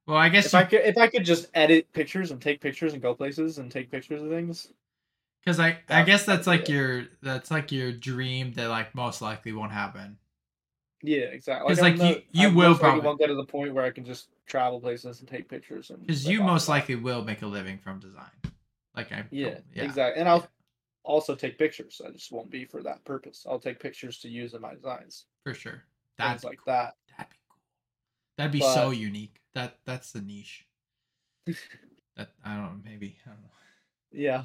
Well, 0.06 0.16
I 0.18 0.28
guess 0.28 0.46
If 0.46 0.54
I 0.54 0.64
could, 0.64 0.80
if 0.82 0.98
I 0.98 1.06
could 1.08 1.24
just 1.24 1.48
edit 1.54 1.92
pictures 1.92 2.30
and 2.32 2.40
take 2.42 2.60
pictures 2.60 2.92
and 2.92 3.00
go 3.02 3.14
places 3.14 3.58
and 3.58 3.70
take 3.70 3.90
pictures 3.90 4.22
of 4.22 4.28
things, 4.30 4.72
because 5.44 5.58
I 5.60 5.78
I 5.88 6.02
guess 6.04 6.24
that's 6.26 6.46
like 6.46 6.68
yeah. 6.68 6.74
your 6.74 7.04
that's 7.22 7.50
like 7.50 7.72
your 7.72 7.92
dream 7.92 8.52
that 8.54 8.68
like 8.68 8.94
most 8.94 9.22
likely 9.22 9.52
won't 9.52 9.72
happen. 9.72 10.18
yeah, 11.02 11.26
exactly. 11.34 11.68
'Cause, 11.68 11.82
I'm 11.82 11.96
like, 11.98 12.16
you- 12.32 12.42
you 12.42 12.48
I 12.48 12.52
will 12.52 12.78
probably- 12.78 13.00
won't 13.00 13.18
get 13.18 13.26
to 13.28 13.34
the 13.34 13.44
point 13.44 13.74
where 13.74 13.84
I 13.84 13.90
can 13.90 14.04
just 14.04 14.28
travel 14.46 14.80
places 14.80 15.18
and 15.20 15.28
take 15.28 15.48
pictures 15.48 15.90
and 15.90 16.00
Because 16.06 16.24
live 16.26 16.32
you 16.34 16.42
most 16.44 16.66
that. 16.66 16.72
likely 16.72 16.94
will 16.96 17.24
make 17.24 17.42
a 17.42 17.46
living 17.46 17.78
from 17.78 17.98
design. 17.98 18.30
Like 18.94 19.10
I 19.12 19.24
Yeah, 19.30 19.58
yeah 19.74 19.84
exactly. 19.84 20.20
And 20.20 20.28
I'll 20.28 20.40
yeah. 20.42 20.46
also 21.04 21.34
take 21.34 21.58
pictures. 21.58 22.00
I 22.06 22.10
just 22.10 22.30
won't 22.30 22.50
be 22.50 22.64
for 22.66 22.82
that 22.84 23.04
purpose. 23.04 23.44
I'll 23.48 23.58
take 23.58 23.80
pictures 23.80 24.18
to 24.20 24.28
use 24.28 24.54
in 24.54 24.60
my 24.60 24.74
designs, 24.74 25.26
for 25.44 25.54
sure. 25.54 25.72
things 26.18 26.42
That's 26.42 26.44
like 26.44 26.60
that. 26.66 26.94
That'd 28.36 28.52
be 28.52 28.60
cool. 28.60 28.74
So 28.74 28.90
unique. 28.90 29.40
That 29.54 29.78
that's 29.84 30.12
the 30.12 30.22
niche. 30.22 30.66
that 31.46 32.30
I 32.44 32.54
don't 32.54 32.62
know. 32.64 32.80
Maybe 32.84 33.16
I 33.26 33.30
don't 33.30 33.42
know. 33.42 33.48
Yeah, 34.12 34.44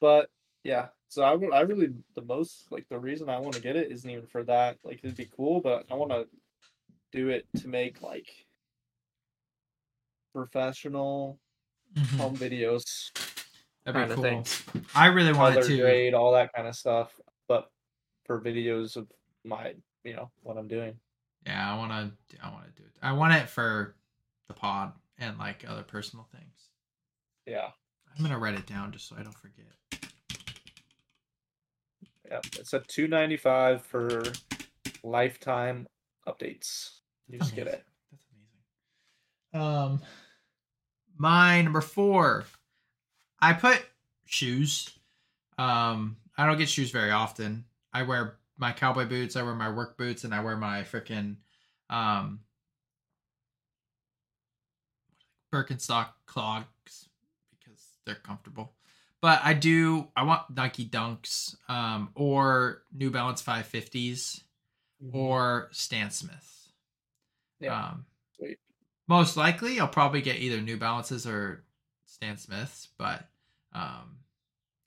but 0.00 0.30
yeah. 0.64 0.88
So 1.08 1.22
I 1.22 1.32
I 1.56 1.60
really 1.62 1.92
the 2.14 2.22
most 2.22 2.70
like 2.70 2.86
the 2.88 2.98
reason 2.98 3.28
I 3.28 3.38
want 3.38 3.54
to 3.54 3.60
get 3.60 3.76
it 3.76 3.90
isn't 3.92 4.08
even 4.08 4.26
for 4.26 4.42
that. 4.44 4.78
Like 4.84 5.00
it'd 5.02 5.16
be 5.16 5.30
cool, 5.36 5.60
but 5.60 5.86
I 5.90 5.94
want 5.94 6.10
to 6.12 6.26
do 7.12 7.28
it 7.28 7.46
to 7.58 7.68
make 7.68 8.00
like 8.02 8.46
professional 10.32 11.38
Mhm. 11.94 12.16
home 12.16 12.36
videos, 12.36 13.12
That'd 13.84 14.08
be 14.08 14.14
cool. 14.14 14.42
thing. 14.42 14.46
I 14.94 15.06
really 15.06 15.32
want 15.32 15.54
color 15.54 15.64
it 15.66 15.68
to. 15.68 15.80
grade, 15.82 16.14
all 16.14 16.32
that 16.32 16.52
kind 16.54 16.66
of 16.66 16.74
stuff. 16.74 17.20
But 17.48 17.70
for 18.24 18.40
videos 18.40 18.96
of 18.96 19.10
my, 19.44 19.74
you 20.04 20.14
know, 20.14 20.30
what 20.42 20.56
I'm 20.56 20.68
doing. 20.68 20.98
Yeah, 21.46 21.72
I 21.72 21.76
want 21.76 21.90
to. 21.90 22.38
I 22.44 22.50
want 22.50 22.64
to 22.64 22.82
do 22.82 22.86
it. 22.86 22.92
I 23.02 23.12
want 23.12 23.34
it 23.34 23.48
for 23.48 23.94
the 24.48 24.54
pod 24.54 24.92
and 25.18 25.38
like 25.38 25.64
other 25.68 25.82
personal 25.82 26.26
things. 26.32 26.68
Yeah, 27.46 27.68
I'm 28.16 28.22
gonna 28.22 28.38
write 28.38 28.54
it 28.54 28.66
down 28.66 28.92
just 28.92 29.08
so 29.08 29.16
I 29.18 29.22
don't 29.22 29.36
forget. 29.38 29.66
yeah. 32.30 32.40
It's 32.58 32.72
at 32.74 32.86
two 32.88 33.08
ninety 33.08 33.36
five 33.36 33.82
for 33.82 34.22
lifetime 35.02 35.86
updates. 36.26 36.98
You 37.28 37.38
just 37.38 37.56
get 37.56 37.66
it. 37.66 37.84
That's 38.10 38.24
amazing. 39.52 39.68
Um, 39.68 40.02
my 41.16 41.62
number 41.62 41.80
four, 41.80 42.44
I 43.40 43.52
put 43.52 43.84
shoes. 44.26 44.90
Um, 45.58 46.16
I 46.36 46.46
don't 46.46 46.58
get 46.58 46.68
shoes 46.68 46.90
very 46.90 47.10
often. 47.10 47.64
I 47.92 48.02
wear 48.02 48.36
my 48.62 48.72
cowboy 48.72 49.04
boots, 49.06 49.36
I 49.36 49.42
wear 49.42 49.54
my 49.54 49.68
work 49.70 49.98
boots, 49.98 50.24
and 50.24 50.32
I 50.34 50.40
wear 50.40 50.56
my 50.56 50.84
freaking 50.84 51.36
um 51.90 52.40
Birkenstock 55.52 56.08
clogs 56.26 57.08
because 57.50 57.82
they're 58.06 58.14
comfortable. 58.14 58.72
But 59.20 59.40
I 59.44 59.52
do 59.54 60.08
I 60.16 60.22
want 60.24 60.42
Nike 60.50 60.86
Dunks, 60.88 61.56
um, 61.68 62.10
or 62.14 62.82
New 62.92 63.10
Balance 63.10 63.42
550s 63.42 64.42
or 65.12 65.68
Stan 65.72 66.10
Smiths. 66.10 66.70
Yeah, 67.60 67.88
Um, 67.90 68.06
sweet. 68.36 68.58
most 69.08 69.36
likely, 69.36 69.78
I'll 69.78 69.88
probably 69.88 70.22
get 70.22 70.36
either 70.36 70.60
New 70.60 70.76
Balances 70.76 71.26
or 71.26 71.64
Stan 72.06 72.36
Smiths, 72.38 72.88
but 72.98 73.28
um, 73.72 74.18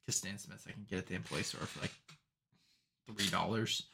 because 0.04 0.16
Stan 0.16 0.38
Smiths 0.38 0.66
I 0.68 0.72
can 0.72 0.84
get 0.88 0.98
at 0.98 1.06
the 1.06 1.14
employee 1.14 1.42
store 1.42 1.60
for 1.66 1.80
like 1.80 1.92
three 3.06 3.28
dollars. 3.28 3.84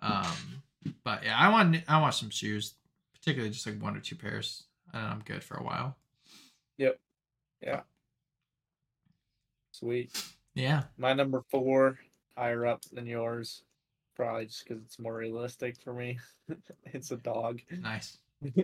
Um, 0.00 0.62
but 1.04 1.24
yeah, 1.24 1.36
I 1.38 1.48
want 1.50 1.76
I 1.88 2.00
want 2.00 2.14
some 2.14 2.30
shoes, 2.30 2.74
particularly 3.14 3.50
just 3.52 3.66
like 3.66 3.80
one 3.80 3.96
or 3.96 4.00
two 4.00 4.16
pairs, 4.16 4.64
and 4.92 5.02
I'm 5.06 5.20
good 5.24 5.42
for 5.44 5.56
a 5.56 5.62
while. 5.62 5.96
Yep. 6.78 6.98
Yeah. 7.62 7.80
Sweet. 9.72 10.10
Yeah, 10.54 10.82
My 10.98 11.14
number 11.14 11.42
four, 11.50 11.98
higher 12.36 12.66
up 12.66 12.82
than 12.92 13.06
yours, 13.06 13.62
probably 14.14 14.44
just 14.46 14.68
because 14.68 14.82
it's 14.84 14.98
more 14.98 15.14
realistic 15.16 15.80
for 15.82 15.94
me. 15.94 16.18
it's 16.84 17.10
a 17.10 17.16
dog. 17.16 17.60
nice. 17.70 18.18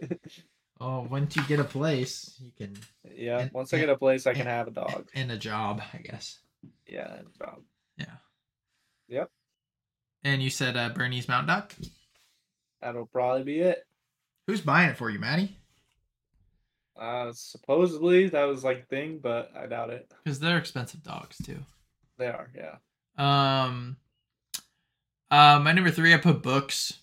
Oh, 0.80 1.00
once 1.10 1.34
you 1.34 1.42
get 1.48 1.58
a 1.58 1.64
place, 1.64 2.36
you 2.40 2.52
can 2.56 2.76
yeah, 3.12 3.40
And- 3.40 3.50
once 3.52 3.74
I 3.74 3.80
get 3.80 3.88
a 3.88 3.96
place, 3.96 4.28
I 4.28 4.32
can 4.34 4.46
have 4.46 4.68
a 4.68 4.70
dog. 4.70 5.08
and 5.12 5.32
a 5.32 5.36
job, 5.36 5.82
I 5.92 5.98
guess. 5.98 6.38
Yeah, 6.86 7.12
and 7.14 7.26
a 7.34 7.44
dog. 7.44 7.62
Yeah. 7.96 8.14
Yep. 9.08 9.30
And 10.24 10.42
you 10.42 10.50
said 10.50 10.76
uh, 10.76 10.90
Bernese 10.90 11.28
Mountain 11.28 11.48
Dog. 11.54 11.72
That'll 12.82 13.06
probably 13.06 13.44
be 13.44 13.60
it. 13.60 13.86
Who's 14.46 14.60
buying 14.60 14.90
it 14.90 14.96
for 14.96 15.10
you, 15.10 15.18
Maddie? 15.18 15.56
Uh, 16.98 17.30
supposedly 17.32 18.28
that 18.28 18.44
was 18.44 18.64
like 18.64 18.88
thing, 18.88 19.20
but 19.22 19.52
I 19.56 19.66
doubt 19.66 19.90
it. 19.90 20.10
Because 20.24 20.40
they're 20.40 20.58
expensive 20.58 21.02
dogs 21.02 21.36
too. 21.44 21.58
They 22.18 22.26
are, 22.26 22.50
yeah. 22.56 22.76
Um, 23.16 23.96
uh, 25.30 25.60
my 25.62 25.72
number 25.72 25.90
three, 25.90 26.12
I 26.14 26.18
put 26.18 26.42
books 26.42 26.98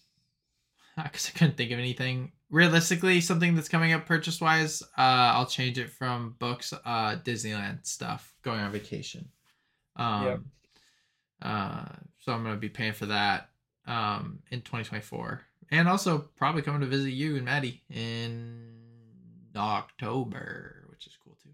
because 1.02 1.32
I 1.36 1.38
couldn't 1.38 1.58
think 1.58 1.72
of 1.72 1.80
anything. 1.80 2.32
Realistically, 2.50 3.22
something 3.22 3.56
that's 3.56 3.70
coming 3.70 3.94
up 3.94 4.06
purchase 4.06 4.40
wise, 4.40 4.82
uh, 4.98 5.34
I'll 5.36 5.46
change 5.46 5.78
it 5.78 5.90
from 5.90 6.36
books, 6.40 6.74
uh, 6.74 7.18
Disneyland 7.24 7.86
stuff, 7.86 8.34
going 8.44 8.60
on 8.60 8.72
vacation. 8.72 9.30
Um, 9.96 10.26
Yep. 10.26 10.40
Uh, 11.42 11.86
so 12.20 12.32
I'm 12.32 12.44
gonna 12.44 12.58
be 12.58 12.70
paying 12.70 12.94
for 12.94 13.08
that 13.08 13.50
um 13.88 14.40
in 14.52 14.62
2024, 14.62 15.42
and 15.72 15.88
also 15.88 16.30
probably 16.36 16.62
coming 16.62 16.82
to 16.82 16.88
visit 16.88 17.12
you 17.12 17.36
and 17.36 17.46
Maddie 17.46 17.84
in 17.90 18.74
October, 19.56 20.86
which 20.90 21.08
is 21.08 21.18
cool 21.24 21.38
too. 21.42 21.50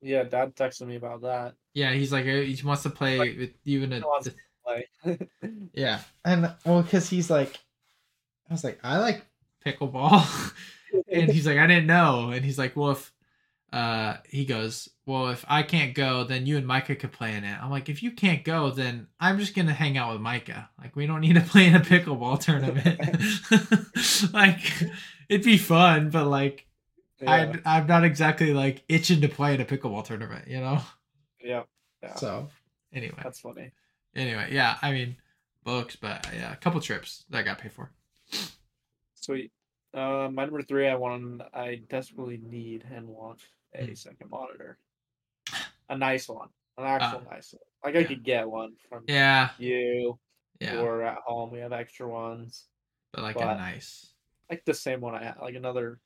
Yeah, 0.00 0.22
Dad 0.24 0.54
texted 0.54 0.86
me 0.86 0.96
about 0.96 1.22
that. 1.22 1.54
Yeah, 1.74 1.92
he's 1.92 2.12
like 2.12 2.24
uh, 2.26 2.40
he 2.40 2.60
wants 2.64 2.82
to 2.84 2.90
play 2.90 3.18
Like, 3.18 3.38
with 3.38 3.50
you 3.64 3.82
in 3.82 3.92
a 3.92 3.96
he 3.96 4.02
wants 4.02 4.28
to 4.28 4.34
Like, 4.66 5.28
Yeah, 5.74 6.00
and 6.24 6.54
well, 6.64 6.82
because 6.82 7.08
he's 7.08 7.30
like, 7.30 7.58
I 8.48 8.54
was 8.54 8.64
like, 8.64 8.78
I 8.82 8.98
like 8.98 9.24
pickleball, 9.64 10.52
and 11.12 11.30
he's 11.30 11.46
like, 11.46 11.58
I 11.58 11.66
didn't 11.66 11.86
know, 11.86 12.30
and 12.30 12.44
he's 12.44 12.58
like, 12.58 12.76
well, 12.76 12.92
if 12.92 13.12
uh, 13.72 14.16
he 14.28 14.44
goes, 14.44 14.88
well, 15.04 15.28
if 15.28 15.44
I 15.48 15.62
can't 15.62 15.94
go, 15.94 16.24
then 16.24 16.46
you 16.46 16.56
and 16.56 16.66
Micah 16.66 16.96
could 16.96 17.12
play 17.12 17.34
in 17.34 17.44
it. 17.44 17.62
I'm 17.62 17.70
like, 17.70 17.88
if 17.88 18.02
you 18.02 18.10
can't 18.12 18.42
go, 18.42 18.70
then 18.70 19.08
I'm 19.20 19.38
just 19.38 19.54
gonna 19.54 19.74
hang 19.74 19.98
out 19.98 20.12
with 20.12 20.22
Micah. 20.22 20.70
Like, 20.80 20.96
we 20.96 21.06
don't 21.06 21.20
need 21.20 21.34
to 21.34 21.40
play 21.48 21.66
in 21.66 21.74
a 21.74 21.80
pickleball 21.80 22.40
tournament. 22.40 23.00
like, 24.32 24.60
it'd 25.28 25.44
be 25.44 25.58
fun, 25.58 26.10
but 26.10 26.26
like, 26.26 26.66
yeah, 27.20 27.56
I 27.64 27.78
I'm 27.78 27.86
not 27.86 28.04
exactly 28.04 28.54
like 28.54 28.84
itching 28.88 29.20
to 29.20 29.28
play 29.28 29.54
in 29.54 29.60
a 29.60 29.64
pickleball 29.64 30.04
tournament, 30.04 30.48
you 30.48 30.60
know. 30.60 30.80
yeah, 31.42 31.64
yeah. 32.02 32.14
So, 32.14 32.48
anyway. 32.92 33.20
That's 33.22 33.40
funny. 33.40 33.72
anyway, 34.14 34.48
yeah, 34.52 34.76
I 34.80 34.92
mean 34.92 35.16
books, 35.64 35.96
but 35.96 36.26
yeah, 36.34 36.52
a 36.52 36.56
couple 36.56 36.80
trips 36.80 37.24
that 37.28 37.38
I 37.38 37.42
got 37.42 37.58
paid 37.58 37.72
for. 37.72 37.92
Sweet. 39.14 39.52
Uh, 39.92 40.28
my 40.32 40.44
number 40.44 40.62
three, 40.62 40.88
I 40.88 40.94
want, 40.94 41.42
I 41.52 41.82
desperately 41.90 42.40
need 42.42 42.84
and 42.90 43.06
want 43.06 43.40
a 43.74 43.86
Hmm. 43.86 43.94
second 43.94 44.30
monitor, 44.30 44.78
a 45.88 45.96
nice 45.96 46.28
one, 46.28 46.48
an 46.76 46.84
actual 46.84 47.20
Uh, 47.20 47.30
nice 47.34 47.52
one. 47.52 47.62
Like 47.84 47.96
I 47.96 48.04
could 48.08 48.22
get 48.24 48.48
one 48.48 48.76
from 48.88 49.04
Yeah, 49.08 49.50
you 49.58 50.18
yeah, 50.60 50.80
or 50.80 51.02
at 51.02 51.18
home. 51.18 51.50
We 51.50 51.60
have 51.60 51.72
extra 51.72 52.08
ones, 52.08 52.68
but 53.12 53.22
like 53.22 53.36
a 53.36 53.44
nice. 53.44 54.14
like 54.50 54.64
the 54.64 54.74
same 54.74 55.00
one 55.00 55.14
I 55.14 55.24
had, 55.24 55.36
like 55.40 55.54
another 55.54 56.00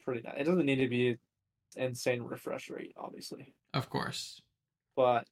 pretty 0.00 0.22
nice. 0.22 0.34
It 0.38 0.44
doesn't 0.44 0.66
need 0.66 0.76
to 0.76 0.88
be 0.88 1.16
insane 1.76 2.22
refresh 2.22 2.68
rate, 2.68 2.92
obviously, 2.96 3.54
Of 3.72 3.88
course, 3.88 4.42
but 4.96 5.26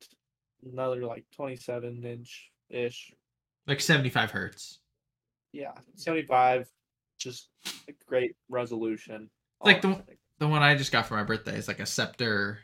another 0.63 1.05
like 1.05 1.27
twenty-seven 1.33 2.05
inch 2.05 2.53
ish. 2.71 3.13
like 3.67 3.81
seventy 3.81 4.09
five 4.11 4.31
hertz. 4.31 4.81
Yeah, 5.53 5.75
seventy-five, 5.97 6.71
just 7.19 7.51
a 7.89 7.93
great 8.07 8.37
resolution. 8.49 9.31
Like 9.61 9.83
the-. 9.83 10.03
The 10.39 10.49
one 10.49 10.63
I 10.63 10.77
just 10.77 10.93
got 10.93 11.07
for 11.07 11.15
my 11.15 11.25
birthday 11.25 11.57
is 11.57 11.67
like 11.69 11.81
a 11.81 11.87
Sceptre, 11.87 12.61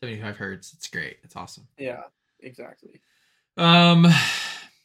seventy 0.00 0.20
five 0.20 0.36
hertz. 0.36 0.72
It's 0.72 0.88
great. 0.88 1.18
It's 1.22 1.36
awesome. 1.36 1.66
yeah, 1.78 2.02
exactly. 2.40 3.00
Um, 3.56 4.06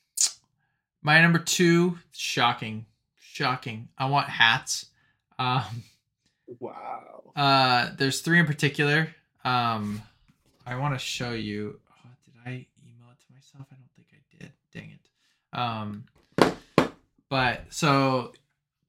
my 1.02 1.22
number 1.22 1.40
two, 1.40 1.98
shocking, 2.12 2.86
shocking. 3.20 3.90
I 3.98 4.06
want 4.08 4.30
hats. 4.30 4.88
Um, 5.38 5.84
Wow. 6.60 7.32
Uh, 7.36 7.92
there's 7.96 8.22
three 8.22 8.40
in 8.40 8.48
particular. 8.48 9.14
Um, 9.46 10.02
I 10.66 10.76
want 10.78 10.96
to 10.96 11.00
show 11.00 11.32
you. 11.34 11.80
Oh, 11.90 12.10
did 12.26 12.34
I 12.44 12.50
email 12.50 13.08
it 13.12 13.20
to 13.28 13.34
myself? 13.34 13.68
I 13.72 13.76
don't 13.76 13.90
think 13.96 14.08
I 14.14 14.44
did. 14.44 14.52
Dang 14.74 14.92
it. 14.92 15.58
Um, 15.58 16.06
but 17.30 17.66
so 17.70 18.34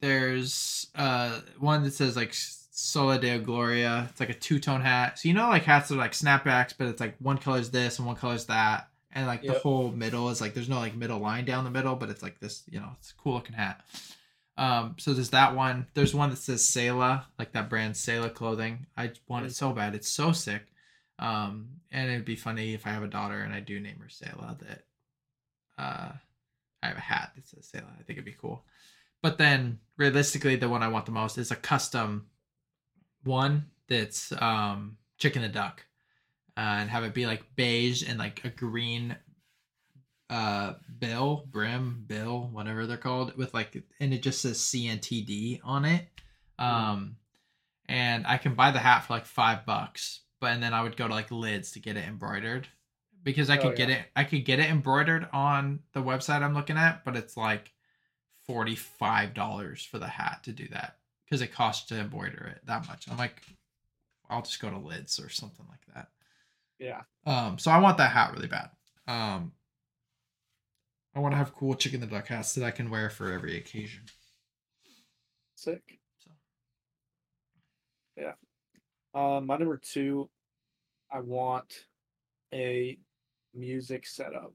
there's 0.01 0.87
uh 0.95 1.41
one 1.59 1.83
that 1.85 1.93
says 1.93 2.17
like 2.17 2.33
Sola 2.81 3.39
Gloria. 3.39 4.07
It's 4.11 4.20
like 4.20 4.31
a 4.31 4.35
two 4.35 4.59
tone 4.59 4.81
hat. 4.81 5.19
So 5.19 5.28
you 5.28 5.35
know, 5.35 5.48
like 5.48 5.65
hats 5.65 5.93
are 5.93 5.97
like 5.97 6.12
snapbacks, 6.12 6.73
but 6.77 6.89
it's 6.89 7.01
like 7.01 7.15
one 7.19 7.36
color's 7.36 7.70
this 7.70 7.98
and 7.98 8.07
one 8.07 8.16
color's 8.16 8.47
that, 8.47 8.89
and 9.12 9.27
like 9.27 9.43
the 9.43 9.52
whole 9.52 9.90
middle 9.90 10.31
is 10.31 10.40
like 10.40 10.55
there's 10.55 10.69
no 10.69 10.78
like 10.78 10.97
middle 10.97 11.19
line 11.19 11.44
down 11.44 11.65
the 11.65 11.70
middle, 11.70 11.94
but 11.94 12.09
it's 12.09 12.23
like 12.23 12.40
this. 12.40 12.62
You 12.70 12.81
know, 12.81 12.89
it's 12.98 13.11
a 13.11 13.15
cool 13.15 13.35
looking 13.35 13.55
hat. 13.55 13.85
Um, 14.57 14.97
so 14.98 15.12
there's 15.12 15.31
that 15.31 15.55
one. 15.55 15.89
There's 15.93 16.15
one 16.15 16.31
that 16.31 16.36
says 16.36 16.65
Selah, 16.65 17.27
like 17.39 17.52
that 17.52 17.69
brand 17.69 17.97
Selah 17.97 18.31
clothing. 18.31 18.86
I 18.97 19.12
want 19.28 19.47
it 19.47 19.55
so 19.55 19.73
bad. 19.73 19.94
It's 19.94 20.09
so 20.09 20.32
sick. 20.32 20.62
Um, 21.19 21.69
and 21.93 22.11
it'd 22.11 22.24
be 22.24 22.36
funny 22.36 22.73
if 22.73 22.86
I 22.86 22.90
have 22.90 23.02
a 23.02 23.09
daughter 23.09 23.40
and 23.40 23.52
I 23.52 23.61
do 23.61 23.78
name 23.78 23.98
her 24.01 24.09
Selah 24.09 24.57
that 24.61 24.85
uh 25.78 26.12
I 26.82 26.86
have 26.86 26.97
a 26.97 27.01
hat 27.01 27.32
that 27.36 27.47
says 27.47 27.66
Selah. 27.66 27.93
I 27.98 28.02
think 28.05 28.19
it'd 28.19 28.24
be 28.24 28.32
cool. 28.32 28.65
But 29.23 29.36
then 29.36 29.81
realistically 29.98 30.57
the 30.57 30.70
one 30.70 30.82
I 30.82 30.89
want 30.89 31.05
the 31.05 31.12
most 31.12 31.36
is 31.36 31.51
a 31.51 31.57
custom 31.57 32.27
one 33.25 33.67
that's 33.89 34.33
um 34.41 34.97
Chick 35.19 35.37
and 35.37 35.45
the 35.45 35.49
Duck. 35.49 35.85
Uh, 36.57 36.61
and 36.81 36.91
have 36.91 37.05
it 37.05 37.15
be 37.15 37.27
like 37.27 37.45
beige 37.57 38.03
and 38.09 38.19
like 38.19 38.45
a 38.45 38.51
green 38.51 39.17
uh 40.29 40.75
bill 40.99 41.45
brim 41.51 42.05
bill 42.07 42.49
whatever 42.53 42.87
they're 42.87 42.97
called 42.97 43.37
with 43.37 43.53
like 43.55 43.83
and 43.99 44.13
it 44.15 44.23
just 44.23 44.43
says 44.43 44.59
cntd 44.59 45.61
on 45.65 45.85
it 45.85 46.07
um 46.59 47.17
and 47.89 48.27
i 48.27 48.37
can 48.37 48.55
buy 48.55 48.71
the 48.71 48.79
hat 48.79 49.01
for 49.05 49.15
like 49.15 49.25
five 49.27 49.65
bucks 49.65 50.21
but 50.41 50.53
and 50.53 50.63
then 50.63 50.73
i 50.75 50.83
would 50.83 50.97
go 50.97 51.09
to 51.09 51.15
like 51.15 51.31
lids 51.31 51.73
to 51.73 51.81
get 51.81 51.97
it 51.97 52.07
embroidered 52.07 52.69
because 53.25 53.49
i 53.51 53.57
Oh, 53.59 53.63
could 53.63 53.77
get 53.77 53.89
yeah. 53.89 53.97
it 53.97 54.07
i 54.15 54.25
could 54.25 54.45
get 54.45 54.61
it 54.61 54.69
embroidered 54.71 55.27
on 55.33 55.81
the 55.95 56.03
website 56.03 56.43
i'm 56.43 56.55
looking 56.55 56.77
at 56.77 57.05
but 57.05 57.17
it's 57.17 57.37
like 57.37 57.73
$45 58.49 59.87
for 59.87 59.99
the 59.99 60.07
hat 60.09 60.41
to 60.45 60.53
do 60.53 60.69
that 60.73 60.97
because 61.31 61.40
it 61.43 61.52
costs 61.55 61.86
to 61.89 61.97
embroider 61.98 62.52
it 62.57 62.61
that 62.66 62.86
much 62.89 63.07
i'm 63.09 63.16
like 63.16 63.43
i'll 64.28 64.43
just 64.43 64.61
go 64.61 64.69
to 64.69 64.78
lids 64.78 65.19
or 65.20 65.28
something 65.28 65.65
like 65.69 65.94
that 65.94 66.09
Yeah. 66.78 67.02
um, 67.27 67.59
so 67.59 67.70
I 67.70 67.78
want 67.78 67.98
that 67.98 68.11
hat 68.12 68.32
really 68.35 68.48
bad. 68.48 68.70
Um, 69.07 69.52
I 71.15 71.19
want 71.20 71.32
to 71.32 71.36
have 71.36 71.55
cool 71.55 71.74
Chick 71.74 71.93
and 71.94 72.02
the 72.02 72.07
Duck 72.07 72.28
hats 72.28 72.55
that 72.55 72.65
I 72.65 72.70
can 72.70 72.89
wear 72.90 73.11
for 73.11 73.32
every 73.32 73.57
occasion. 73.59 74.02
Sick. 75.57 75.82
So 76.19 76.31
Yeah. 78.16 78.32
Um, 79.12 79.47
my 79.47 79.57
number 79.59 79.77
two, 79.82 80.31
I 81.12 81.20
want 81.20 81.86
a 82.55 82.97
music 83.52 84.07
setup. 84.07 84.55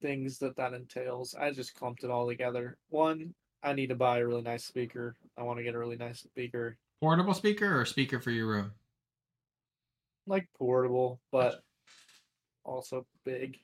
Things 0.00 0.38
that 0.38 0.56
that 0.56 0.72
entails. 0.74 1.34
I 1.34 1.50
just 1.50 1.74
clumped 1.74 2.04
it 2.04 2.10
all 2.10 2.28
together. 2.28 2.78
One, 2.88 3.34
I 3.62 3.72
need 3.72 3.88
to 3.88 3.94
buy 3.94 4.18
a 4.18 4.26
really 4.26 4.42
nice 4.42 4.64
speaker. 4.64 5.16
I 5.36 5.42
want 5.42 5.58
to 5.58 5.62
get 5.64 5.74
a 5.74 5.78
really 5.78 5.96
nice 5.96 6.20
speaker, 6.20 6.76
portable 7.00 7.34
speaker 7.34 7.80
or 7.80 7.84
speaker 7.84 8.20
for 8.20 8.30
your 8.30 8.46
room? 8.46 8.72
like 10.26 10.46
portable, 10.58 11.20
but 11.32 11.62
also 12.64 13.06
big, 13.24 13.58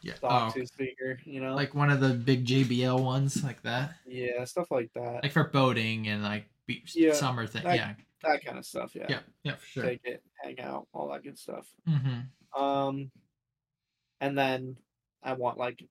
Yeah. 0.00 0.14
boxy 0.14 0.62
Oh, 0.62 0.64
speaker. 0.64 1.20
You 1.24 1.40
know, 1.42 1.54
like 1.54 1.74
one 1.74 1.90
of 1.90 2.00
the 2.00 2.14
big 2.14 2.46
JBL 2.46 3.02
ones 3.04 3.44
like 3.44 3.60
that. 3.62 3.94
yeah, 4.06 4.44
stuff 4.44 4.70
like 4.70 4.90
that. 4.94 5.22
Like 5.22 5.32
for 5.32 5.44
boating 5.44 6.08
and 6.08 6.22
like 6.22 6.46
be- 6.66 6.82
Yeah, 6.94 7.12
summer 7.12 7.46
thing. 7.46 7.64
that- 7.64 7.76
yeah. 7.76 7.94
that 8.22 8.42
kind 8.44 8.56
of 8.58 8.64
stuff. 8.64 8.94
Yeah. 8.96 9.06
Yeah. 9.08 9.20
Yeah, 9.44 9.54
for 9.56 9.66
sure. 9.66 9.82
Take 9.84 10.00
it, 10.04 10.22
hang 10.42 10.58
out, 10.60 10.88
all 10.94 11.08
that 11.10 11.22
good 11.22 11.38
stuff. 11.38 11.68
Mm-hmm. 11.86 12.60
Um, 12.60 13.10
and 14.20 14.36
then 14.36 14.76
I 15.22 15.34
want 15.34 15.58
like 15.58 15.84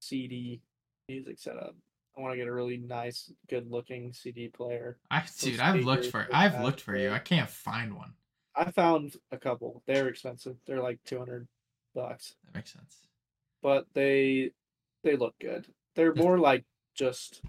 CD 0.00 0.62
music 1.08 1.38
setup. 1.38 1.76
I 2.16 2.20
want 2.20 2.32
to 2.32 2.36
get 2.36 2.46
a 2.46 2.52
really 2.52 2.76
nice, 2.76 3.32
good-looking 3.48 4.12
CD 4.12 4.48
player. 4.48 4.98
I 5.10 5.24
dude, 5.40 5.60
I've 5.60 5.84
looked 5.84 6.06
for 6.06 6.28
I've 6.32 6.60
looked 6.62 6.80
for 6.82 6.94
you. 6.96 7.10
I 7.10 7.18
can't 7.18 7.48
find 7.48 7.94
one. 7.94 8.12
I 8.54 8.70
found 8.70 9.16
a 9.30 9.38
couple. 9.38 9.82
They're 9.86 10.08
expensive. 10.08 10.56
They're 10.66 10.82
like 10.82 10.98
two 11.06 11.18
hundred 11.18 11.48
bucks, 11.94 12.34
That 12.46 12.54
makes 12.56 12.72
sense. 12.72 13.06
but 13.62 13.86
they 13.94 14.50
they 15.04 15.16
look 15.16 15.34
good. 15.40 15.66
They're 15.94 16.14
more 16.14 16.38
like 16.38 16.64
just 16.94 17.40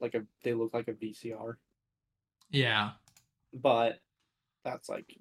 like 0.00 0.14
a. 0.14 0.22
They 0.44 0.54
look 0.54 0.72
like 0.72 0.88
a 0.88 0.92
VCR, 0.94 1.54
Yeah. 2.50 2.92
but 3.52 3.98
that's 4.64 4.88
like 4.88 5.14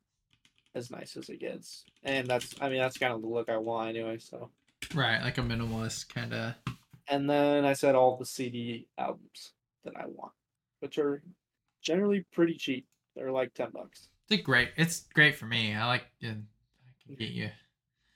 as 0.76 0.90
nice 0.90 1.18
as 1.18 1.28
it 1.30 1.40
gets. 1.42 1.84
And 2.04 2.28
that's. 2.28 2.56
I 2.62 2.70
mean, 2.70 2.80
that's 2.80 2.98
kind 2.98 3.12
of 3.14 3.22
the 3.22 3.28
look 3.28 3.50
I 3.50 3.58
want 3.58 3.90
anyway. 3.90 4.20
So. 4.20 4.52
Right. 4.96 5.22
Like 5.22 5.38
a 5.38 5.42
minimalist 5.42 6.08
kind 6.14 6.34
of. 6.34 6.54
And 7.10 7.30
then 7.30 7.66
I 7.66 7.74
said 7.74 7.96
all 7.96 8.18
the 8.18 8.26
CD 8.26 8.88
albums 8.98 9.54
that 9.84 9.96
I 9.98 10.06
want, 10.08 10.34
which 10.80 10.98
are 10.98 11.22
generally 11.82 12.26
pretty 12.32 12.56
cheap. 12.56 12.88
They're 13.16 13.32
like 13.32 13.54
ten 13.54 13.72
bucks. 13.72 14.10
It's 14.30 14.44
great. 14.44 14.70
It's 14.78 15.08
great 15.14 15.36
for 15.36 15.46
me. 15.46 15.74
I 15.76 15.86
like. 15.88 16.04
I 16.24 16.28
can 16.28 16.48
get 17.18 17.30
mm-hmm. 17.30 17.38
you. 17.38 17.50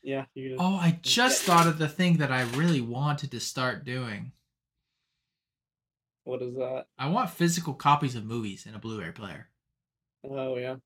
Yeah, 0.04 0.26
you 0.36 0.50
can 0.52 0.58
Oh, 0.60 0.78
I 0.78 0.92
mm-hmm. 0.92 1.02
just 1.02 1.48
Yeah. 1.48 1.56
thought 1.56 1.68
of 1.68 1.78
the 1.78 1.88
thing 1.90 2.18
that 2.18 2.32
I 2.32 2.42
really 2.44 2.82
wanted 2.82 3.32
to 3.32 3.40
start 3.40 3.84
doing. 3.86 4.34
what 6.26 6.42
is 6.42 6.56
that? 6.56 6.88
I 6.98 7.10
want 7.10 7.30
physical 7.30 7.74
copies 7.74 8.16
of 8.16 8.26
movies 8.26 8.66
in 8.66 8.76
a 8.76 8.80
Blu-ray 8.80 9.12
player, 9.12 9.50
Oh 10.24 10.58
yeah, 10.58 10.78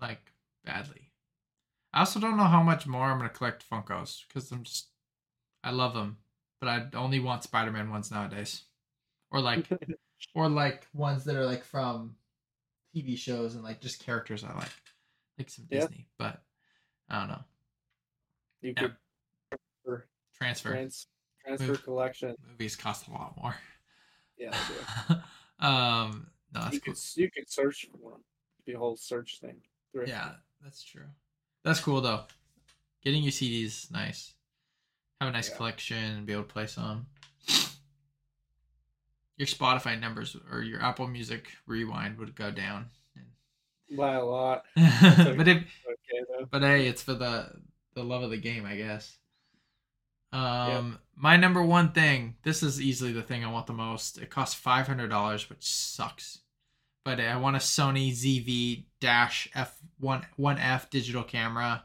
like 0.00 0.32
badly. 0.64 1.10
I 1.92 2.00
also 2.00 2.20
don't 2.20 2.36
know 2.36 2.44
how 2.44 2.62
much 2.62 2.86
more 2.86 3.06
I'm 3.06 3.18
gonna 3.18 3.30
collect 3.30 3.68
Funkos 3.68 4.26
because 4.28 4.50
I'm 4.50 4.62
just, 4.64 4.88
I 5.62 5.70
love 5.70 5.94
them, 5.94 6.18
but 6.62 6.68
I 6.68 6.86
only 6.96 7.18
want 7.18 7.42
Spider-Man 7.42 7.90
ones 7.90 8.12
nowadays, 8.12 8.62
or 9.32 9.40
like, 9.40 9.68
or 10.36 10.48
like 10.48 10.86
ones 10.94 11.24
that 11.24 11.34
are 11.34 11.44
like 11.44 11.64
from 11.64 12.14
TV 12.94 13.18
shows 13.18 13.56
and 13.56 13.64
like 13.64 13.80
just 13.80 13.98
characters 13.98 14.44
I 14.44 14.54
like, 14.54 14.70
like 15.36 15.50
some 15.50 15.66
Yeah. 15.68 15.80
Disney. 15.80 16.06
But 16.18 16.40
I 17.10 17.18
don't 17.18 17.28
know. 17.30 17.44
you 18.60 18.74
Yeah. 18.76 18.82
could 18.82 20.02
Transfer 20.36 20.70
trans, 20.70 21.06
transfer 21.44 21.66
Move. 21.66 21.82
collection. 21.82 22.36
movies 22.48 22.76
cost 22.76 23.08
a 23.08 23.10
lot 23.10 23.36
more. 23.42 23.56
Yeah, 24.38 24.56
um, 25.58 26.28
no, 26.54 26.60
that's 26.60 26.74
you 26.74 26.80
cool. 26.80 26.94
could 26.94 27.02
you 27.16 27.30
could 27.32 27.50
search 27.50 27.88
for 27.90 27.96
one. 27.96 28.20
Be 28.64 28.74
a 28.74 28.78
whole 28.78 28.96
search 28.96 29.40
thing. 29.40 29.56
Thrift. 29.90 30.10
Yeah, 30.10 30.30
that's 30.62 30.84
true. 30.84 31.06
That's 31.64 31.80
cool 31.80 32.00
though. 32.00 32.20
Getting 33.02 33.24
your 33.24 33.32
CDs 33.32 33.90
nice. 33.90 34.34
Have 35.22 35.28
a 35.28 35.36
nice 35.36 35.50
Yeah. 35.50 35.56
collection 35.56 36.02
and 36.02 36.26
be 36.26 36.32
able 36.32 36.42
to 36.42 36.48
play 36.52 36.66
some. 36.66 37.06
Your 39.36 39.46
Spotify 39.46 39.98
numbers 39.98 40.36
or 40.50 40.62
your 40.62 40.82
Apple 40.82 41.06
Music 41.06 41.46
rewind 41.64 42.18
would 42.18 42.34
go 42.34 42.50
down. 42.50 42.90
by 43.96 44.14
a 44.14 44.24
lot. 44.24 44.64
but 44.74 45.46
if 45.46 45.58
Okay 45.58 46.46
but 46.50 46.62
hey, 46.62 46.88
it's 46.88 47.04
for 47.04 47.14
the 47.14 47.52
the 47.94 48.02
love 48.02 48.24
of 48.24 48.30
the 48.30 48.36
game, 48.36 48.66
I 48.66 48.74
guess. 48.76 49.16
Um, 50.32 50.98
my 51.14 51.36
number 51.36 51.62
one 51.62 51.92
thing. 51.92 52.34
This 52.42 52.64
is 52.64 52.80
easily 52.80 53.12
the 53.12 53.22
thing 53.22 53.44
I 53.44 53.52
want 53.52 53.68
the 53.68 53.74
most. 53.74 54.18
It 54.18 54.28
costs 54.28 54.56
five 54.56 54.88
hundred 54.88 55.08
dollars, 55.08 55.48
which 55.48 55.62
sucks. 55.62 56.40
But 57.04 57.20
I 57.20 57.36
want 57.36 57.54
a 57.54 57.60
Sony 57.60 58.10
ZV 58.10 58.86
dash 58.98 59.48
F 59.54 59.78
one 60.00 60.26
one 60.34 60.58
F 60.58 60.90
digital 60.90 61.22
camera. 61.22 61.84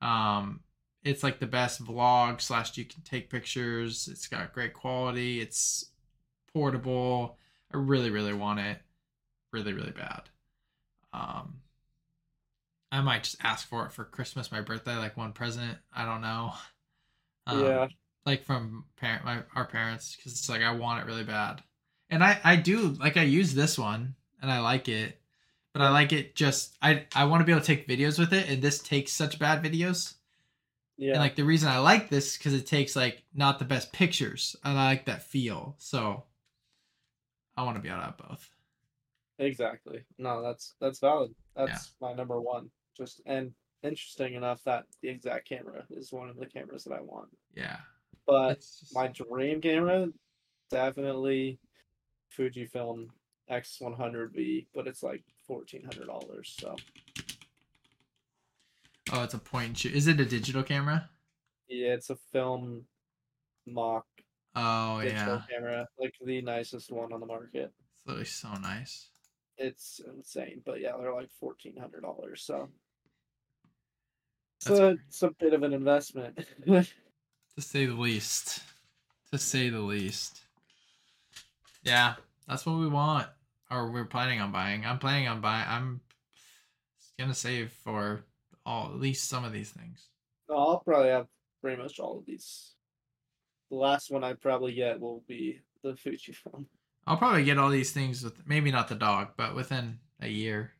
Um, 0.00 0.60
it's 1.04 1.22
like 1.22 1.38
the 1.38 1.46
best 1.46 1.84
vlog 1.84 2.40
slash 2.40 2.76
you 2.76 2.84
can 2.84 3.02
take 3.02 3.30
pictures. 3.30 4.08
It's 4.10 4.28
got 4.28 4.52
great 4.52 4.74
quality. 4.74 5.40
It's 5.40 5.86
portable. 6.52 7.38
I 7.72 7.76
really 7.76 8.10
really 8.10 8.32
want 8.32 8.60
it, 8.60 8.78
really 9.52 9.72
really 9.72 9.92
bad. 9.92 10.22
Um, 11.12 11.60
I 12.90 13.00
might 13.00 13.24
just 13.24 13.36
ask 13.42 13.68
for 13.68 13.86
it 13.86 13.92
for 13.92 14.04
Christmas, 14.04 14.52
my 14.52 14.60
birthday, 14.60 14.96
like 14.96 15.16
one 15.16 15.32
present. 15.32 15.78
I 15.94 16.04
don't 16.04 16.22
know. 16.22 16.52
Um, 17.46 17.64
yeah, 17.64 17.88
like 18.26 18.44
from 18.44 18.84
parent 18.96 19.24
my 19.24 19.42
our 19.54 19.66
parents 19.66 20.16
because 20.16 20.32
it's 20.32 20.48
like 20.48 20.62
I 20.62 20.72
want 20.72 21.02
it 21.02 21.06
really 21.06 21.24
bad, 21.24 21.62
and 22.10 22.22
I 22.22 22.38
I 22.44 22.56
do 22.56 22.88
like 23.00 23.16
I 23.16 23.22
use 23.22 23.54
this 23.54 23.78
one 23.78 24.14
and 24.42 24.50
I 24.50 24.60
like 24.60 24.88
it, 24.88 25.20
but 25.72 25.82
I 25.82 25.90
like 25.90 26.12
it 26.12 26.34
just 26.34 26.76
I 26.82 27.06
I 27.14 27.24
want 27.24 27.40
to 27.40 27.44
be 27.44 27.52
able 27.52 27.62
to 27.62 27.66
take 27.66 27.88
videos 27.88 28.18
with 28.18 28.32
it, 28.32 28.48
and 28.48 28.62
this 28.62 28.80
takes 28.80 29.12
such 29.12 29.38
bad 29.38 29.62
videos. 29.62 30.14
Yeah. 30.98 31.12
And 31.12 31.20
like 31.20 31.36
the 31.36 31.44
reason 31.44 31.68
I 31.68 31.78
like 31.78 32.10
this 32.10 32.36
because 32.36 32.54
it 32.54 32.66
takes 32.66 32.96
like 32.96 33.22
not 33.32 33.60
the 33.60 33.64
best 33.64 33.92
pictures, 33.92 34.56
and 34.64 34.76
I 34.76 34.86
like 34.86 35.06
that 35.06 35.22
feel. 35.22 35.76
So 35.78 36.24
I 37.56 37.62
want 37.62 37.76
to 37.76 37.82
be 37.82 37.88
able 37.88 38.00
to 38.00 38.04
have 38.06 38.18
both. 38.18 38.50
Exactly. 39.38 40.02
No, 40.18 40.42
that's 40.42 40.74
that's 40.80 40.98
valid. 40.98 41.34
That's 41.54 41.92
my 42.00 42.12
number 42.12 42.40
one. 42.40 42.70
Just 42.96 43.22
and 43.26 43.52
interesting 43.84 44.34
enough 44.34 44.62
that 44.64 44.86
the 45.00 45.08
exact 45.08 45.48
camera 45.48 45.84
is 45.90 46.12
one 46.12 46.28
of 46.28 46.36
the 46.36 46.46
cameras 46.46 46.82
that 46.84 46.94
I 46.94 47.00
want. 47.00 47.28
Yeah, 47.54 47.76
But 48.26 48.56
just, 48.56 48.92
my 48.92 49.06
dream 49.06 49.60
camera, 49.60 50.08
definitely 50.68 51.60
Fujifilm 52.36 53.06
X100V, 53.48 54.66
but 54.74 54.88
it's 54.88 55.04
like 55.04 55.22
fourteen 55.46 55.84
hundred 55.84 56.08
dollars. 56.08 56.56
So 56.58 56.74
oh, 59.12 59.22
it's 59.24 59.34
a 59.34 59.38
point 59.38 59.66
and 59.68 59.78
shoot. 59.78 59.94
Is 59.94 60.06
it 60.06 60.20
a 60.20 60.24
digital 60.24 60.62
camera? 60.62 61.08
yeah, 61.68 61.92
it's 61.94 62.10
a 62.10 62.16
film 62.32 62.84
mock 63.66 64.06
Oh 64.54 65.00
digital 65.02 65.34
yeah, 65.34 65.42
camera, 65.50 65.88
like 66.00 66.14
the 66.24 66.40
nicest 66.42 66.90
one 66.90 67.12
on 67.12 67.20
the 67.20 67.26
market. 67.26 67.72
it's 67.74 68.06
literally 68.06 68.24
so 68.24 68.52
nice. 68.54 69.08
It's 69.56 70.00
insane, 70.06 70.62
but 70.64 70.80
yeah, 70.80 70.92
they're 70.98 71.14
like 71.14 71.30
fourteen 71.38 71.76
hundred 71.76 72.02
dollars. 72.02 72.42
So 72.42 72.68
it's 74.60 74.66
That's 74.66 74.78
a, 74.80 74.82
great. 74.82 74.98
it's 75.08 75.22
a 75.22 75.30
bit 75.30 75.52
of 75.54 75.62
an 75.62 75.72
investment. 75.72 76.38
to 76.66 76.84
say 77.58 77.86
the 77.86 77.94
least. 77.94 78.62
To 79.32 79.38
say 79.38 79.68
the 79.68 79.80
least. 79.80 80.40
Yeah, 81.82 82.14
that's 82.48 82.66
what 82.66 82.78
we 82.78 82.88
want, 82.88 83.28
or 83.70 83.90
we're 83.90 84.04
planning 84.06 84.40
on 84.40 84.50
buying. 84.52 84.84
I'm 84.86 84.98
planning 84.98 85.28
on 85.28 85.40
buying. 85.40 85.66
I'm 85.68 86.00
gonna 87.18 87.34
save 87.34 87.72
for 87.72 88.24
all 88.68 88.86
at 88.90 89.00
least 89.00 89.28
some 89.28 89.44
of 89.46 89.52
these 89.52 89.70
things. 89.70 90.08
No, 90.48 90.56
I'll 90.56 90.78
probably 90.80 91.08
have 91.08 91.26
pretty 91.62 91.80
much 91.80 91.98
all 91.98 92.18
of 92.18 92.26
these. 92.26 92.74
The 93.70 93.76
last 93.76 94.10
one 94.10 94.22
I 94.22 94.34
probably 94.34 94.74
get 94.74 95.00
will 95.00 95.24
be 95.26 95.60
the 95.82 95.96
Fuji 95.96 96.32
film. 96.32 96.66
I'll 97.06 97.16
probably 97.16 97.44
get 97.44 97.56
all 97.58 97.70
these 97.70 97.92
things 97.92 98.22
with 98.22 98.46
maybe 98.46 98.70
not 98.70 98.88
the 98.88 98.94
dog, 98.94 99.28
but 99.38 99.54
within 99.54 99.98
a 100.20 100.28
year. 100.28 100.72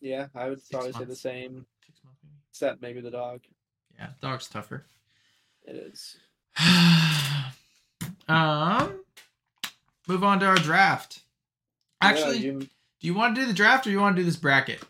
Yeah, 0.00 0.28
I 0.34 0.48
would 0.48 0.60
Six 0.60 0.70
probably 0.70 0.92
say 0.92 1.04
the 1.04 1.16
same, 1.16 1.66
Six 1.84 2.00
months 2.02 2.20
maybe. 2.24 2.34
except 2.50 2.80
maybe 2.80 3.00
the 3.02 3.10
dog. 3.10 3.42
Yeah, 3.98 4.08
dog's 4.22 4.48
tougher. 4.48 4.86
It 5.66 5.76
is. 5.76 6.16
um, 8.28 9.04
move 10.08 10.24
on 10.24 10.40
to 10.40 10.46
our 10.46 10.56
draft. 10.56 11.20
Actually, 12.00 12.38
Yeah, 12.38 12.52
you, 12.52 12.60
do 12.60 12.68
you 13.06 13.14
want 13.14 13.34
to 13.34 13.42
do 13.42 13.46
the 13.46 13.52
draft 13.52 13.86
or 13.86 13.90
you 13.90 14.00
want 14.00 14.16
to 14.16 14.22
do 14.22 14.26
this 14.26 14.36
bracket? 14.36 14.82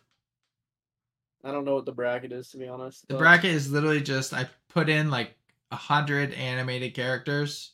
I 1.46 1.52
don't 1.52 1.64
know 1.64 1.76
what 1.76 1.86
the 1.86 1.92
bracket 1.92 2.32
is 2.32 2.50
to 2.50 2.58
be 2.58 2.68
honest. 2.68 3.06
The 3.08 3.14
but- 3.14 3.20
bracket 3.20 3.52
is 3.52 3.70
literally 3.70 4.00
just 4.00 4.34
I 4.34 4.48
put 4.68 4.88
in 4.88 5.10
like 5.10 5.34
a 5.70 5.76
hundred 5.76 6.32
animated 6.34 6.94
characters, 6.94 7.72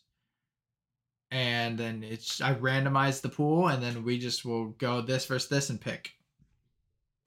and 1.31 1.79
then 1.79 2.03
it's 2.03 2.41
I 2.41 2.55
randomize 2.55 3.21
the 3.21 3.29
pool, 3.29 3.69
and 3.69 3.83
then 3.83 4.05
we 4.05 4.19
just 4.19 4.45
will 4.45 4.67
go 4.67 5.01
this 5.01 5.27
versus 5.27 5.49
this 5.49 5.71
and 5.71 5.81
pick. 5.81 6.13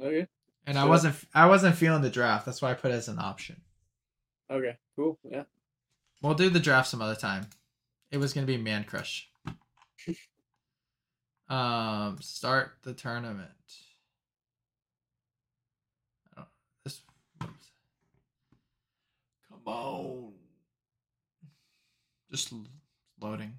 Okay. 0.02 0.28
And 0.68 0.78
I 0.78 0.86
wasn't 0.86 1.16
I 1.34 1.48
wasn't 1.48 1.76
feeling 1.76 2.02
the 2.02 2.10
draft. 2.10 2.46
That's 2.46 2.62
why 2.62 2.72
I 2.72 2.74
put 2.74 2.92
it 2.92 2.96
as 2.96 3.08
an 3.08 3.20
option. 3.20 3.62
Okay. 4.50 4.78
Cool. 4.96 5.18
Yeah. 5.24 5.44
We'll 6.22 6.34
do 6.34 6.50
the 6.50 6.60
draft 6.60 6.90
some 6.90 7.02
other 7.02 7.16
time. 7.16 7.48
It 8.12 8.18
was 8.18 8.34
gonna 8.34 8.48
be 8.48 8.58
Man 8.58 8.84
Crush. 8.84 9.30
um, 11.50 12.18
start 12.22 12.78
the 12.84 12.94
tournament. 12.94 13.50
Oh, 16.38 16.46
this. 16.84 17.02
oops. 17.44 17.72
Come 19.48 19.54
on. 19.66 20.34
Just 22.32 22.54
loading. 23.22 23.54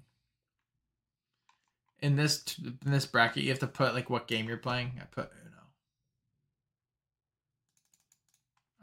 In 1.99 2.15
this 2.15 2.43
in 2.59 2.91
this 2.91 3.05
bracket, 3.05 3.43
you 3.43 3.49
have 3.49 3.59
to 3.59 3.67
put 3.67 3.93
like 3.95 4.09
what 4.09 4.27
game 4.27 4.47
you're 4.47 4.57
playing. 4.57 4.93
I 5.01 5.05
put 5.05 5.31
Uno. 5.45 5.57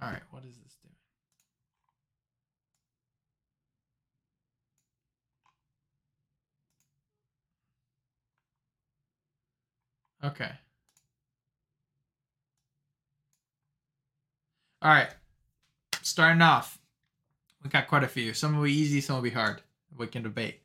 All 0.02 0.10
right, 0.10 0.22
what 0.30 0.44
is 0.44 0.56
this 0.56 0.76
doing? 0.82 0.94
Okay. 10.32 10.50
All 14.82 14.90
right. 14.90 15.08
Starting 16.02 16.42
off, 16.42 16.78
we 17.64 17.70
got 17.70 17.88
quite 17.88 18.04
a 18.04 18.08
few. 18.08 18.34
Some 18.34 18.56
will 18.56 18.64
be 18.64 18.72
easy, 18.72 19.00
some 19.00 19.16
will 19.16 19.22
be 19.22 19.30
hard. 19.30 19.62
We 19.96 20.06
can 20.06 20.22
debate. 20.22 20.60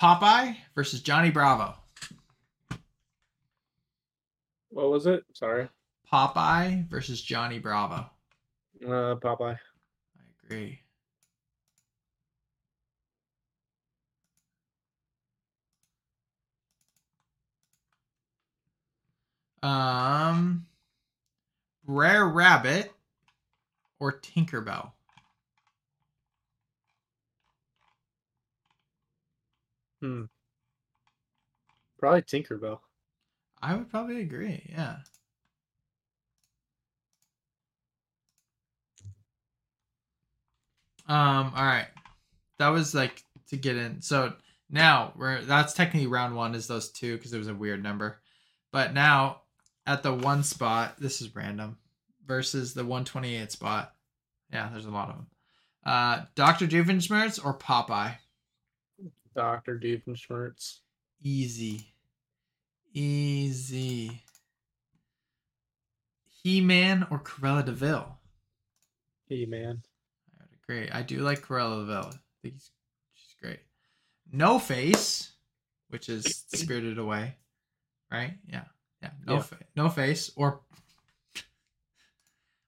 Popeye 0.00 0.56
versus 0.74 1.02
Johnny 1.02 1.30
Bravo. 1.30 1.74
What 4.70 4.90
was 4.90 5.06
it? 5.06 5.24
Sorry. 5.32 5.68
Popeye 6.10 6.88
versus 6.88 7.22
Johnny 7.22 7.58
Bravo. 7.58 8.06
Uh, 8.82 9.14
Popeye. 9.16 9.58
I 9.58 10.46
agree. 10.46 10.80
Um, 19.62 20.66
Brer 21.86 22.28
Rabbit 22.28 22.92
or 23.98 24.12
Tinkerbell? 24.20 24.93
Hmm. 30.04 30.24
Probably 31.98 32.20
Tinkerbell. 32.20 32.80
I 33.62 33.74
would 33.74 33.88
probably 33.88 34.20
agree. 34.20 34.62
Yeah. 34.70 34.96
Um. 41.08 41.52
All 41.56 41.64
right. 41.64 41.86
That 42.58 42.68
was 42.68 42.94
like 42.94 43.24
to 43.48 43.56
get 43.56 43.76
in. 43.76 44.02
So 44.02 44.34
now 44.68 45.14
we're 45.16 45.40
that's 45.40 45.72
technically 45.72 46.06
round 46.06 46.36
one 46.36 46.54
is 46.54 46.66
those 46.66 46.90
two 46.90 47.16
because 47.16 47.32
it 47.32 47.38
was 47.38 47.48
a 47.48 47.54
weird 47.54 47.82
number, 47.82 48.20
but 48.72 48.92
now 48.92 49.40
at 49.86 50.02
the 50.02 50.12
one 50.12 50.42
spot 50.42 50.96
this 50.98 51.22
is 51.22 51.34
random 51.34 51.78
versus 52.26 52.74
the 52.74 52.82
128 52.84 53.50
spot. 53.50 53.94
Yeah, 54.52 54.68
there's 54.70 54.84
a 54.84 54.90
lot 54.90 55.08
of 55.08 55.16
them. 55.16 55.26
Uh, 55.82 56.24
Doctor 56.34 56.66
Doofenshmirtz 56.66 57.42
or 57.42 57.56
Popeye? 57.56 58.16
Doctor 59.34 59.78
Doofenshmirtz. 59.78 60.78
Easy. 61.22 61.92
Easy. 62.92 64.22
He 66.42 66.60
Man 66.60 67.06
or 67.10 67.18
Cruella 67.18 67.64
de 67.64 67.72
Vil? 67.72 68.18
He 69.26 69.46
man. 69.46 69.82
I 70.38 70.44
would 70.44 70.58
agree. 70.62 70.90
I 70.90 71.02
do 71.02 71.18
like 71.20 71.40
Cruella 71.42 71.80
de 71.80 71.86
Vil. 71.86 71.96
I 71.96 72.10
think 72.42 72.54
he's, 72.54 72.70
she's 73.14 73.34
great. 73.40 73.60
No 74.30 74.58
Face, 74.58 75.32
which 75.88 76.08
is 76.08 76.44
Spirited 76.54 76.98
Away, 76.98 77.34
right? 78.12 78.34
Yeah, 78.46 78.64
yeah. 79.02 79.10
No, 79.26 79.34
Yeah. 79.34 79.40
Fa- 79.40 79.58
no 79.74 79.88
Face 79.88 80.30
or 80.36 80.60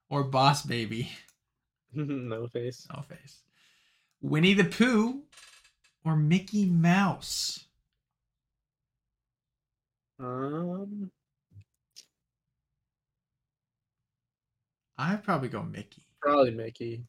or 0.09 0.25
Boss 0.25 0.63
Baby. 0.63 1.11
no 1.95 2.47
face. 2.47 2.87
No 2.95 3.03
Face. 3.03 3.43
Winnie 4.23 4.55
the 4.55 4.65
Pooh 4.65 5.23
or 6.07 6.17
Mickey 6.17 6.65
Mouse. 6.65 7.67
Um. 10.19 11.11
I'd 14.99 15.23
probably 15.25 15.49
go 15.49 15.63
Mickey. 15.63 16.03
Probably 16.21 16.51
Mickey. 16.51 17.07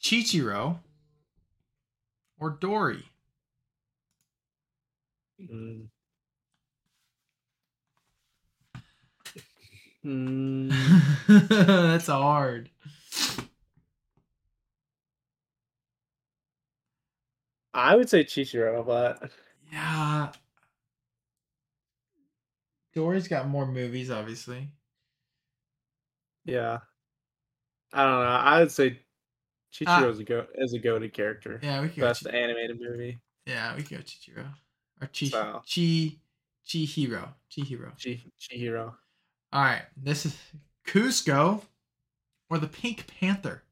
Chichiro 0.00 0.80
or 2.40 2.50
Dory. 2.50 3.04
Mm. 5.40 5.88
Mm, 10.04 10.70
That's 11.48 12.06
hard. 12.06 12.70
I 17.78 17.96
would 17.96 18.08
say 18.10 18.24
Chichiro, 18.24 18.84
but 18.86 19.30
Yeah. 19.72 20.32
Dory's 22.94 23.28
got 23.28 23.48
more 23.48 23.66
movies, 23.66 24.10
obviously. 24.10 24.68
yeah, 26.44 26.78
I 27.92 28.02
don't 28.04 28.12
know. 28.20 28.26
I 28.28 28.60
would 28.60 28.72
say 28.72 28.98
ah. 29.86 30.00
Chichiro's 30.00 30.18
a 30.18 30.24
go 30.24 30.46
is 30.54 30.72
a 30.72 30.78
goated 30.78 31.12
character. 31.12 31.60
Yeah, 31.62 31.80
we 31.82 31.88
could 31.88 31.98
go 31.98 32.06
Best 32.08 32.26
animated 32.26 32.80
movie. 32.80 33.18
Yeah, 33.46 33.76
we 33.76 33.82
could 33.82 33.98
go 33.98 34.02
Chichiro. 34.02 34.46
Or 35.00 35.06
Chi 35.08 35.26
So- 35.26 35.62
Chi 35.66 36.16
Chihiro. 36.66 37.34
Chihiro. 37.50 37.92
Chi 38.02 38.22
Chihiro. 38.40 38.94
Alright, 39.54 39.82
this 39.96 40.26
is 40.26 40.36
Kuzco 40.86 41.62
or 42.50 42.58
the 42.58 42.66
Pink 42.66 43.06
Panther. 43.06 43.62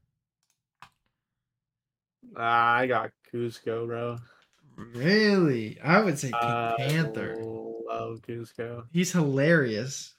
Ah, 2.37 2.75
I 2.75 2.87
got 2.87 3.11
Kuzco, 3.33 3.87
bro. 3.87 4.17
Really? 4.75 5.79
I 5.83 6.01
would 6.01 6.19
say 6.19 6.27
Pink 6.29 6.43
I 6.43 6.75
Panther. 6.77 7.35
love 7.41 8.21
Kuzco. 8.21 8.85
He's 8.91 9.11
hilarious. 9.11 10.13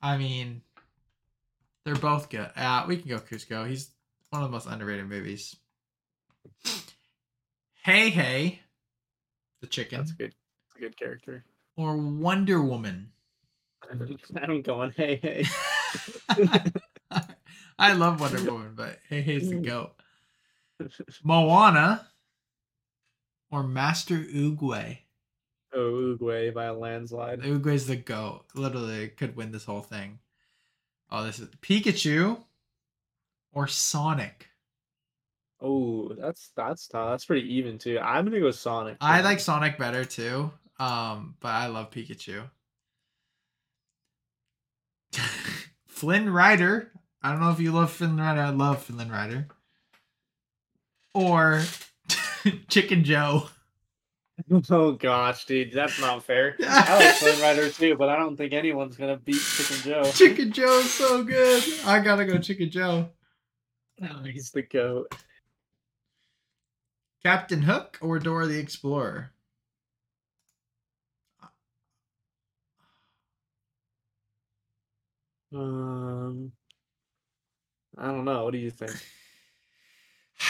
I 0.00 0.16
mean, 0.16 0.62
they're 1.84 1.94
both 1.94 2.30
good. 2.30 2.50
Uh, 2.56 2.84
we 2.88 2.96
can 2.96 3.08
go 3.10 3.18
Kuzco. 3.18 3.68
He's 3.68 3.90
one 4.30 4.42
of 4.42 4.48
the 4.48 4.52
most 4.52 4.66
underrated 4.66 5.06
movies. 5.08 5.54
Heihei, 7.86 8.58
the 9.60 9.66
chicken, 9.66 9.98
That's 9.98 10.12
a 10.12 10.14
good. 10.14 10.34
That's 10.34 10.76
a 10.76 10.80
good 10.80 10.96
character. 10.96 11.44
or 11.76 11.96
Wonder 11.96 12.62
Woman. 12.62 13.10
I'm 14.42 14.62
going. 14.62 14.92
Hey, 14.96 15.16
hey. 15.22 15.44
I 17.78 17.92
love 17.92 18.20
Wonder 18.20 18.50
Woman, 18.50 18.72
but 18.74 18.98
Heihei's 19.10 19.50
the 19.50 19.56
goat. 19.60 19.92
Moana, 21.22 22.08
or 23.50 23.62
Master 23.62 24.16
Oogway. 24.16 24.98
oh, 25.72 26.16
Oogway 26.18 26.52
by 26.52 26.64
a 26.66 26.74
landslide. 26.74 27.40
Oogway's 27.40 27.86
the 27.86 27.96
goat. 27.96 28.44
Literally 28.54 29.08
could 29.08 29.36
win 29.36 29.52
this 29.52 29.64
whole 29.64 29.82
thing. 29.82 30.18
Oh, 31.10 31.24
this 31.24 31.38
is 31.38 31.48
Pikachu 31.62 32.42
or 33.52 33.66
Sonic. 33.68 34.48
Oh, 35.60 36.12
that's 36.18 36.50
that's 36.56 36.88
tough. 36.88 37.10
That's 37.10 37.24
pretty 37.24 37.54
even 37.54 37.78
too. 37.78 37.98
I'm 37.98 38.24
gonna 38.24 38.40
go 38.40 38.46
with 38.46 38.56
Sonic. 38.56 38.96
I 39.00 39.20
like 39.20 39.40
Sonic 39.40 39.78
better 39.78 40.04
too. 40.04 40.50
Um, 40.78 41.36
but 41.40 41.48
I 41.48 41.68
love 41.68 41.90
Pikachu. 41.90 42.50
Flynn 45.86 46.30
Rider. 46.30 46.90
I 47.22 47.30
don't 47.30 47.40
know 47.40 47.50
if 47.50 47.60
you 47.60 47.72
love 47.72 47.92
Flynn 47.92 48.16
Rider. 48.16 48.40
I 48.40 48.50
love 48.50 48.82
Flynn 48.82 49.10
Rider. 49.10 49.48
Or 51.14 51.62
Chicken 52.68 53.04
Joe. 53.04 53.48
Oh 54.68 54.92
gosh, 54.92 55.44
dude, 55.46 55.72
that's 55.72 56.00
not 56.00 56.24
fair. 56.24 56.56
I 56.66 56.98
like 56.98 57.14
Flynn 57.18 57.40
Rider 57.40 57.70
too, 57.70 57.94
but 57.96 58.08
I 58.08 58.16
don't 58.16 58.36
think 58.36 58.52
anyone's 58.52 58.96
gonna 58.96 59.16
beat 59.16 59.40
Chicken 59.40 59.76
Joe. 59.82 60.10
Chicken 60.10 60.52
Joe 60.52 60.80
is 60.80 60.92
so 60.92 61.22
good. 61.22 61.62
I 61.86 62.00
gotta 62.00 62.24
go 62.24 62.38
Chicken 62.38 62.70
Joe. 62.70 63.10
Oh, 64.02 64.22
he's 64.24 64.50
the 64.50 64.62
goat. 64.62 65.14
Captain 67.22 67.62
Hook 67.62 67.98
or 68.02 68.18
Dora 68.18 68.46
the 68.46 68.58
Explorer? 68.58 69.30
Um, 75.54 76.52
I 77.96 78.06
don't 78.06 78.24
know. 78.24 78.44
What 78.44 78.52
do 78.52 78.58
you 78.58 78.70
think? 78.70 78.92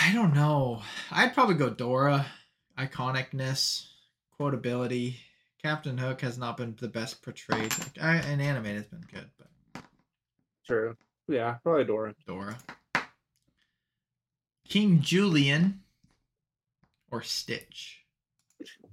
I 0.03 0.12
don't 0.12 0.35
know. 0.35 0.83
I'd 1.11 1.35
probably 1.35 1.55
go 1.55 1.71
Dora. 1.71 2.27
Iconicness, 2.79 3.87
quotability. 4.39 5.16
Captain 5.62 5.97
Hook 5.97 6.21
has 6.21 6.37
not 6.37 6.57
been 6.57 6.75
the 6.79 6.89
best 6.89 7.23
portrayed. 7.23 7.73
Like, 7.79 8.03
I, 8.03 8.16
and 8.16 8.43
animated 8.43 8.83
has 8.83 8.87
been 8.87 9.07
good, 9.12 9.31
but 9.39 9.49
True. 10.66 10.97
Yeah, 11.29 11.55
probably 11.62 11.85
Dora. 11.85 12.15
Dora. 12.27 12.59
King 14.69 15.01
Julien 15.01 15.81
or 17.11 17.23
Stitch. 17.23 18.01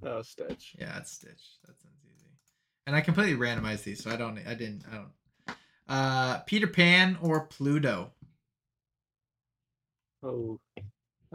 Oh, 0.02 0.22
Stitch. 0.22 0.76
Yeah, 0.78 0.98
it's 0.98 1.12
Stitch. 1.12 1.58
That 1.66 1.80
sounds 1.80 1.96
easy. 2.04 2.26
And 2.86 2.94
I 2.94 3.00
completely 3.00 3.34
randomized 3.34 3.84
these, 3.84 4.02
so 4.02 4.10
I 4.10 4.16
don't. 4.16 4.38
I 4.46 4.54
didn't. 4.54 4.84
I 4.90 4.94
don't. 4.96 5.56
Uh, 5.88 6.38
Peter 6.40 6.66
Pan 6.66 7.18
or 7.22 7.46
Pluto. 7.46 8.12
Oh, 10.22 10.60
that 10.76 10.84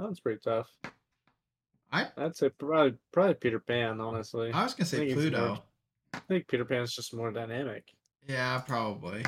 one's 0.04 0.20
pretty 0.20 0.40
tough. 0.44 0.70
I 1.92 2.08
I'd 2.18 2.36
say 2.36 2.50
probably 2.50 2.98
probably 3.12 3.34
Peter 3.36 3.60
Pan. 3.60 4.00
Honestly, 4.02 4.52
I 4.52 4.64
was 4.64 4.74
gonna 4.74 4.86
say 4.86 5.06
it's 5.06 5.14
Pluto. 5.14 5.48
more- 5.48 5.64
I 6.14 6.20
think 6.20 6.48
Peter 6.48 6.66
Pan's 6.66 6.94
just 6.94 7.14
more 7.14 7.32
dynamic. 7.32 7.94
Yeah, 8.28 8.60
probably 8.60 9.24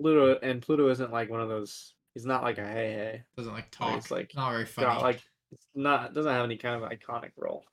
Pluto 0.00 0.38
and 0.42 0.60
Pluto 0.62 0.88
isn't 0.90 1.12
like 1.12 1.30
one 1.30 1.40
of 1.40 1.48
those. 1.48 1.94
He's 2.14 2.26
not 2.26 2.42
like 2.42 2.58
a 2.58 2.62
Heihei. 2.62 3.22
doesn't 3.36 3.52
like 3.52 3.70
talk. 3.70 3.96
it's 3.96 4.10
like- 4.10 4.32
not 4.34 4.50
very 4.52 4.66
funny. 4.66 4.86
Got 4.88 5.02
like 5.02 5.22
it's 5.52 5.66
not 5.74 6.14
doesn't 6.14 6.32
have 6.32 6.44
any 6.44 6.56
kind 6.56 6.82
of 6.82 6.90
iconic 6.90 7.30
role. 7.36 7.64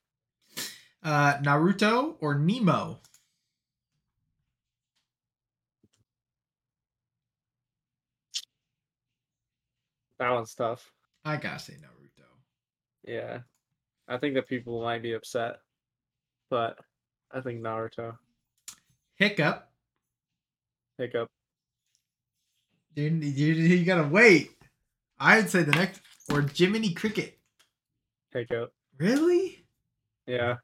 uh, 1.03 1.37
Naruto 1.39 2.15
or 2.19 2.35
Nemo. 2.35 2.99
That 10.19 10.29
one's 10.31 10.53
tough. 10.55 10.91
I 11.25 11.37
gotta 11.37 11.59
say 11.59 11.73
Naruto. 11.73 12.25
Yeah, 13.03 13.39
I 14.07 14.17
think 14.17 14.35
that 14.35 14.47
people 14.47 14.81
might 14.81 15.01
be 15.01 15.13
upset, 15.13 15.57
but 16.49 16.77
I 17.31 17.41
think 17.41 17.61
Naruto. 17.61 18.17
Hiccup. 19.15 19.69
Hiccup. 20.97 21.29
Dude, 22.95 23.23
you, 23.23 23.53
you 23.53 23.85
gotta 23.85 24.07
wait. 24.07 24.51
I'd 25.19 25.49
say 25.49 25.63
the 25.63 25.71
next 25.71 26.01
or 26.31 26.41
Jiminy 26.41 26.93
Cricket. 26.93 27.37
Hiccup. 28.31 28.71
Really? 28.97 29.65
Yeah, 30.27 30.55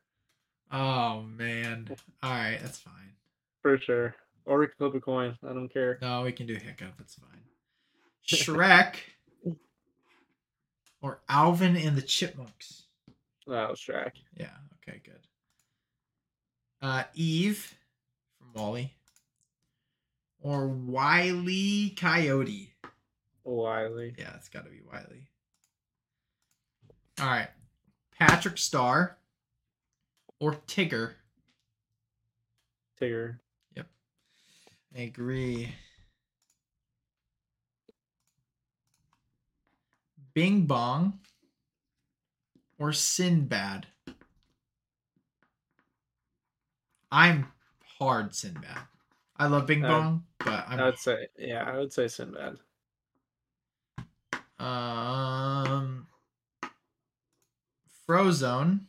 Oh 0.71 1.21
man. 1.23 1.89
All 2.23 2.31
right, 2.31 2.57
that's 2.61 2.79
fine. 2.79 3.13
for 3.61 3.77
sure. 3.77 4.15
Or 4.45 4.59
we 4.59 4.67
can 4.67 4.75
flip 4.77 4.95
a 4.95 4.99
coin. 5.01 5.37
I 5.43 5.49
don't 5.53 5.71
care. 5.71 5.99
No, 6.01 6.23
we 6.23 6.31
can 6.31 6.47
do 6.47 6.55
Hiccup. 6.55 6.93
It's 6.99 7.15
fine. 7.15 7.41
Shrek 8.27 8.95
or 11.01 11.21
Alvin 11.29 11.75
and 11.75 11.97
the 11.97 12.01
Chipmunks. 12.01 12.83
That 13.47 13.69
was 13.69 13.79
Shrek. 13.79 14.11
Yeah. 14.35 14.51
Okay. 14.87 15.01
Good. 15.03 15.27
Uh, 16.81 17.03
Eve 17.13 17.75
from 18.37 18.53
WALL-E 18.53 18.93
or 20.41 20.67
Wiley 20.67 21.93
Coyote. 21.97 22.73
Wiley. 23.43 24.15
Yeah, 24.17 24.33
it's 24.35 24.49
got 24.49 24.65
to 24.65 24.71
be 24.71 24.81
Wiley. 24.91 25.27
All 27.19 27.27
right, 27.27 27.49
Patrick 28.17 28.57
Star 28.57 29.17
or 30.39 30.53
Tigger. 30.67 31.13
Tigger. 32.99 33.37
Yep. 33.75 33.87
I 34.97 35.01
agree. 35.01 35.73
Bing 40.33 40.65
Bong 40.65 41.19
or 42.77 42.91
Sinbad. 42.91 43.87
I'm 47.11 47.51
hard 47.99 48.33
Sinbad. 48.35 48.87
I 49.37 49.47
love 49.47 49.67
Bing 49.67 49.83
Uh, 49.83 49.87
Bong, 49.87 50.25
but 50.39 50.67
I 50.75 50.75
I'm 50.75 50.85
would 50.85 50.97
say 50.97 51.27
yeah. 51.37 51.63
I 51.63 51.77
would 51.77 51.93
say 51.93 52.07
Sinbad. 52.07 52.59
um 54.59 56.07
Frozone 58.07 58.87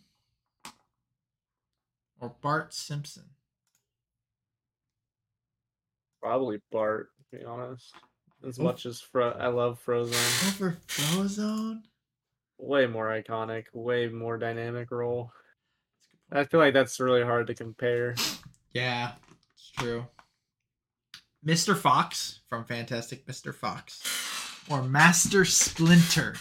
or 2.21 2.31
Bart 2.41 2.73
Simpson. 2.73 3.35
Probably 6.23 6.61
Bart. 6.71 7.11
To 7.31 7.39
be 7.39 7.45
honest, 7.45 7.95
as 8.47 8.59
Oof. 8.59 8.65
much 8.65 8.87
as 8.87 9.01
Fro- 9.01 9.37
I 9.39 9.49
love 9.49 9.81
Frozone, 9.85 10.49
Over 10.55 10.79
Frozone. 10.89 11.83
way 12.59 12.87
more 12.87 13.07
iconic, 13.09 13.65
way 13.73 14.09
more 14.09 14.39
dynamic 14.39 14.91
role. 14.91 15.33
I 16.31 16.45
feel 16.45 16.61
like 16.61 16.75
that's 16.75 16.99
really 17.01 17.23
hard 17.23 17.47
to 17.49 17.55
compare. 17.55 18.15
Yeah, 18.73 19.13
it's 19.55 19.71
true. 19.77 20.07
Mr. 21.45 21.77
Fox 21.77 22.41
from 22.49 22.65
Fantastic 22.65 23.27
Mr. 23.27 23.55
Fox 23.55 24.03
or 24.71 24.83
Master 24.83 25.45
Splinter. 25.45 26.37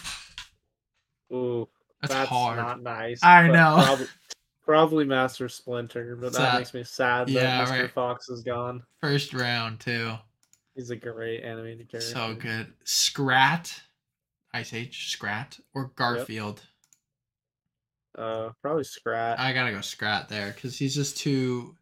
Ooh, 1.32 1.68
That's, 2.00 2.14
that's 2.14 2.28
hard. 2.28 2.56
not 2.58 2.82
nice. 2.82 3.20
I 3.22 3.48
know. 3.48 3.82
Probably, 3.84 4.06
probably 4.64 5.04
Master 5.04 5.48
Splinter, 5.48 6.16
but 6.16 6.32
that 6.34 6.54
makes 6.58 6.72
me 6.72 6.84
sad 6.84 7.26
that 7.28 7.32
Yeah, 7.32 7.64
Mr. 7.64 7.70
right. 7.70 7.90
Fox 7.90 8.28
is 8.28 8.42
gone. 8.42 8.82
First 9.00 9.34
round 9.34 9.80
too. 9.80 10.14
He's 10.74 10.90
a 10.90 10.96
great 10.96 11.42
animated 11.42 11.90
character. 11.90 12.10
So 12.10 12.34
good. 12.34 12.72
Scrat, 12.84 13.82
Ice 14.54 14.72
Age, 14.72 15.10
Scrat 15.10 15.58
or 15.74 15.92
Garfield. 15.96 16.62
Uh, 18.16 18.50
probably 18.60 18.84
Scrat. 18.84 19.38
I 19.38 19.52
gotta 19.52 19.72
go 19.72 19.80
Scrat 19.80 20.28
there 20.28 20.52
because 20.52 20.78
he's 20.78 20.94
just 20.94 21.18
too 21.18 21.76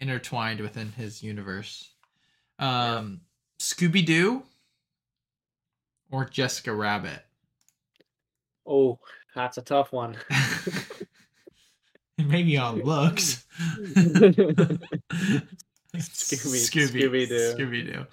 intertwined 0.00 0.60
within 0.60 0.92
his 0.92 1.22
universe. 1.22 1.90
Um, 2.58 3.20
Scooby 3.60 4.04
Doo 4.04 4.42
or 6.10 6.24
Jessica 6.24 6.72
Rabbit. 6.72 7.22
Oh, 8.66 8.98
that's 9.34 9.58
a 9.58 9.62
tough 9.62 9.92
one. 9.92 10.16
Maybe 12.18 12.56
on 12.56 12.82
looks. 12.82 13.44
Scooby- 16.00 16.68
Scooby 16.90 17.26
Scooby-Doo. 17.28 17.54
Scooby 17.56 17.92
Doo. 17.92 18.06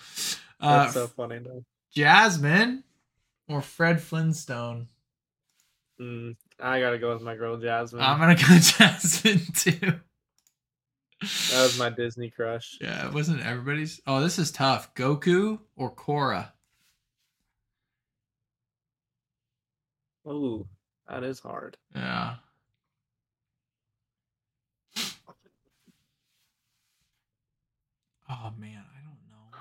Uh, 0.59 0.83
That's 0.83 0.93
so 0.93 1.07
funny 1.07 1.39
though. 1.39 1.63
Jasmine 1.95 2.83
or 3.47 3.61
Fred 3.61 4.01
Flintstone. 4.01 4.87
Mm, 6.01 6.35
I 6.59 6.79
gotta 6.79 6.97
go 6.97 7.13
with 7.13 7.21
my 7.21 7.35
girl 7.35 7.57
Jasmine. 7.57 8.01
I'm 8.01 8.19
gonna 8.19 8.35
go 8.35 8.57
Jasmine 8.59 9.41
too. 9.55 9.93
that 11.21 11.61
was 11.63 11.77
my 11.79 11.89
Disney 11.89 12.29
crush. 12.29 12.77
Yeah, 12.81 13.07
it 13.07 13.13
wasn't 13.13 13.45
everybody's. 13.45 14.01
Oh, 14.07 14.21
this 14.21 14.39
is 14.39 14.51
tough. 14.51 14.93
Goku 14.95 15.59
or 15.75 15.93
Korra. 15.95 16.49
Oh, 20.25 20.65
that 21.09 21.23
is 21.23 21.39
hard. 21.39 21.77
Yeah. 21.95 22.35
Oh 28.35 28.51
man, 28.57 28.83
I 28.89 29.01
don't 29.03 29.29
know. 29.29 29.57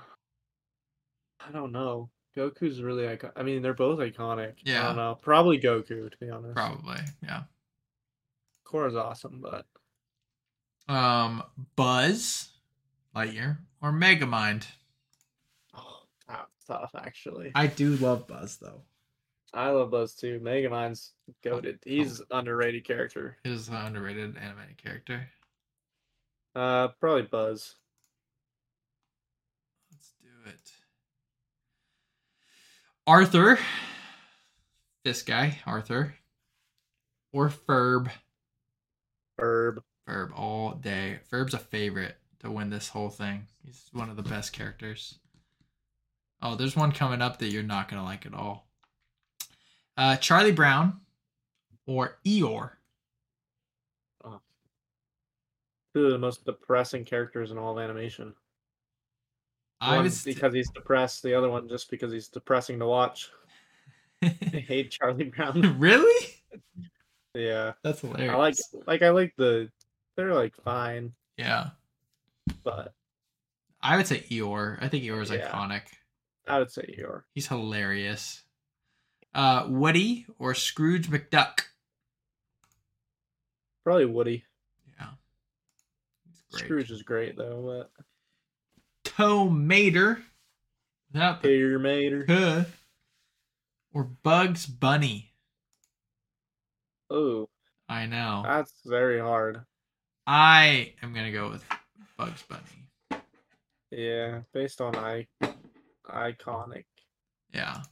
I 1.47 1.51
don't 1.51 1.71
know. 1.71 2.09
Goku's 2.35 2.81
really 2.81 3.03
iconic. 3.03 3.33
I 3.35 3.43
mean, 3.43 3.61
they're 3.61 3.75
both 3.75 3.99
iconic. 3.99 4.53
Yeah. 4.63 4.81
I 4.83 4.87
don't 4.87 4.95
know. 4.95 5.19
Probably 5.21 5.59
Goku, 5.59 6.09
to 6.09 6.17
be 6.19 6.31
honest. 6.31 6.55
Probably, 6.55 6.97
yeah. 7.21 7.43
Korra's 8.65 8.95
awesome, 8.95 9.39
but 9.41 9.67
Um, 10.91 11.43
Buzz, 11.75 12.49
Lightyear, 13.15 13.59
or 13.83 13.91
Megamind. 13.91 14.65
oh, 15.75 15.99
that's 16.27 16.65
tough 16.67 16.91
actually. 16.97 17.51
I 17.53 17.67
do 17.67 17.95
love 17.97 18.25
Buzz 18.27 18.57
though. 18.57 18.81
I 19.53 19.69
love 19.69 19.91
Buzz 19.91 20.15
too. 20.15 20.39
Megamind's 20.39 21.11
goaded. 21.43 21.77
He's 21.85 22.19
underrated 22.31 22.83
character. 22.85 23.37
He's 23.43 23.67
an 23.69 23.75
underrated 23.75 24.35
animated 24.37 24.77
character. 24.83 25.27
Uh, 26.55 26.87
probably 26.99 27.21
Buzz. 27.23 27.75
Let's 29.91 30.13
do 30.19 30.49
it. 30.49 30.71
Arthur. 33.05 33.59
This 35.03 35.23
guy, 35.23 35.59
Arthur. 35.65 36.15
Or 37.33 37.49
Ferb. 37.49 38.09
Herb. 39.37 39.83
Ferb 40.07 40.31
all 40.37 40.73
day. 40.75 41.19
Ferb's 41.31 41.53
a 41.53 41.59
favorite 41.59 42.15
to 42.39 42.51
win 42.51 42.69
this 42.69 42.89
whole 42.89 43.09
thing. 43.09 43.47
He's 43.65 43.89
one 43.91 44.09
of 44.09 44.15
the 44.15 44.23
best 44.23 44.53
characters. 44.53 45.19
Oh, 46.41 46.55
there's 46.55 46.75
one 46.75 46.91
coming 46.91 47.21
up 47.21 47.39
that 47.39 47.49
you're 47.49 47.63
not 47.63 47.89
gonna 47.89 48.03
like 48.03 48.25
at 48.25 48.33
all. 48.33 48.67
Uh, 49.95 50.17
Charlie 50.17 50.51
Brown 50.51 51.01
or 51.85 52.19
Eeyore. 52.25 52.71
Two 55.93 56.05
of 56.05 56.11
the 56.11 56.17
most 56.17 56.43
depressing 56.43 57.05
characters 57.05 57.51
in 57.51 57.57
all 57.57 57.77
of 57.77 57.83
animation. 57.83 58.33
I 59.83 59.95
One 59.95 60.03
was 60.05 60.23
because 60.23 60.53
he's 60.53 60.69
depressed. 60.69 61.23
The 61.23 61.33
other 61.33 61.49
one 61.49 61.67
just 61.67 61.89
because 61.89 62.11
he's 62.11 62.27
depressing 62.29 62.79
to 62.79 62.87
watch. 62.87 63.29
I 64.21 64.27
hate 64.67 64.91
Charlie 64.91 65.25
Brown. 65.25 65.75
really? 65.79 66.27
yeah, 67.33 67.73
That's 67.83 68.01
hilarious. 68.01 68.31
I 68.31 68.37
like 68.37 68.55
like 68.87 69.01
I 69.01 69.09
like 69.09 69.33
the. 69.37 69.69
They're 70.15 70.33
like 70.33 70.55
fine, 70.63 71.11
Yeah, 71.37 71.71
but 72.63 72.93
I 73.81 73.97
would 73.97 74.05
say 74.07 74.19
Eeyore. 74.29 74.77
I 74.81 74.87
think 74.87 75.03
Eeyore's 75.03 75.31
Yeah. 75.31 75.49
iconic. 75.51 75.81
I 76.47 76.59
would 76.59 76.71
say 76.71 76.83
Eeyore. 76.83 77.23
He's 77.33 77.47
hilarious. 77.47 78.43
Uh, 79.33 79.65
Woody 79.67 80.27
or 80.37 80.53
Scrooge 80.53 81.09
McDuck. 81.09 81.61
Probably 83.83 84.05
Woody. 84.05 84.45
Yeah. 84.99 85.07
Scrooge 86.49 86.91
is 86.91 87.01
great 87.01 87.35
though, 87.35 87.61
but 87.65 88.05
Tow 89.15 89.49
Mater. 89.49 90.23
Without 91.11 91.41
the 91.41 91.49
Peter 91.49 91.79
Mater. 91.79 92.25
Huh. 92.27 92.63
Or 93.93 94.03
Bugs 94.03 94.65
Bunny. 94.65 95.33
Oh, 97.09 97.47
I 97.87 98.07
know. 98.07 98.41
that's 98.43 98.73
very 98.85 99.19
hard. 99.19 99.61
I 100.25 100.93
am 101.03 101.13
gonna 101.13 101.31
go 101.31 101.49
with 101.49 101.63
Bugs 102.17 102.43
Bunny. 102.43 103.21
Yeah, 103.91 104.41
based 104.51 104.81
on 104.81 104.95
I 104.95 105.27
iconic. 106.09 106.85
Yeah. 107.53 107.83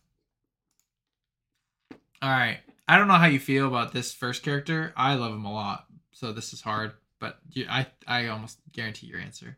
All 2.21 2.31
right. 2.31 2.59
I 2.87 2.97
don't 2.97 3.07
know 3.07 3.13
how 3.13 3.27
you 3.27 3.39
feel 3.39 3.67
about 3.67 3.93
this 3.93 4.11
first 4.11 4.41
character. 4.41 4.91
I 4.97 5.13
love 5.13 5.33
him 5.33 5.45
a 5.45 5.53
lot, 5.53 5.85
so 6.11 6.33
this 6.33 6.51
is 6.51 6.61
hard. 6.61 6.93
But 7.19 7.37
you, 7.51 7.67
I, 7.69 7.85
I 8.07 8.27
almost 8.27 8.57
guarantee 8.71 9.07
your 9.07 9.19
answer. 9.19 9.57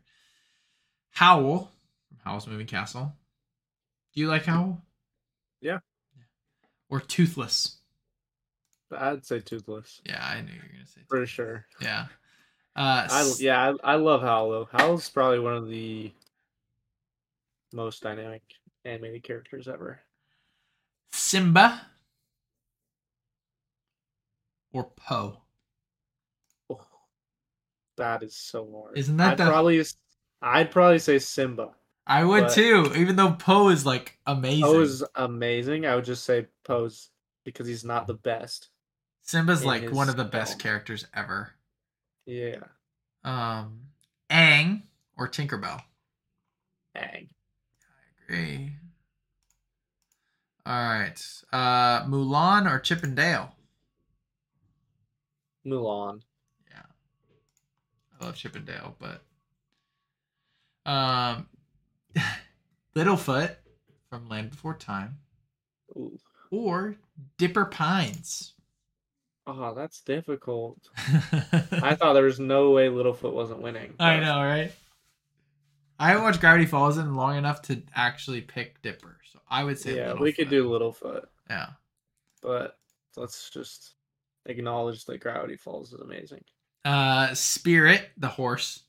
Howl 1.14 1.70
from 2.08 2.18
Howl's 2.24 2.46
Moving 2.46 2.66
Castle. 2.66 3.12
Do 4.14 4.20
you 4.20 4.28
like 4.28 4.44
Howl? 4.44 4.82
Yeah. 5.60 5.78
Or 6.90 7.00
Toothless. 7.00 7.76
I'd 8.96 9.24
say 9.26 9.40
Toothless 9.40 10.00
Yeah, 10.04 10.24
I 10.24 10.40
knew 10.40 10.52
you 10.52 10.60
were 10.60 10.68
gonna 10.72 10.86
say. 10.86 11.00
for 11.08 11.26
sure. 11.26 11.66
Yeah. 11.80 12.06
Uh, 12.76 13.08
I 13.10 13.32
yeah, 13.38 13.72
I, 13.84 13.92
I 13.92 13.96
love 13.96 14.20
Howl 14.22 14.50
though. 14.50 14.68
Howl's 14.70 15.08
probably 15.08 15.38
one 15.40 15.54
of 15.54 15.68
the 15.68 16.12
most 17.72 18.02
dynamic 18.02 18.42
animated 18.84 19.22
characters 19.24 19.66
ever. 19.68 20.00
Simba 21.12 21.86
or 24.72 24.84
Poe. 24.96 25.38
Oh, 26.70 26.80
that 27.96 28.22
is 28.22 28.36
so 28.36 28.68
hard. 28.84 28.98
Isn't 28.98 29.16
that 29.16 29.36
the- 29.38 29.44
probably 29.46 29.78
I'd 30.46 30.70
probably 30.70 30.98
say 30.98 31.18
Simba. 31.18 31.70
I 32.06 32.22
would 32.22 32.44
But- 32.44 32.52
too, 32.54 32.92
even 32.96 33.16
though 33.16 33.32
Poe 33.32 33.70
is 33.70 33.86
like 33.86 34.18
amazing. 34.26 34.62
Poe 34.62 34.80
is 34.80 35.02
amazing. 35.14 35.86
I 35.86 35.94
would 35.96 36.04
just 36.04 36.24
say 36.24 36.46
Poe's 36.64 37.08
because 37.44 37.66
he's 37.66 37.82
not 37.84 38.06
the 38.06 38.14
best. 38.14 38.68
Simba's 39.22 39.64
like 39.64 39.90
one 39.90 40.10
of 40.10 40.16
the 40.16 40.24
best 40.24 40.52
film. 40.52 40.60
characters 40.60 41.06
ever. 41.14 41.54
Yeah, 42.26 42.58
Um, 43.24 43.88
Aang 44.30 44.82
or 45.16 45.28
Tinkerbell. 45.28 45.82
Aang. 46.94 47.28
I 47.30 48.22
agree. 48.24 48.76
All 50.66 50.74
right. 50.74 51.42
Uh, 51.52 52.04
Mulan 52.04 52.70
or 52.70 52.78
Chip 52.80 53.02
'n 53.02 53.14
Dale. 53.14 53.54
Mulan. 55.66 56.20
Yeah, 56.70 56.82
I 58.20 58.24
love 58.24 58.36
Chip 58.36 58.56
'n 58.56 58.64
Dale, 58.66 58.94
but 58.98 59.22
um, 60.86 61.46
Littlefoot 62.96 63.56
from 64.10 64.28
Land 64.28 64.50
Before 64.50 64.74
Time 64.74 65.18
Ooh. 65.96 66.18
or 66.50 66.96
Dipper 67.38 67.64
Pines. 67.66 68.52
Oh, 69.46 69.74
that's 69.74 70.00
difficult. 70.00 70.78
I 70.96 71.94
thought 71.94 72.14
there 72.14 72.22
was 72.24 72.40
no 72.40 72.70
way 72.70 72.88
Littlefoot 72.88 73.32
wasn't 73.34 73.60
winning. 73.60 73.92
I 74.00 74.18
know, 74.20 74.40
right? 74.42 74.72
I 75.98 76.08
haven't 76.08 76.24
watched 76.24 76.40
Gravity 76.40 76.66
Falls 76.66 76.98
in 76.98 77.14
long 77.14 77.36
enough 77.36 77.62
to 77.62 77.82
actually 77.94 78.40
pick 78.40 78.80
Dipper, 78.82 79.18
so 79.32 79.38
I 79.48 79.62
would 79.64 79.78
say 79.78 79.96
Yeah, 79.96 80.14
we 80.14 80.32
could 80.32 80.48
do 80.48 80.68
Littlefoot, 80.68 81.26
Yeah, 81.50 81.68
but 82.42 82.78
let's 83.16 83.50
just 83.50 83.94
acknowledge 84.46 85.04
that 85.04 85.18
Gravity 85.20 85.56
Falls 85.56 85.92
is 85.92 86.00
amazing. 86.00 86.42
uh, 86.84 87.32
Spirit 87.34 88.08
the 88.16 88.28
horse, 88.28 88.82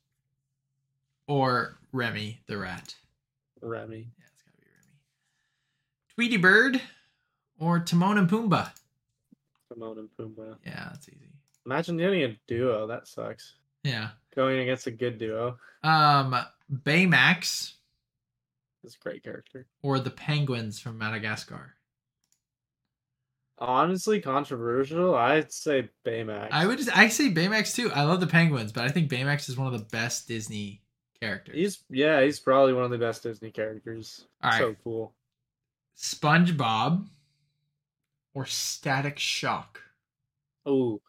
or 1.27 1.77
Remy 1.91 2.41
the 2.47 2.57
rat. 2.57 2.95
Remy. 3.61 3.97
Yeah, 4.17 4.25
it's 4.31 4.41
gotta 4.43 4.57
be 4.57 4.67
Remy. 4.67 4.95
Tweety 6.15 6.37
Bird, 6.37 6.81
or 7.59 7.79
Timon 7.79 8.17
and 8.17 8.29
Pumbaa. 8.29 8.71
Timon 9.73 9.97
and 9.99 10.09
Pumbaa. 10.19 10.57
Yeah, 10.65 10.89
that's 10.91 11.07
easy. 11.09 11.31
Imagine 11.65 11.97
getting 11.97 12.23
a 12.23 12.37
duo. 12.47 12.85
That 12.87 13.07
sucks. 13.07 13.55
Yeah. 13.83 14.09
Going 14.35 14.59
against 14.59 14.87
a 14.87 14.91
good 14.91 15.17
duo 15.17 15.57
Um, 15.83 16.35
Baymax 16.71 17.73
is 18.83 18.95
a 18.95 19.03
great 19.03 19.23
character. 19.23 19.65
or 19.81 19.99
the 19.99 20.11
Penguins 20.11 20.79
from 20.79 20.97
Madagascar. 20.97 21.73
Honestly, 23.57 24.19
controversial. 24.19 25.15
I'd 25.15 25.51
say 25.51 25.89
Baymax. 26.05 26.49
I 26.51 26.65
would. 26.67 26.87
I 26.89 27.07
say 27.07 27.31
Baymax 27.31 27.73
too. 27.73 27.89
I 27.91 28.03
love 28.03 28.19
the 28.19 28.27
Penguins, 28.27 28.73
but 28.73 28.83
I 28.83 28.89
think 28.89 29.09
Baymax 29.09 29.47
is 29.47 29.57
one 29.57 29.73
of 29.73 29.79
the 29.79 29.85
best 29.85 30.27
Disney 30.27 30.81
characters. 31.25 31.55
He's 31.55 31.83
yeah, 31.89 32.21
he's 32.21 32.39
probably 32.39 32.73
one 32.73 32.83
of 32.83 32.91
the 32.91 32.97
best 32.97 33.23
Disney 33.23 33.51
characters. 33.51 34.25
All 34.43 34.51
right. 34.51 34.59
So 34.59 34.75
cool. 34.83 35.13
SpongeBob 35.97 37.07
or 38.33 38.45
Static 38.45 39.17
Shock. 39.17 39.81
Oh, 40.65 41.01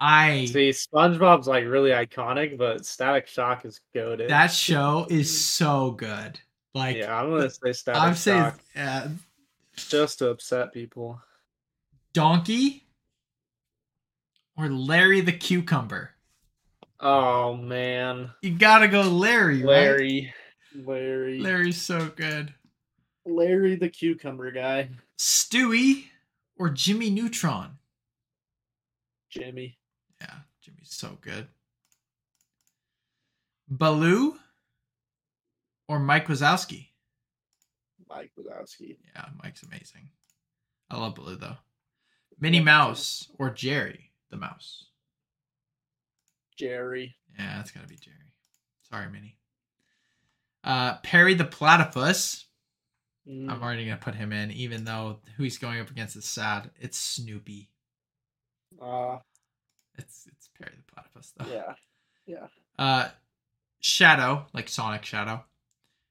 I 0.00 0.46
see, 0.46 0.70
SpongeBob's 0.70 1.48
like 1.48 1.64
really 1.64 1.90
iconic, 1.90 2.56
but 2.56 2.86
Static 2.86 3.26
Shock 3.26 3.64
is 3.64 3.80
goaded. 3.94 4.30
that 4.30 4.52
show 4.52 5.06
is 5.10 5.46
so 5.46 5.92
good. 5.92 6.38
Like 6.74 6.96
yeah, 6.96 7.20
I'm 7.20 7.30
gonna 7.30 7.50
say 7.50 7.72
Static 7.72 8.02
I'm 8.02 8.14
saying 8.14 8.42
Shock 8.42 8.60
uh, 8.76 9.08
just 9.76 10.18
to 10.20 10.30
upset 10.30 10.72
people. 10.72 11.20
Donkey 12.12 12.86
or 14.56 14.68
Larry 14.68 15.20
the 15.20 15.32
Cucumber. 15.32 16.10
Oh 17.00 17.54
man, 17.56 18.30
You 18.42 18.58
gotta 18.58 18.88
go 18.88 19.02
Larry, 19.02 19.62
right? 19.62 19.66
Larry, 19.66 20.34
Larry, 20.74 21.40
Larry's 21.40 21.80
so 21.80 22.08
good. 22.08 22.52
Larry 23.24 23.76
the 23.76 23.88
cucumber 23.88 24.50
guy, 24.50 24.90
Stewie 25.16 26.06
or 26.56 26.70
Jimmy 26.70 27.10
Neutron. 27.10 27.78
Jimmy. 29.30 29.78
Yeah, 30.20 30.34
Jimmy's 30.60 30.90
so 30.94 31.18
good. 31.20 31.46
Baloo 33.68 34.36
or 35.88 35.98
Mike 36.00 36.26
Wazowski. 36.26 36.86
Mike 38.08 38.32
Wazowski. 38.38 38.96
Yeah, 39.14 39.26
Mike's 39.42 39.62
amazing. 39.62 40.08
I 40.90 40.98
love 40.98 41.14
Baloo 41.14 41.36
though. 41.36 41.58
Minnie 42.40 42.60
Mouse 42.60 43.28
or 43.38 43.50
Jerry 43.50 44.10
the 44.30 44.36
Mouse. 44.36 44.87
Jerry. 46.58 47.14
Yeah, 47.38 47.60
it's 47.60 47.70
gotta 47.70 47.86
be 47.86 47.96
Jerry. 47.96 48.16
Sorry, 48.90 49.08
Minnie. 49.10 49.36
Uh, 50.64 50.96
Perry 50.98 51.34
the 51.34 51.44
Platypus. 51.44 52.46
Mm, 53.28 53.50
I'm 53.50 53.62
already 53.62 53.84
gonna 53.84 53.96
put 53.98 54.14
him 54.14 54.32
in, 54.32 54.50
even 54.50 54.84
though 54.84 55.18
who 55.36 55.44
he's 55.44 55.58
going 55.58 55.80
up 55.80 55.90
against 55.90 56.16
is 56.16 56.24
sad. 56.24 56.70
It's 56.80 56.98
Snoopy. 56.98 57.70
uh, 58.82 59.18
It's 59.96 60.26
it's 60.26 60.48
Perry 60.58 60.74
the 60.76 60.92
Platypus 60.92 61.32
though. 61.36 61.46
yeah, 61.52 61.74
yeah. 62.26 62.46
Uh, 62.78 63.08
Shadow, 63.80 64.46
like 64.52 64.68
Sonic 64.68 65.04
Shadow. 65.04 65.44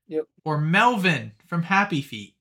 Yep. 0.08 0.26
Or 0.46 0.58
Melvin 0.58 1.34
from 1.48 1.64
Happy 1.64 2.02
Feet. 2.02 2.36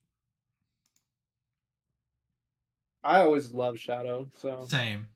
I 3.02 3.20
always 3.20 3.52
loved 3.52 3.78
Shadow, 3.80 4.28
so 4.36 4.66
Same. 4.68 5.08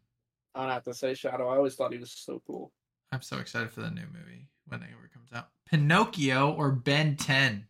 I 0.54 0.62
don't 0.62 0.72
have 0.72 0.84
to 0.84 0.94
say 0.94 1.14
Shadow. 1.14 1.48
I 1.48 1.56
always 1.56 1.74
thought 1.76 1.92
he 1.92 1.98
was 1.98 2.10
so 2.12 2.42
cool. 2.46 2.72
I'm 3.12 3.22
so 3.22 3.38
excited 3.38 3.70
for 3.70 3.80
the 3.80 3.90
new 3.90 4.06
movie 4.12 4.46
when 4.68 4.82
it 4.82 4.88
ever 4.92 5.10
comes 5.12 5.32
out. 5.32 5.48
Pinocchio 5.66 6.52
or 6.52 6.70
Ben 6.70 7.16
10? 7.16 7.66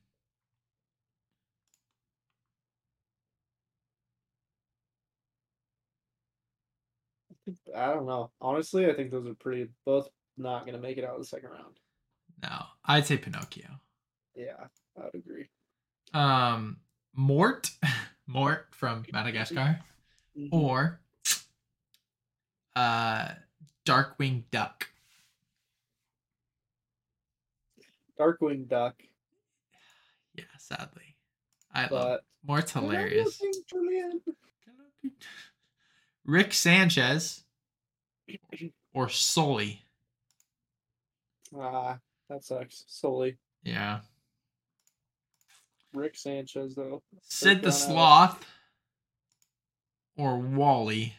I, 7.74 7.86
don't 7.86 8.06
know. 8.06 8.30
Honestly, 8.40 8.88
I 8.88 8.94
think 8.94 9.10
those 9.10 9.26
are 9.26 9.34
pretty 9.34 9.68
both 9.86 10.08
not 10.36 10.66
gonna 10.66 10.78
make 10.78 10.98
it 10.98 11.04
out 11.04 11.14
of 11.14 11.20
the 11.20 11.26
second 11.26 11.50
round. 11.50 11.78
No, 12.42 12.62
I'd 12.84 13.06
say 13.06 13.16
Pinocchio. 13.16 13.68
Yeah, 14.34 14.66
I 14.96 15.04
would 15.04 15.14
agree. 15.14 15.48
Um, 16.14 16.78
Mort, 17.14 17.70
Mort 18.26 18.66
from 18.72 19.04
Madagascar, 19.12 19.80
Mhm. 20.38 20.48
or 20.52 21.00
uh, 22.76 23.32
Darkwing 23.84 24.44
Duck. 24.50 24.86
Darkwing 28.20 28.68
Duck, 28.68 28.94
Yeah, 30.34 30.44
sadly, 30.58 31.16
I 31.74 31.82
love 31.82 31.90
but 31.90 32.24
Mort's 32.46 32.72
hilarious. 32.72 33.40
Rick 36.26 36.52
Sanchez 36.52 37.44
or 38.94 39.08
Sully. 39.08 39.82
Ah, 41.58 41.98
that 42.28 42.44
sucks. 42.44 42.84
Solely 42.86 43.38
Yeah. 43.64 44.00
Rick 45.92 46.16
Sanchez 46.16 46.74
though. 46.76 47.02
Sid 47.22 47.62
the 47.62 47.68
out. 47.68 47.74
Sloth 47.74 48.46
or 50.16 50.38
WALL-E. 50.38 51.14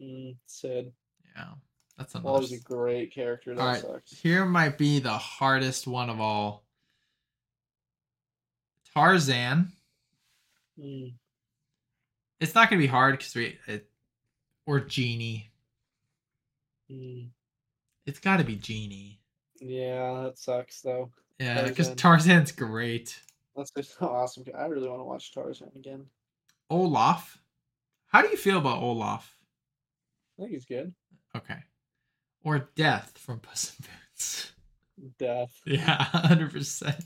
Mm, 0.00 0.36
Sid. 0.46 0.92
Yeah, 1.36 1.44
that's 2.00 2.14
another. 2.14 2.30
WALL-E's 2.30 2.52
a 2.52 2.58
great 2.60 3.12
character. 3.12 3.54
That 3.54 3.60
Alright. 3.60 3.82
sucks. 3.82 4.10
Here 4.18 4.44
might 4.46 4.78
be 4.78 4.98
the 5.00 5.10
hardest 5.18 5.86
one 5.86 6.08
of 6.10 6.18
all. 6.20 6.64
Tarzan. 8.94 9.70
Mm, 10.78 11.12
It's 12.40 12.54
not 12.54 12.70
gonna 12.70 12.80
be 12.80 12.86
hard 12.86 13.18
because 13.18 13.34
we 13.34 13.58
it, 13.66 13.88
or 14.66 14.80
Genie. 14.80 15.50
mm. 16.90 17.28
It's 18.06 18.18
got 18.18 18.38
to 18.38 18.44
be 18.44 18.56
Genie. 18.56 19.20
Yeah, 19.60 20.22
that 20.24 20.38
sucks 20.38 20.80
though. 20.80 21.10
Yeah, 21.38 21.68
because 21.68 21.88
Tarzan. 21.88 21.96
Tarzan's 21.96 22.52
great. 22.52 23.20
That's 23.54 23.70
just 23.72 24.00
awesome. 24.02 24.44
I 24.58 24.64
really 24.66 24.88
want 24.88 25.00
to 25.00 25.04
watch 25.04 25.32
Tarzan 25.34 25.70
again. 25.76 26.06
Olaf. 26.70 27.38
How 28.06 28.22
do 28.22 28.28
you 28.28 28.36
feel 28.38 28.58
about 28.58 28.82
Olaf? 28.82 29.36
I 30.38 30.42
think 30.42 30.52
he's 30.52 30.64
good. 30.64 30.92
Okay. 31.36 31.58
Or 32.42 32.70
Death 32.74 33.12
from 33.16 33.40
Puss 33.40 33.76
in 33.78 33.86
Boots. 33.86 34.52
Death. 35.18 35.52
Yeah, 35.66 36.02
hundred 36.02 36.52
percent. 36.52 37.04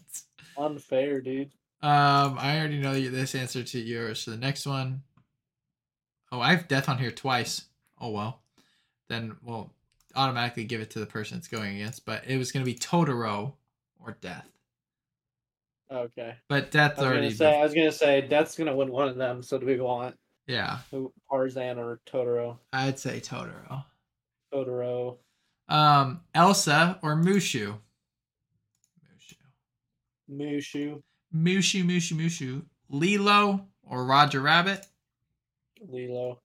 Unfair, 0.56 1.20
dude. 1.20 1.50
Um, 1.82 2.36
I 2.38 2.58
already 2.58 2.78
know 2.78 2.98
this 2.98 3.34
answer 3.34 3.62
to 3.62 3.78
yours. 3.78 4.20
So 4.20 4.30
the 4.30 4.36
next 4.36 4.66
one. 4.66 5.02
Oh, 6.32 6.40
I 6.40 6.54
have 6.54 6.68
death 6.68 6.88
on 6.88 6.98
here 6.98 7.10
twice. 7.10 7.62
Oh 8.00 8.10
well. 8.10 8.42
Then 9.08 9.36
we'll 9.42 9.70
automatically 10.16 10.64
give 10.64 10.80
it 10.80 10.90
to 10.90 10.98
the 10.98 11.06
person 11.06 11.38
it's 11.38 11.48
going 11.48 11.76
against. 11.76 12.04
But 12.04 12.24
it 12.26 12.38
was 12.38 12.52
gonna 12.52 12.64
be 12.64 12.74
Totoro 12.74 13.52
or 14.00 14.16
death. 14.20 14.48
Okay. 15.92 16.34
But 16.48 16.70
death's 16.70 16.98
I 16.98 17.04
already 17.04 17.30
say. 17.30 17.60
I 17.60 17.62
was 17.62 17.74
gonna 17.74 17.92
say 17.92 18.22
Death's 18.22 18.56
gonna 18.56 18.74
win 18.74 18.90
one 18.90 19.08
of 19.08 19.16
them. 19.16 19.42
So 19.42 19.58
do 19.58 19.66
we 19.66 19.78
want 19.78 20.16
yeah. 20.46 20.78
Tarzan 21.30 21.78
or 21.78 22.00
Totoro? 22.06 22.58
I'd 22.72 22.98
say 22.98 23.20
Totoro. 23.20 23.84
Totoro. 24.52 25.18
Um, 25.68 26.20
Elsa 26.34 26.98
or 27.02 27.16
Mushu. 27.16 27.78
Mushu. 29.00 29.36
Mushu. 30.30 31.02
Mushu, 31.34 31.84
Mushu, 31.84 32.16
Mushu. 32.16 32.62
Lilo 32.88 33.66
or 33.82 34.04
Roger 34.04 34.40
Rabbit. 34.40 34.86
Lilo. 35.80 36.40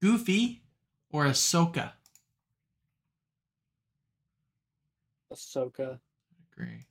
Goofy 0.00 0.62
or 1.10 1.24
Ahsoka. 1.26 1.92
Ahsoka. 5.32 5.98
Agree. 6.52 6.84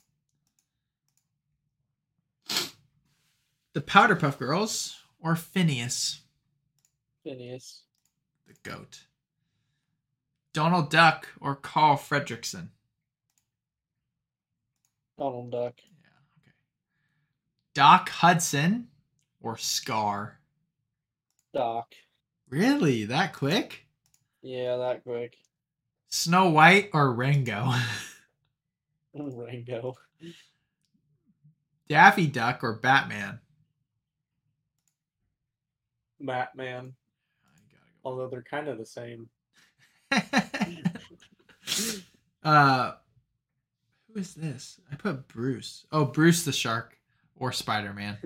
The 3.74 3.82
Powerpuff 3.82 4.38
Girls 4.40 4.98
or 5.20 5.36
Phineas, 5.36 6.22
Phineas. 7.24 7.84
the 8.48 8.56
goat. 8.64 9.07
Donald 10.58 10.90
Duck 10.90 11.28
or 11.40 11.56
Carl 11.56 11.98
Fredricksen. 11.98 12.70
Donald 15.20 15.52
Duck. 15.52 15.76
Yeah, 15.78 16.10
okay. 16.42 16.52
Doc 17.76 18.10
Hudson 18.10 18.88
or 19.40 19.56
Scar. 19.58 20.40
Doc. 21.54 21.94
Really? 22.50 23.06
That 23.06 23.34
quick? 23.34 23.86
Yeah, 24.42 24.78
that 24.78 25.04
quick. 25.04 25.38
Snow 26.08 26.50
White 26.50 26.90
or 26.92 27.14
Rango? 27.14 27.74
Rango. 29.14 29.94
Daffy 31.88 32.26
Duck 32.26 32.64
or 32.64 32.74
Batman? 32.74 33.42
Batman. 36.20 36.96
Although 38.04 38.28
they're 38.28 38.42
kind 38.42 38.68
of 38.68 38.80
the 38.80 38.88
same. 38.88 39.30
uh, 42.44 42.92
who 44.08 44.20
is 44.20 44.34
this? 44.36 44.80
I 44.92 44.96
put 44.96 45.28
Bruce. 45.28 45.86
Oh, 45.92 46.06
Bruce 46.06 46.46
the 46.46 46.52
Shark 46.52 46.98
or 47.36 47.52
Spider 47.52 47.94
Man. 47.96 48.18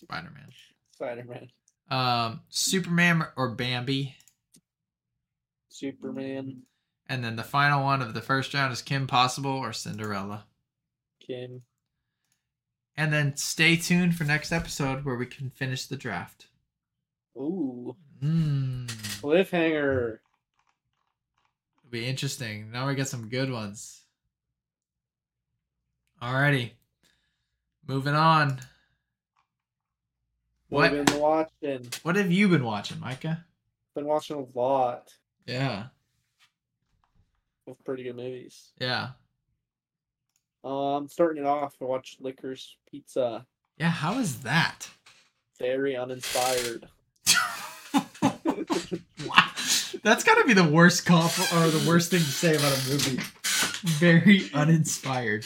Spider 0.00 0.30
Man. 0.34 0.48
Spider 0.92 1.24
Man. 1.24 1.48
Um, 1.88 2.40
Superman 2.48 3.26
or 3.36 3.50
Bambi. 3.50 4.16
Superman. 5.68 6.62
And 7.08 7.22
then 7.22 7.36
the 7.36 7.44
final 7.44 7.84
one 7.84 8.02
of 8.02 8.14
the 8.14 8.20
first 8.20 8.52
round 8.54 8.72
is 8.72 8.82
Kim 8.82 9.06
Possible 9.06 9.50
or 9.50 9.72
Cinderella. 9.72 10.46
Kim. 11.20 11.62
And 12.96 13.12
then 13.12 13.36
stay 13.36 13.76
tuned 13.76 14.16
for 14.16 14.24
next 14.24 14.52
episode 14.52 15.04
where 15.04 15.16
we 15.16 15.26
can 15.26 15.50
finish 15.50 15.86
the 15.86 15.96
draft. 15.96 16.46
Ooh. 17.36 17.94
Mm. 18.22 18.86
Cliffhanger. 19.20 20.18
It'll 21.86 21.92
be 21.92 22.06
interesting. 22.06 22.72
Now 22.72 22.88
we 22.88 22.96
get 22.96 23.06
some 23.06 23.28
good 23.28 23.50
ones. 23.50 24.02
Alrighty. 26.20 26.72
Moving 27.86 28.14
on. 28.14 28.58
What 30.68 30.92
have 30.92 31.06
been 31.06 31.20
watching? 31.20 31.88
what 32.02 32.16
have 32.16 32.32
you 32.32 32.48
been 32.48 32.64
watching, 32.64 32.98
Micah? 32.98 33.44
Been 33.94 34.06
watching 34.06 34.36
a 34.36 34.58
lot 34.58 35.12
Yeah. 35.46 35.86
pretty 37.84 38.02
good 38.02 38.16
movies. 38.16 38.72
Yeah. 38.80 39.10
Um, 40.64 41.06
starting 41.08 41.44
it 41.44 41.46
off, 41.46 41.76
I 41.80 41.84
watched 41.84 42.20
Licorice 42.20 42.74
Pizza. 42.90 43.46
Yeah, 43.78 43.90
how 43.90 44.18
is 44.18 44.40
that? 44.40 44.90
Very 45.60 45.94
uninspired. 45.94 46.88
Wow. 49.26 49.55
That's 50.06 50.22
gotta 50.22 50.44
be 50.46 50.52
the 50.52 50.62
worst 50.62 51.04
comp 51.04 51.36
or 51.52 51.66
the 51.68 51.84
worst 51.84 52.12
thing 52.12 52.20
to 52.20 52.24
say 52.24 52.54
about 52.54 52.72
a 52.72 52.88
movie. 52.90 53.20
Very 53.98 54.48
uninspired. 54.54 55.44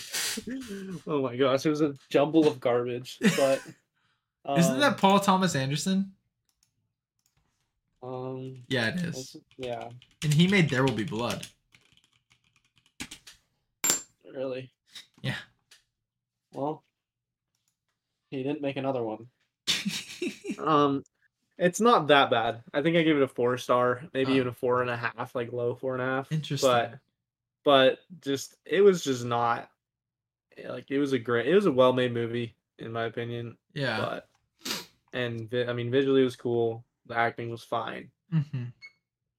oh 1.07 1.23
my 1.23 1.35
gosh, 1.35 1.65
it 1.65 1.71
was 1.71 1.81
a 1.81 1.95
jumble 2.11 2.47
of 2.47 2.61
garbage. 2.61 3.17
But 3.39 3.63
Isn't 4.59 4.75
um, 4.75 4.81
that 4.81 4.99
Paul 4.99 5.19
Thomas 5.19 5.55
Anderson? 5.57 6.13
um 8.03 8.63
Yeah, 8.69 8.89
it 8.89 8.97
is. 8.97 9.35
yeah, 9.57 9.89
And 10.23 10.35
he 10.35 10.47
made 10.47 10.69
There 10.69 10.85
Will 10.85 10.93
Be 10.93 11.05
Blood. 11.05 11.47
really? 14.31 14.71
Yeah. 15.23 15.37
Well, 16.53 16.85
he 18.29 18.43
didn't 18.43 18.61
make 18.61 18.77
another 18.77 19.03
one. 19.03 19.29
Um, 20.59 21.03
it's 21.61 21.81
not 21.81 22.09
that 22.09 22.31
bad. 22.31 22.63
I 22.75 22.83
think 22.83 22.97
I 22.97 23.03
gave 23.03 23.17
it 23.17 23.23
a 23.23 23.29
four 23.29 23.57
star, 23.59 24.03
maybe 24.15 24.33
Oh. 24.33 24.37
even 24.37 24.49
a 24.49 24.53
four 24.53 24.81
and 24.81 24.91
a 24.91 24.97
half, 24.97 25.35
like 25.35 25.53
low 25.53 25.75
four 25.77 25.93
and 25.93 26.03
a 26.03 26.07
half. 26.07 26.33
Interesting. 26.33 26.69
But 26.71 26.99
but 27.63 27.99
just 28.23 28.57
it 28.65 28.81
was 28.81 29.05
just 29.05 29.25
not 29.25 29.71
like 30.67 30.91
it 30.91 30.99
was 30.99 31.13
a 31.13 31.19
great 31.19 31.47
it 31.47 31.55
was 31.55 31.67
a 31.67 31.73
well 31.73 31.93
made 31.93 32.13
movie 32.15 32.57
in 32.79 32.91
my 32.93 33.05
opinion. 33.05 33.57
yeah. 33.75 34.01
But 34.01 34.29
and 35.13 35.51
vi- 35.51 35.67
I 35.69 35.73
mean 35.73 35.91
visually 35.91 36.23
it 36.23 36.25
was 36.25 36.37
cool. 36.37 36.85
The 37.07 37.17
acting 37.17 37.51
was 37.51 37.63
fine. 37.63 38.11
hmm 38.33 38.65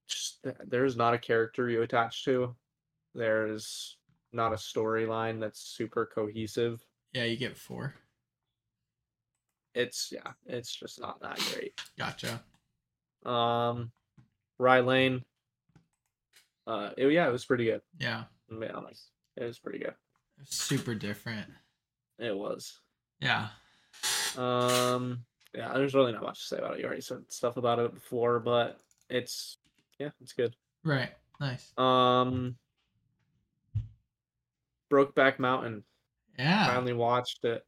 Just 0.07 0.45
there's 0.67 0.95
not 0.95 1.13
a 1.13 1.17
character 1.19 1.69
you 1.69 1.81
attach 1.81 2.23
to. 2.25 2.55
There's 3.15 3.97
not 4.31 4.53
a 4.53 4.55
storyline 4.57 5.39
that's 5.39 5.59
super 5.59 6.05
cohesive. 6.05 6.85
Yeah, 7.13 7.23
you 7.25 7.35
get 7.37 7.57
four. 7.57 7.95
It's 9.73 10.11
yeah, 10.11 10.31
it's 10.45 10.73
just 10.73 10.99
not 10.99 11.21
that 11.21 11.39
great. 11.53 11.79
Gotcha. 11.97 12.41
Um, 13.25 13.91
Rye 14.59 14.81
Lane. 14.81 15.23
Uh, 16.67 16.91
it, 16.97 17.11
yeah, 17.11 17.27
it 17.27 17.31
was 17.31 17.45
pretty 17.45 17.65
good. 17.65 17.81
Yeah. 17.99 18.23
To 18.49 18.59
be 18.59 18.67
honest, 18.67 19.09
it 19.37 19.43
was 19.43 19.59
pretty 19.59 19.79
good. 19.79 19.95
Super 20.43 20.95
different. 20.95 21.47
It 22.19 22.35
was. 22.35 22.79
Yeah. 23.19 23.47
Um, 24.37 25.25
yeah, 25.53 25.73
there's 25.73 25.93
really 25.93 26.11
not 26.11 26.23
much 26.23 26.39
to 26.41 26.47
say 26.47 26.57
about 26.57 26.75
it. 26.75 26.79
You 26.79 26.85
already 26.85 27.01
said 27.01 27.19
stuff 27.29 27.57
about 27.57 27.79
it 27.79 27.93
before, 27.93 28.39
but 28.39 28.79
it's 29.09 29.57
yeah, 29.99 30.09
it's 30.21 30.33
good. 30.33 30.55
Right. 30.83 31.11
Nice. 31.39 31.71
Um, 31.77 32.55
Brokeback 34.91 35.39
Mountain. 35.39 35.83
Yeah. 36.37 36.67
Finally 36.67 36.93
watched 36.93 37.43
it 37.45 37.65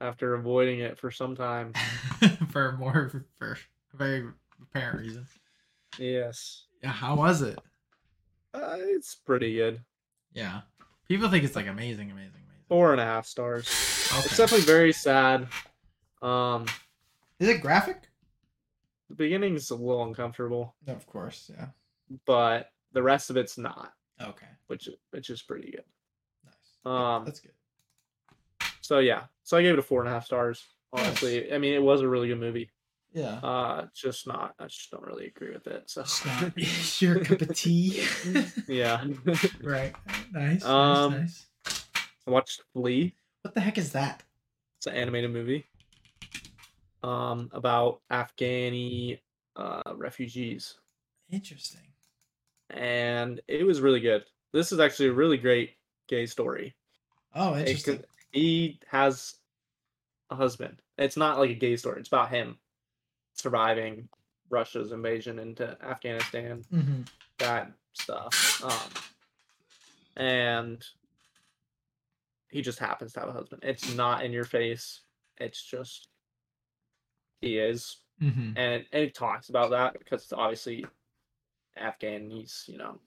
after 0.00 0.34
avoiding 0.34 0.80
it 0.80 0.98
for 0.98 1.10
some 1.10 1.34
time. 1.36 1.72
for 2.50 2.72
more 2.72 3.24
for 3.38 3.56
very 3.94 4.26
apparent 4.62 4.98
reason. 5.00 5.26
Yes, 5.98 6.66
Yeah. 6.82 6.90
How 6.92 7.16
was 7.16 7.42
it? 7.42 7.58
uh, 8.54 8.76
it's 8.78 9.14
pretty 9.14 9.54
good. 9.56 9.80
Yeah. 10.32 10.60
People 11.08 11.28
think 11.30 11.44
it's 11.44 11.56
like 11.56 11.66
amazing, 11.66 12.10
amazing, 12.10 12.42
amazing. 12.46 12.64
Four 12.68 12.92
and 12.92 13.00
a 13.00 13.04
half 13.04 13.26
stars. 13.26 13.66
Okay. 14.12 14.20
It's 14.26 14.36
definitely 14.36 14.66
very 14.66 14.92
sad. 14.92 15.48
Um, 16.22 16.66
Is 17.38 17.48
it 17.48 17.60
graphic? 17.62 18.08
the 19.08 19.14
beginning's 19.14 19.70
a 19.70 19.74
little 19.74 20.04
uncomfortable, 20.04 20.74
Of 20.86 21.06
course. 21.06 21.50
Yeah. 21.54 21.68
but 22.26 22.70
the 22.92 23.02
rest 23.02 23.30
of 23.30 23.36
it's 23.38 23.56
not, 23.56 23.92
Okay. 24.20 24.46
which 24.66 24.88
which 25.10 25.30
is 25.30 25.40
pretty 25.42 25.70
good. 25.70 25.84
Nice. 26.44 26.54
Um, 26.92 27.24
That's 27.24 27.40
good. 27.40 27.52
So 28.88 29.00
yeah, 29.00 29.24
so 29.42 29.58
I 29.58 29.62
gave 29.62 29.74
it 29.74 29.78
a 29.78 29.82
four 29.82 30.00
and 30.00 30.08
a 30.08 30.12
half 30.12 30.24
stars. 30.24 30.64
Honestly, 30.94 31.52
I 31.52 31.58
mean, 31.58 31.74
it 31.74 31.82
was 31.82 32.00
a 32.00 32.08
really 32.08 32.28
good 32.28 32.40
movie. 32.40 32.70
Yeah. 33.12 33.34
Uh, 33.42 33.86
just 33.94 34.26
not. 34.26 34.54
I 34.58 34.64
just 34.66 34.90
don't 34.90 35.02
really 35.04 35.26
agree 35.26 35.52
with 35.52 35.66
it. 35.66 35.90
So 35.90 36.00
It's 36.00 36.24
not 36.24 36.52
your 37.02 37.20
cup 37.22 37.42
of 37.42 37.54
tea. 37.54 38.02
yeah, 38.66 39.04
right. 39.62 39.94
Nice. 40.32 40.64
Um, 40.64 41.12
nice. 41.20 41.46
Nice. 41.66 41.84
I 42.26 42.30
watched 42.30 42.62
Flee. 42.72 43.12
What 43.42 43.52
the 43.52 43.60
heck 43.60 43.76
is 43.76 43.92
that? 43.92 44.22
It's 44.78 44.86
an 44.86 44.94
animated 44.94 45.32
movie. 45.32 45.66
Um, 47.02 47.50
about 47.52 48.00
Afghani 48.10 49.18
uh 49.54 49.82
refugees, 49.96 50.78
Interesting. 51.30 51.82
and 52.70 53.42
it 53.48 53.66
was 53.66 53.82
really 53.82 54.00
good. 54.00 54.24
This 54.54 54.72
is 54.72 54.80
actually 54.80 55.08
a 55.10 55.12
really 55.12 55.36
great 55.36 55.72
gay 56.08 56.24
story. 56.24 56.74
Oh, 57.34 57.52
It 57.52 57.68
interesting. 57.68 57.96
could- 57.98 58.06
he 58.38 58.80
has 58.90 59.34
a 60.30 60.34
husband. 60.36 60.80
It's 60.96 61.16
not 61.16 61.38
like 61.38 61.50
a 61.50 61.54
gay 61.54 61.76
story. 61.76 62.00
It's 62.00 62.08
about 62.08 62.30
him 62.30 62.58
surviving 63.34 64.08
Russia's 64.50 64.92
invasion 64.92 65.38
into 65.38 65.76
Afghanistan, 65.82 66.64
Mm-hmm. 66.72 67.02
that 67.38 67.72
stuff. 67.92 68.62
Um, 68.64 68.90
and 70.16 70.84
he 72.50 72.62
just 72.62 72.78
happens 72.78 73.12
to 73.12 73.20
have 73.20 73.28
a 73.28 73.32
husband. 73.32 73.62
It's 73.64 73.94
not 73.94 74.24
in 74.24 74.32
your 74.32 74.44
face. 74.44 75.00
It's 75.38 75.62
just 75.62 76.08
he 77.40 77.58
is, 77.58 77.98
Mm-hmm. 78.22 78.56
and 78.56 78.74
it, 78.74 78.86
and 78.92 79.02
it 79.04 79.14
talks 79.14 79.48
about 79.48 79.70
that 79.70 79.92
because 79.96 80.22
it's 80.24 80.32
obviously 80.32 80.84
Afghan. 81.76 82.28
He's 82.30 82.64
you 82.66 82.76
know, 82.78 82.98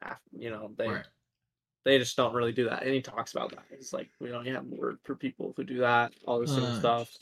Af, 0.00 0.18
you 0.32 0.48
know 0.50 0.70
they 0.78 0.88
Right. 0.88 1.06
They 1.84 1.98
just 1.98 2.16
don't 2.16 2.34
really 2.34 2.52
do 2.52 2.68
that. 2.68 2.82
And 2.82 2.92
he 2.92 3.00
talks 3.00 3.32
about 3.32 3.50
that. 3.50 3.64
It's 3.70 3.92
like 3.92 4.10
we 4.20 4.28
don't 4.28 4.46
have 4.46 4.64
a 4.70 4.74
word 4.74 4.98
for 5.04 5.14
people 5.14 5.54
who 5.56 5.64
do 5.64 5.78
that, 5.78 6.12
all 6.26 6.38
this 6.40 6.50
sort 6.50 6.64
of 6.64 6.70
Uh, 6.70 6.78
stuff. 6.80 7.16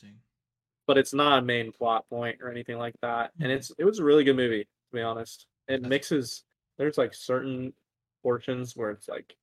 But 0.86 0.98
it's 0.98 1.12
not 1.14 1.38
a 1.38 1.42
main 1.42 1.70
plot 1.70 2.08
point 2.08 2.40
or 2.42 2.50
anything 2.50 2.78
like 2.78 2.94
that. 3.02 3.32
And 3.40 3.50
Mhm. 3.52 3.56
it's 3.56 3.70
it 3.78 3.84
was 3.84 3.98
a 3.98 4.04
really 4.04 4.24
good 4.24 4.36
movie, 4.36 4.64
to 4.64 4.92
be 4.92 5.02
honest. 5.02 5.46
It 5.68 5.82
That's- 5.82 5.88
mixes 5.88 6.44
there's 6.76 6.96
like 6.98 7.12
certain 7.12 7.74
portions 8.22 8.76
where 8.76 8.90
it's 8.90 9.08
like 9.08 9.36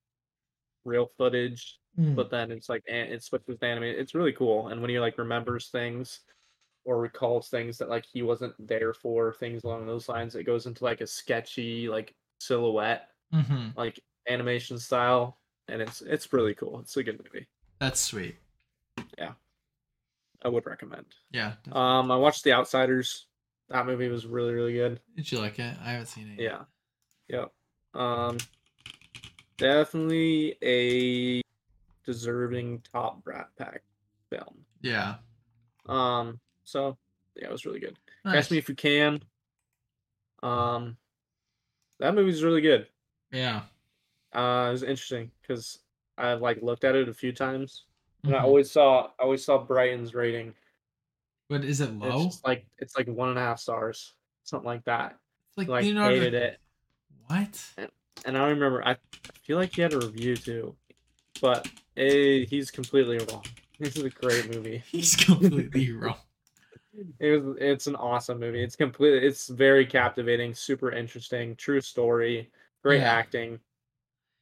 real 0.85 1.07
footage, 1.17 1.79
Mm. 1.97 2.15
but 2.15 2.29
then 2.29 2.51
it's 2.51 2.69
like 2.69 2.83
an- 2.87 3.11
it 3.11 3.23
switches 3.23 3.57
to 3.59 3.65
anime. 3.65 3.83
It's 3.83 4.15
really 4.15 4.33
cool. 4.33 4.67
And 4.69 4.81
when 4.81 4.89
he 4.89 4.99
like 4.99 5.17
remembers 5.17 5.69
things 5.69 6.21
or 6.83 6.99
recalls 6.99 7.49
things 7.49 7.77
that 7.79 7.89
like 7.89 8.05
he 8.05 8.21
wasn't 8.21 8.53
there 8.67 8.93
for, 8.93 9.33
things 9.33 9.63
along 9.63 9.85
those 9.85 10.07
lines, 10.09 10.35
it 10.35 10.43
goes 10.43 10.65
into 10.65 10.83
like 10.83 11.01
a 11.01 11.07
sketchy 11.07 11.87
like 11.89 12.15
silhouette 12.39 13.11
Mm-hmm. 13.33 13.77
like 13.77 13.99
animation 14.27 14.77
style, 14.79 15.37
and 15.67 15.81
it's 15.81 16.01
it's 16.01 16.31
really 16.33 16.53
cool. 16.55 16.79
It's 16.79 16.95
a 16.97 17.03
good 17.03 17.21
movie. 17.23 17.47
That's 17.79 17.99
sweet. 17.99 18.35
Yeah, 19.17 19.33
I 20.43 20.49
would 20.49 20.65
recommend. 20.65 21.05
Yeah. 21.31 21.53
definitely. 21.63 21.81
Um, 21.81 22.11
I 22.11 22.17
watched 22.17 22.43
The 22.43 22.53
Outsiders. 22.53 23.27
That 23.69 23.85
movie 23.85 24.09
was 24.09 24.25
really 24.25 24.53
really 24.53 24.73
good. 24.73 24.99
Did 25.15 25.31
you 25.31 25.39
like 25.39 25.59
it? 25.59 25.75
I 25.83 25.91
haven't 25.91 26.07
seen 26.07 26.31
it. 26.37 26.41
Yet. 26.41 26.61
Yeah, 27.27 27.39
yep. 27.39 27.51
Um, 27.93 28.37
definitely 29.57 30.57
a 30.61 31.41
deserving 32.05 32.83
top 32.93 33.23
Brat 33.23 33.49
Pack 33.57 33.83
film. 34.29 34.65
Yeah. 34.81 35.15
Um, 35.87 36.39
so 36.63 36.97
yeah, 37.35 37.45
it 37.47 37.51
was 37.51 37.65
really 37.65 37.79
good. 37.79 37.97
Nice. 38.23 38.35
Catch 38.35 38.51
Me 38.51 38.57
If 38.57 38.69
You 38.69 38.75
Can. 38.75 39.21
Um, 40.43 40.97
that 41.99 42.13
movie's 42.15 42.43
really 42.43 42.61
good. 42.61 42.87
Yeah. 43.31 43.61
Uh, 44.35 44.67
it 44.69 44.71
was 44.73 44.83
interesting 44.83 45.31
because 45.41 45.79
I 46.17 46.33
like 46.33 46.61
looked 46.61 46.83
at 46.83 46.95
it 46.95 47.09
a 47.09 47.13
few 47.13 47.31
times 47.33 47.85
And 48.25 48.35
I 48.35 48.39
Mhm. 48.39 48.43
always 48.43 48.71
saw 48.71 49.07
I 49.19 49.23
always 49.23 49.45
saw 49.45 49.57
Brighton's 49.63 50.13
rating. 50.15 50.55
But 51.49 51.63
is 51.63 51.79
it 51.81 51.91
low? 51.93 52.25
just 52.25 52.43
like 52.45 52.65
it's 52.77 52.97
like 52.97 53.07
one 53.07 53.29
and 53.29 53.37
a 53.37 53.41
half 53.41 53.59
stars, 53.59 54.15
something 54.43 54.65
like 54.65 54.83
that. 54.85 55.19
It's 55.49 55.57
like, 55.57 55.67
Like 55.67 55.85
you 55.85 55.93
know 55.93 56.09
hated 56.09 56.33
it, 56.33 56.59
What? 57.27 57.63
and 58.25 58.37
I 58.37 58.49
remember 58.49 58.85
I 58.85 58.97
feel 59.43 59.57
like 59.57 59.73
he 59.75 59.81
had 59.81 59.93
a 59.93 59.99
review 59.99 60.35
too, 60.35 60.75
but 61.41 61.67
eh, 61.97 62.45
he's 62.49 62.71
completely 62.71 63.19
wrong. 63.19 63.43
This 63.79 63.97
is 63.97 64.05
a 64.05 64.09
great 64.09 64.47
movie. 64.55 64.77
He's 64.87 65.17
completely 65.17 65.91
wrong. 65.91 66.15
It 67.19 67.43
was 67.43 67.57
it's 67.59 67.87
an 67.87 67.95
awesome 67.97 68.39
movie. 68.39 68.63
It's 68.63 68.75
completely 68.77 69.27
it's 69.27 69.47
very 69.49 69.85
captivating, 69.85 70.53
super 70.53 70.91
interesting, 70.91 71.55
true 71.57 71.81
story, 71.81 72.51
great 72.83 73.01
Yeah. 73.01 73.11
acting. 73.13 73.59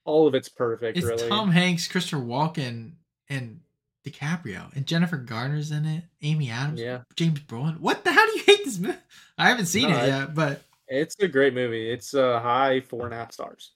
All 0.06 0.28
of 0.28 0.36
it's 0.36 0.50
perfect, 0.50 0.98
It's 0.98 1.06
really. 1.08 1.30
Tom 1.30 1.52
Hanks, 1.52 1.88
Christopher 1.88 2.22
Walken, 2.22 2.94
and 3.30 3.62
DiCaprio, 4.06 4.74
and 4.76 4.86
Jennifer 4.86 5.16
Garner's 5.18 5.72
in 5.72 5.86
it. 5.86 6.04
Amy 6.22 6.50
Adams, 6.50 6.80
Yeah. 6.82 7.02
James 7.16 7.40
Brolin. 7.40 7.80
What 7.80 8.04
the? 8.04 8.12
How 8.12 8.26
do 8.26 8.38
you 8.38 8.44
hate 8.46 8.66
this 8.66 8.80
movie? 8.80 8.98
I 9.38 9.48
haven't 9.50 9.68
seen 9.68 9.90
No, 9.90 9.98
it 10.04 10.08
yet, 10.08 10.34
but 10.36 10.62
It's 10.88 11.16
a 11.20 11.28
great 11.28 11.54
movie. 11.54 11.90
It's 11.90 12.14
a 12.14 12.40
high 12.40 12.82
four 12.82 13.06
and 13.06 13.14
a 13.14 13.18
half 13.18 13.32
stars. 13.32 13.72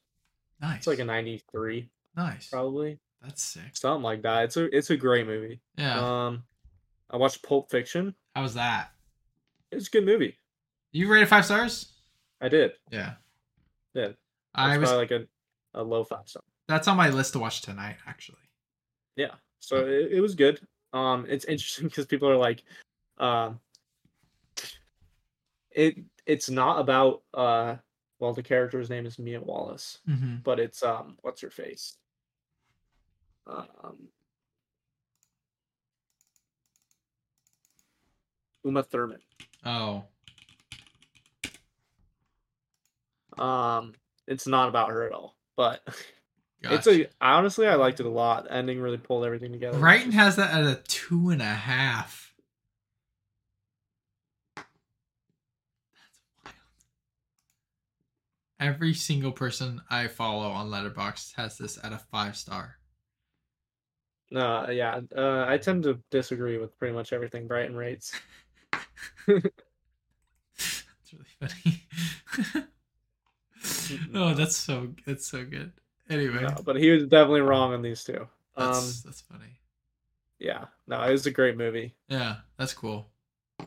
nice. 0.61 0.79
It's 0.79 0.87
like 0.87 0.99
a 0.99 1.05
ninety 1.05 1.41
three, 1.51 1.89
nice. 2.15 2.49
probably. 2.49 2.99
That's 3.23 3.41
sick. 3.41 3.75
Something 3.75 4.03
like 4.03 4.21
that. 4.23 4.43
It's 4.45 4.57
a 4.57 4.75
it's 4.77 4.89
a 4.89 4.97
great 4.97 5.25
movie. 5.27 5.61
Yeah. 5.77 6.25
Um 6.27 6.43
I 7.09 7.15
watched 7.17 7.41
Pulp 7.41 7.71
Fiction. 7.71 8.13
How 8.35 8.41
was 8.43 8.53
that? 8.55 8.91
It's 9.71 9.87
a 9.87 9.91
good 9.91 10.05
movie. 10.05 10.37
You 10.91 11.09
rated 11.11 11.29
five 11.29 11.45
stars? 11.45 11.93
I 12.41 12.49
did. 12.49 12.73
Yeah. 12.91 13.13
Did. 13.95 14.15
I 14.53 14.77
was. 14.77 14.89
probably 14.89 14.97
like 15.07 15.11
a, 15.11 15.27
a 15.77 15.83
low 15.83 16.03
five 16.03 16.27
star. 16.27 16.43
That's 16.67 16.87
on 16.87 16.97
my 16.97 17.09
list 17.09 17.33
to 17.33 17.39
watch 17.39 17.61
tonight. 17.61 17.95
Actually. 18.07 18.37
Yeah. 19.15 19.35
So 19.59 19.77
it, 19.87 20.11
it 20.13 20.21
was 20.21 20.35
good. 20.35 20.59
Um 20.93 21.25
it's 21.29 21.45
interesting 21.53 21.87
because 21.87 22.05
people 22.05 22.29
are 22.29 22.35
like 22.37 22.63
um 23.19 23.59
it 25.71 25.97
it's 26.25 26.49
not 26.49 26.79
about 26.79 27.21
uh 27.33 27.75
well 28.19 28.33
the 28.33 28.43
character's 28.43 28.89
name 28.89 29.05
is 29.05 29.17
Mia 29.19 29.39
Wallace, 29.41 29.99
Mm-hmm. 30.09 30.37
but 30.43 30.59
it's 30.59 30.83
um 30.83 31.17
what's 31.21 31.41
her 31.41 31.49
face? 31.51 31.95
Um 33.45 34.09
Uma 38.63 38.83
Thurman. 38.83 39.21
Oh. 39.65 40.03
Um 43.37 43.93
it's 44.27 44.47
not 44.47 44.67
about 44.67 44.89
her 44.89 45.05
at 45.05 45.13
all. 45.13 45.36
But 45.57 45.81
it's 46.61 46.87
a 46.87 47.09
honestly 47.19 47.67
I 47.67 47.75
liked 47.75 47.99
it 47.99 48.05
a 48.05 48.09
lot. 48.09 48.45
The 48.45 48.53
ending 48.53 48.79
really 48.79 48.97
pulled 48.97 49.25
everything 49.25 49.51
together. 49.51 49.77
Brighton 49.77 50.13
has 50.13 50.37
that 50.37 50.53
at 50.53 50.63
a 50.63 50.75
two 50.87 51.31
and 51.31 51.41
a 51.41 51.45
half. 51.45 52.33
That's 54.55 54.67
wild. 56.45 56.55
Every 58.59 58.93
single 58.93 59.33
person 59.33 59.81
I 59.89 60.07
follow 60.07 60.47
on 60.47 60.69
Letterboxd 60.69 61.33
has 61.35 61.57
this 61.57 61.77
at 61.83 61.91
a 61.91 61.97
five 61.97 62.37
star. 62.37 62.77
No, 64.29 64.69
yeah. 64.69 64.99
Uh, 65.15 65.45
I 65.47 65.57
tend 65.57 65.83
to 65.83 65.99
disagree 66.11 66.57
with 66.57 66.77
pretty 66.77 66.93
much 66.93 67.13
everything 67.13 67.47
Brighton 67.47 67.75
rates. 67.75 68.13
That's 69.27 69.53
really 71.13 71.25
funny. 71.39 72.67
oh, 74.13 74.33
that's 74.33 74.55
so 74.55 74.93
that's 75.05 75.27
so 75.27 75.45
good. 75.45 75.71
Anyway, 76.09 76.41
No, 76.43 76.55
but 76.63 76.77
he 76.77 76.89
was 76.89 77.03
definitely 77.03 77.41
wrong 77.41 77.73
on 77.73 77.81
these 77.81 78.03
two. 78.03 78.21
Um, 78.55 78.71
that's 78.71 79.01
that's 79.01 79.21
funny. 79.21 79.59
yeah, 80.39 80.65
no, 80.87 81.01
it 81.03 81.11
was 81.11 81.25
a 81.25 81.31
great 81.31 81.57
movie. 81.57 81.93
Yeah, 82.07 82.37
that's 82.57 82.73
cool. 82.73 83.07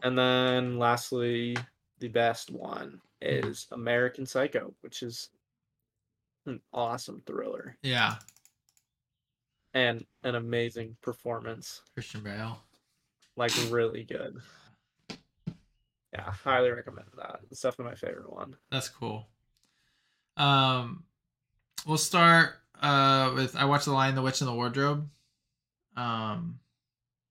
And 0.03 0.17
then 0.19 0.79
lastly, 0.79 1.57
the 1.99 2.09
best 2.09 2.51
one 2.51 3.01
is 3.21 3.67
American 3.73 4.25
Psycho, 4.25 4.73
which 4.81 5.03
is 5.03 5.29
an 6.47 6.61
awesome 6.73 7.23
thriller 7.27 7.77
Yeah, 7.83 8.15
and 9.75 10.05
an 10.25 10.35
amazing 10.37 10.97
performance. 11.03 11.83
Christian 11.95 12.23
Bale. 12.23 12.63
Like 13.37 13.53
really 13.69 14.05
good. 14.05 14.39
Yeah, 16.13 16.31
highly 16.31 16.71
recommend 16.71 17.07
that. 17.17 17.41
It's 17.51 17.61
definitely 17.61 17.93
my 17.93 17.95
favorite 17.97 18.33
one. 18.33 18.57
That's 18.71 18.89
cool. 18.89 19.29
Um, 20.41 21.05
we'll 21.87 21.99
start 21.99 22.55
uh 22.81 23.33
with 23.35 23.55
I 23.57 23.67
watched 23.67 23.85
The 23.85 23.93
Lion, 23.93 24.15
the 24.15 24.23
Witch, 24.23 24.41
and 24.41 24.49
the 24.49 24.55
Wardrobe. 24.55 25.09
Um, 25.97 26.59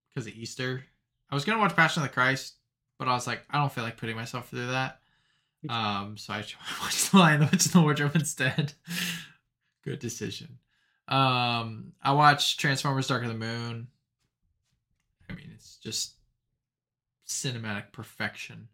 because 0.10 0.28
of 0.28 0.34
Easter. 0.34 0.84
I 1.30 1.36
was 1.36 1.46
gonna 1.46 1.60
watch 1.60 1.76
Passion 1.76 2.04
of 2.04 2.10
the 2.10 2.14
Christ, 2.14 2.56
but 2.98 3.08
I 3.08 3.14
was 3.14 3.28
like, 3.28 3.42
I 3.50 3.58
don't 3.58 3.72
feel 3.72 3.84
like 3.84 3.98
putting 3.98 4.16
myself 4.16 4.50
through 4.50 4.68
that. 4.68 5.00
Um, 5.68 6.18
so 6.18 6.34
I 6.34 6.38
watched 6.82 7.12
The 7.12 7.18
Lion, 7.18 7.40
the 7.40 7.46
Witch, 7.48 7.66
and 7.66 7.74
the 7.74 7.82
Wardrobe 7.82 8.16
instead. 8.16 8.74
Good 9.84 10.00
decision. 10.00 10.60
Um, 11.08 11.94
I 12.02 12.14
watched 12.14 12.60
Transformers: 12.60 13.08
Dark 13.08 13.24
of 13.24 13.30
the 13.30 13.34
Moon. 13.34 13.88
I 15.30 15.34
mean, 15.34 15.50
it's 15.54 15.78
just 15.78 16.14
cinematic 17.28 17.92
perfection. 17.92 18.68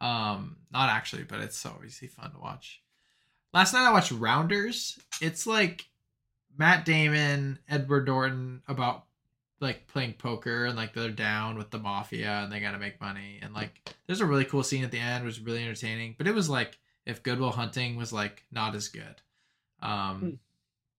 Um, 0.00 0.56
not 0.72 0.90
actually, 0.90 1.24
but 1.24 1.40
it's 1.40 1.56
so 1.56 1.70
obviously 1.70 2.08
fun 2.08 2.32
to 2.32 2.38
watch. 2.38 2.82
Last 3.58 3.72
night 3.72 3.88
I 3.88 3.92
watched 3.92 4.12
Rounders. 4.12 5.00
It's 5.20 5.44
like 5.44 5.84
Matt 6.56 6.84
Damon, 6.84 7.58
Edward 7.68 8.06
Norton 8.06 8.62
about 8.68 9.06
like 9.58 9.88
playing 9.88 10.12
poker 10.12 10.66
and 10.66 10.76
like 10.76 10.94
they're 10.94 11.10
down 11.10 11.58
with 11.58 11.72
the 11.72 11.80
mafia 11.80 12.42
and 12.44 12.52
they 12.52 12.60
gotta 12.60 12.78
make 12.78 13.00
money. 13.00 13.40
And 13.42 13.52
like 13.52 13.96
there's 14.06 14.20
a 14.20 14.26
really 14.26 14.44
cool 14.44 14.62
scene 14.62 14.84
at 14.84 14.92
the 14.92 15.00
end 15.00 15.24
was 15.24 15.40
really 15.40 15.60
entertaining. 15.60 16.14
But 16.16 16.28
it 16.28 16.36
was 16.36 16.48
like 16.48 16.78
if 17.04 17.24
goodwill 17.24 17.50
hunting 17.50 17.96
was 17.96 18.12
like 18.12 18.44
not 18.52 18.76
as 18.76 18.86
good. 18.86 19.22
Um 19.82 20.20
Hmm. 20.20 20.30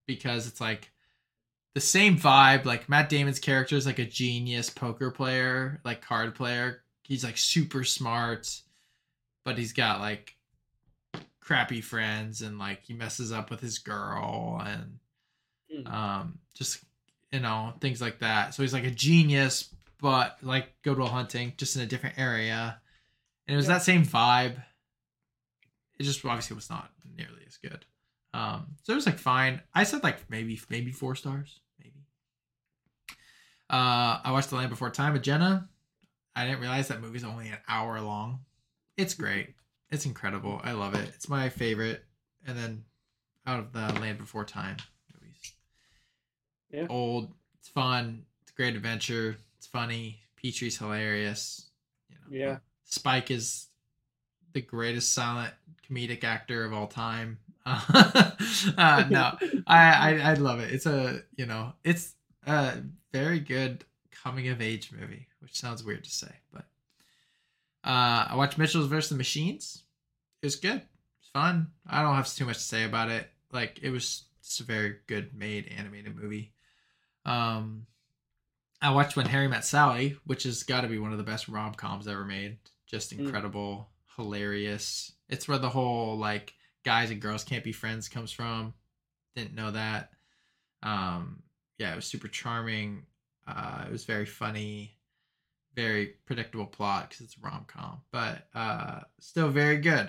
because 0.06 0.46
it's 0.46 0.60
like 0.60 0.92
the 1.72 1.80
same 1.80 2.18
vibe. 2.18 2.66
Like 2.66 2.90
matt 2.90 3.08
damon's 3.08 3.38
character 3.38 3.76
is 3.76 3.86
like 3.86 3.98
a 4.00 4.04
genius 4.04 4.68
poker 4.68 5.10
player 5.10 5.80
like 5.82 6.02
card 6.02 6.34
player. 6.34 6.82
He's 7.04 7.24
like 7.24 7.38
super 7.38 7.84
smart 7.84 8.60
but 9.46 9.56
he's 9.56 9.72
got 9.72 10.00
like 10.00 10.36
crappy 11.40 11.80
friends 11.80 12.42
and 12.42 12.58
like 12.58 12.82
he 12.82 12.92
messes 12.94 13.32
up 13.32 13.50
with 13.50 13.60
his 13.60 13.78
girl 13.78 14.60
and 14.64 14.98
Hmm. 15.72 15.86
um 15.86 16.38
just 16.54 16.82
you 17.32 17.38
know 17.40 17.72
things 17.80 18.00
like 18.00 18.18
that. 18.20 18.54
So 18.54 18.62
he's 18.62 18.72
like 18.74 18.84
a 18.84 18.90
genius 18.90 19.72
but 20.00 20.38
like 20.42 20.72
goodwill 20.82 21.06
hunting 21.08 21.52
just 21.56 21.76
in 21.76 21.82
a 21.82 21.86
different 21.86 22.18
area. 22.18 22.80
And 23.46 23.54
it 23.54 23.56
was 23.56 23.66
Yeah. 23.68 23.74
that 23.74 23.82
same 23.82 24.04
vibe. 24.04 24.62
It 25.98 26.02
just 26.04 26.24
obviously 26.24 26.56
was 26.56 26.70
not 26.70 26.90
nearly 27.16 27.42
as 27.46 27.56
good. 27.56 27.84
Um 28.34 28.76
so 28.82 28.92
it 28.92 28.96
was 28.96 29.06
like 29.06 29.18
fine. 29.18 29.60
I 29.74 29.84
said 29.84 30.02
like 30.02 30.28
maybe 30.28 30.60
maybe 30.68 30.90
four 30.92 31.14
stars 31.14 31.60
maybe. 31.78 32.04
Uh 33.68 34.18
i 34.24 34.30
watched 34.32 34.50
the 34.50 34.56
land 34.56 34.70
before 34.70 34.90
time 34.90 35.12
with 35.12 35.22
jenna. 35.22 35.68
I 36.34 36.46
didn't 36.46 36.60
realize 36.60 36.88
that 36.88 37.00
movie's 37.00 37.24
only 37.24 37.48
an 37.48 37.58
hour 37.68 38.00
long. 38.00 38.40
It's 38.96 39.14
great 39.14 39.54
it's 39.90 40.06
incredible. 40.06 40.60
I 40.62 40.72
love 40.72 40.94
it. 40.94 41.08
It's 41.14 41.28
my 41.28 41.48
favorite. 41.48 42.04
And 42.46 42.56
then 42.56 42.84
out 43.46 43.60
of 43.60 43.72
the 43.72 44.00
land 44.00 44.18
before 44.18 44.44
time 44.44 44.76
movies. 45.14 45.52
Yeah. 46.70 46.86
old. 46.88 47.32
It's 47.58 47.68
fun. 47.68 48.24
It's 48.42 48.52
a 48.52 48.54
great 48.54 48.76
adventure. 48.76 49.36
It's 49.58 49.66
funny. 49.66 50.20
Petrie's 50.36 50.78
hilarious. 50.78 51.70
You 52.08 52.16
know. 52.16 52.44
Yeah. 52.44 52.56
spike 52.84 53.30
is 53.30 53.66
the 54.52 54.60
greatest 54.60 55.12
silent 55.12 55.52
comedic 55.88 56.24
actor 56.24 56.64
of 56.64 56.72
all 56.72 56.86
time. 56.86 57.38
Uh, 58.76 59.04
no. 59.10 59.36
I, 59.66 59.92
I 59.92 60.30
i 60.30 60.34
love 60.34 60.60
it. 60.60 60.72
It's 60.72 60.86
a 60.86 61.20
you 61.36 61.46
know 61.46 61.72
it's 61.84 62.14
a 62.46 62.78
very 63.12 63.38
good 63.38 63.84
coming 64.10 64.48
of 64.48 64.60
age 64.60 64.90
movie 64.92 65.28
which 65.40 65.56
sounds 65.56 65.84
weird 65.84 66.02
to 66.04 66.10
say 66.10 66.32
but 66.52 66.64
uh 67.84 68.26
i 68.30 68.34
watched 68.36 68.58
mitchell's 68.58 68.86
versus 68.88 69.10
the 69.10 69.16
machines. 69.16 69.84
It 70.42 70.46
was 70.46 70.56
good. 70.56 70.82
It's 71.20 71.30
fun. 71.32 71.68
I 71.86 72.02
don't 72.02 72.14
have 72.14 72.32
too 72.32 72.46
much 72.46 72.56
to 72.58 72.62
say 72.62 72.84
about 72.84 73.10
it. 73.10 73.28
Like 73.52 73.80
it 73.82 73.90
was 73.90 74.24
just 74.42 74.60
a 74.60 74.64
very 74.64 74.96
good 75.06 75.34
made 75.34 75.68
animated 75.76 76.16
movie. 76.16 76.52
Um 77.24 77.86
i 78.82 78.90
watched 78.90 79.14
when 79.16 79.26
harry 79.26 79.46
met 79.46 79.62
sally 79.64 80.16
which 80.24 80.44
has 80.44 80.62
got 80.62 80.80
to 80.80 80.88
be 80.88 80.98
one 80.98 81.12
of 81.12 81.18
the 81.18 81.24
best 81.24 81.48
rom-coms 81.48 82.08
ever 82.08 82.24
made. 82.24 82.58
Just 82.86 83.14
Mm. 83.14 83.20
incredible. 83.20 83.90
Hilarious. 84.16 85.12
It's 85.28 85.46
where 85.48 85.58
the 85.58 85.68
whole 85.70 86.16
like 86.18 86.54
guys 86.84 87.10
and 87.10 87.20
girls 87.20 87.44
can't 87.44 87.64
be 87.64 87.72
friends 87.72 88.08
comes 88.08 88.32
from. 88.32 88.74
Didn't 89.36 89.54
know 89.54 89.70
that. 89.70 90.10
Um 90.82 91.42
yeah 91.78 91.92
it 91.92 91.96
was 91.96 92.06
super 92.06 92.28
charming. 92.28 93.06
Uh 93.46 93.84
it 93.86 93.92
was 93.92 94.04
very 94.04 94.26
funny 94.26 94.96
very 95.74 96.14
predictable 96.26 96.66
plot 96.66 97.08
because 97.08 97.24
it's 97.24 97.36
a 97.36 97.40
rom-com 97.40 98.00
but 98.10 98.48
uh 98.54 99.00
still 99.20 99.48
very 99.48 99.78
good. 99.78 100.08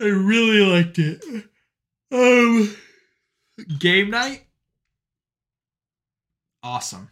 I 0.00 0.06
really 0.06 0.60
liked 0.60 0.98
it. 0.98 1.22
Um 2.10 2.74
game 3.78 4.10
night? 4.10 4.46
Awesome. 6.62 7.08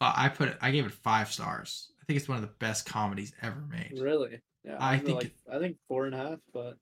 I 0.00 0.28
put 0.28 0.48
it 0.48 0.58
i 0.60 0.70
gave 0.70 0.84
it 0.86 0.92
five 0.92 1.32
stars. 1.32 1.90
I 2.00 2.04
think 2.04 2.18
it's 2.18 2.28
one 2.28 2.36
of 2.36 2.42
the 2.42 2.54
best 2.58 2.84
comedies 2.86 3.32
ever 3.40 3.62
made. 3.70 3.98
Really? 4.00 4.40
Yeah. 4.64 4.76
I 4.78 4.94
I 4.94 4.98
think 4.98 5.20
think 5.20 5.32
like 5.48 5.56
I 5.56 5.58
think 5.58 5.76
four 5.88 6.06
and 6.06 6.14
a 6.14 6.18
half, 6.18 6.38
but 6.52 6.76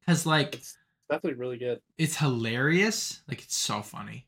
because 0.00 0.26
like 0.26 0.54
it's 0.54 0.76
definitely 1.10 1.38
really 1.38 1.58
good. 1.58 1.80
it's 1.98 2.16
hilarious. 2.16 3.22
Like 3.28 3.42
it's 3.42 3.56
so 3.56 3.82
funny. 3.82 4.26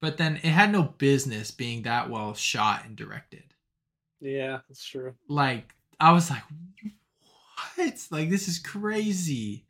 But 0.00 0.18
then 0.18 0.36
it 0.36 0.44
had 0.44 0.72
no 0.72 0.82
business 0.82 1.50
being 1.50 1.82
that 1.82 2.10
well 2.10 2.34
shot 2.34 2.84
and 2.84 2.96
directed 2.96 3.54
Yeah, 4.20 4.58
that's 4.68 4.84
true. 4.84 5.14
like 5.28 5.74
i 6.00 6.12
was 6.12 6.30
like 6.30 6.42
what 7.76 8.06
like 8.10 8.28
this 8.30 8.48
is 8.48 8.58
crazy 8.58 9.64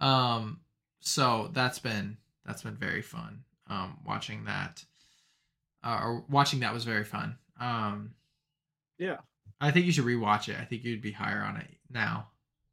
um 0.00 0.60
so 1.00 1.48
that's 1.52 1.78
been 1.78 2.16
that's 2.44 2.62
been 2.62 2.76
very 2.76 3.00
fun 3.02 3.42
um 3.68 3.98
watching 4.06 4.44
that 4.44 4.84
uh, 5.82 5.98
or 6.02 6.24
watching 6.28 6.60
that 6.60 6.74
was 6.74 6.84
very 6.84 7.04
fun 7.04 7.36
um 7.60 8.12
Yeah. 8.98 9.18
i 9.60 9.70
think 9.70 9.86
you 9.86 9.92
should 9.92 10.04
rewatch 10.04 10.48
it 10.48 10.56
i 10.60 10.64
think 10.64 10.84
you'd 10.84 11.00
be 11.00 11.12
higher 11.12 11.40
on 11.42 11.56
it 11.56 11.68
now 11.90 12.28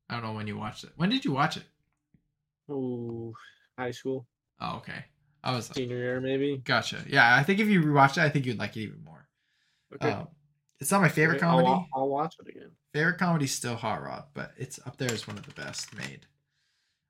i 0.09 0.13
don't 0.15 0.23
know 0.23 0.33
when 0.33 0.47
you 0.47 0.57
watched 0.57 0.83
it 0.83 0.91
when 0.97 1.09
did 1.09 1.23
you 1.25 1.31
watch 1.31 1.55
it 1.57 1.63
Ooh, 2.69 3.33
high 3.77 3.91
school, 3.91 4.25
oh 4.59 4.77
okay 4.77 5.05
i 5.43 5.51
was 5.55 5.67
senior 5.67 5.97
year 5.97 6.21
maybe. 6.21 6.57
Gotcha. 6.63 7.03
Yeah, 7.07 7.35
I 7.35 7.43
think 7.43 7.59
if 7.59 7.67
you 7.67 7.81
rewatch 7.81 8.11
it, 8.17 8.19
I 8.23 8.29
think 8.29 8.45
you'd 8.45 8.57
like 8.59 8.77
it 8.77 8.81
even 8.81 9.03
more. 9.03 9.27
Okay. 9.95 10.09
Um, 10.11 10.27
it's 10.83 10.91
not 10.91 11.01
my 11.01 11.07
favorite 11.07 11.37
Okay, 11.37 11.45
I'll 11.45 11.63
comedy. 11.63 11.87
I'll, 11.93 12.09
watch 12.09 12.35
it 12.41 12.49
again. 12.49 12.71
Favorite 12.91 13.17
comedy's 13.17 13.55
still 13.55 13.77
Hot 13.77 14.03
Rod, 14.03 14.25
but 14.33 14.51
it's 14.57 14.79
up 14.85 14.97
there 14.97 15.09
as 15.11 15.25
one 15.25 15.37
of 15.37 15.45
the 15.45 15.53
best 15.53 15.95
made. 15.95 16.25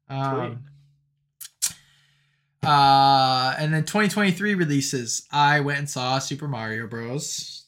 Um, 0.07 0.63
uh, 2.63 3.55
and 3.57 3.73
then 3.73 3.81
2023 3.81 4.53
releases. 4.53 5.27
I 5.31 5.59
went 5.61 5.79
and 5.79 5.89
saw 5.89 6.19
Super 6.19 6.47
Mario 6.47 6.85
Bros. 6.85 7.65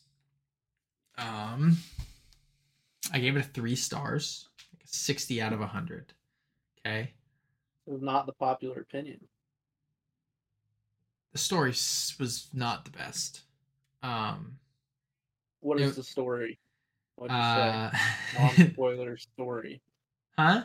Um, 1.17 1.77
I 3.11 3.17
gave 3.17 3.35
it 3.35 3.39
a 3.39 3.49
three 3.49 3.75
stars, 3.75 4.49
like 4.73 4.83
a 4.83 4.87
60 4.87 5.41
out 5.41 5.53
of 5.53 5.59
100. 5.59 6.13
Okay. 6.85 7.13
It's 7.87 8.03
not 8.03 8.27
the 8.27 8.33
popular 8.33 8.81
opinion. 8.81 9.21
The 11.31 11.39
story 11.39 11.69
was 11.71 12.47
not 12.53 12.85
the 12.85 12.91
best. 12.91 13.41
Um, 14.03 14.59
What 15.65 15.81
is 15.81 15.93
It- 15.93 15.95
the 15.95 16.03
story? 16.03 16.59
What'd 17.15 17.35
you 17.35 17.41
uh, 17.41 17.91
say? 17.91 18.57
Non-spoiler 18.59 19.17
story. 19.17 19.81
huh? 20.37 20.63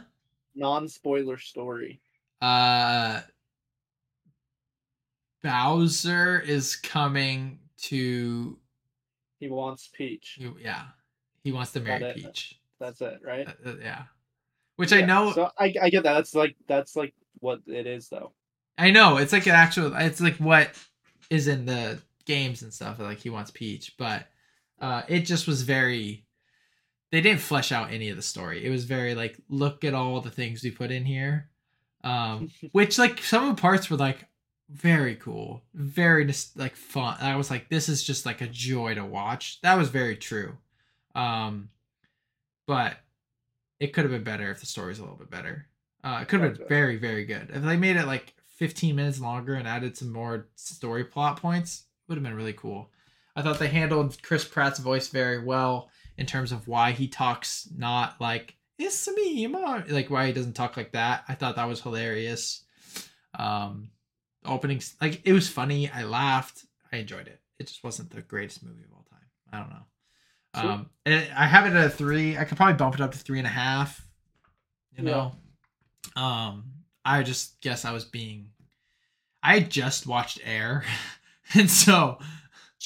Non-spoiler 0.55 1.39
story. 1.39 2.01
Uh, 2.43 3.21
Bowser 5.43 6.41
is 6.41 6.77
coming 6.77 7.61
to. 7.85 8.59
He 9.39 9.49
wants 9.49 9.89
Peach. 9.91 10.39
Yeah, 10.61 10.83
he 11.45 11.53
wants 11.53 11.73
to 11.73 11.81
marry 11.81 12.03
it. 12.05 12.17
Peach. 12.17 12.61
That's 12.79 13.01
it, 13.01 13.21
right? 13.25 13.49
Uh, 13.65 13.77
yeah, 13.81 14.03
which 14.77 14.93
I 14.93 15.01
know. 15.01 15.33
So 15.33 15.51
I, 15.59 15.73
I 15.81 15.89
get 15.89 16.03
that. 16.03 16.13
That's 16.15 16.35
like 16.35 16.57
that's 16.69 16.95
like 16.95 17.15
what 17.39 17.61
it 17.67 17.87
is 17.87 18.09
though. 18.11 18.33
I 18.77 18.91
know 18.91 19.17
it's 19.17 19.33
like 19.33 19.47
an 19.47 19.55
actual. 19.55 19.95
It's 19.95 20.21
like 20.21 20.37
what 20.37 20.73
is 21.31 21.49
in 21.49 21.65
the 21.65 21.99
games 22.27 22.63
and 22.63 22.75
stuff. 22.75 22.99
Like 22.99 23.19
he 23.19 23.31
wants 23.31 23.51
Peach, 23.51 23.95
but 23.97 24.27
uh, 24.81 25.03
it 25.09 25.21
just 25.21 25.47
was 25.47 25.63
very. 25.63 26.25
They 27.13 27.21
didn't 27.21 27.41
flesh 27.41 27.73
out 27.73 27.93
any 27.93 28.09
of 28.11 28.17
the 28.17 28.23
story. 28.23 28.65
It 28.65 28.71
was 28.71 28.85
very 28.85 29.17
like, 29.17 29.37
look 29.49 29.85
at 29.85 29.95
all 29.95 30.21
the 30.21 30.31
things 30.31 30.63
we 30.63 30.71
put 30.71 30.93
in 30.93 31.05
here, 31.05 31.49
um, 32.05 32.51
which 32.73 32.99
like 32.99 33.21
some 33.23 33.49
of 33.49 33.57
the 33.57 33.61
parts 33.61 33.91
were 33.91 33.97
like, 33.97 34.27
very 34.71 35.17
cool, 35.17 35.63
very 35.75 36.25
just 36.25 36.57
like 36.57 36.77
fun. 36.77 37.17
I 37.21 37.37
was 37.37 37.51
like, 37.51 37.69
this 37.69 37.89
is 37.89 38.03
just 38.03 38.25
like 38.25 38.41
a 38.41 38.47
joy 38.47 38.95
to 38.95 39.05
watch. 39.05 39.61
That 39.63 39.77
was 39.77 39.89
very 39.89 40.17
true. 40.17 40.57
Um, 41.15 41.71
but 42.67 42.97
it 43.81 43.93
could 43.93 44.05
have 44.05 44.13
been 44.13 44.23
better 44.23 44.51
if 44.51 44.61
the 44.61 44.67
story's 44.67 45.01
a 45.01 45.03
little 45.03 45.17
bit 45.17 45.31
better. 45.31 45.67
Uh, 46.05 46.21
it 46.23 46.29
could 46.29 46.41
have 46.41 46.57
been 46.57 46.69
very, 46.69 46.97
very 46.97 47.25
good. 47.25 47.51
If 47.53 47.63
they 47.63 47.77
made 47.77 47.97
it 47.97 48.07
like 48.07 48.35
15 48.57 48.95
minutes 48.95 49.21
longer 49.21 49.55
and 49.55 49.67
added 49.67 49.97
some 49.97 50.13
more 50.13 50.47
story 50.55 51.05
plot 51.05 51.41
points, 51.41 51.85
would 52.07 52.17
have 52.17 52.25
been 52.25 52.37
really 52.37 52.53
cool. 52.53 52.91
I 53.37 53.43
thought 53.43 53.59
they 53.59 53.69
handled 53.69 54.21
Chris 54.23 54.45
Pratt's 54.45 54.79
voice 54.79 55.09
very 55.09 55.43
well 55.43 55.91
in 56.17 56.27
terms 56.27 56.53
of 56.53 56.67
why 56.69 56.93
he 56.93 57.09
talks 57.09 57.69
not 57.77 58.21
like 58.21 58.57
it's 58.79 59.09
me, 59.15 59.47
mom, 59.47 59.85
like 59.89 60.09
why 60.11 60.27
he 60.27 60.33
doesn't 60.33 60.55
talk 60.55 60.77
like 60.77 60.93
that. 60.93 61.25
I 61.29 61.35
thought 61.35 61.57
that 61.57 61.69
was 61.69 61.81
hilarious. 61.83 62.65
Um, 63.39 63.91
openings 64.45 64.95
like 65.01 65.21
it 65.25 65.33
was 65.33 65.49
funny. 65.49 65.91
I 65.91 66.05
laughed. 66.05 66.65
I 66.93 66.97
enjoyed 66.97 67.29
it. 67.29 67.41
It 67.59 67.67
just 67.69 67.85
wasn't 67.85 68.11
the 68.11 68.23
greatest 68.23 68.63
movie 68.65 68.85
of 68.85 68.93
all 68.93 69.07
time. 69.11 69.27
I 69.53 69.59
don't 69.59 69.71
know. 69.71 69.87
Sure. 70.61 70.71
Um, 70.73 70.91
I 71.37 71.47
have 71.47 71.67
it 71.67 71.77
at 71.77 71.87
a 71.87 71.91
three. 71.91 72.37
I 72.37 72.45
could 72.45 72.57
probably 72.57 72.75
bump 72.75 72.95
it 72.95 73.01
up 73.01 73.13
to 73.13 73.19
three 73.19 73.39
and 73.39 73.47
a 73.47 73.51
half. 73.51 74.05
You 74.97 75.05
Yeah. 75.05 75.31
know, 76.17 76.23
um, 76.23 76.65
I 77.05 77.23
just 77.23 77.61
guess 77.61 77.85
I 77.85 77.93
was 77.93 78.05
being. 78.05 78.51
I 79.43 79.59
had 79.59 79.71
just 79.71 80.07
watched 80.07 80.41
Air, 80.45 80.85
and 81.55 81.71
so 81.71 82.19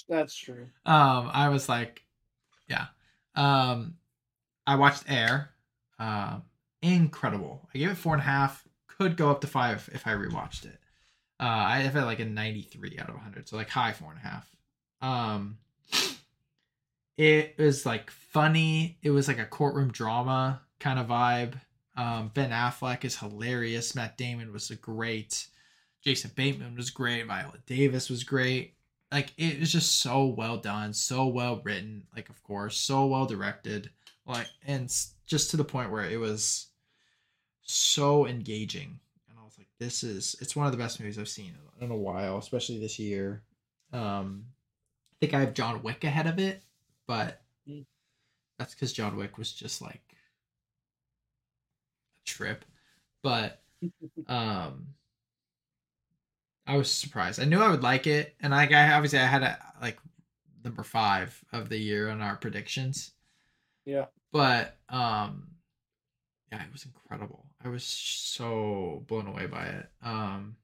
That's 0.09 0.35
true. 0.35 0.69
um, 0.87 1.31
I 1.33 1.49
was 1.49 1.69
like, 1.69 2.05
yeah. 2.69 2.87
Um, 3.35 3.95
I 4.67 4.77
watched 4.77 5.05
Air. 5.09 5.51
Um, 5.99 6.43
incredible. 6.83 7.69
I 7.75 7.79
gave 7.79 7.91
it 7.91 7.97
four 7.97 8.15
and 8.15 8.23
a 8.23 8.25
half. 8.27 8.67
Could 8.87 9.17
go 9.17 9.31
up 9.31 9.41
to 9.41 9.47
five 9.47 9.89
if 9.93 10.07
I 10.07 10.13
rewatched 10.13 10.65
it. 10.67 10.79
Uh, 11.41 11.47
I 11.47 11.79
have 11.79 11.97
it 11.97 12.05
like 12.05 12.21
a 12.21 12.25
93 12.25 12.99
out 13.01 13.09
of 13.09 13.17
100, 13.17 13.49
so 13.49 13.57
like 13.57 13.69
high 13.69 13.93
four 13.93 14.11
and 14.11 14.19
a 14.19 14.23
half. 14.23 14.49
Um, 15.03 15.59
it 17.17 17.57
was 17.59 17.85
like 17.85 18.11
funny. 18.11 18.99
It 19.03 19.11
was 19.11 19.29
like 19.29 19.39
a 19.39 19.45
courtroom 19.45 19.91
drama 19.91 20.63
kind 20.81 20.99
of 20.99 21.09
vibe. 21.09 21.55
Um, 21.97 22.31
ben 22.35 22.51
Affleck 22.51 23.05
is 23.05 23.19
hilarious. 23.19 23.95
Matt 23.95 24.17
Damon 24.17 24.53
was 24.53 24.71
a 24.71 24.77
great. 24.77 25.47
Jason 26.03 26.31
Bateman 26.35 26.77
was 26.77 26.91
great. 26.91 27.27
Viola 27.27 27.55
Davis 27.67 28.11
was 28.11 28.25
great. 28.25 28.75
Like 29.15 29.33
it 29.39 29.61
was 29.61 29.71
just 29.73 30.01
so 30.01 30.27
well 30.27 30.57
done, 30.59 30.93
so 30.93 31.27
well 31.29 31.61
written. 31.65 32.03
Like 32.17 32.29
of 32.31 32.43
course, 32.43 32.77
so 32.77 33.07
well 33.07 33.27
directed. 33.27 33.91
Like 34.27 34.49
and 34.67 34.93
just 35.27 35.51
to 35.53 35.57
the 35.57 35.65
point 35.65 35.91
where 35.93 36.05
it 36.05 36.19
was 36.19 36.67
so 37.63 38.27
engaging. 38.27 38.99
And 39.31 39.39
I 39.41 39.45
was 39.45 39.57
like, 39.59 39.69
this 39.79 40.03
is 40.03 40.35
it's 40.41 40.57
one 40.57 40.67
of 40.67 40.73
the 40.73 40.79
best 40.79 40.99
movies 41.01 41.17
I've 41.19 41.29
seen 41.29 41.53
in 41.81 41.91
a 41.93 41.97
while, 41.97 42.39
especially 42.39 42.79
this 42.81 42.99
year. 42.99 43.43
Um, 43.93 44.47
I 45.13 45.15
think 45.21 45.35
I 45.35 45.41
have 45.41 45.55
John 45.55 45.81
Wick 45.83 46.03
ahead 46.05 46.27
of 46.27 46.39
it, 46.41 46.63
but 47.07 47.41
Mm. 47.69 47.85
that's 48.59 48.75
because 48.75 48.93
John 48.93 49.17
Wick 49.17 49.39
was 49.39 49.53
just 49.53 49.81
like 49.83 50.03
a 50.13 50.17
trip. 52.29 52.65
But 53.23 53.63
um, 54.29 54.87
I 56.67 56.77
was 56.77 56.91
surprised. 56.91 57.41
I 57.41 57.45
knew 57.45 57.61
I 57.61 57.71
would 57.71 57.83
like 57.83 58.07
it, 58.07 58.35
and 58.41 58.53
like 58.53 58.73
I 58.73 58.93
obviously 58.93 59.19
I 59.19 59.27
had 59.27 59.43
a 59.43 59.59
like 59.81 59.99
number 60.65 60.83
five 60.83 61.45
of 61.53 61.69
the 61.69 61.79
year 61.79 62.09
on 62.09 62.21
our 62.21 62.37
predictions. 62.37 63.13
Yeah. 63.85 64.07
But 64.33 64.77
um, 64.89 65.49
yeah, 66.51 66.63
it 66.63 66.73
was 66.73 66.87
incredible. 66.87 67.47
I 67.65 67.69
was 67.69 67.85
so 67.85 69.05
blown 69.07 69.27
away 69.27 69.47
by 69.47 69.67
it. 69.67 69.89
Um, 70.03 70.57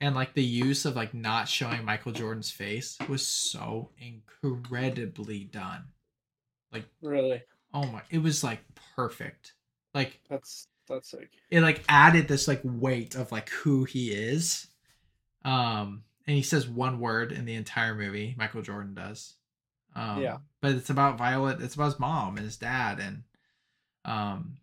and 0.00 0.14
like 0.14 0.34
the 0.34 0.42
use 0.42 0.84
of 0.84 0.96
like 0.96 1.14
not 1.14 1.48
showing 1.48 1.84
Michael 1.84 2.12
Jordan's 2.12 2.50
face 2.50 2.96
was 3.08 3.26
so 3.26 3.90
incredibly 3.98 5.44
done. 5.44 5.84
Like 6.72 6.84
really. 7.02 7.42
Oh 7.74 7.86
my, 7.86 8.02
it 8.10 8.18
was 8.18 8.42
like 8.42 8.60
perfect. 8.96 9.54
Like 9.94 10.20
That's 10.28 10.66
that's 10.90 11.10
sick. 11.10 11.30
it 11.50 11.60
like 11.62 11.82
added 11.88 12.28
this 12.28 12.46
like 12.48 12.60
weight 12.64 13.14
of 13.14 13.32
like 13.32 13.48
who 13.50 13.84
he 13.84 14.10
is. 14.10 14.66
Um, 15.44 16.02
and 16.26 16.36
he 16.36 16.42
says 16.42 16.68
one 16.68 17.00
word 17.00 17.32
in 17.32 17.44
the 17.44 17.54
entire 17.54 17.94
movie. 17.94 18.34
Michael 18.36 18.62
Jordan 18.62 18.94
does. 18.94 19.34
Um, 19.96 20.20
Yeah. 20.20 20.38
But 20.60 20.72
it's 20.72 20.90
about 20.90 21.18
Violet. 21.18 21.60
It's 21.62 21.74
about 21.74 21.86
his 21.86 21.98
mom 21.98 22.36
and 22.36 22.44
his 22.44 22.58
dad, 22.58 23.00
and 23.00 23.22
um, 24.04 24.58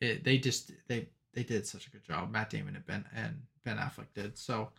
it 0.00 0.24
they 0.24 0.38
just 0.38 0.72
they 0.88 1.08
they 1.34 1.42
did 1.42 1.66
such 1.66 1.86
a 1.86 1.90
good 1.90 2.04
job. 2.04 2.30
Matt 2.30 2.48
Damon 2.50 2.74
and 2.74 2.86
Ben 2.86 3.04
and 3.14 3.42
Ben 3.64 3.76
Affleck 3.76 4.06
did 4.14 4.38
so. 4.38 4.70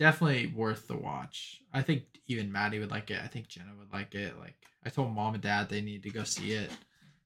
Definitely 0.00 0.48
worth 0.48 0.88
the 0.88 0.96
watch. 0.96 1.60
I 1.72 1.82
think 1.82 2.02
even 2.26 2.50
Maddie 2.50 2.80
would 2.80 2.90
like 2.90 3.12
it. 3.12 3.20
I 3.22 3.28
think 3.28 3.46
Jenna 3.46 3.70
would 3.78 3.92
like 3.92 4.14
it. 4.16 4.36
Like 4.40 4.56
I 4.84 4.90
told 4.90 5.14
mom 5.14 5.34
and 5.34 5.42
dad 5.42 5.68
they 5.68 5.80
need 5.80 6.02
to 6.02 6.10
go 6.10 6.24
see 6.24 6.50
it. 6.52 6.70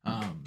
Um, 0.05 0.15
it 0.15 0.21
was 0.21 0.23
awesome. 0.23 0.45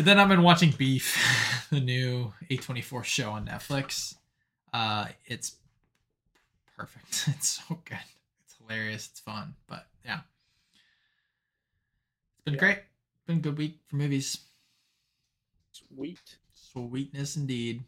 And 0.00 0.06
then 0.06 0.18
I've 0.18 0.30
been 0.30 0.42
watching 0.42 0.70
Beef, 0.70 1.66
the 1.70 1.78
new 1.78 2.32
A24 2.50 3.04
show 3.04 3.32
on 3.32 3.46
Netflix. 3.46 4.14
Uh, 4.72 5.08
it's 5.26 5.56
perfect. 6.74 7.26
It's 7.36 7.60
so 7.68 7.78
good. 7.84 7.98
It's 8.46 8.56
hilarious. 8.66 9.08
It's 9.10 9.20
fun. 9.20 9.56
But 9.68 9.88
yeah, 10.02 10.20
it's 12.32 12.44
been 12.46 12.54
Yeah. 12.54 12.60
great. 12.60 12.78
Been 13.26 13.36
a 13.36 13.40
good 13.40 13.58
week 13.58 13.80
for 13.88 13.96
movies. 13.96 14.38
Sweet. 15.72 16.38
Sweetness 16.54 17.36
indeed. 17.36 17.84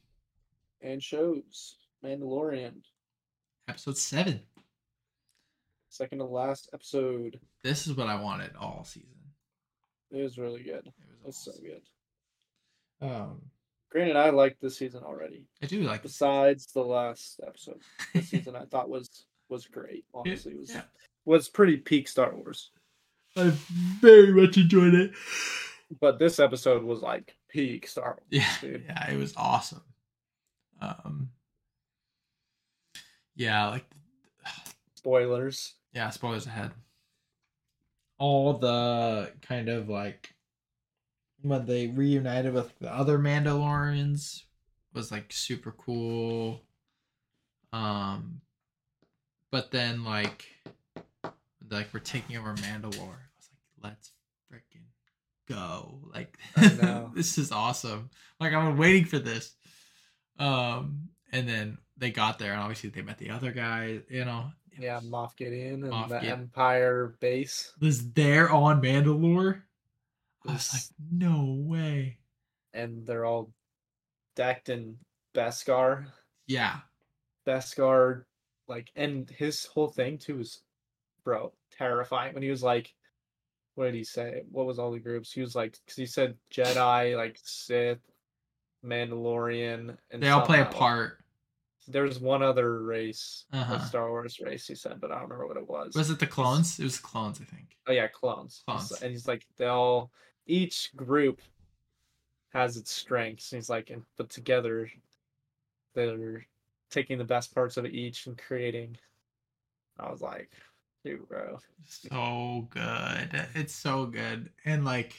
And 0.82 1.02
shows. 1.02 1.76
Mandalorian. 2.04 2.82
Episode 3.68 3.96
seven. 3.96 4.42
Second 5.88 6.18
to 6.18 6.24
last 6.26 6.68
episode. 6.74 7.40
This 7.62 7.86
is 7.86 7.96
what 7.96 8.08
I 8.08 8.20
wanted 8.20 8.50
all 8.60 8.84
season. 8.84 9.08
It 10.10 10.22
was 10.22 10.36
really 10.36 10.62
good. 10.62 10.86
It 10.88 10.92
It 10.98 11.24
was 11.24 11.36
was 11.46 11.56
so 11.56 11.62
good. 11.62 11.80
Um, 13.02 13.42
Granted, 13.90 14.16
I 14.16 14.30
liked 14.30 14.62
this 14.62 14.78
season 14.78 15.02
already. 15.04 15.44
I 15.62 15.66
do 15.66 15.82
like. 15.82 16.02
Besides 16.02 16.66
the 16.72 16.80
last 16.82 17.40
episode, 17.46 17.82
this 18.14 18.28
season 18.30 18.56
I 18.56 18.64
thought 18.64 18.88
was 18.88 19.26
was 19.50 19.66
great. 19.66 20.04
Honestly, 20.14 20.52
it 20.52 20.58
was 20.60 20.70
yeah. 20.74 20.82
was 21.26 21.48
pretty 21.50 21.76
peak 21.76 22.08
Star 22.08 22.34
Wars. 22.34 22.70
I 23.36 23.52
very 24.00 24.32
much 24.32 24.56
enjoyed 24.56 24.94
it. 24.94 25.12
But 26.00 26.18
this 26.18 26.38
episode 26.40 26.82
was 26.84 27.02
like 27.02 27.36
peak 27.50 27.86
Star 27.86 28.16
Wars. 28.18 28.26
Yeah, 28.30 28.48
dude. 28.62 28.84
yeah, 28.86 29.10
it 29.10 29.18
was 29.18 29.34
awesome. 29.36 29.82
Um, 30.80 31.28
yeah, 33.36 33.68
like 33.68 33.84
Spoilers. 34.94 35.74
yeah, 35.92 36.08
spoilers 36.10 36.46
ahead. 36.46 36.70
All 38.18 38.54
the 38.54 39.32
kind 39.42 39.68
of 39.68 39.88
like 39.88 40.34
when 41.42 41.66
they 41.66 41.88
reunited 41.88 42.52
with 42.54 42.72
the 42.78 42.92
other 42.92 43.18
Mandalorians 43.18 44.42
was 44.94 45.10
like 45.10 45.32
super 45.32 45.72
cool. 45.72 46.62
Um, 47.72 48.40
but 49.50 49.70
then 49.70 50.04
like 50.04 50.46
like 51.70 51.88
we're 51.92 52.00
taking 52.00 52.36
over 52.36 52.54
Mandalore. 52.54 53.18
I 53.18 53.30
was 53.36 53.50
like, 53.50 53.82
let's 53.82 54.12
freaking 54.52 54.86
go! 55.48 56.00
Like 56.12 56.36
this 57.14 57.38
is 57.38 57.52
awesome. 57.52 58.10
Like 58.40 58.52
I've 58.52 58.68
been 58.68 58.76
waiting 58.78 59.04
for 59.04 59.18
this. 59.18 59.54
Um, 60.38 61.08
and 61.32 61.48
then 61.48 61.78
they 61.96 62.10
got 62.10 62.38
there, 62.38 62.52
and 62.52 62.60
obviously 62.60 62.90
they 62.90 63.02
met 63.02 63.18
the 63.18 63.30
other 63.30 63.52
guy. 63.52 64.00
You 64.08 64.24
know, 64.24 64.50
Yeah, 64.78 65.00
Moff 65.00 65.36
Gideon 65.36 65.84
and 65.84 65.92
Moff 65.92 66.08
the 66.08 66.18
Gideon. 66.18 66.40
Empire 66.40 67.14
base. 67.20 67.72
was 67.80 68.12
there 68.12 68.50
on 68.50 68.82
Mandalore. 68.82 69.62
I 70.46 70.52
was 70.52 70.72
like, 70.72 70.82
no 71.10 71.56
way. 71.58 72.18
and 72.74 73.06
they're 73.06 73.24
all 73.24 73.52
decked 74.36 74.68
in 74.68 74.96
Beskar. 75.34 76.06
Yeah, 76.46 76.78
Beskar, 77.46 78.24
like, 78.68 78.90
and 78.96 79.28
his 79.30 79.66
whole 79.66 79.88
thing 79.88 80.18
too 80.18 80.38
was, 80.38 80.62
bro, 81.24 81.52
terrifying. 81.76 82.34
When 82.34 82.42
he 82.42 82.50
was 82.50 82.62
like, 82.62 82.92
what 83.74 83.86
did 83.86 83.94
he 83.94 84.04
say? 84.04 84.42
What 84.50 84.66
was 84.66 84.78
all 84.78 84.90
the 84.92 84.98
groups? 84.98 85.32
He 85.32 85.40
was 85.40 85.54
like, 85.54 85.72
because 85.84 85.96
he 85.96 86.06
said 86.06 86.36
Jedi, 86.52 87.16
like 87.16 87.38
Sith, 87.42 87.98
Mandalorian, 88.84 89.96
and 90.10 90.22
they 90.22 90.28
all 90.30 90.42
play 90.46 90.60
a 90.60 90.66
part. 90.66 91.18
There 91.88 92.04
was 92.04 92.20
one 92.20 92.42
other 92.42 92.82
race, 92.82 93.44
Uh-huh. 93.52 93.74
a 93.74 93.80
Star 93.86 94.08
Wars 94.10 94.38
race. 94.40 94.66
He 94.68 94.74
said, 94.76 95.00
but 95.00 95.10
I 95.10 95.14
don't 95.14 95.24
remember 95.24 95.46
what 95.48 95.56
it 95.56 95.68
was. 95.68 95.94
Was 95.96 96.10
it 96.10 96.20
the 96.20 96.26
clones? 96.28 96.78
It 96.78 96.84
was 96.84 96.98
clones, 96.98 97.40
I 97.40 97.44
think. 97.44 97.76
Oh 97.88 97.92
yeah, 97.92 98.06
clones. 98.08 98.62
Clones. 98.66 98.92
And 99.02 99.10
he's 99.10 99.26
like, 99.26 99.44
they 99.56 99.66
all, 99.66 100.12
each 100.46 100.94
group 100.96 101.40
has 102.52 102.76
its 102.76 102.90
strengths. 102.92 103.52
And 103.52 103.58
he's 103.58 103.70
like, 103.70 103.90
and 103.90 104.02
but 104.16 104.28
together, 104.28 104.90
they're 105.94 106.46
taking 106.90 107.18
the 107.18 107.24
best 107.24 107.54
parts 107.54 107.76
of 107.76 107.86
each 107.86 108.26
and 108.26 108.36
creating. 108.38 108.96
I 109.98 110.10
was 110.10 110.20
like, 110.20 110.50
dude, 111.04 111.28
bro. 111.28 111.58
So 111.86 112.66
good. 112.70 113.46
It's 113.54 113.74
so 113.74 114.06
good. 114.06 114.50
And 114.64 114.84
like, 114.84 115.14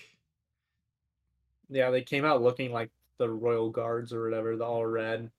Yeah, 1.69 1.89
they 1.89 2.01
came 2.01 2.25
out 2.25 2.41
looking 2.41 2.71
like 2.71 2.91
the 3.17 3.29
royal 3.29 3.69
guards 3.69 4.13
or 4.13 4.23
whatever, 4.23 4.55
the 4.55 4.65
all 4.65 4.85
red. 4.85 5.29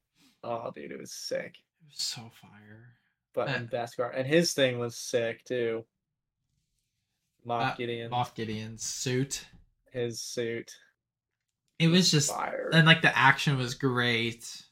Oh, 0.43 0.71
dude, 0.75 0.93
it 0.93 0.99
was 1.01 1.13
sick. 1.13 1.57
It 1.83 1.91
was 1.91 1.99
so 2.03 2.31
fire. 2.41 2.95
But 3.33 3.49
Uh, 3.49 3.53
and 3.53 3.71
Beskar 3.71 4.13
and 4.15 4.27
his 4.27 4.53
thing 4.53 4.79
was 4.79 4.97
sick 4.97 5.45
too. 5.45 5.85
Moff 7.47 7.73
Uh, 7.73 7.75
Gideon, 7.77 8.11
Moff 8.11 8.35
Gideon's 8.35 8.83
suit. 8.83 9.47
His 9.95 10.21
suit, 10.21 10.71
It 11.79 11.89
was 11.89 12.11
just 12.11 12.31
fire. 12.31 12.69
and 12.73 12.87
like 12.87 13.01
the 13.03 13.17
action 13.17 13.57
was 13.57 13.75
great. 13.75 14.63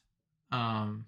Um 0.51 1.05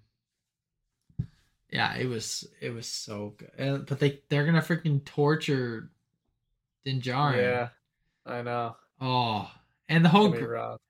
yeah, 1.70 1.94
it 1.96 2.06
was 2.06 2.46
it 2.60 2.70
was 2.70 2.86
so 2.86 3.34
good. 3.36 3.50
Uh, 3.58 3.78
but 3.78 4.00
they 4.00 4.20
they're 4.28 4.44
gonna 4.46 4.62
freaking 4.62 5.04
torture 5.04 5.90
Din 6.84 7.00
Djarin. 7.00 7.36
yeah, 7.36 7.68
I 8.24 8.42
know. 8.42 8.76
Oh, 9.00 9.50
and 9.88 10.04
the 10.04 10.08
whole 10.08 10.34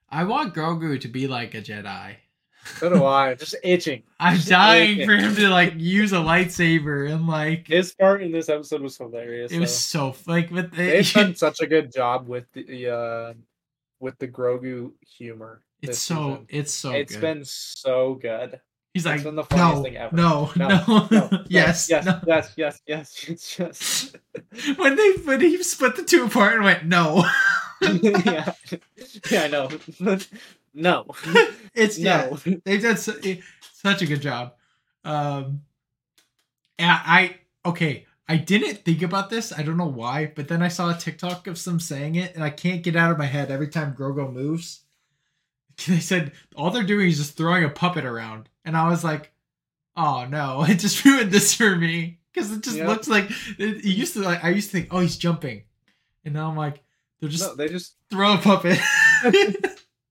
I 0.09 0.25
want 0.25 0.55
Grogu 0.55 1.01
to 1.01 1.09
be 1.09 1.27
like 1.27 1.55
a 1.55 1.61
Jedi. 1.63 2.17
So 2.79 2.89
do 2.91 3.05
I. 3.05 3.35
Just 3.35 3.55
itching. 3.63 4.03
I'm 4.21 4.37
Just 4.37 4.49
dying 4.49 4.93
itching. 4.99 5.07
for 5.09 5.17
him 5.17 5.35
to 5.37 5.49
like 5.49 5.75
use 5.77 6.13
a 6.13 6.17
lightsaber 6.17 7.11
and 7.11 7.27
like 7.27 7.69
His 7.69 7.93
part 7.95 8.23
in 8.23 8.33
this 8.33 8.49
episode 8.49 8.83
was 8.83 8.97
hilarious. 8.97 9.53
it 9.53 9.59
was 9.61 9.71
though. 9.93 10.13
so 10.13 10.31
like 10.31 10.51
with 10.51 10.73
They've 10.73 11.11
done 11.13 11.35
such 11.37 11.61
a 11.61 11.67
good 11.67 11.93
job 11.93 12.29
with 12.29 12.45
the 12.53 12.89
uh, 12.95 13.35
with 14.01 14.19
the 14.19 14.29
Grogu 14.29 14.93
humor. 15.17 15.63
it's 15.83 15.99
so 15.99 16.15
season. 16.15 16.47
it's 16.51 16.73
so 16.73 16.93
It's 16.93 17.13
good. 17.15 17.21
been 17.21 17.45
so 17.45 18.15
good. 18.15 18.61
He's 18.95 19.05
it's 19.05 19.07
like 19.15 19.23
been 19.25 19.37
the 19.37 19.45
funniest 19.45 19.77
no, 19.77 19.83
thing 19.83 19.97
ever. 19.99 20.17
no, 20.17 20.51
No, 20.57 21.09
no, 21.11 21.45
yes, 21.49 21.89
yes, 21.91 22.07
yes, 22.27 22.53
yes, 22.57 22.81
yes. 22.87 23.25
It's 23.29 23.57
just 23.57 24.17
when 24.77 24.97
they 24.97 25.13
when 25.25 25.41
he 25.41 25.63
split 25.63 25.97
the 25.97 26.03
two 26.03 26.25
apart 26.25 26.55
and 26.55 26.65
went 26.65 26.87
no. 26.87 27.25
yeah, 27.83 28.53
yeah, 29.31 29.43
I 29.43 29.49
know. 29.49 29.69
No, 30.77 31.07
it's 31.75 31.99
yeah, 31.99 32.29
no. 32.31 32.39
they've 32.65 32.83
done 32.83 32.97
su- 32.99 33.19
eh, 33.25 33.37
such 33.73 34.03
a 34.03 34.07
good 34.07 34.21
job. 34.21 34.53
Um, 35.05 35.63
and 36.79 36.91
I 36.91 37.37
okay, 37.65 38.07
I 38.29 38.37
didn't 38.37 38.85
think 38.85 39.03
about 39.03 39.31
this. 39.31 39.53
I 39.57 39.63
don't 39.63 39.79
know 39.79 39.87
why, 39.89 40.33
but 40.37 40.49
then 40.49 40.63
I 40.63 40.69
saw 40.69 40.91
a 40.95 40.99
TikTok 40.99 41.47
of 41.47 41.57
some 41.59 41.81
saying 41.81 42.17
it, 42.17 42.35
and 42.35 42.45
I 42.45 42.51
can't 42.51 42.83
get 42.83 42.95
out 42.95 43.11
of 43.11 43.19
my 43.19 43.25
head 43.25 43.51
every 43.51 43.69
time 43.69 43.95
Grogu 43.95 44.33
moves. 44.33 44.83
They 45.87 46.01
said 46.01 46.33
all 46.55 46.71
they're 46.71 46.83
doing 46.85 47.09
is 47.09 47.19
just 47.19 47.37
throwing 47.37 47.65
a 47.65 47.69
puppet 47.69 48.05
around, 48.05 48.49
and 48.65 48.77
I 48.77 48.89
was 48.89 49.03
like, 49.05 49.33
"Oh 49.97 50.27
no, 50.29 50.63
it 50.69 50.77
just 50.79 51.05
ruined 51.05 51.31
this 51.33 51.55
for 51.55 51.75
me." 51.77 52.19
Because 52.33 52.53
it 52.53 52.63
just 52.63 52.77
Yep. 52.77 52.87
looks 52.89 53.09
like 53.09 53.31
it, 53.59 53.77
it 53.79 53.85
used 53.85 54.13
to 54.15 54.21
like 54.21 54.45
I 54.45 54.51
used 54.51 54.71
to 54.71 54.77
think, 54.79 54.89
"Oh, 54.91 55.01
he's 55.01 55.17
jumping," 55.17 55.65
and 56.25 56.35
now 56.35 56.49
I'm 56.51 56.57
like, 56.57 56.83
"They're 57.21 57.29
just 57.31 57.45
no, 57.45 57.55
they 57.55 57.69
just 57.69 57.95
throw 58.11 58.35
a 58.35 58.39
puppet." 58.39 58.79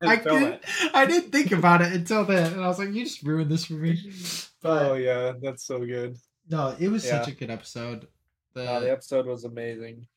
I 0.02 0.18
didn't, 0.18 0.64
I 0.94 1.06
didn't 1.06 1.32
think 1.32 1.52
about 1.52 1.82
it 1.82 1.94
until 1.94 2.26
then, 2.26 2.54
and 2.54 2.62
I 2.64 2.68
was 2.68 2.80
like, 2.80 2.94
"You 2.94 3.04
just 3.06 3.24
ruined 3.24 3.50
this 3.52 3.66
for 3.66 3.74
me." 3.74 3.98
But 4.62 4.82
Oh 4.84 4.94
yeah, 4.96 5.34
that's 5.42 5.64
so 5.64 5.86
good. 5.86 6.18
no, 6.50 6.76
it 6.80 6.88
was 6.90 7.08
such 7.08 7.28
a 7.28 7.32
good 7.32 7.52
episode. 7.52 8.08
The, 8.54 8.64
No, 8.66 8.80
the 8.82 8.92
episode 8.92 9.28
was 9.28 9.44
amazing. 9.44 10.08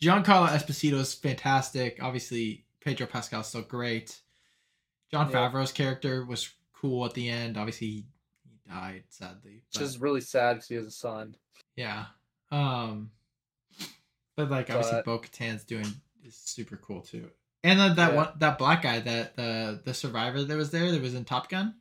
Giancarlo 0.00 0.46
Esposito 0.48 0.94
is 1.00 1.12
fantastic. 1.12 1.98
Obviously, 2.00 2.64
Pedro 2.80 3.06
Pascal's 3.08 3.48
still 3.48 3.62
great. 3.62 4.20
John 5.10 5.28
Yeah. 5.28 5.50
Favreau's 5.50 5.72
character 5.72 6.24
was 6.24 6.50
cool 6.72 7.04
at 7.04 7.14
the 7.14 7.28
end. 7.28 7.56
Obviously, 7.58 7.86
he, 7.88 8.06
died 8.68 9.02
sadly. 9.08 9.64
But- 9.72 9.80
just 9.80 10.00
really 10.00 10.20
sad 10.20 10.54
because 10.54 10.68
he 10.68 10.74
has 10.76 10.86
a 10.86 10.90
son. 10.92 11.34
yeah. 11.74 12.04
Um, 12.52 13.10
but 14.36 14.50
like 14.50 14.70
obviously, 14.70 14.98
But- 14.98 15.04
Bo 15.04 15.18
Katan's 15.18 15.64
doing 15.64 15.86
is 16.24 16.36
super 16.36 16.76
cool 16.76 17.00
too. 17.00 17.28
And 17.62 17.78
then 17.78 17.96
that 17.96 18.10
Yeah. 18.12 18.16
one, 18.16 18.28
that 18.38 18.58
black 18.58 18.82
guy, 18.82 19.00
that 19.00 19.36
the 19.36 19.80
the 19.84 19.92
survivor 19.94 20.42
that 20.42 20.56
was 20.56 20.70
there, 20.70 20.90
that 20.90 21.00
was 21.02 21.14
in 21.14 21.24
Top 21.24 21.48
Gun. 21.48 21.74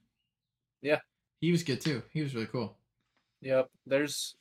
Yeah. 0.81 0.99
he 1.41 1.51
was 1.51 1.63
good 1.63 1.79
too. 1.81 2.03
He 2.11 2.21
was 2.21 2.33
really 2.35 2.47
cool. 2.47 2.77
Yep. 3.41 3.69
There's 3.87 4.35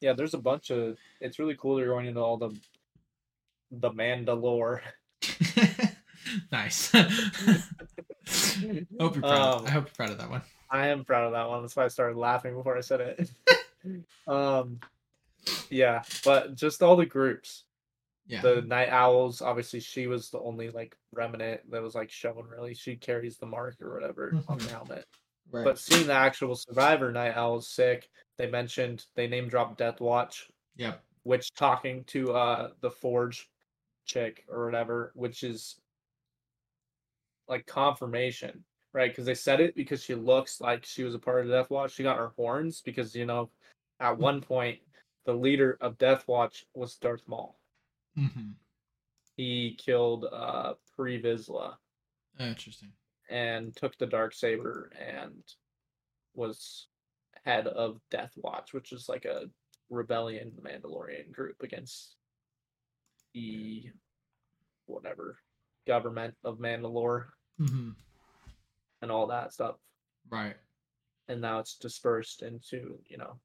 yeah, 0.00 0.12
there's 0.12 0.34
a 0.34 0.38
bunch 0.38 0.70
of 0.70 0.98
it's 1.20 1.38
really 1.38 1.56
cool 1.56 1.76
they're 1.76 1.86
going 1.86 2.06
into 2.06 2.20
all 2.20 2.36
the 2.36 2.54
the 3.70 3.90
Mandalore. 3.90 4.80
nice. 6.52 6.90
hope 6.92 7.14
you're 9.14 9.22
proud. 9.22 9.60
Um, 9.60 9.66
I 9.66 9.70
hope 9.70 9.86
you're 9.86 9.94
proud 9.96 10.10
of 10.10 10.18
that 10.18 10.30
one. 10.30 10.42
I 10.70 10.88
am 10.88 11.04
proud 11.04 11.24
of 11.26 11.32
that 11.32 11.48
one. 11.48 11.62
That's 11.62 11.76
why 11.76 11.84
I 11.84 11.88
started 11.88 12.16
laughing 12.18 12.54
before 12.54 12.76
I 12.76 12.80
said 12.80 13.00
it. 13.00 13.30
um 14.26 14.78
yeah, 15.70 16.02
but 16.24 16.54
just 16.54 16.82
all 16.82 16.96
the 16.96 17.06
groups. 17.06 17.64
Yeah. 18.26 18.40
The 18.40 18.62
Nite 18.62 18.90
Owls, 18.90 19.42
obviously 19.42 19.80
she 19.80 20.06
was 20.06 20.30
the 20.30 20.40
only 20.40 20.70
like 20.70 20.96
remnant 21.12 21.68
that 21.70 21.82
was 21.82 21.94
like 21.94 22.10
shown 22.10 22.44
really. 22.48 22.74
She 22.74 22.96
carries 22.96 23.36
the 23.36 23.46
mark 23.46 23.76
or 23.82 23.94
whatever 23.94 24.32
on 24.48 24.58
the 24.58 24.68
helmet. 24.68 25.06
right. 25.50 25.64
But 25.64 25.78
seeing 25.78 26.06
the 26.06 26.14
actual 26.14 26.54
survivor 26.54 27.10
Nite 27.10 27.36
Owl 27.36 27.58
is 27.58 27.68
sick. 27.68 28.08
They 28.38 28.46
mentioned 28.46 29.04
they 29.16 29.26
name 29.26 29.48
dropped 29.48 29.78
Death 29.78 30.00
Watch, 30.00 30.48
yep. 30.76 31.02
which 31.24 31.52
talking 31.54 32.04
to 32.04 32.32
uh 32.32 32.68
the 32.80 32.90
forge 32.90 33.48
chick 34.04 34.44
or 34.48 34.64
whatever 34.64 35.12
which 35.14 35.42
is 35.42 35.76
like 37.48 37.66
confirmation 37.66 38.64
right 38.92 39.10
because 39.10 39.26
they 39.26 39.34
said 39.34 39.60
it 39.60 39.74
because 39.74 40.02
she 40.02 40.14
looks 40.14 40.60
like 40.60 40.84
she 40.84 41.04
was 41.04 41.14
a 41.14 41.18
part 41.18 41.44
of 41.44 41.50
death 41.50 41.70
watch 41.70 41.92
she 41.92 42.02
got 42.02 42.18
her 42.18 42.32
horns 42.36 42.82
because 42.84 43.14
you 43.14 43.26
know 43.26 43.48
at 44.00 44.18
one 44.18 44.40
point 44.40 44.78
the 45.24 45.32
leader 45.32 45.78
of 45.80 45.98
death 45.98 46.24
watch 46.26 46.66
was 46.74 46.96
darth 46.96 47.22
maul 47.26 47.58
Mm-hmm. 48.18 48.50
he 49.36 49.76
killed 49.82 50.26
uh 50.30 50.74
pre 50.94 51.20
Vizsla 51.22 51.74
Interesting. 52.38 52.92
and 53.30 53.74
took 53.74 53.96
the 53.98 54.06
dark 54.06 54.34
saber 54.34 54.90
and 55.00 55.42
was 56.34 56.88
head 57.44 57.66
of 57.66 57.98
death 58.10 58.32
watch 58.36 58.72
which 58.74 58.92
is 58.92 59.08
like 59.08 59.24
a 59.24 59.46
rebellion 59.90 60.52
mandalorian 60.62 61.32
group 61.32 61.56
against 61.62 62.16
the 63.34 63.84
whatever 64.86 65.38
government 65.86 66.34
of 66.44 66.58
Mandalore 66.58 67.26
Mm-hmm. 67.60 67.90
and 69.02 69.10
all 69.10 69.26
that 69.28 69.52
stuff. 69.52 69.76
Right. 70.30 70.56
And 71.28 71.40
now 71.40 71.58
it's 71.58 71.76
dispersed 71.76 72.42
into, 72.42 72.98
you 73.06 73.18
know. 73.18 73.38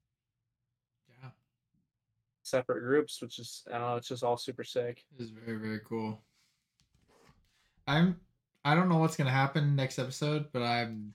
Separate 2.48 2.82
groups, 2.82 3.22
which 3.22 3.40
is 3.40 3.64
I 3.68 3.78
don't 3.78 3.82
know, 3.82 3.96
it's 3.96 4.08
just 4.08 4.24
all 4.24 4.38
super 4.38 4.64
sick. 4.64 5.04
It 5.18 5.24
is 5.24 5.30
very 5.30 5.58
very 5.58 5.80
cool. 5.88 6.22
I'm. 7.88 8.20
I 8.66 8.76
don't 8.76 8.90
know 8.90 8.98
what's 8.98 9.16
gonna 9.16 9.32
happen 9.32 9.76
next 9.76 10.00
episode, 10.00 10.48
but 10.52 10.62
I'm 10.62 11.14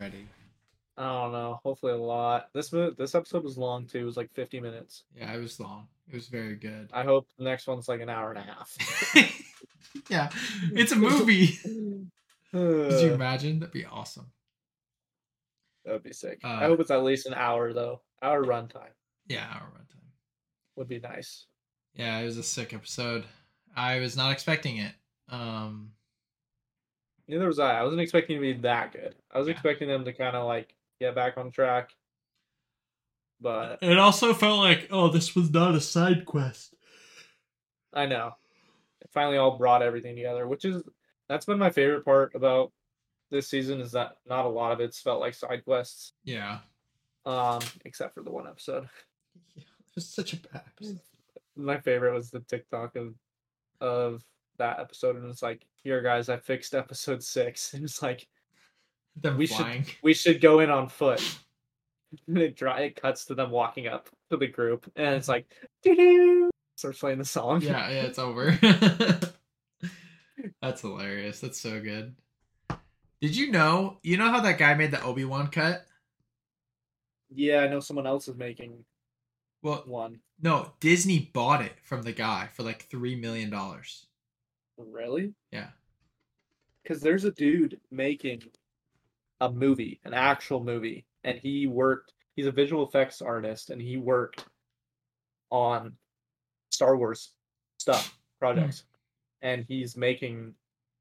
ready. 0.00 0.26
I 0.96 1.04
don't 1.04 1.32
know. 1.32 1.60
Hopefully 1.62 1.92
a 1.92 1.96
lot. 1.96 2.48
This 2.52 2.70
this 2.70 3.14
episode 3.14 3.44
was 3.44 3.56
long 3.56 3.86
too. 3.86 4.00
It 4.00 4.04
was 4.04 4.16
like 4.16 4.32
50 4.34 4.60
minutes. 4.60 5.04
Yeah, 5.16 5.32
it 5.32 5.40
was 5.40 5.58
long. 5.60 5.86
It 6.08 6.14
was 6.14 6.28
very 6.28 6.56
good. 6.56 6.90
I 6.92 7.04
hope 7.04 7.28
the 7.38 7.44
next 7.44 7.66
one's 7.66 7.88
like 7.88 8.00
an 8.00 8.10
hour 8.10 8.32
and 8.32 8.38
a 8.38 8.42
half. 8.42 8.76
yeah, 10.10 10.30
it's 10.72 10.92
a 10.92 10.96
movie. 10.96 11.58
Could 12.52 13.02
you 13.02 13.14
imagine? 13.14 13.60
That'd 13.60 13.72
be 13.72 13.86
awesome. 13.86 14.26
that 15.84 15.92
would 15.92 16.02
be 16.02 16.12
sick. 16.12 16.40
Uh, 16.44 16.48
I 16.48 16.64
hope 16.64 16.80
it's 16.80 16.90
at 16.90 17.02
least 17.04 17.26
an 17.26 17.34
hour 17.34 17.72
though. 17.72 18.02
Hour 18.22 18.44
runtime 18.44 18.92
Yeah, 19.30 19.46
hour 19.48 19.70
runtime. 19.76 20.10
would 20.76 20.88
be 20.88 20.98
nice. 20.98 21.46
Yeah, 21.94 22.18
it 22.18 22.24
was 22.24 22.36
a 22.36 22.42
sick 22.42 22.74
episode. 22.74 23.24
I 23.76 24.00
was 24.00 24.16
not 24.16 24.32
expecting 24.32 24.78
it. 24.78 24.92
Um, 25.28 25.92
Neither 27.28 27.46
was 27.46 27.60
I. 27.60 27.78
I 27.78 27.82
wasn't 27.84 28.00
expecting 28.02 28.36
to 28.36 28.40
be 28.40 28.54
that 28.62 28.92
good. 28.92 29.14
I 29.30 29.38
was 29.38 29.46
Yeah. 29.46 29.52
expecting 29.52 29.86
them 29.86 30.04
to 30.04 30.12
kind 30.12 30.34
of 30.34 30.46
like 30.46 30.74
get 30.98 31.14
back 31.14 31.36
on 31.38 31.52
track. 31.52 31.94
But 33.40 33.78
it 33.82 33.98
also 33.98 34.34
felt 34.34 34.58
like, 34.58 34.88
oh, 34.90 35.08
this 35.08 35.34
was 35.36 35.48
not 35.50 35.76
a 35.76 35.80
side 35.80 36.26
quest. 36.26 36.74
I 37.92 38.06
know. 38.06 38.34
It 39.00 39.10
finally 39.12 39.36
all 39.38 39.56
brought 39.56 39.82
everything 39.82 40.16
together, 40.16 40.46
which 40.48 40.64
is 40.64 40.82
that's 41.28 41.46
been 41.46 41.58
my 41.58 41.70
favorite 41.70 42.04
part 42.04 42.34
about 42.34 42.72
this 43.30 43.48
season 43.48 43.80
is 43.80 43.92
that 43.92 44.16
not 44.28 44.44
a 44.44 44.48
lot 44.48 44.72
of 44.72 44.80
it's 44.80 45.00
felt 45.00 45.20
like 45.20 45.34
side 45.34 45.64
quests. 45.64 46.12
Yeah. 46.24 46.58
Um, 47.24 47.60
except 47.84 48.14
for 48.14 48.22
the 48.24 48.30
one 48.32 48.48
episode. 48.48 48.88
yeah 49.56 49.62
it 49.62 49.94
was 49.94 50.08
such 50.08 50.32
a 50.32 50.36
bad 50.36 50.62
episode. 50.66 51.00
My 51.56 51.78
favorite 51.80 52.14
was 52.14 52.30
the 52.30 52.40
TikTok 52.40 52.96
of 52.96 53.14
of 53.80 54.22
that 54.58 54.78
episode, 54.78 55.16
and 55.16 55.28
it's 55.30 55.42
like, 55.42 55.66
here 55.82 56.02
guys, 56.02 56.28
I 56.28 56.36
fixed 56.36 56.74
episode 56.74 57.22
six. 57.22 57.72
And 57.74 57.84
it's 57.84 58.02
like 58.02 58.26
Them 59.16 59.36
We 59.38 59.46
flying. 59.46 59.86
we 60.02 60.14
should 60.14 60.40
go 60.40 60.60
in 60.60 60.70
on 60.70 60.88
foot. 60.88 61.22
And 62.26 62.38
it 62.38 62.56
dry 62.56 62.80
it 62.80 63.00
cuts 63.00 63.24
to 63.26 63.36
them 63.36 63.52
walking 63.52 63.86
up 63.86 64.08
to 64.30 64.36
the 64.36 64.48
group, 64.48 64.90
and 64.96 65.14
it's 65.14 65.28
like 65.28 65.46
doo-doo, 65.84 66.50
starts 66.76 66.98
playing 66.98 67.18
the 67.18 67.24
song. 67.24 67.62
yeah, 67.62 67.88
yeah, 67.88 68.02
it's 68.02 68.18
over. 68.18 68.58
That's 70.60 70.80
hilarious. 70.80 71.38
That's 71.40 71.60
so 71.60 71.80
good. 71.80 72.16
Did 73.20 73.36
you 73.36 73.52
know? 73.52 73.98
You 74.02 74.16
know 74.16 74.28
how 74.30 74.40
that 74.40 74.58
guy 74.58 74.74
made 74.74 74.90
the 74.90 75.00
Obi 75.02 75.24
Wan 75.24 75.48
cut? 75.48 75.86
Yeah, 77.32 77.60
I 77.60 77.68
know 77.68 77.78
someone 77.78 78.08
else 78.08 78.26
is 78.26 78.36
making 78.36 78.84
Well, 79.62 79.82
one. 79.86 80.20
no, 80.40 80.72
Disney 80.80 81.30
bought 81.32 81.62
it 81.62 81.74
from 81.82 82.02
the 82.02 82.12
guy 82.12 82.48
for 82.54 82.62
like 82.62 82.82
three 82.90 83.16
million 83.16 83.50
dollars. 83.50 84.06
Really? 84.78 85.34
Yeah. 85.52 85.68
Because 86.82 87.02
there's 87.02 87.24
a 87.24 87.32
dude 87.32 87.78
making 87.90 88.42
a 89.40 89.50
movie, 89.50 90.00
an 90.04 90.14
actual 90.14 90.62
movie, 90.62 91.04
and 91.24 91.38
he 91.38 91.66
worked. 91.66 92.14
He's 92.36 92.46
a 92.46 92.52
visual 92.52 92.86
effects 92.86 93.20
artist, 93.20 93.70
and 93.70 93.80
he 93.80 93.96
worked 93.96 94.46
on 95.50 95.92
Star 96.70 96.96
Wars 96.96 97.32
stuff 97.78 98.16
projects, 98.38 98.84
hmm. 99.42 99.48
and 99.48 99.64
he's 99.68 99.96
making 99.96 100.54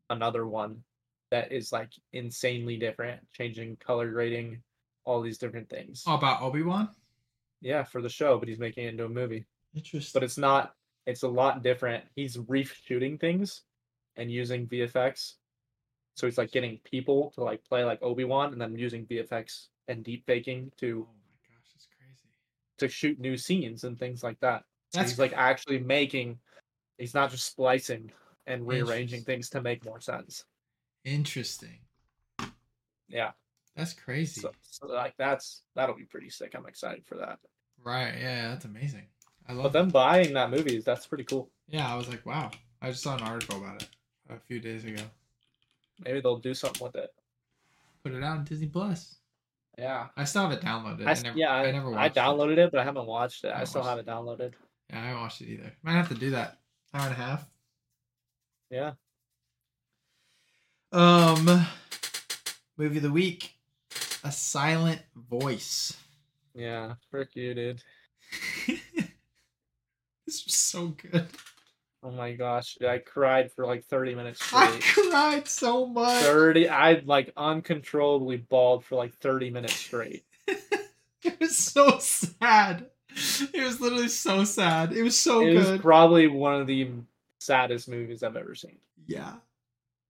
another 0.10 0.48
one 0.48 0.84
that 1.32 1.52
is 1.52 1.72
like 1.72 1.92
insanely 2.14 2.78
different, 2.78 3.22
changing 3.32 3.78
color 3.78 4.10
grading, 4.12 4.62
all 5.06 5.22
these 5.22 5.38
different 5.38 5.70
things. 5.70 6.04
Oh, 6.08 6.16
about 6.16 6.42
Obi 6.42 6.64
Wan. 6.64 6.90
Yeah, 7.62 7.84
for 7.84 8.02
the 8.02 8.10
show, 8.10 8.38
but 8.38 8.48
he's 8.48 8.60
making 8.60 8.86
it 8.86 8.90
into 8.90 9.06
a 9.06 9.10
movie. 9.10 9.46
Interesting. 9.76 10.12
But 10.14 10.24
it's 10.24 10.38
not. 10.38 10.74
It's 11.06 11.24
a 11.24 11.28
lot 11.28 11.64
different. 11.64 12.04
He's 12.16 12.38
reshooting 12.38 13.20
things 13.20 13.62
and 14.16 14.32
using 14.32 14.68
VFX. 14.68 15.34
So 16.16 16.28
he's 16.28 16.38
like 16.38 16.52
getting 16.52 16.80
people 16.84 17.32
to 17.36 17.44
like 17.44 17.64
play 17.64 17.84
like 17.84 18.02
Obi 18.02 18.26
Wan, 18.26 18.52
and 18.52 18.62
then 18.62 18.78
using 18.78 19.06
VFX 19.06 19.68
and 19.88 20.04
deep 20.04 20.26
faking 20.26 20.70
oh 20.72 20.78
to 20.80 20.96
my 21.00 21.54
gosh, 21.56 21.70
that's 21.74 21.88
crazy. 21.98 22.30
to 22.80 22.88
shoot 22.88 23.20
new 23.20 23.38
scenes 23.38 23.84
and 23.84 23.98
things 23.98 24.24
like 24.24 24.40
that. 24.42 24.64
So 24.92 25.00
That's 25.00 25.12
he's 25.12 25.20
like 25.20 25.34
actually 25.36 25.80
making. 25.80 26.40
He's 26.98 27.14
not 27.14 27.32
just 27.32 27.46
splicing 27.46 28.12
and 28.46 28.68
rearranging 28.68 29.22
things 29.22 29.50
to 29.52 29.62
make 29.62 29.86
more 29.86 30.02
sense. 30.02 30.44
Interesting. 31.06 31.80
Yeah. 33.08 33.32
That's 33.76 33.94
crazy. 33.94 34.42
So, 34.42 34.52
so 34.62 34.88
like 34.88 35.16
that's 35.18 35.62
that'll 35.76 35.96
be 35.96 36.04
pretty 36.06 36.30
sick. 36.30 36.54
I'm 36.56 36.66
excited 36.68 37.06
for 37.06 37.16
that. 37.18 37.40
right. 37.84 38.14
Yeah, 38.20 38.50
that's 38.50 38.66
amazing. 38.66 39.06
I 39.48 39.54
love 39.54 39.64
But 39.64 39.74
them 39.74 39.90
buying 39.90 40.34
that 40.34 40.52
movie, 40.52 40.80
that's 40.80 41.08
pretty 41.08 41.24
cool. 41.24 41.50
Yeah, 41.68 41.92
I 41.92 41.96
was 41.96 42.08
like, 42.08 42.26
wow. 42.26 42.52
I 42.82 42.92
just 42.92 43.02
saw 43.04 43.16
an 43.16 43.24
article 43.24 43.58
about 43.58 43.82
it 43.82 43.90
a 44.30 44.38
few 44.40 44.60
days 44.60 44.86
ago. 44.86 45.02
Maybe 46.06 46.22
they'll 46.22 46.38
do 46.38 46.54
something 46.54 46.84
with 46.86 46.96
it. 46.96 47.10
Put 48.04 48.14
it 48.14 48.24
out 48.24 48.38
on 48.38 48.44
Disney 48.44 48.68
Plus. 48.68 49.16
Yeah. 49.78 50.08
I 50.16 50.24
still 50.26 50.44
have 50.44 50.52
it 50.52 50.62
downloaded. 50.62 51.08
I, 51.08 51.12
I, 51.12 51.22
never, 51.22 51.38
yeah, 51.38 51.52
I 51.54 51.72
never 51.72 51.88
I 51.88 51.92
watched 51.92 52.18
it. 52.18 52.20
downloaded 52.20 52.58
it. 52.58 52.72
but 52.72 52.80
I 52.80 52.84
haven't 52.84 53.06
watched 53.08 53.44
it. 53.44 53.48
I 53.50 53.54
haven't 53.54 53.68
still 53.68 53.84
have 53.84 53.98
it 53.98 54.06
downloaded. 54.06 54.54
Yeah, 54.90 55.00
I 55.00 55.06
haven't 55.06 55.22
watched 55.22 55.42
it 55.42 55.48
either. 55.50 55.72
Might 55.84 55.94
have 55.94 56.10
to 56.10 56.16
do 56.16 56.30
that. 56.32 56.58
Hour 56.94 57.04
and 57.08 57.12
a 57.14 57.16
half. 57.16 57.46
Yeah. 58.70 58.92
Um, 60.92 61.66
movie 62.78 62.98
of 62.98 63.04
the 63.04 63.12
week, 63.12 63.54
A 64.24 64.32
Silent 64.32 65.02
Voice. 65.30 65.96
Yeah. 66.54 66.96
Frick 67.10 67.36
you, 67.36 67.54
dude. 67.54 67.84
this 68.68 70.46
was 70.46 70.56
so 70.56 70.88
good. 70.90 71.28
Oh 72.04 72.12
my 72.12 72.34
gosh. 72.34 72.78
I 72.82 73.00
cried 73.00 73.52
for 73.52 73.66
like 73.66 73.86
30 73.86 74.16
minutes 74.16 74.44
straight. 74.44 74.62
I 74.62 74.80
cried 75.10 75.48
so 75.48 75.86
much. 75.86 76.24
30 76.24 76.70
I 76.70 77.02
like 77.06 77.32
uncontrollably 77.36 78.38
bawled 78.38 78.86
for 78.86 78.96
like 78.96 79.14
30 79.16 79.50
minutes 79.52 79.76
straight. 79.76 80.24
It 81.22 81.38
was 81.38 81.58
so 81.58 82.00
sad. 82.00 82.86
It 83.54 83.62
was 83.62 83.82
literally 83.82 84.08
so 84.08 84.46
sad. 84.46 84.94
It 84.94 85.04
was 85.04 85.20
so 85.20 85.42
it 85.42 85.54
was 85.54 85.66
good. 85.66 85.82
probably 85.82 86.28
one 86.28 86.62
of 86.62 86.66
the 86.66 86.92
saddest 87.40 87.90
movies 87.90 88.24
I've 88.24 88.38
ever 88.38 88.56
seen. 88.56 88.78
yeah. 89.06 89.34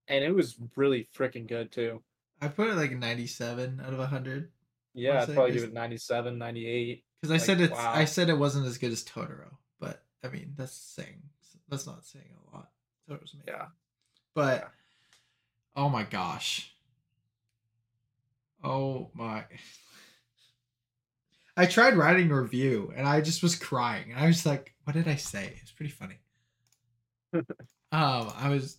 And 0.08 0.24
it 0.24 0.32
was 0.34 0.56
really 0.76 1.08
freaking 1.18 1.48
good 1.48 1.72
too. 1.72 2.04
I 2.42 2.48
put 2.48 2.68
it 2.70 2.76
like 2.76 2.92
97 2.92 3.82
out 3.86 3.94
of 3.94 4.00
100 4.00 4.50
Yeah, 4.94 5.22
I'd 5.22 5.34
probably 5.34 5.52
give 5.52 5.64
it 5.64 5.74
97, 5.74 6.38
98. 6.38 7.04
because 7.22 7.32
I 7.32 7.36
Like, 7.36 7.42
said 7.42 7.62
it's 7.62 7.74
wow. 7.74 7.92
I 7.94 8.06
said 8.06 8.30
it 8.30 8.38
wasn't 8.38 8.66
as 8.68 8.78
good 8.78 8.92
as 8.92 9.04
Totoro, 9.04 9.58
but 9.80 10.04
I 10.24 10.30
mean 10.30 10.54
that's 10.56 10.74
saying 10.74 11.22
that's 11.70 11.86
not 11.86 12.06
saying 12.06 12.26
a 12.52 12.56
lot. 12.56 12.70
Totoro's 13.10 13.34
amazing. 13.34 13.44
Yeah. 13.48 13.66
But 14.34 14.62
Yeah. 14.62 14.68
oh 15.76 15.90
my 15.90 16.04
gosh. 16.04 16.74
Oh 18.64 19.10
my 19.14 19.46
I 21.58 21.66
tried 21.66 21.96
writing 21.98 22.32
a 22.32 22.42
review 22.42 22.94
and 22.96 23.06
I 23.08 23.20
just 23.22 23.44
was 23.44 23.56
crying. 23.56 24.12
And 24.12 24.20
I 24.20 24.28
was 24.28 24.46
like, 24.46 24.74
what 24.86 24.94
did 24.94 25.08
I 25.10 25.16
say? 25.16 25.60
It's 25.62 25.72
pretty 25.72 25.92
funny. 25.92 26.16
um, 27.34 27.44
I 27.92 28.50
was 28.50 28.78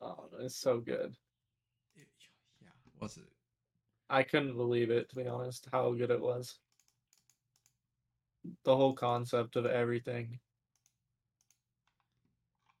Oh, 0.00 0.28
it's 0.40 0.56
so 0.56 0.80
good. 0.80 1.16
Was 3.02 3.16
it? 3.16 3.24
I 4.08 4.22
couldn't 4.22 4.56
believe 4.56 4.90
it 4.90 5.08
to 5.10 5.16
be 5.16 5.26
honest, 5.26 5.68
how 5.72 5.92
good 5.92 6.10
it 6.10 6.20
was. 6.20 6.58
The 8.64 8.76
whole 8.76 8.94
concept 8.94 9.56
of 9.56 9.66
everything. 9.66 10.38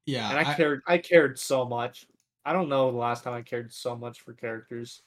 Yeah, 0.06 0.30
and 0.30 0.38
I, 0.38 0.52
I- 0.52 0.54
cared 0.54 0.82
I 0.86 0.98
cared 0.98 1.38
so 1.38 1.64
much. 1.64 2.06
I 2.44 2.52
don't 2.52 2.68
know 2.68 2.90
the 2.90 2.98
last 2.98 3.22
time 3.24 3.34
I 3.34 3.42
cared 3.42 3.72
so 3.72 3.96
much 3.96 4.20
for 4.20 4.32
characters. 4.32 5.02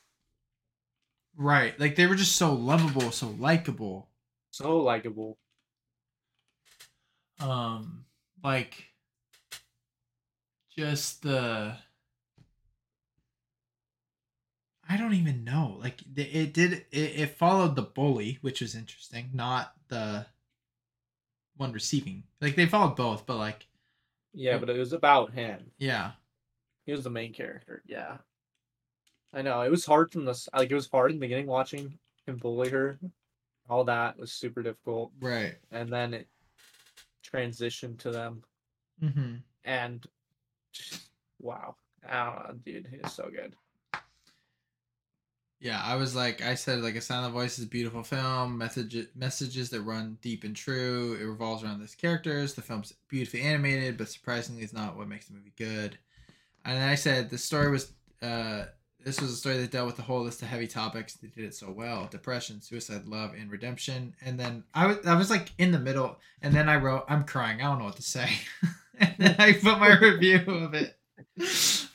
right. 1.35 1.77
Like 1.79 1.95
they 1.95 2.07
were 2.07 2.15
just 2.15 2.37
so 2.37 2.53
lovable, 2.53 3.11
so 3.11 3.29
likable. 3.29 4.09
So 4.51 4.77
likable. 4.79 5.37
um 7.41 8.05
like 8.43 8.85
just 10.75 11.21
the 11.23 11.75
i 14.89 14.97
don't 14.97 15.13
even 15.13 15.43
know 15.43 15.77
like 15.81 16.01
it 16.15 16.53
did 16.53 16.73
it, 16.73 16.85
it 16.91 17.37
followed 17.37 17.75
the 17.75 17.81
bully 17.81 18.37
which 18.41 18.61
was 18.61 18.75
interesting 18.75 19.29
not 19.33 19.73
the 19.87 20.25
one 21.57 21.71
receiving 21.71 22.23
like 22.41 22.55
they 22.55 22.65
followed 22.65 22.95
both 22.95 23.25
but 23.25 23.37
like 23.37 23.67
Yeah, 24.33 24.57
but 24.57 24.69
it 24.69 24.77
was 24.77 24.91
about 24.93 25.31
him. 25.33 25.71
yeah 25.77 26.11
He 26.85 26.91
was 26.91 27.03
the 27.05 27.09
main 27.09 27.31
character. 27.33 27.81
Yeah. 27.87 28.17
I 29.33 29.41
know. 29.41 29.61
It 29.61 29.71
was 29.71 29.85
hard 29.85 30.11
from 30.11 30.25
this 30.25 30.49
like 30.53 30.69
it 30.69 30.75
was 30.75 30.89
hard 30.89 31.11
in 31.11 31.17
the 31.17 31.21
beginning 31.25 31.47
watching 31.47 31.97
him 32.27 32.35
bully 32.37 32.69
her. 32.69 32.99
All 33.69 33.85
that 33.85 34.17
was 34.19 34.31
super 34.33 34.61
difficult. 34.63 35.11
right 35.21 35.55
And 35.71 35.89
then 35.91 36.13
it 36.13 36.27
transitioned 37.25 37.99
to 37.99 38.11
them 38.11 38.43
mm-hmm 39.01 39.35
and 39.63 40.05
wow. 41.39 41.75
I 42.07 42.25
don't 42.25 42.35
know, 42.47 42.53
dude. 42.65 42.87
He 42.91 42.97
is 42.97 43.13
so 43.13 43.29
good. 43.33 43.55
Yeah 45.59 45.81
i 45.85 45.95
was 45.95 46.15
like 46.15 46.41
i 46.41 46.53
said 46.53 46.79
like 46.81 46.95
a 46.95 47.01
silent 47.01 47.33
voice 47.33 47.57
is 47.57 47.65
a 47.65 47.69
beautiful 47.69 48.03
film 48.03 48.57
message 48.57 49.07
messages 49.15 49.69
that 49.69 49.81
run 49.81 50.17
deep 50.21 50.43
and 50.43 50.55
true 50.55 51.17
it 51.19 51.23
revolves 51.23 51.63
around 51.63 51.79
these 51.79 51.95
characters 51.95 52.53
the 52.53 52.61
film's 52.61 52.93
beautifully 53.07 53.41
animated 53.41 53.97
but 53.97 54.09
surprisingly 54.09 54.63
is 54.63 54.73
not 54.73 54.97
what 54.97 55.07
makes 55.07 55.27
the 55.27 55.33
movie 55.33 55.53
good. 55.57 55.97
And 56.65 56.77
then 56.77 56.89
i 56.89 56.95
said 56.95 57.29
the 57.29 57.37
story 57.37 57.71
was 57.71 57.93
uh 58.21 58.65
this 59.03 59.21
was 59.21 59.31
a 59.31 59.35
story 59.35 59.57
that 59.57 59.69
dealt 59.69 59.85
with 59.85 59.99
a 59.99 60.01
whole 60.01 60.23
list 60.23 60.41
of 60.41 60.47
heavy 60.47 60.67
topics 60.67 61.13
they 61.13 61.27
did 61.27 61.45
it 61.45 61.53
so 61.53 61.71
well 61.71 62.07
depression 62.11 62.61
suicide 62.61 63.07
love 63.07 63.33
and 63.33 63.49
redemption. 63.49 64.13
And 64.21 64.39
then 64.39 64.63
i 64.73 64.87
was 64.87 64.97
i 65.05 65.15
was 65.15 65.29
like 65.29 65.51
in 65.57 65.71
the 65.71 65.79
middle 65.79 66.17
and 66.41 66.53
then 66.53 66.67
i 66.67 66.75
wrote 66.75 67.05
i'm 67.07 67.23
crying 67.23 67.61
i 67.61 67.65
don't 67.65 67.79
know 67.79 67.85
what 67.85 67.95
to 67.95 68.01
say. 68.01 68.29
And 68.97 69.13
then 69.17 69.35
i 69.39 69.51
put 69.51 69.77
my 69.77 69.97
review 70.01 70.37
of 70.47 70.73
it. 70.73 70.97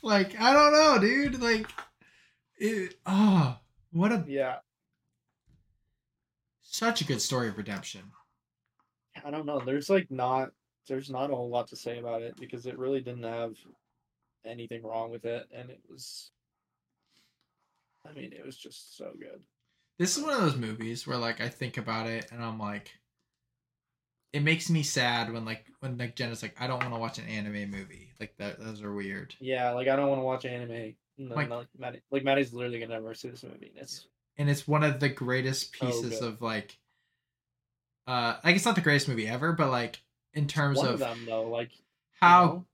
Like 0.02 0.40
i 0.40 0.52
don't 0.52 0.72
know 0.72 0.98
dude 0.98 1.40
like 1.40 1.66
it, 2.60 2.96
oh, 3.06 3.58
what 3.92 4.12
a 4.12 4.24
Yeah. 4.28 4.60
such 6.62 7.00
a 7.00 7.04
good 7.04 7.20
story 7.20 7.48
of 7.48 7.56
redemption. 7.58 8.12
I 9.24 9.30
don't 9.30 9.46
know. 9.46 9.60
There's 9.60 9.90
like 9.90 10.10
not 10.10 10.52
there's 10.88 11.10
not 11.10 11.30
a 11.30 11.36
whole 11.36 11.50
lot 11.50 11.68
to 11.68 11.76
say 11.76 11.98
about 11.98 12.22
it 12.22 12.36
because 12.38 12.66
it 12.66 12.78
really 12.78 13.00
didn't 13.00 13.24
have 13.24 13.56
anything 14.44 14.82
wrong 14.82 15.10
with 15.10 15.24
it 15.24 15.48
and 15.52 15.70
it 15.70 15.80
was 15.88 16.30
I 18.08 18.12
mean, 18.12 18.32
it 18.32 18.44
was 18.44 18.56
just 18.56 18.96
so 18.96 19.12
good. 19.18 19.42
This 19.98 20.16
is 20.16 20.22
one 20.22 20.32
of 20.34 20.40
those 20.40 20.56
movies 20.56 21.06
where 21.06 21.18
like 21.18 21.40
I 21.40 21.48
think 21.48 21.76
about 21.76 22.06
it 22.06 22.30
and 22.32 22.42
I'm 22.42 22.58
like 22.58 22.92
it 24.32 24.40
makes 24.42 24.70
me 24.70 24.82
sad 24.82 25.32
when 25.32 25.44
like 25.44 25.66
when 25.80 25.98
like 25.98 26.16
Jenna's 26.16 26.42
like 26.42 26.56
I 26.60 26.66
don't 26.66 26.80
want 26.80 26.94
to 26.94 27.00
watch 27.00 27.18
an 27.18 27.26
anime 27.26 27.70
movie. 27.70 28.12
Like 28.20 28.34
that 28.38 28.60
those 28.60 28.82
are 28.82 28.92
weird. 28.92 29.34
Yeah, 29.40 29.70
like 29.72 29.88
I 29.88 29.96
don't 29.96 30.08
want 30.08 30.20
to 30.20 30.24
watch 30.24 30.44
anime. 30.44 30.94
No, 31.22 31.34
Like- 31.34 31.50
like 31.50 31.68
Maddie, 31.78 32.02
like 32.10 32.24
Maddie's 32.24 32.52
literally 32.54 32.80
gonna 32.80 32.94
never 32.94 33.12
see 33.14 33.28
this 33.28 33.42
movie. 33.42 33.68
and 33.68 33.78
It's 33.78 34.06
And 34.38 34.48
it's 34.48 34.66
one 34.66 34.82
of 34.82 35.00
the 35.00 35.08
greatest 35.10 35.76
Oh, 35.80 35.86
pieces 35.86 36.20
good. 36.20 36.28
of 36.28 36.40
like 36.42 36.78
uh 38.06 38.38
like 38.42 38.56
it's 38.56 38.64
not 38.64 38.74
the 38.74 38.80
greatest 38.80 39.06
movie 39.08 39.28
ever, 39.28 39.52
but 39.52 39.70
like 39.70 40.02
in 40.32 40.46
terms 40.48 40.78
of, 40.80 40.94
of 40.94 40.98
them 41.00 41.26
though. 41.26 41.48
Like 41.48 41.76
you 41.76 41.82
how 42.22 42.44
know? 42.46 42.66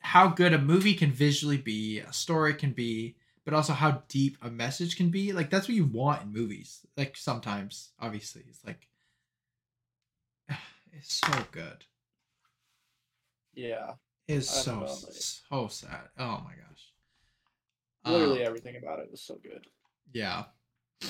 how 0.00 0.28
good 0.28 0.54
a 0.54 0.58
movie 0.58 0.94
can 0.94 1.12
visually 1.12 1.58
be, 1.58 1.98
a 1.98 2.12
story 2.12 2.54
can 2.54 2.72
be, 2.72 3.16
but 3.44 3.52
also 3.52 3.74
how 3.74 4.02
deep 4.08 4.38
a 4.40 4.50
message 4.50 4.96
can 4.96 5.10
be. 5.10 5.32
Like 5.34 5.50
that's 5.50 5.68
what 5.68 5.74
you 5.74 5.84
want 5.84 6.22
in 6.22 6.32
movies. 6.32 6.86
Like 6.96 7.18
sometimes, 7.18 7.90
obviously, 8.00 8.44
it's 8.48 8.64
like 8.64 8.88
it's 10.92 11.20
so 11.20 11.44
good. 11.52 11.84
yeah, 13.52 13.92
It's 14.26 14.48
so 14.48 14.86
so 14.86 15.68
sad. 15.68 16.08
Oh 16.18 16.40
my 16.44 16.52
gosh. 16.54 16.89
Literally 18.04 18.40
Um, 18.42 18.46
everything 18.48 18.76
about 18.76 18.98
it 19.00 19.10
was 19.10 19.22
so 19.22 19.36
good. 19.42 19.66
yeah. 20.12 20.44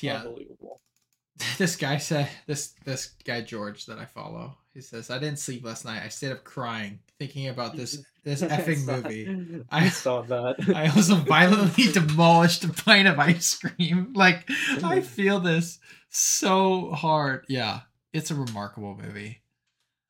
Yeah, 0.00 0.22
Unbelievable. 0.22 0.80
this 1.58 1.76
guy 1.76 1.98
said 1.98 2.28
this 2.46 2.74
this 2.84 3.14
guy 3.24 3.42
George 3.42 3.86
that 3.86 3.98
I 3.98 4.06
follow. 4.06 4.56
He 4.72 4.80
says, 4.80 5.10
"I 5.10 5.18
didn't 5.18 5.38
sleep 5.38 5.64
last 5.64 5.84
night. 5.84 6.02
I 6.02 6.08
stayed 6.08 6.32
up 6.32 6.42
crying, 6.44 7.00
thinking 7.18 7.48
about 7.48 7.76
this 7.76 8.02
this 8.24 8.40
effing 8.42 8.78
saw- 8.84 8.96
movie. 8.96 9.62
I 9.70 9.86
I- 9.86 9.88
saw 9.90 10.22
that. 10.22 10.56
I 10.74 10.88
also 10.88 11.16
violently 11.16 11.92
demolished 11.92 12.64
a 12.64 12.68
pint 12.72 13.08
of 13.08 13.18
ice 13.18 13.54
cream. 13.58 14.12
Like 14.14 14.48
I 14.82 15.00
feel 15.02 15.38
this 15.40 15.78
so 16.08 16.92
hard. 16.92 17.44
Yeah, 17.48 17.80
it's 18.14 18.30
a 18.30 18.34
remarkable 18.34 18.96
movie. 18.96 19.42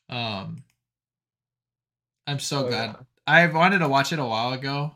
Um, 0.08 0.62
I'm 2.28 2.38
so 2.38 2.66
Oh, 2.66 2.68
glad. 2.68 2.90
yeah. 2.90 2.96
I 3.26 3.46
wanted 3.46 3.78
to 3.78 3.88
watch 3.88 4.12
it 4.12 4.18
a 4.18 4.24
while 4.24 4.52
ago, 4.52 4.94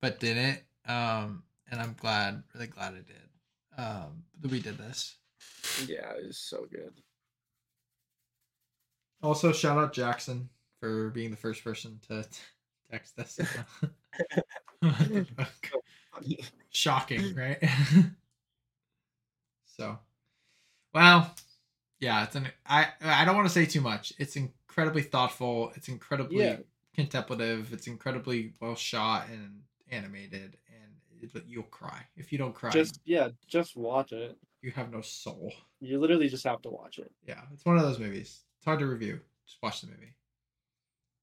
but 0.00 0.20
didn't. 0.20 0.60
Um, 0.86 1.44
and 1.70 1.80
I'm 1.80 1.94
glad, 1.98 2.42
really 2.54 2.66
glad 2.66 2.94
I 2.94 2.96
did. 2.96 3.78
Um, 3.78 4.24
that 4.40 4.50
we 4.50 4.60
did 4.60 4.78
this. 4.78 5.16
Yeah, 5.86 6.10
it 6.12 6.26
was 6.26 6.38
so 6.38 6.66
good. 6.70 6.92
Also, 9.22 9.52
shout 9.52 9.78
out 9.78 9.92
Jackson 9.92 10.48
for 10.80 11.10
being 11.10 11.30
the 11.30 11.36
first 11.36 11.62
person 11.62 12.00
to 12.08 12.26
text 12.90 13.18
us. 13.18 13.38
Shocking, 16.70 17.34
right? 17.34 17.62
so, 19.76 19.98
well, 20.92 21.34
yeah, 22.00 22.24
it's 22.24 22.34
an. 22.34 22.48
I 22.66 22.88
I 23.00 23.24
don't 23.24 23.36
want 23.36 23.46
to 23.46 23.54
say 23.54 23.64
too 23.64 23.80
much. 23.80 24.12
It's 24.18 24.34
incredibly 24.34 25.02
thoughtful. 25.02 25.70
It's 25.76 25.88
incredibly 25.88 26.44
Yeah. 26.44 26.56
Contemplative. 26.94 27.72
It's 27.72 27.86
incredibly 27.86 28.52
well 28.60 28.74
shot 28.74 29.28
and 29.30 29.60
animated, 29.90 30.56
and 30.68 31.32
it, 31.34 31.44
you'll 31.46 31.62
cry 31.64 32.02
if 32.16 32.32
you 32.32 32.38
don't 32.38 32.54
cry. 32.54 32.70
Just 32.70 33.00
yeah, 33.04 33.28
just 33.46 33.76
watch 33.76 34.12
it. 34.12 34.36
you 34.62 34.70
have 34.72 34.92
no 34.92 35.00
soul. 35.00 35.52
You 35.80 35.98
literally 36.00 36.28
just 36.28 36.44
have 36.44 36.62
to 36.62 36.70
watch 36.70 36.98
it. 36.98 37.10
Yeah, 37.26 37.40
it's 37.52 37.64
one 37.64 37.76
of 37.76 37.82
those 37.82 37.98
movies. 37.98 38.42
It's 38.58 38.64
hard 38.64 38.78
to 38.80 38.86
review. 38.86 39.20
Just 39.46 39.58
watch 39.62 39.80
the 39.80 39.88
movie. 39.88 40.14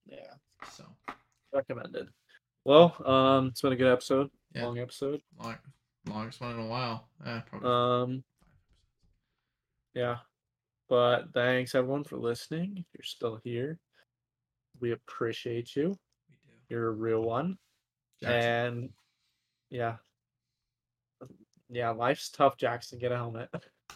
Yeah, 0.06 0.34
So 0.72 0.84
recommended. 1.54 2.08
Well, 2.66 2.96
um, 3.06 3.48
it's 3.48 3.62
been 3.62 3.74
a 3.74 3.76
good 3.78 3.92
episode. 3.92 4.30
Yeah. 4.54 4.66
Long 4.66 4.80
episode. 4.80 5.22
long, 5.42 5.56
longest 6.08 6.42
one 6.42 6.52
in 6.56 6.60
a 6.60 6.68
while. 6.68 7.08
Eh, 7.26 7.40
probably 7.48 7.70
Um, 7.70 8.24
yeah, 9.94 10.18
but 10.90 11.26
thanks 11.34 11.76
everyone 11.76 12.04
for 12.04 12.18
listening. 12.18 12.74
If 12.78 12.86
you're 12.94 13.04
still 13.04 13.40
here, 13.44 13.80
we 14.80 14.92
appreciate 14.92 15.76
you. 15.76 15.90
we 16.30 16.36
do. 16.36 16.54
You're 16.70 16.88
a 16.88 16.92
real 16.92 17.22
one. 17.22 17.58
Jackson. 18.22 18.42
And 18.42 18.90
yeah, 19.70 19.96
yeah, 21.70 21.92
life's 21.92 22.30
tough, 22.30 22.58
Jackson. 22.58 23.00
Get 23.00 23.12
a 23.12 23.16
helmet. 23.16 23.50